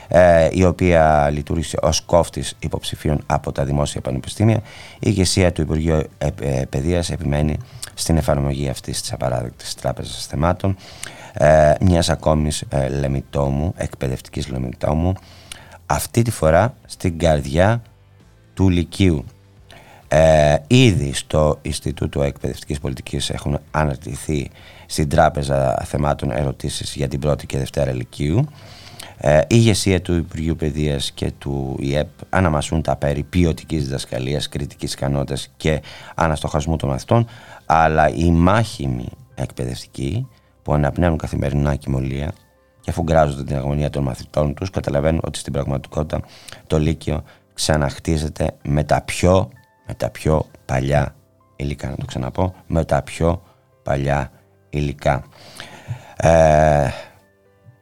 ε, 0.07 0.47
η 0.51 0.63
οποία 0.63 1.29
λειτουργήσε 1.31 1.77
ως 1.81 2.01
κόφτης 2.01 2.55
υποψηφίων 2.59 3.23
από 3.25 3.51
τα 3.51 3.65
δημόσια 3.65 4.01
πανεπιστήμια, 4.01 4.55
η 4.55 4.61
ηγεσία 4.99 5.51
του 5.51 5.61
Υπουργείου 5.61 6.03
ε, 6.17 6.27
ε, 6.41 6.65
Παιδείας 6.69 7.09
επιμένει 7.09 7.57
στην 7.93 8.17
εφαρμογή 8.17 8.69
αυτής 8.69 9.01
της 9.01 9.13
απαράδεκτης 9.13 9.75
τράπεζας 9.75 10.25
θεμάτων, 10.25 10.75
ε, 11.33 11.73
μιας 11.81 12.09
ακόμης 12.09 12.63
ε, 12.69 12.89
λεμιτόμου, 12.89 13.73
εκπαιδευτικής 13.77 14.47
λεμιτόμου, 14.47 15.13
αυτή 15.85 16.21
τη 16.21 16.31
φορά 16.31 16.73
στην 16.85 17.19
καρδιά 17.19 17.81
του 18.53 18.69
Λυκείου. 18.69 19.25
Ε, 20.11 20.55
ήδη 20.67 21.13
στο 21.13 21.57
Ινστιτούτο 21.61 22.21
Εκπαιδευτικής 22.21 22.79
Πολιτικής 22.79 23.29
έχουν 23.29 23.59
αναρτηθεί 23.71 24.49
στην 24.85 25.09
Τράπεζα 25.09 25.83
Θεμάτων 25.85 26.31
ερωτήσεις 26.31 26.95
για 26.95 27.07
την 27.07 27.19
πρώτη 27.19 27.45
και 27.45 27.57
δευτέρα 27.57 27.91
Λυκείου. 27.93 28.47
Ε, 29.17 29.37
η 29.37 29.45
ηγεσία 29.47 30.01
του 30.01 30.13
Υπουργείου 30.13 30.55
Παιδείας 30.55 31.11
και 31.11 31.31
του 31.37 31.75
ΙΕΠ 31.79 32.07
αναμασούν 32.29 32.81
τα 32.81 32.95
περί 32.95 33.23
ποιοτικής 33.23 33.83
διδασκαλίας, 33.83 34.49
κριτικής 34.49 34.93
ικανότητας 34.93 35.49
και 35.57 35.81
αναστοχασμού 36.15 36.75
των 36.75 36.89
μαθητών, 36.89 37.27
αλλά 37.65 38.09
οι 38.09 38.31
μάχημοι 38.31 39.09
εκπαιδευτικοί 39.35 40.27
που 40.63 40.73
αναπνέουν 40.73 41.17
καθημερινά 41.17 41.75
κοιμωλία 41.75 42.31
και 42.81 42.89
αφού 42.89 43.03
γκράζονται 43.03 43.43
την 43.43 43.55
αγωνία 43.55 43.89
των 43.89 44.03
μαθητών 44.03 44.53
τους 44.53 44.69
καταλαβαίνουν 44.69 45.21
ότι 45.23 45.39
στην 45.39 45.53
πραγματικότητα 45.53 46.21
το 46.67 46.79
Λύκειο 46.79 47.23
ξαναχτίζεται 47.53 48.51
με 48.63 48.83
τα 48.83 49.01
πιο, 49.01 49.49
με 49.89 49.95
τα 49.95 50.09
πιο 50.09 50.45
παλιά 50.65 51.15
υλικά, 51.55 51.89
να 51.89 51.95
το 51.95 52.05
ξαναπώ, 52.05 52.55
με 52.67 52.85
τα 52.85 53.01
πιο 53.01 53.41
παλιά 53.83 54.31
υλικά. 54.69 55.23
Ε, 56.17 56.87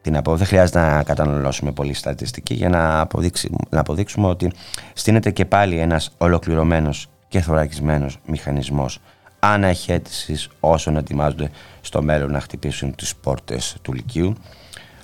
τι 0.02 0.10
να 0.10 0.22
πω, 0.22 0.36
δεν 0.36 0.48
χρειάζεται 0.48 0.80
να 0.80 1.04
καταναλώσουμε 1.04 1.72
πολύ 1.72 1.94
στατιστική 1.94 2.54
για 2.54 2.70
να, 2.70 3.00
αποδείξουμε, 3.00 3.58
να 3.70 3.80
αποδείξουμε 3.80 4.28
ότι 4.28 4.52
στείνεται 4.94 5.32
και 5.32 5.46
πάλι 5.46 5.78
ένας 5.80 6.12
ολοκληρωμένος 6.18 7.08
και 7.28 7.42
θωρακισμένος 7.42 8.20
μηχανισμός 8.26 9.00
αναχέτησης 9.40 10.50
όσων 10.60 10.98
ετοιμάζονται 10.98 11.50
στο 11.82 12.02
μέλλον 12.02 12.32
να 12.32 12.40
χτυπήσουν 12.40 12.96
τις 12.96 13.16
πόρτες 13.16 13.78
του 13.82 13.94
Λυκείου. 13.94 14.34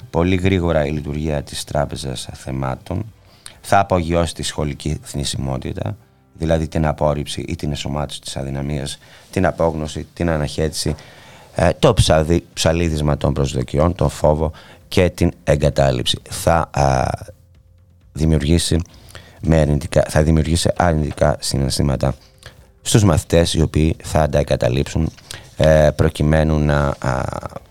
Πολύ 0.09 0.35
γρήγορα 0.35 0.85
η 0.85 0.91
λειτουργία 0.91 1.43
της 1.43 1.63
Τράπεζας 1.63 2.29
Θεμάτων 2.33 3.13
θα 3.61 3.79
απογειώσει 3.79 4.33
τη 4.33 4.43
σχολική 4.43 4.99
θνησιμότητα, 5.01 5.97
δηλαδή 6.33 6.67
την 6.67 6.85
απόρριψη 6.85 7.45
ή 7.47 7.55
την 7.55 7.71
εσωμάτωση 7.71 8.21
της 8.21 8.37
αδυναμίας, 8.37 8.97
την 9.31 9.45
απόγνωση, 9.45 10.07
την 10.13 10.29
αναχέτηση, 10.29 10.95
ε, 11.55 11.69
το 11.79 11.93
ψαδι, 11.93 12.45
ψαλίδισμα 12.53 13.17
των 13.17 13.33
προσδοκιών, 13.33 13.95
τον 13.95 14.09
φόβο 14.09 14.51
και 14.87 15.09
την 15.09 15.31
εγκατάλειψη. 15.43 16.19
Θα 16.29 16.69
δημιουργήσει, 18.13 18.79
με 19.41 19.59
αρνητικά, 19.59 20.05
θα 20.09 20.23
δημιουργήσει 20.23 20.69
αρνητικά 20.75 21.37
συναισθήματα 21.39 22.15
στους 22.81 23.03
μαθητές 23.03 23.53
οι 23.53 23.61
οποίοι 23.61 23.95
θα 24.03 24.29
τα 24.29 24.39
εγκαταλείψουν 24.39 25.11
ε, 25.57 25.89
προκειμένου 25.95 26.59
να 26.59 26.93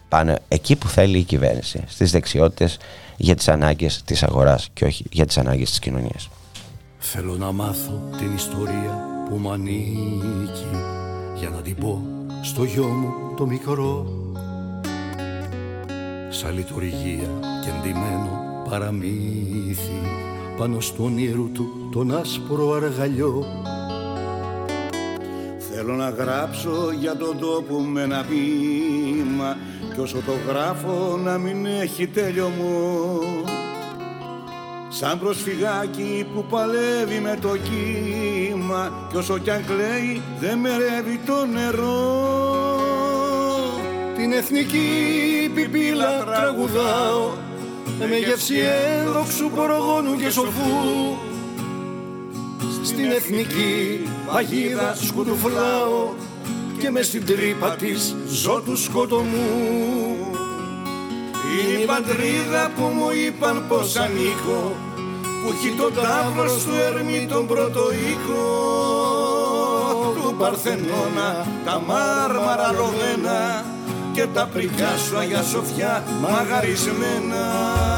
πάνε 0.09 0.39
εκεί 0.49 0.77
που 0.77 0.89
θέλει 0.89 1.19
η 1.19 1.23
κυβέρνηση, 1.23 1.85
στις 1.87 2.11
δεξιότητες 2.11 2.79
για 3.17 3.35
τις 3.35 3.49
ανάγκες 3.49 4.03
της 4.05 4.23
αγοράς 4.23 4.69
και 4.73 4.85
όχι 4.85 5.05
για 5.11 5.27
τις 5.27 5.39
ανάγκες 5.39 5.69
της 5.69 5.79
κοινωνίας. 5.79 6.29
Θέλω 7.15 7.37
να 7.37 7.53
μάθω 7.53 8.03
την 8.19 8.35
ιστορία 8.35 9.25
που 9.29 9.37
μου 9.37 9.51
ανήκει 9.51 10.67
για 11.35 11.49
να 11.49 11.63
την 11.63 11.77
πω 11.77 12.07
στο 12.43 12.65
γιο 12.65 12.87
μου 12.87 13.35
το 13.37 13.47
μικρό. 13.47 14.07
Σαν 16.29 16.55
λειτουργία 16.55 17.31
και 17.65 17.71
εντυμένο 17.79 18.65
παραμύθι 18.71 20.01
πάνω 20.59 20.81
στο 20.81 21.05
όνειρου 21.05 21.51
του 21.53 21.89
τον 21.93 22.17
άσπρο 22.17 22.73
αργαλιό. 22.73 23.45
Θέλω 25.59 25.95
να 25.95 26.09
γράψω 26.09 26.93
για 27.01 27.17
τον 27.17 27.39
τόπο 27.39 27.81
με 27.81 28.03
ένα 28.03 28.23
βήμα 28.23 29.57
κι 29.95 30.01
όσο 30.01 30.17
το 30.17 30.33
γράφω 30.49 31.17
να 31.17 31.39
μην 31.39 31.67
έχει 31.67 32.07
τέλειωμό 32.07 33.52
Σαν 34.95 35.19
προσφυγάκι 35.19 36.27
που 36.35 36.45
παλεύει 36.45 37.19
με 37.23 37.39
το 37.41 37.57
κύμα 37.57 39.09
κι 39.11 39.17
όσο 39.17 39.39
κι 39.39 39.51
αν 39.51 39.65
κλαίει 39.67 40.23
δεν 40.41 40.59
μερεύει 40.59 41.21
το 41.27 41.47
νερό. 41.47 42.81
Την 44.17 44.33
εθνική 44.33 45.51
πιπίλα 45.55 46.25
τραγουδάω 46.25 47.31
με 47.99 48.17
γεύση 48.17 48.55
ένδοξου 48.99 49.51
προγόνου 49.51 50.17
και 50.17 50.31
σοφού. 50.31 51.17
Στην 52.85 53.11
εθνική 53.11 54.01
παγίδα 54.33 54.95
σκουντουφλάω 54.95 56.09
και 56.79 56.91
μες 56.91 57.07
στην 57.07 57.27
τρύπα 57.27 57.77
της 57.77 58.17
ζω 58.29 58.63
του 58.65 58.77
σκοτωμού 58.77 60.02
είναι 61.53 61.83
η 61.83 61.87
πατρίδα 61.87 62.71
που 62.77 62.83
μου 62.83 63.09
είπαν 63.27 63.65
πως 63.69 63.97
ανήκω 63.97 64.77
που 65.43 65.49
έχει 65.55 65.71
το 65.81 65.91
τάβρο 65.91 66.55
του 66.55 66.75
Ερμή 66.87 67.27
τον 67.27 67.47
πρώτο 67.47 67.83
οίκο. 67.93 68.43
Του 70.15 70.35
Παρθενώνα 70.39 71.47
τα 71.65 71.83
μάρμαρα 71.87 72.73
ρωμένα 72.77 73.65
και 74.13 74.27
τα 74.35 74.49
πρικιά 74.53 74.97
σου 74.97 75.19
Αγιά 75.19 75.43
Σοφιά 75.43 76.05
μαγαρισμένα 76.21 77.92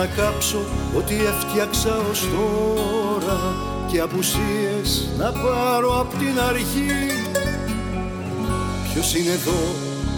να 0.00 0.06
κάψω 0.06 0.58
ό,τι 0.96 1.14
έφτιαξα 1.14 1.96
ως 2.10 2.20
τώρα 2.20 3.38
και 3.90 4.00
απουσίες 4.00 5.08
να 5.18 5.32
πάρω 5.32 6.00
απ' 6.00 6.18
την 6.18 6.40
αρχή. 6.48 6.92
Ποιος 8.92 9.14
είναι 9.14 9.30
εδώ, 9.30 9.60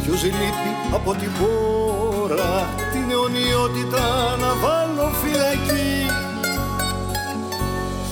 ποιος 0.02 0.22
λείπει 0.22 0.72
από 0.92 1.12
την 1.12 1.30
πόρα 1.38 2.68
την 2.92 3.10
αιωνιότητα 3.10 4.36
να 4.40 4.50
βάλω 4.62 5.10
φυλακή. 5.22 6.10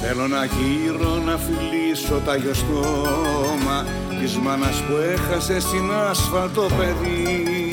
Θέλω 0.02 0.26
να 0.26 0.44
γύρω 0.44 1.14
να 1.26 1.36
φιλήσω 1.36 2.20
τα 2.24 2.34
στόμα 2.54 3.86
της 4.20 4.36
μάνας 4.36 4.76
που 4.82 4.94
έχασε 5.12 5.60
στην 5.60 5.92
άσφαλτο 6.10 6.66
παιδί. 6.76 7.72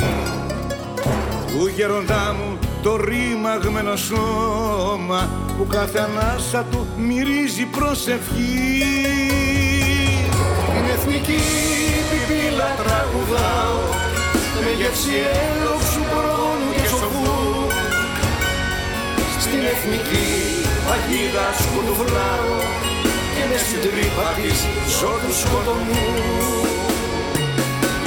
Του 1.47 1.67
γέροντά 1.75 2.35
μου 2.37 2.66
το 2.83 2.95
ρήμαγμένο 2.95 3.95
σώμα 3.95 5.29
που 5.57 5.67
κάθε 5.67 5.99
ανάσα 5.99 6.65
του 6.71 6.87
μυρίζει 6.97 7.65
προσευχή. 7.65 8.83
Την 10.73 10.85
εθνική 10.95 11.43
πιπίλα 12.09 12.69
τραγουδάω 12.81 13.79
με 14.63 14.71
γεύση 14.79 15.15
έλοξου 15.43 16.03
πρόγονου 16.11 16.69
και 16.75 16.87
σοφού. 16.87 17.35
Στην 19.43 19.61
εθνική 19.73 20.29
παγίδα 20.85 21.47
σκουλουφλάω 21.61 22.55
και 23.35 23.43
με 23.49 23.57
στην 23.63 23.79
τρύπα 23.83 24.27
της 24.37 24.59
ζω 24.97 25.13
του 25.21 25.33
σκοτωμού. 25.41 26.05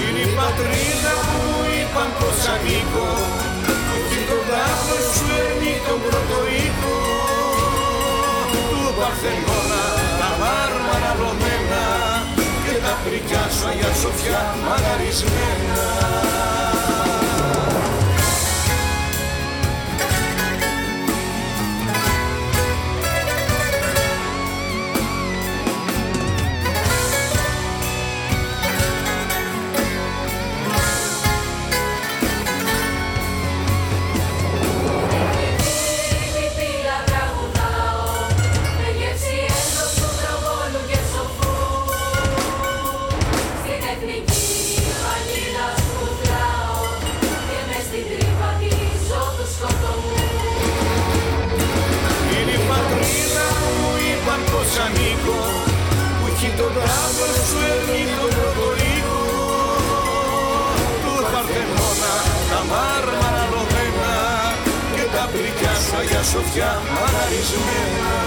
Είναι 0.02 0.20
η 0.26 0.30
πατρίδα 0.38 1.12
που 1.26 1.36
μου 1.44 1.60
είπαν 1.76 2.10
πως 2.18 2.38
ανήκω 2.54 3.10
και 3.44 3.49
τον 4.80 4.88
τάφο 4.88 4.98
σου 5.14 5.26
έρνει 5.42 5.74
τον 5.86 5.98
πρώτο 6.04 6.38
οίκο. 6.56 6.96
Του 8.70 8.82
Παρθενώνα 8.98 9.84
τα 10.20 10.30
μάρμαρα 10.40 11.12
ρωμένα 11.20 11.84
και 12.64 12.74
τα 12.84 12.94
πρικιά 13.02 13.44
σου 13.56 13.66
Αγιά 13.70 13.92
Σοφιά 14.02 14.42
μαγαρισμένα 14.66 15.84
που 56.72 56.78
έχει 56.78 56.88
τον 56.88 56.88
τάφο 56.88 57.26
σου 57.48 57.58
έρνει 57.72 58.02
τον 58.18 58.30
πρώτο 58.36 58.66
οίκο 58.84 59.18
του 61.02 61.14
Παρθενώνα 61.32 62.14
τα 62.50 62.60
μάρμαρα 62.70 63.44
ρωμένα 63.52 64.14
και 64.94 65.04
τα 65.14 65.24
πρικιά 65.32 65.74
σου 65.84 65.96
Αγιά 66.00 66.22
Σοφιά 66.22 66.70
μαγαρισμένα 66.94 68.18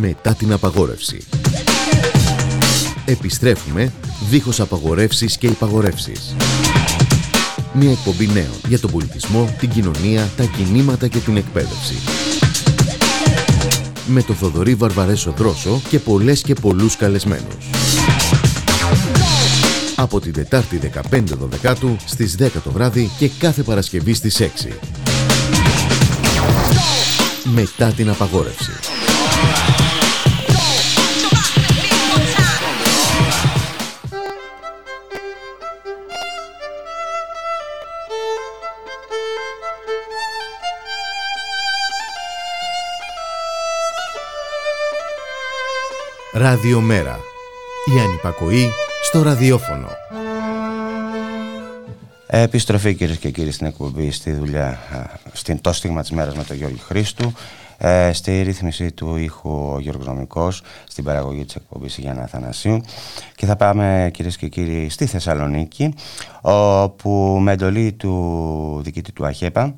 Μετά 0.00 0.34
την 0.34 0.52
απαγόρευση. 0.52 1.24
Επιστρέφουμε 3.04 3.92
δίχως 4.30 4.60
απαγορεύσεις 4.60 5.36
και 5.36 5.46
υπαγορεύσεις. 5.46 6.34
Μια 7.72 7.90
εκπομπή 7.90 8.26
νέων 8.26 8.60
για 8.68 8.78
τον 8.78 8.90
πολιτισμό, 8.90 9.54
την 9.58 9.68
κοινωνία, 9.68 10.30
τα 10.36 10.44
κινήματα 10.44 11.08
και 11.08 11.18
την 11.18 11.36
εκπαίδευση. 11.36 11.94
Με 14.06 14.22
το 14.22 14.32
Θοδωρή 14.32 14.74
Βαρβαρέσο 14.74 15.34
Δρόσο 15.36 15.80
και 15.88 15.98
πολλές 15.98 16.40
και 16.40 16.54
πολλούς 16.54 16.96
καλεσμένους. 16.96 17.70
Από 19.96 20.20
την 20.20 20.32
Τετάρτη 20.32 20.80
15 21.10 21.22
Δεκάτου 21.38 21.96
στις 22.04 22.36
10 22.38 22.48
το 22.64 22.70
βράδυ 22.70 23.10
και 23.18 23.30
κάθε 23.38 23.62
Παρασκευή 23.62 24.14
στις 24.14 24.40
6. 24.40 24.72
Μετά 27.44 27.86
την 27.86 28.10
απαγόρευση. 28.10 28.70
Ραδιομέρα. 46.40 47.18
Η 47.96 48.00
ανυπακοή 48.00 48.68
στο 49.02 49.22
ραδιόφωνο. 49.22 49.88
Επιστροφή 52.26 52.94
κυρίες 52.94 53.16
και 53.16 53.30
κύριοι 53.30 53.50
στην 53.50 53.66
εκπομπή 53.66 54.10
στη 54.10 54.32
δουλειά, 54.32 54.66
α, 54.66 55.18
στην 55.32 55.60
το 55.60 55.72
στίγμα 55.72 56.00
της 56.00 56.10
μέρας 56.10 56.34
με 56.34 56.44
τον 56.44 56.56
Γιώργη 56.56 56.78
Χρήστου. 56.78 57.32
Ε, 57.78 58.12
στη 58.12 58.42
ρύθμιση 58.42 58.92
του 58.92 59.16
ήχου 59.16 59.50
ο 59.50 59.80
Γιώργος 59.80 60.06
Νομικός, 60.06 60.62
στην 60.88 61.04
παραγωγή 61.04 61.44
της 61.44 61.54
εκπομπής 61.54 61.98
η 61.98 62.00
Γιάννα 62.00 62.22
Αθανασίου. 62.22 62.80
Και 63.34 63.46
θα 63.46 63.56
πάμε 63.56 64.10
κυρίες 64.12 64.36
και 64.36 64.48
κύριοι 64.48 64.88
στη 64.88 65.06
Θεσσαλονίκη, 65.06 65.94
όπου 66.40 67.38
με 67.40 67.52
εντολή 67.52 67.92
του 67.92 68.80
διοικητή 68.82 69.12
του 69.12 69.26
ΑΧΕΠΑ, 69.26 69.74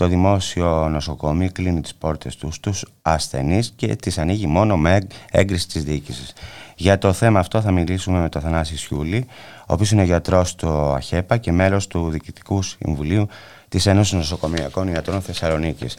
το 0.00 0.06
δημόσιο 0.06 0.88
νοσοκομείο 0.88 1.48
κλείνει 1.52 1.80
τις 1.80 1.94
πόρτες 1.94 2.36
τους 2.36 2.54
στους 2.54 2.84
ασθενείς 3.02 3.72
και 3.76 3.96
τις 3.96 4.18
ανοίγει 4.18 4.46
μόνο 4.46 4.76
με 4.76 4.98
έγκριση 5.30 5.68
της 5.68 5.84
διοίκησης. 5.84 6.32
Για 6.76 6.98
το 6.98 7.12
θέμα 7.12 7.38
αυτό 7.38 7.60
θα 7.60 7.70
μιλήσουμε 7.72 8.20
με 8.20 8.28
τον 8.28 8.40
Θανάση 8.40 8.76
Σιούλη, 8.78 9.26
ο 9.60 9.72
οποίος 9.72 9.90
είναι 9.90 10.02
γιατρός 10.02 10.48
στο 10.48 10.92
ΑΧΕΠΑ 10.96 11.36
και 11.36 11.52
μέλος 11.52 11.86
του 11.86 12.10
Διοικητικού 12.10 12.62
Συμβουλίου 12.62 13.28
της 13.68 13.86
Ένωσης 13.86 14.12
Νοσοκομειακών 14.12 14.88
Ιατρών 14.88 15.20
Θεσσαλονίκης. 15.22 15.96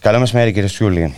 Καλό 0.00 0.18
μεσημέρι 0.18 0.52
κύριε 0.52 0.68
Σιούλη. 0.68 1.16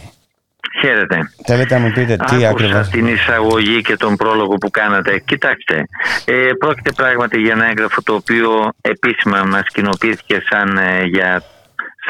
Χαίρετε. 0.81 1.33
Θέλετε 1.45 1.75
να 1.75 1.81
μου 1.81 1.93
πείτε 1.93 2.17
τι 2.17 2.47
Άκουσα 2.47 2.49
ακριβώς... 2.49 2.89
την 2.89 3.07
εισαγωγή 3.07 3.83
και 3.83 3.97
τον 3.97 4.17
πρόλογο 4.17 4.55
που 4.55 4.71
κάνατε. 4.71 5.19
Κοιτάξτε, 5.19 5.85
ε, 6.25 6.35
πρόκειται 6.59 6.93
πράγματι 6.93 7.41
για 7.41 7.53
ένα 7.53 7.67
έγγραφο 7.67 8.03
το 8.03 8.15
οποίο 8.15 8.73
επίσημα 8.81 9.43
μας 9.43 9.63
κοινοποιήθηκε 9.73 10.43
σαν, 10.51 10.77
ε, 10.77 11.05
για, 11.05 11.43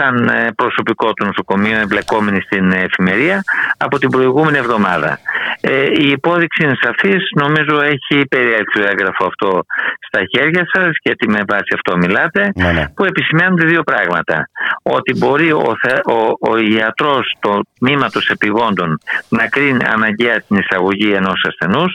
σαν 0.01 0.29
ε, 0.29 0.53
προσωπικό 0.57 1.13
του 1.13 1.25
νοσοκομείου 1.25 1.77
εμπλεκόμενη 1.83 2.41
στην 2.41 2.73
εφημερία 2.73 3.43
από 3.77 3.99
την 3.99 4.11
προηγούμενη 4.11 4.59
εβδομάδα. 4.59 5.19
Ε, 5.61 5.85
η 6.05 6.09
υπόδειξη 6.11 6.65
είναι 6.65 6.77
σαφής, 6.83 7.23
νομίζω 7.35 7.81
έχει 7.81 8.27
περιέλθει 8.29 8.81
το 8.81 8.87
έγγραφο 8.91 9.25
αυτό 9.27 9.63
στα 10.09 10.21
χέρια 10.33 10.65
σας 10.73 10.91
γιατί 11.03 11.29
με 11.29 11.41
βάση 11.49 11.71
αυτό 11.75 11.97
μιλάτε 11.97 12.53
Ναι, 12.55 12.73
ναι. 12.73 12.89
που 12.95 13.05
επισημαίνονται 13.05 13.67
δύο 13.67 13.83
πράγματα. 13.83 14.49
Ότι 14.83 15.17
μπορεί 15.19 15.53
ο, 15.53 15.73
θε- 15.83 16.07
ο, 16.07 16.51
ο 16.51 16.59
ιατρός 16.59 17.37
του 17.41 17.67
τμήματος 17.79 18.29
επιγόντων 18.29 18.99
να 19.29 19.49
κρίνει 19.49 19.85
αναγκαία 19.95 20.41
την 20.41 20.57
εισαγωγή 20.57 21.13
ενός 21.13 21.45
ασθενούς 21.49 21.93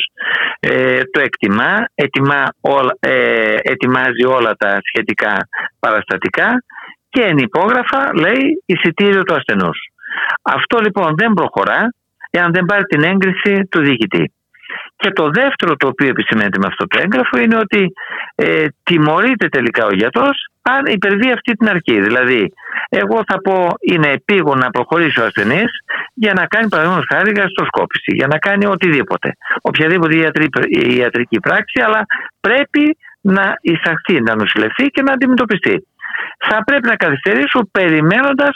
ε, 0.60 1.02
το 1.12 1.20
εκτιμά, 1.22 1.74
ετοιμά 1.96 2.44
όλα, 2.62 2.96
ε, 3.00 3.56
ετοιμάζει 3.62 4.26
όλα 4.26 4.56
τα 4.58 4.80
σχετικά 4.90 5.48
παραστατικά 5.80 6.64
και 7.16 7.24
εν 7.24 7.38
υπόγραφα 7.38 8.02
λέει 8.14 8.64
εισιτήριο 8.66 9.24
του 9.24 9.36
ασθενούς. 9.36 9.78
Αυτό 10.42 10.78
λοιπόν 10.80 11.16
δεν 11.16 11.34
προχωρά 11.34 11.94
εάν 12.30 12.52
δεν 12.52 12.66
πάρει 12.66 12.84
την 12.84 13.04
έγκριση 13.04 13.68
του 13.72 13.80
διοικητή. 13.82 14.34
Και 14.96 15.10
το 15.12 15.30
δεύτερο 15.30 15.76
το 15.76 15.88
οποίο 15.88 16.08
επισημαίνεται 16.08 16.60
με 16.60 16.68
αυτό 16.68 16.88
το 16.88 17.00
έγγραφο 17.04 17.38
είναι 17.40 17.58
ότι 17.58 17.94
ε, 18.36 18.66
τιμωρείται 18.84 19.48
τελικά 19.48 19.86
ο 19.86 19.94
γιατρός 19.94 20.38
αν 20.62 20.86
υπερβεί 20.86 21.32
αυτή 21.32 21.52
την 21.52 21.70
αρχή. 21.70 22.02
Δηλαδή, 22.02 22.54
εγώ 22.90 23.24
θα 23.28 23.38
πω 23.42 23.68
είναι 23.80 24.08
επίγον 24.08 24.58
να 24.58 24.70
προχωρήσει 24.70 25.22
ο 25.22 25.26
ασθενής 25.26 25.72
για 26.14 26.34
να 26.34 26.46
κάνει 26.46 26.68
παραδείγματος 26.68 27.08
χάρη 27.14 27.32
γαστροσκόπηση, 27.40 28.12
για 28.16 28.28
να 28.28 28.38
κάνει 28.38 28.66
οτιδήποτε. 28.66 29.32
Οποιαδήποτε 29.62 30.16
ιατρή, 30.16 30.48
ιατρική 30.98 31.40
πράξη, 31.40 31.82
αλλά 31.86 32.06
πρέπει 32.42 32.98
να 33.22 33.58
εισαχθεί, 33.62 34.22
να 34.22 34.36
νοσηλευτεί 34.36 34.86
και 34.86 35.02
να 35.02 35.12
αντιμετωπιστεί. 35.14 35.88
Θα 36.40 36.64
πρέπει 36.64 36.88
να 36.88 36.96
καθυστερήσω 36.96 37.70
περιμένοντας 37.72 38.54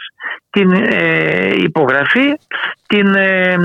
την 0.50 0.72
ε, 0.74 1.54
υπογραφή 1.56 2.34
την, 2.88 3.16
ε, 3.16 3.58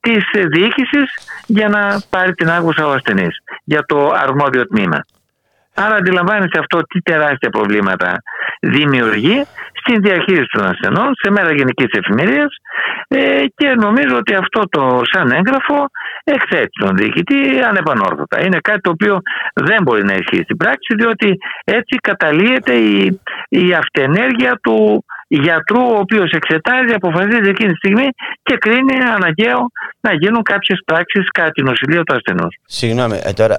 της 0.00 0.24
διοίκησης 0.46 1.10
για 1.46 1.68
να 1.68 2.02
πάρει 2.10 2.34
την 2.34 2.50
άγουσα 2.50 2.86
ο 2.86 2.90
ασθενής 2.90 3.36
για 3.64 3.84
το 3.86 4.10
αρμόδιο 4.14 4.66
τμήμα. 4.66 5.04
Άρα 5.84 5.94
αντιλαμβάνεστε 5.96 6.58
αυτό 6.58 6.78
τι 6.90 6.98
τεράστια 7.00 7.50
προβλήματα 7.50 8.22
δημιουργεί 8.60 9.44
στην 9.80 10.02
διαχείριση 10.02 10.48
των 10.52 10.64
ασθενών 10.64 11.10
σε 11.22 11.30
μέρα 11.30 11.52
γενικής 11.52 11.90
εφημερίας 12.00 12.52
ε, 13.08 13.44
και 13.54 13.68
νομίζω 13.84 14.16
ότι 14.16 14.34
αυτό 14.34 14.60
το 14.68 15.00
σαν 15.12 15.30
έγγραφο 15.30 15.78
εκθέτει 16.24 16.74
τον 16.80 16.96
διοικητή 16.96 17.40
ανεπανόρθωτα. 17.68 18.44
Είναι 18.44 18.58
κάτι 18.62 18.80
το 18.80 18.90
οποίο 18.90 19.18
δεν 19.54 19.82
μπορεί 19.82 20.04
να 20.04 20.14
ισχύει 20.14 20.42
στην 20.42 20.56
πράξη 20.56 20.94
διότι 20.94 21.38
έτσι 21.64 21.94
καταλύεται 22.08 22.74
η, 22.74 23.20
η 23.48 23.74
αυτενέργεια 23.74 24.58
του 24.62 25.04
γιατρού 25.28 25.82
ο 25.82 25.98
οποίος 25.98 26.30
εξετάζει, 26.30 26.92
αποφασίζει 26.94 27.48
εκείνη 27.48 27.70
τη 27.70 27.76
στιγμή 27.76 28.08
και 28.42 28.56
κρίνει 28.56 28.94
αναγκαίο 29.16 29.60
να 30.00 30.12
γίνουν 30.12 30.42
κάποιες 30.42 30.78
πράξεις 30.84 31.30
κατά 31.30 31.50
την 31.50 31.64
νοσηλεία 31.64 32.02
του 32.02 32.14
ασθενούς. 32.14 32.54
Συγγνώμη, 32.64 33.20
ε, 33.24 33.32
τώρα 33.32 33.56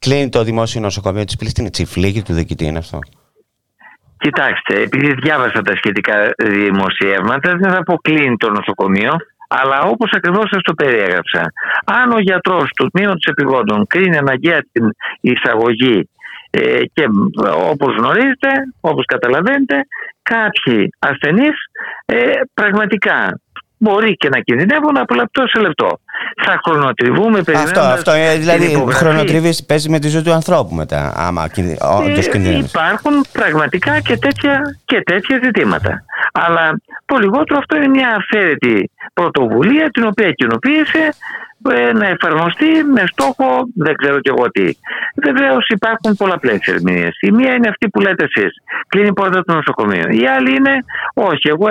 κλείνει 0.00 0.28
το 0.28 0.42
δημόσιο 0.42 0.80
νοσοκομείο 0.80 1.24
της 1.24 1.36
Πύλης, 1.36 1.52
την 1.52 1.70
τσιφλίκη 1.70 2.22
του 2.22 2.32
διοικητή 2.32 2.64
είναι 2.64 2.78
αυτό. 2.78 2.98
Κοιτάξτε, 4.18 4.80
επειδή 4.82 5.12
διάβασα 5.12 5.60
τα 5.62 5.76
σχετικά 5.76 6.14
δημοσιεύματα, 6.36 7.56
δεν 7.56 7.70
θα 7.72 7.82
πω 7.82 7.96
κλείνει 7.96 8.36
το 8.36 8.50
νοσοκομείο, 8.50 9.12
αλλά 9.48 9.80
όπως 9.80 10.10
ακριβώς 10.16 10.48
σας 10.50 10.62
το 10.62 10.74
περιέγραψα. 10.74 11.52
Αν 11.84 12.12
ο 12.12 12.18
γιατρός 12.18 12.70
του 12.76 12.90
τμήματος 12.90 13.24
επιγόντων 13.24 13.86
κρίνει 13.86 14.16
αναγκαία 14.16 14.60
την 14.72 14.84
εισαγωγή 15.20 16.08
ε, 16.50 16.84
και 16.92 17.04
όπως 17.70 17.94
γνωρίζετε, 17.96 18.48
όπως 18.80 19.04
καταλαβαίνετε, 19.04 19.86
κάποιοι 20.22 20.88
ασθενείς 20.98 21.56
ε, 22.04 22.16
πραγματικά 22.54 23.40
μπορεί 23.82 24.16
και 24.16 24.28
να 24.28 24.40
κινδυνεύουν 24.40 24.96
από 24.96 25.14
λεπτό 25.14 25.46
σε 25.46 25.60
λεπτό. 25.60 26.00
Θα 26.44 26.60
χρονοτριβούμε 26.64 27.38
Αυτό, 27.38 27.44
περιμένοντας 27.52 27.92
αυτό 27.98 28.10
ε, 28.10 28.32
την 28.32 28.40
δηλαδή 28.40 28.64
υπογραφή. 28.72 29.04
χρονοτριβής 29.04 29.64
παίζει 29.64 29.88
με 29.90 29.98
τη 29.98 30.08
ζωή 30.08 30.22
του 30.22 30.32
ανθρώπου 30.32 30.74
μετά, 30.74 31.12
άμα 31.16 31.48
κινδυ- 31.48 31.82
όντως 31.82 32.26
Ε, 32.26 32.30
κινδυνεύεις. 32.30 32.70
Υπάρχουν 32.70 33.14
πραγματικά 33.32 34.00
και 34.00 34.16
τέτοια, 34.16 34.60
και 34.84 35.02
τέτοια 35.02 35.40
ζητήματα. 35.44 36.04
Αλλά 36.32 36.80
το 37.04 37.16
λιγότερο 37.16 37.58
αυτό 37.58 37.76
είναι 37.76 37.88
μια 37.88 38.08
αυθαίρετη 38.18 38.90
πρωτοβουλία 39.14 39.90
την 39.90 40.04
οποία 40.06 40.30
κοινοποίησε 40.32 41.14
ε, 41.70 41.92
να 41.92 42.06
εφαρμοστεί 42.06 42.66
με 42.94 43.02
στόχο 43.12 43.46
δεν 43.74 43.94
ξέρω 43.96 44.20
κι 44.20 44.28
εγώ 44.36 44.50
τι. 44.50 44.66
Βεβαίως 45.26 45.68
υπάρχουν 45.68 46.16
πολλαπλέ 46.16 46.58
ερμηνείε. 46.66 47.08
Η 47.20 47.30
μία 47.30 47.52
είναι 47.54 47.68
αυτή 47.68 47.88
που 47.88 48.00
λέτε 48.00 48.24
εσείς. 48.34 48.52
Κλείνει 48.88 49.08
η 49.08 49.12
πόρτα 49.12 49.42
του 49.42 49.52
νοσοκομείου. 49.54 50.08
Η 50.10 50.26
άλλη 50.36 50.50
είναι 50.54 50.74
όχι. 51.14 51.48
Εγώ 51.48 51.66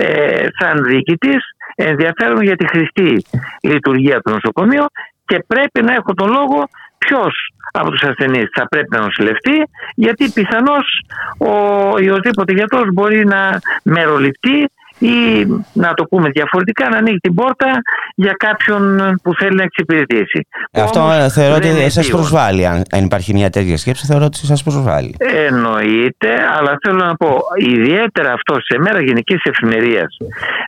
ε, 0.00 0.06
ε, 0.06 0.48
σαν 0.58 0.84
διοικητής 0.84 1.42
ενδιαφέρομαι 1.74 2.44
για 2.44 2.56
τη 2.56 2.66
χρηστή 2.68 3.24
λειτουργία 3.62 4.20
του 4.20 4.30
νοσοκομείου 4.30 4.84
και 5.24 5.44
πρέπει 5.46 5.82
να 5.82 5.94
έχω 5.94 6.14
τον 6.14 6.30
λόγο 6.30 6.68
ποιος 6.98 7.52
από 7.72 7.90
τους 7.90 8.02
ασθενείς 8.02 8.48
θα 8.52 8.68
πρέπει 8.68 8.88
να 8.90 9.00
νοσηλευτεί 9.00 9.62
γιατί 9.94 10.30
πιθανώς 10.30 11.04
ο 11.38 11.52
οποιοδήποτε 11.88 12.52
γιατρός 12.52 12.92
μπορεί 12.92 13.26
να 13.26 13.60
μεροληπτεί 13.82 14.68
ή 15.00 15.46
να 15.72 15.94
το 15.94 16.04
πούμε 16.04 16.28
διαφορετικά 16.28 16.88
να 16.88 16.96
ανοίγει 16.96 17.18
την 17.18 17.34
πόρτα 17.34 17.66
για 18.14 18.32
κάποιον 18.32 18.82
που 19.22 19.34
θέλει 19.34 19.56
να 19.56 19.62
εξυπηρετήσει. 19.62 20.46
Αυτό 20.72 21.00
Όμως 21.00 21.16
ε, 21.16 21.28
θεωρώ 21.28 21.58
δεν 21.58 21.70
ότι 21.70 21.80
είναι 21.80 21.88
σας 21.88 21.96
επίγον. 22.04 22.20
προσβάλλει. 22.20 22.66
Αν, 22.66 22.82
αν 22.92 23.04
υπάρχει 23.04 23.32
μια 23.34 23.50
τέτοια 23.50 23.76
σκέψη, 23.76 24.06
θεωρώ 24.06 24.24
ότι 24.24 24.36
σας 24.36 24.62
προσβάλλει. 24.62 25.16
Εννοείται, 25.18 26.28
αλλά 26.58 26.78
θέλω 26.82 27.04
να 27.04 27.16
πω, 27.16 27.38
ιδιαίτερα 27.56 28.32
αυτό 28.32 28.54
σε 28.60 28.78
μέρα 28.78 29.02
γενικής 29.02 29.42
εφημερίας 29.42 30.16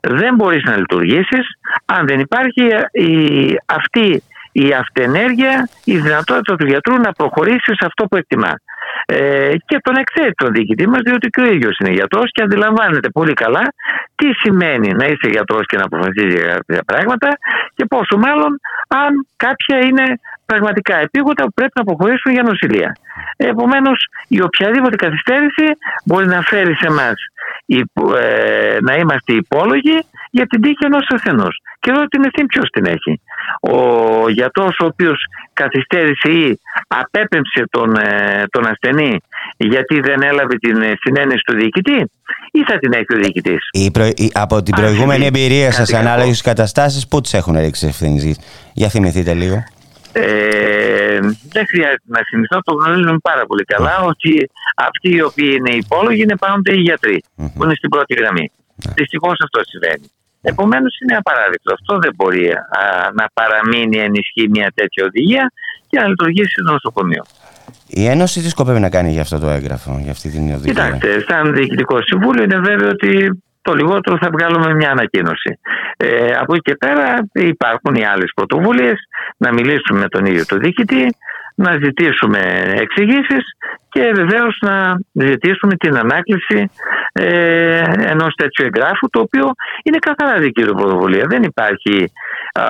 δεν 0.02 0.34
μπορείς 0.34 0.62
να 0.64 0.76
λειτουργήσεις 0.76 1.46
αν 1.84 2.06
δεν 2.06 2.20
υπάρχει 2.20 2.62
η, 2.92 3.16
αυτή 3.66 4.22
η 4.52 4.72
αυτενέργεια, 4.72 5.68
η 5.84 5.98
δυνατότητα 5.98 6.54
του 6.54 6.66
γιατρού 6.66 6.96
να 6.96 7.12
προχωρήσει 7.12 7.72
σε 7.78 7.84
αυτό 7.86 8.04
που 8.04 8.16
εκτιμά. 8.16 8.54
Ε, 9.06 9.54
και 9.66 9.78
τον 9.82 9.96
εκθέτει 9.96 10.34
τον 10.34 10.52
διοικητή 10.52 10.88
μας 10.88 11.00
διότι 11.04 11.28
και 11.28 11.40
ο 11.40 11.44
ίδιος 11.44 11.78
είναι 11.78 11.90
γιατρός 11.90 12.30
και 12.32 12.42
αντιλαμβάνεται 12.42 13.08
πολύ 13.08 13.32
καλά 13.32 13.72
τι 14.14 14.32
σημαίνει 14.32 14.92
να 14.92 15.04
είσαι 15.04 15.28
γιατρός 15.30 15.66
και 15.66 15.76
να 15.76 15.84
αποφασίζεις 15.84 16.34
για 16.34 16.46
κάποια 16.66 16.82
πράγματα 16.86 17.28
και 17.74 17.84
πόσο 17.84 18.16
μάλλον 18.16 18.60
αν 18.88 19.26
κάποια 19.36 19.78
είναι 19.78 20.04
πραγματικά 20.46 20.96
επίγοντα 20.96 21.44
που 21.44 21.52
πρέπει 21.54 21.72
να 21.74 21.84
προχωρήσουν 21.84 22.32
για 22.32 22.42
νοσηλεία. 22.42 22.96
Επομένως, 23.36 24.06
η 24.28 24.42
οποιαδήποτε 24.42 24.96
καθυστέρηση 24.96 25.66
μπορεί 26.04 26.26
να 26.26 26.40
φέρει 26.40 26.74
σε 26.74 26.86
εμά 26.86 27.10
να 28.80 28.94
είμαστε 28.94 29.32
υπόλογοι 29.32 29.98
για 30.36 30.46
την 30.46 30.60
τύχη 30.62 30.84
ενός 30.90 31.06
ασθενούς. 31.14 31.54
Και 31.80 31.90
εδώ 31.90 32.02
την 32.12 32.24
ευθύνη 32.24 32.46
ποιος 32.46 32.68
την 32.74 32.84
έχει. 32.86 33.12
Ο 33.60 33.78
γιατρός 34.28 34.74
ο 34.82 34.86
οποίος 34.92 35.18
καθυστέρησε 35.52 36.28
ή 36.42 36.58
απέπεμψε 37.00 37.62
τον, 37.70 37.96
ε, 37.96 38.44
τον 38.50 38.66
ασθενή 38.66 39.16
γιατί 39.56 40.00
δεν 40.00 40.22
έλαβε 40.22 40.54
την 40.56 40.82
ε, 40.82 40.92
συνένεση 41.00 41.42
του 41.46 41.54
διοικητή 41.54 42.10
ή 42.52 42.64
θα 42.68 42.78
την 42.78 42.92
έχει 42.92 43.14
ο 43.14 43.16
διοικητής. 43.16 43.68
Η 43.72 43.90
προ- 43.90 44.18
η- 44.20 44.30
από 44.34 44.62
την 44.62 44.74
προηγούμενη 44.74 45.26
εμπειρία 45.26 45.70
σας, 45.72 45.78
κάτι 45.78 45.92
κακό. 45.92 46.04
ανάλογες 46.08 46.40
καταστάσεις, 46.40 47.08
πού 47.08 47.20
τις 47.20 47.34
έχουν 47.34 47.56
ρίξει 47.58 47.86
ευθύνη. 47.86 48.34
Για 48.72 48.88
θυμηθείτε 48.88 49.34
λίγο. 49.34 49.64
Ε, 50.12 51.18
δεν 51.54 51.64
χρειάζεται 51.70 52.08
να 52.16 52.20
θυμηθώ, 52.30 52.60
το 52.60 52.72
γνωρίζουμε 52.74 53.18
πάρα 53.22 53.46
πολύ 53.46 53.64
καλά 53.64 53.96
ότι 54.00 54.50
αυτοί 54.76 55.08
οι 55.16 55.22
οποίοι 55.22 55.54
είναι 55.58 55.70
υπόλογοι 55.76 56.22
είναι 56.22 56.36
πάντοτε 56.36 56.72
οι 56.74 56.80
γιατροί 56.80 57.22
που 57.54 57.64
είναι 57.64 57.74
στην 57.74 57.88
πρώτη 57.90 58.14
γραμμή. 58.14 58.50
Δυστυχώς 58.94 59.36
αυτό 59.44 59.60
συμβαίνει. 59.64 60.10
Επομένως 60.42 60.98
είναι 61.00 61.16
απαράδεκτο. 61.16 61.72
Αυτό 61.72 61.98
δεν 61.98 62.12
μπορεί 62.16 62.52
α, 62.52 62.58
να 63.14 63.26
παραμείνει 63.38 63.98
ενισχύει 63.98 64.48
μια 64.48 64.72
τέτοια 64.74 65.04
οδηγία 65.04 65.52
και 65.88 65.98
να 66.00 66.06
λειτουργήσει 66.08 66.50
στο 66.60 66.72
νοσοκομείο. 66.72 67.24
Η 67.86 68.06
Ένωση 68.06 68.40
τι 68.40 68.48
σκοπεύει 68.48 68.80
να 68.80 68.90
κάνει 68.90 69.10
για 69.12 69.20
αυτό 69.20 69.38
το 69.38 69.48
έγγραφο, 69.48 69.98
για 70.02 70.10
αυτή 70.10 70.30
την 70.30 70.54
οδηγία; 70.54 70.72
Κοιτάξτε, 70.72 71.24
σαν 71.28 71.54
διοικητικό 71.54 72.02
συμβούλιο 72.02 72.42
είναι 72.42 72.58
βέβαιο 72.58 72.88
ότι 72.88 73.42
το 73.62 73.74
λιγότερο 73.74 74.16
θα 74.20 74.28
βγάλουμε 74.32 74.74
μια 74.74 74.90
ανακοίνωση. 74.90 75.58
Ε, 75.96 76.32
από 76.32 76.54
εκεί 76.54 76.62
και 76.62 76.76
πέρα 76.76 77.28
υπάρχουν 77.32 77.94
οι 77.94 78.04
άλλες 78.04 78.32
πρωτοβουλίες 78.34 78.98
να 79.36 79.52
μιλήσουμε 79.52 79.98
με 79.98 80.08
τον 80.08 80.24
ίδιο 80.24 80.46
τον 80.46 80.58
διοικητή, 80.58 81.16
να 81.54 81.72
ζητήσουμε 81.82 82.38
εξηγήσεις 82.76 83.44
και 83.88 84.12
βεβαίως 84.14 84.58
να 84.60 84.98
ζητήσουμε 85.12 85.74
την 85.76 85.96
ανάκληση 85.96 86.70
ε, 87.12 87.82
ενός 87.96 88.34
τέτοιου 88.34 88.64
εγγράφου 88.64 89.08
το 89.10 89.20
οποίο 89.20 89.50
είναι 89.82 89.98
καθαρά 89.98 90.38
δική 90.40 90.62
του 90.64 90.74
πρωτοβουλία. 90.74 91.24
Δεν 91.28 91.42
υπάρχει 91.42 92.12
α, 92.52 92.64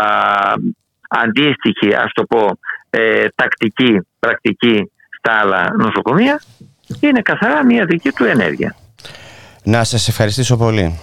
αντίστοιχη, 1.09 1.95
ας 1.95 2.13
το 2.13 2.25
πω, 2.25 2.59
ε, 2.91 3.27
τακτική, 3.35 4.01
πρακτική 4.19 4.91
στα 5.19 5.33
άλλα 5.33 5.75
νοσοκομεία. 5.79 6.41
Είναι 7.01 7.21
καθαρά 7.21 7.65
μια 7.65 7.85
δική 7.85 8.11
του 8.11 8.25
ενέργεια. 8.25 8.75
Να 9.65 9.85
σας 9.85 10.09
ευχαριστήσω 10.09 10.57
πολύ. 10.57 11.01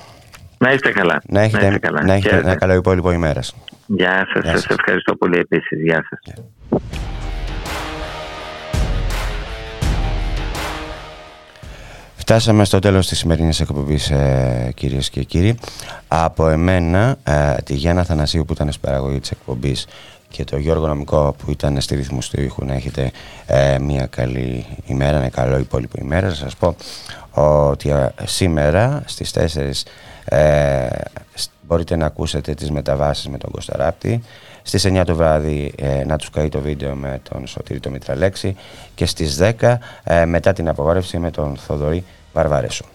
Να 0.57 0.71
είστε 0.71 0.91
καλά. 0.91 1.21
Να 1.27 1.41
έχετε, 1.41 1.65
είστε 1.65 1.79
καλά. 1.79 2.03
να 2.03 2.13
έχετε 2.13 2.29
Χαίρετε. 2.29 2.49
ένα 2.49 2.57
καλό 2.59 2.73
υπόλοιπο 2.73 3.11
ημέρας. 3.11 3.55
Γεια 3.85 4.27
σας, 4.33 4.43
Γεια 4.43 4.51
σας 4.51 4.61
σας. 4.61 4.75
ευχαριστώ 4.77 5.15
πολύ 5.15 5.37
επίσης. 5.37 5.81
Γεια 5.81 6.05
σας. 6.09 6.43
Φτάσαμε 12.29 12.65
στο 12.65 12.79
τέλος 12.79 13.07
της 13.07 13.17
σημερινής 13.17 13.59
εκπομπής 13.59 14.09
ε, 14.09 14.71
κυρίες 14.75 15.09
και 15.09 15.23
κύριοι. 15.23 15.57
Από 16.07 16.49
εμένα, 16.49 17.15
ε, 17.23 17.55
τη 17.63 17.73
Γιάννα 17.73 18.03
Θανασίου 18.03 18.45
που 18.45 18.53
ήταν 18.53 18.69
στην 18.71 18.81
παραγωγή 18.81 19.19
της 19.19 19.31
εκπομπής 19.31 19.87
και 20.29 20.43
το 20.43 20.57
Γιώργο 20.57 20.87
Νομικό 20.87 21.35
που 21.37 21.51
ήταν 21.51 21.81
στη 21.81 21.95
ρύθμους 21.95 22.29
του 22.29 22.41
ήχου 22.41 22.65
να 22.65 22.73
έχετε 22.73 23.11
ε, 23.45 23.79
μια 23.79 24.05
καλή 24.05 24.65
ημέρα, 24.85 25.17
ένα 25.17 25.29
καλό 25.29 25.57
υπόλοιπο 25.57 25.97
ημέρα. 26.01 26.27
Να 26.27 26.33
σας 26.33 26.55
πω 26.55 26.75
ότι 27.63 27.89
ε, 27.89 28.09
σήμερα 28.23 29.03
στις 29.05 29.33
4 29.35 30.35
ε, 30.35 30.87
σ- 31.33 31.49
μπορείτε 31.67 31.95
να 31.95 32.05
ακούσετε 32.05 32.53
τις 32.53 32.71
μεταβάσεις 32.71 33.27
με 33.27 33.37
τον 33.37 33.51
Κωνσταράπτη. 33.51 34.21
Στις 34.61 34.85
9 34.87 35.03
το 35.05 35.15
βράδυ 35.15 35.73
ε, 35.77 36.03
να 36.05 36.17
τους 36.17 36.29
καεί 36.29 36.49
το 36.49 36.59
βίντεο 36.59 36.95
με 36.95 37.19
τον 37.29 37.47
Σωτήρη 37.47 37.79
το 37.79 37.89
Μητραλέξη 37.89 38.55
και 38.95 39.05
στις 39.05 39.39
10 39.59 39.75
ε, 40.03 40.25
μετά 40.25 40.53
την 40.53 40.69
απογόρευση 40.69 41.17
με 41.17 41.31
τον 41.31 41.57
Θοδωρή 41.57 42.03
Βαρβαρέσο. 42.39 42.85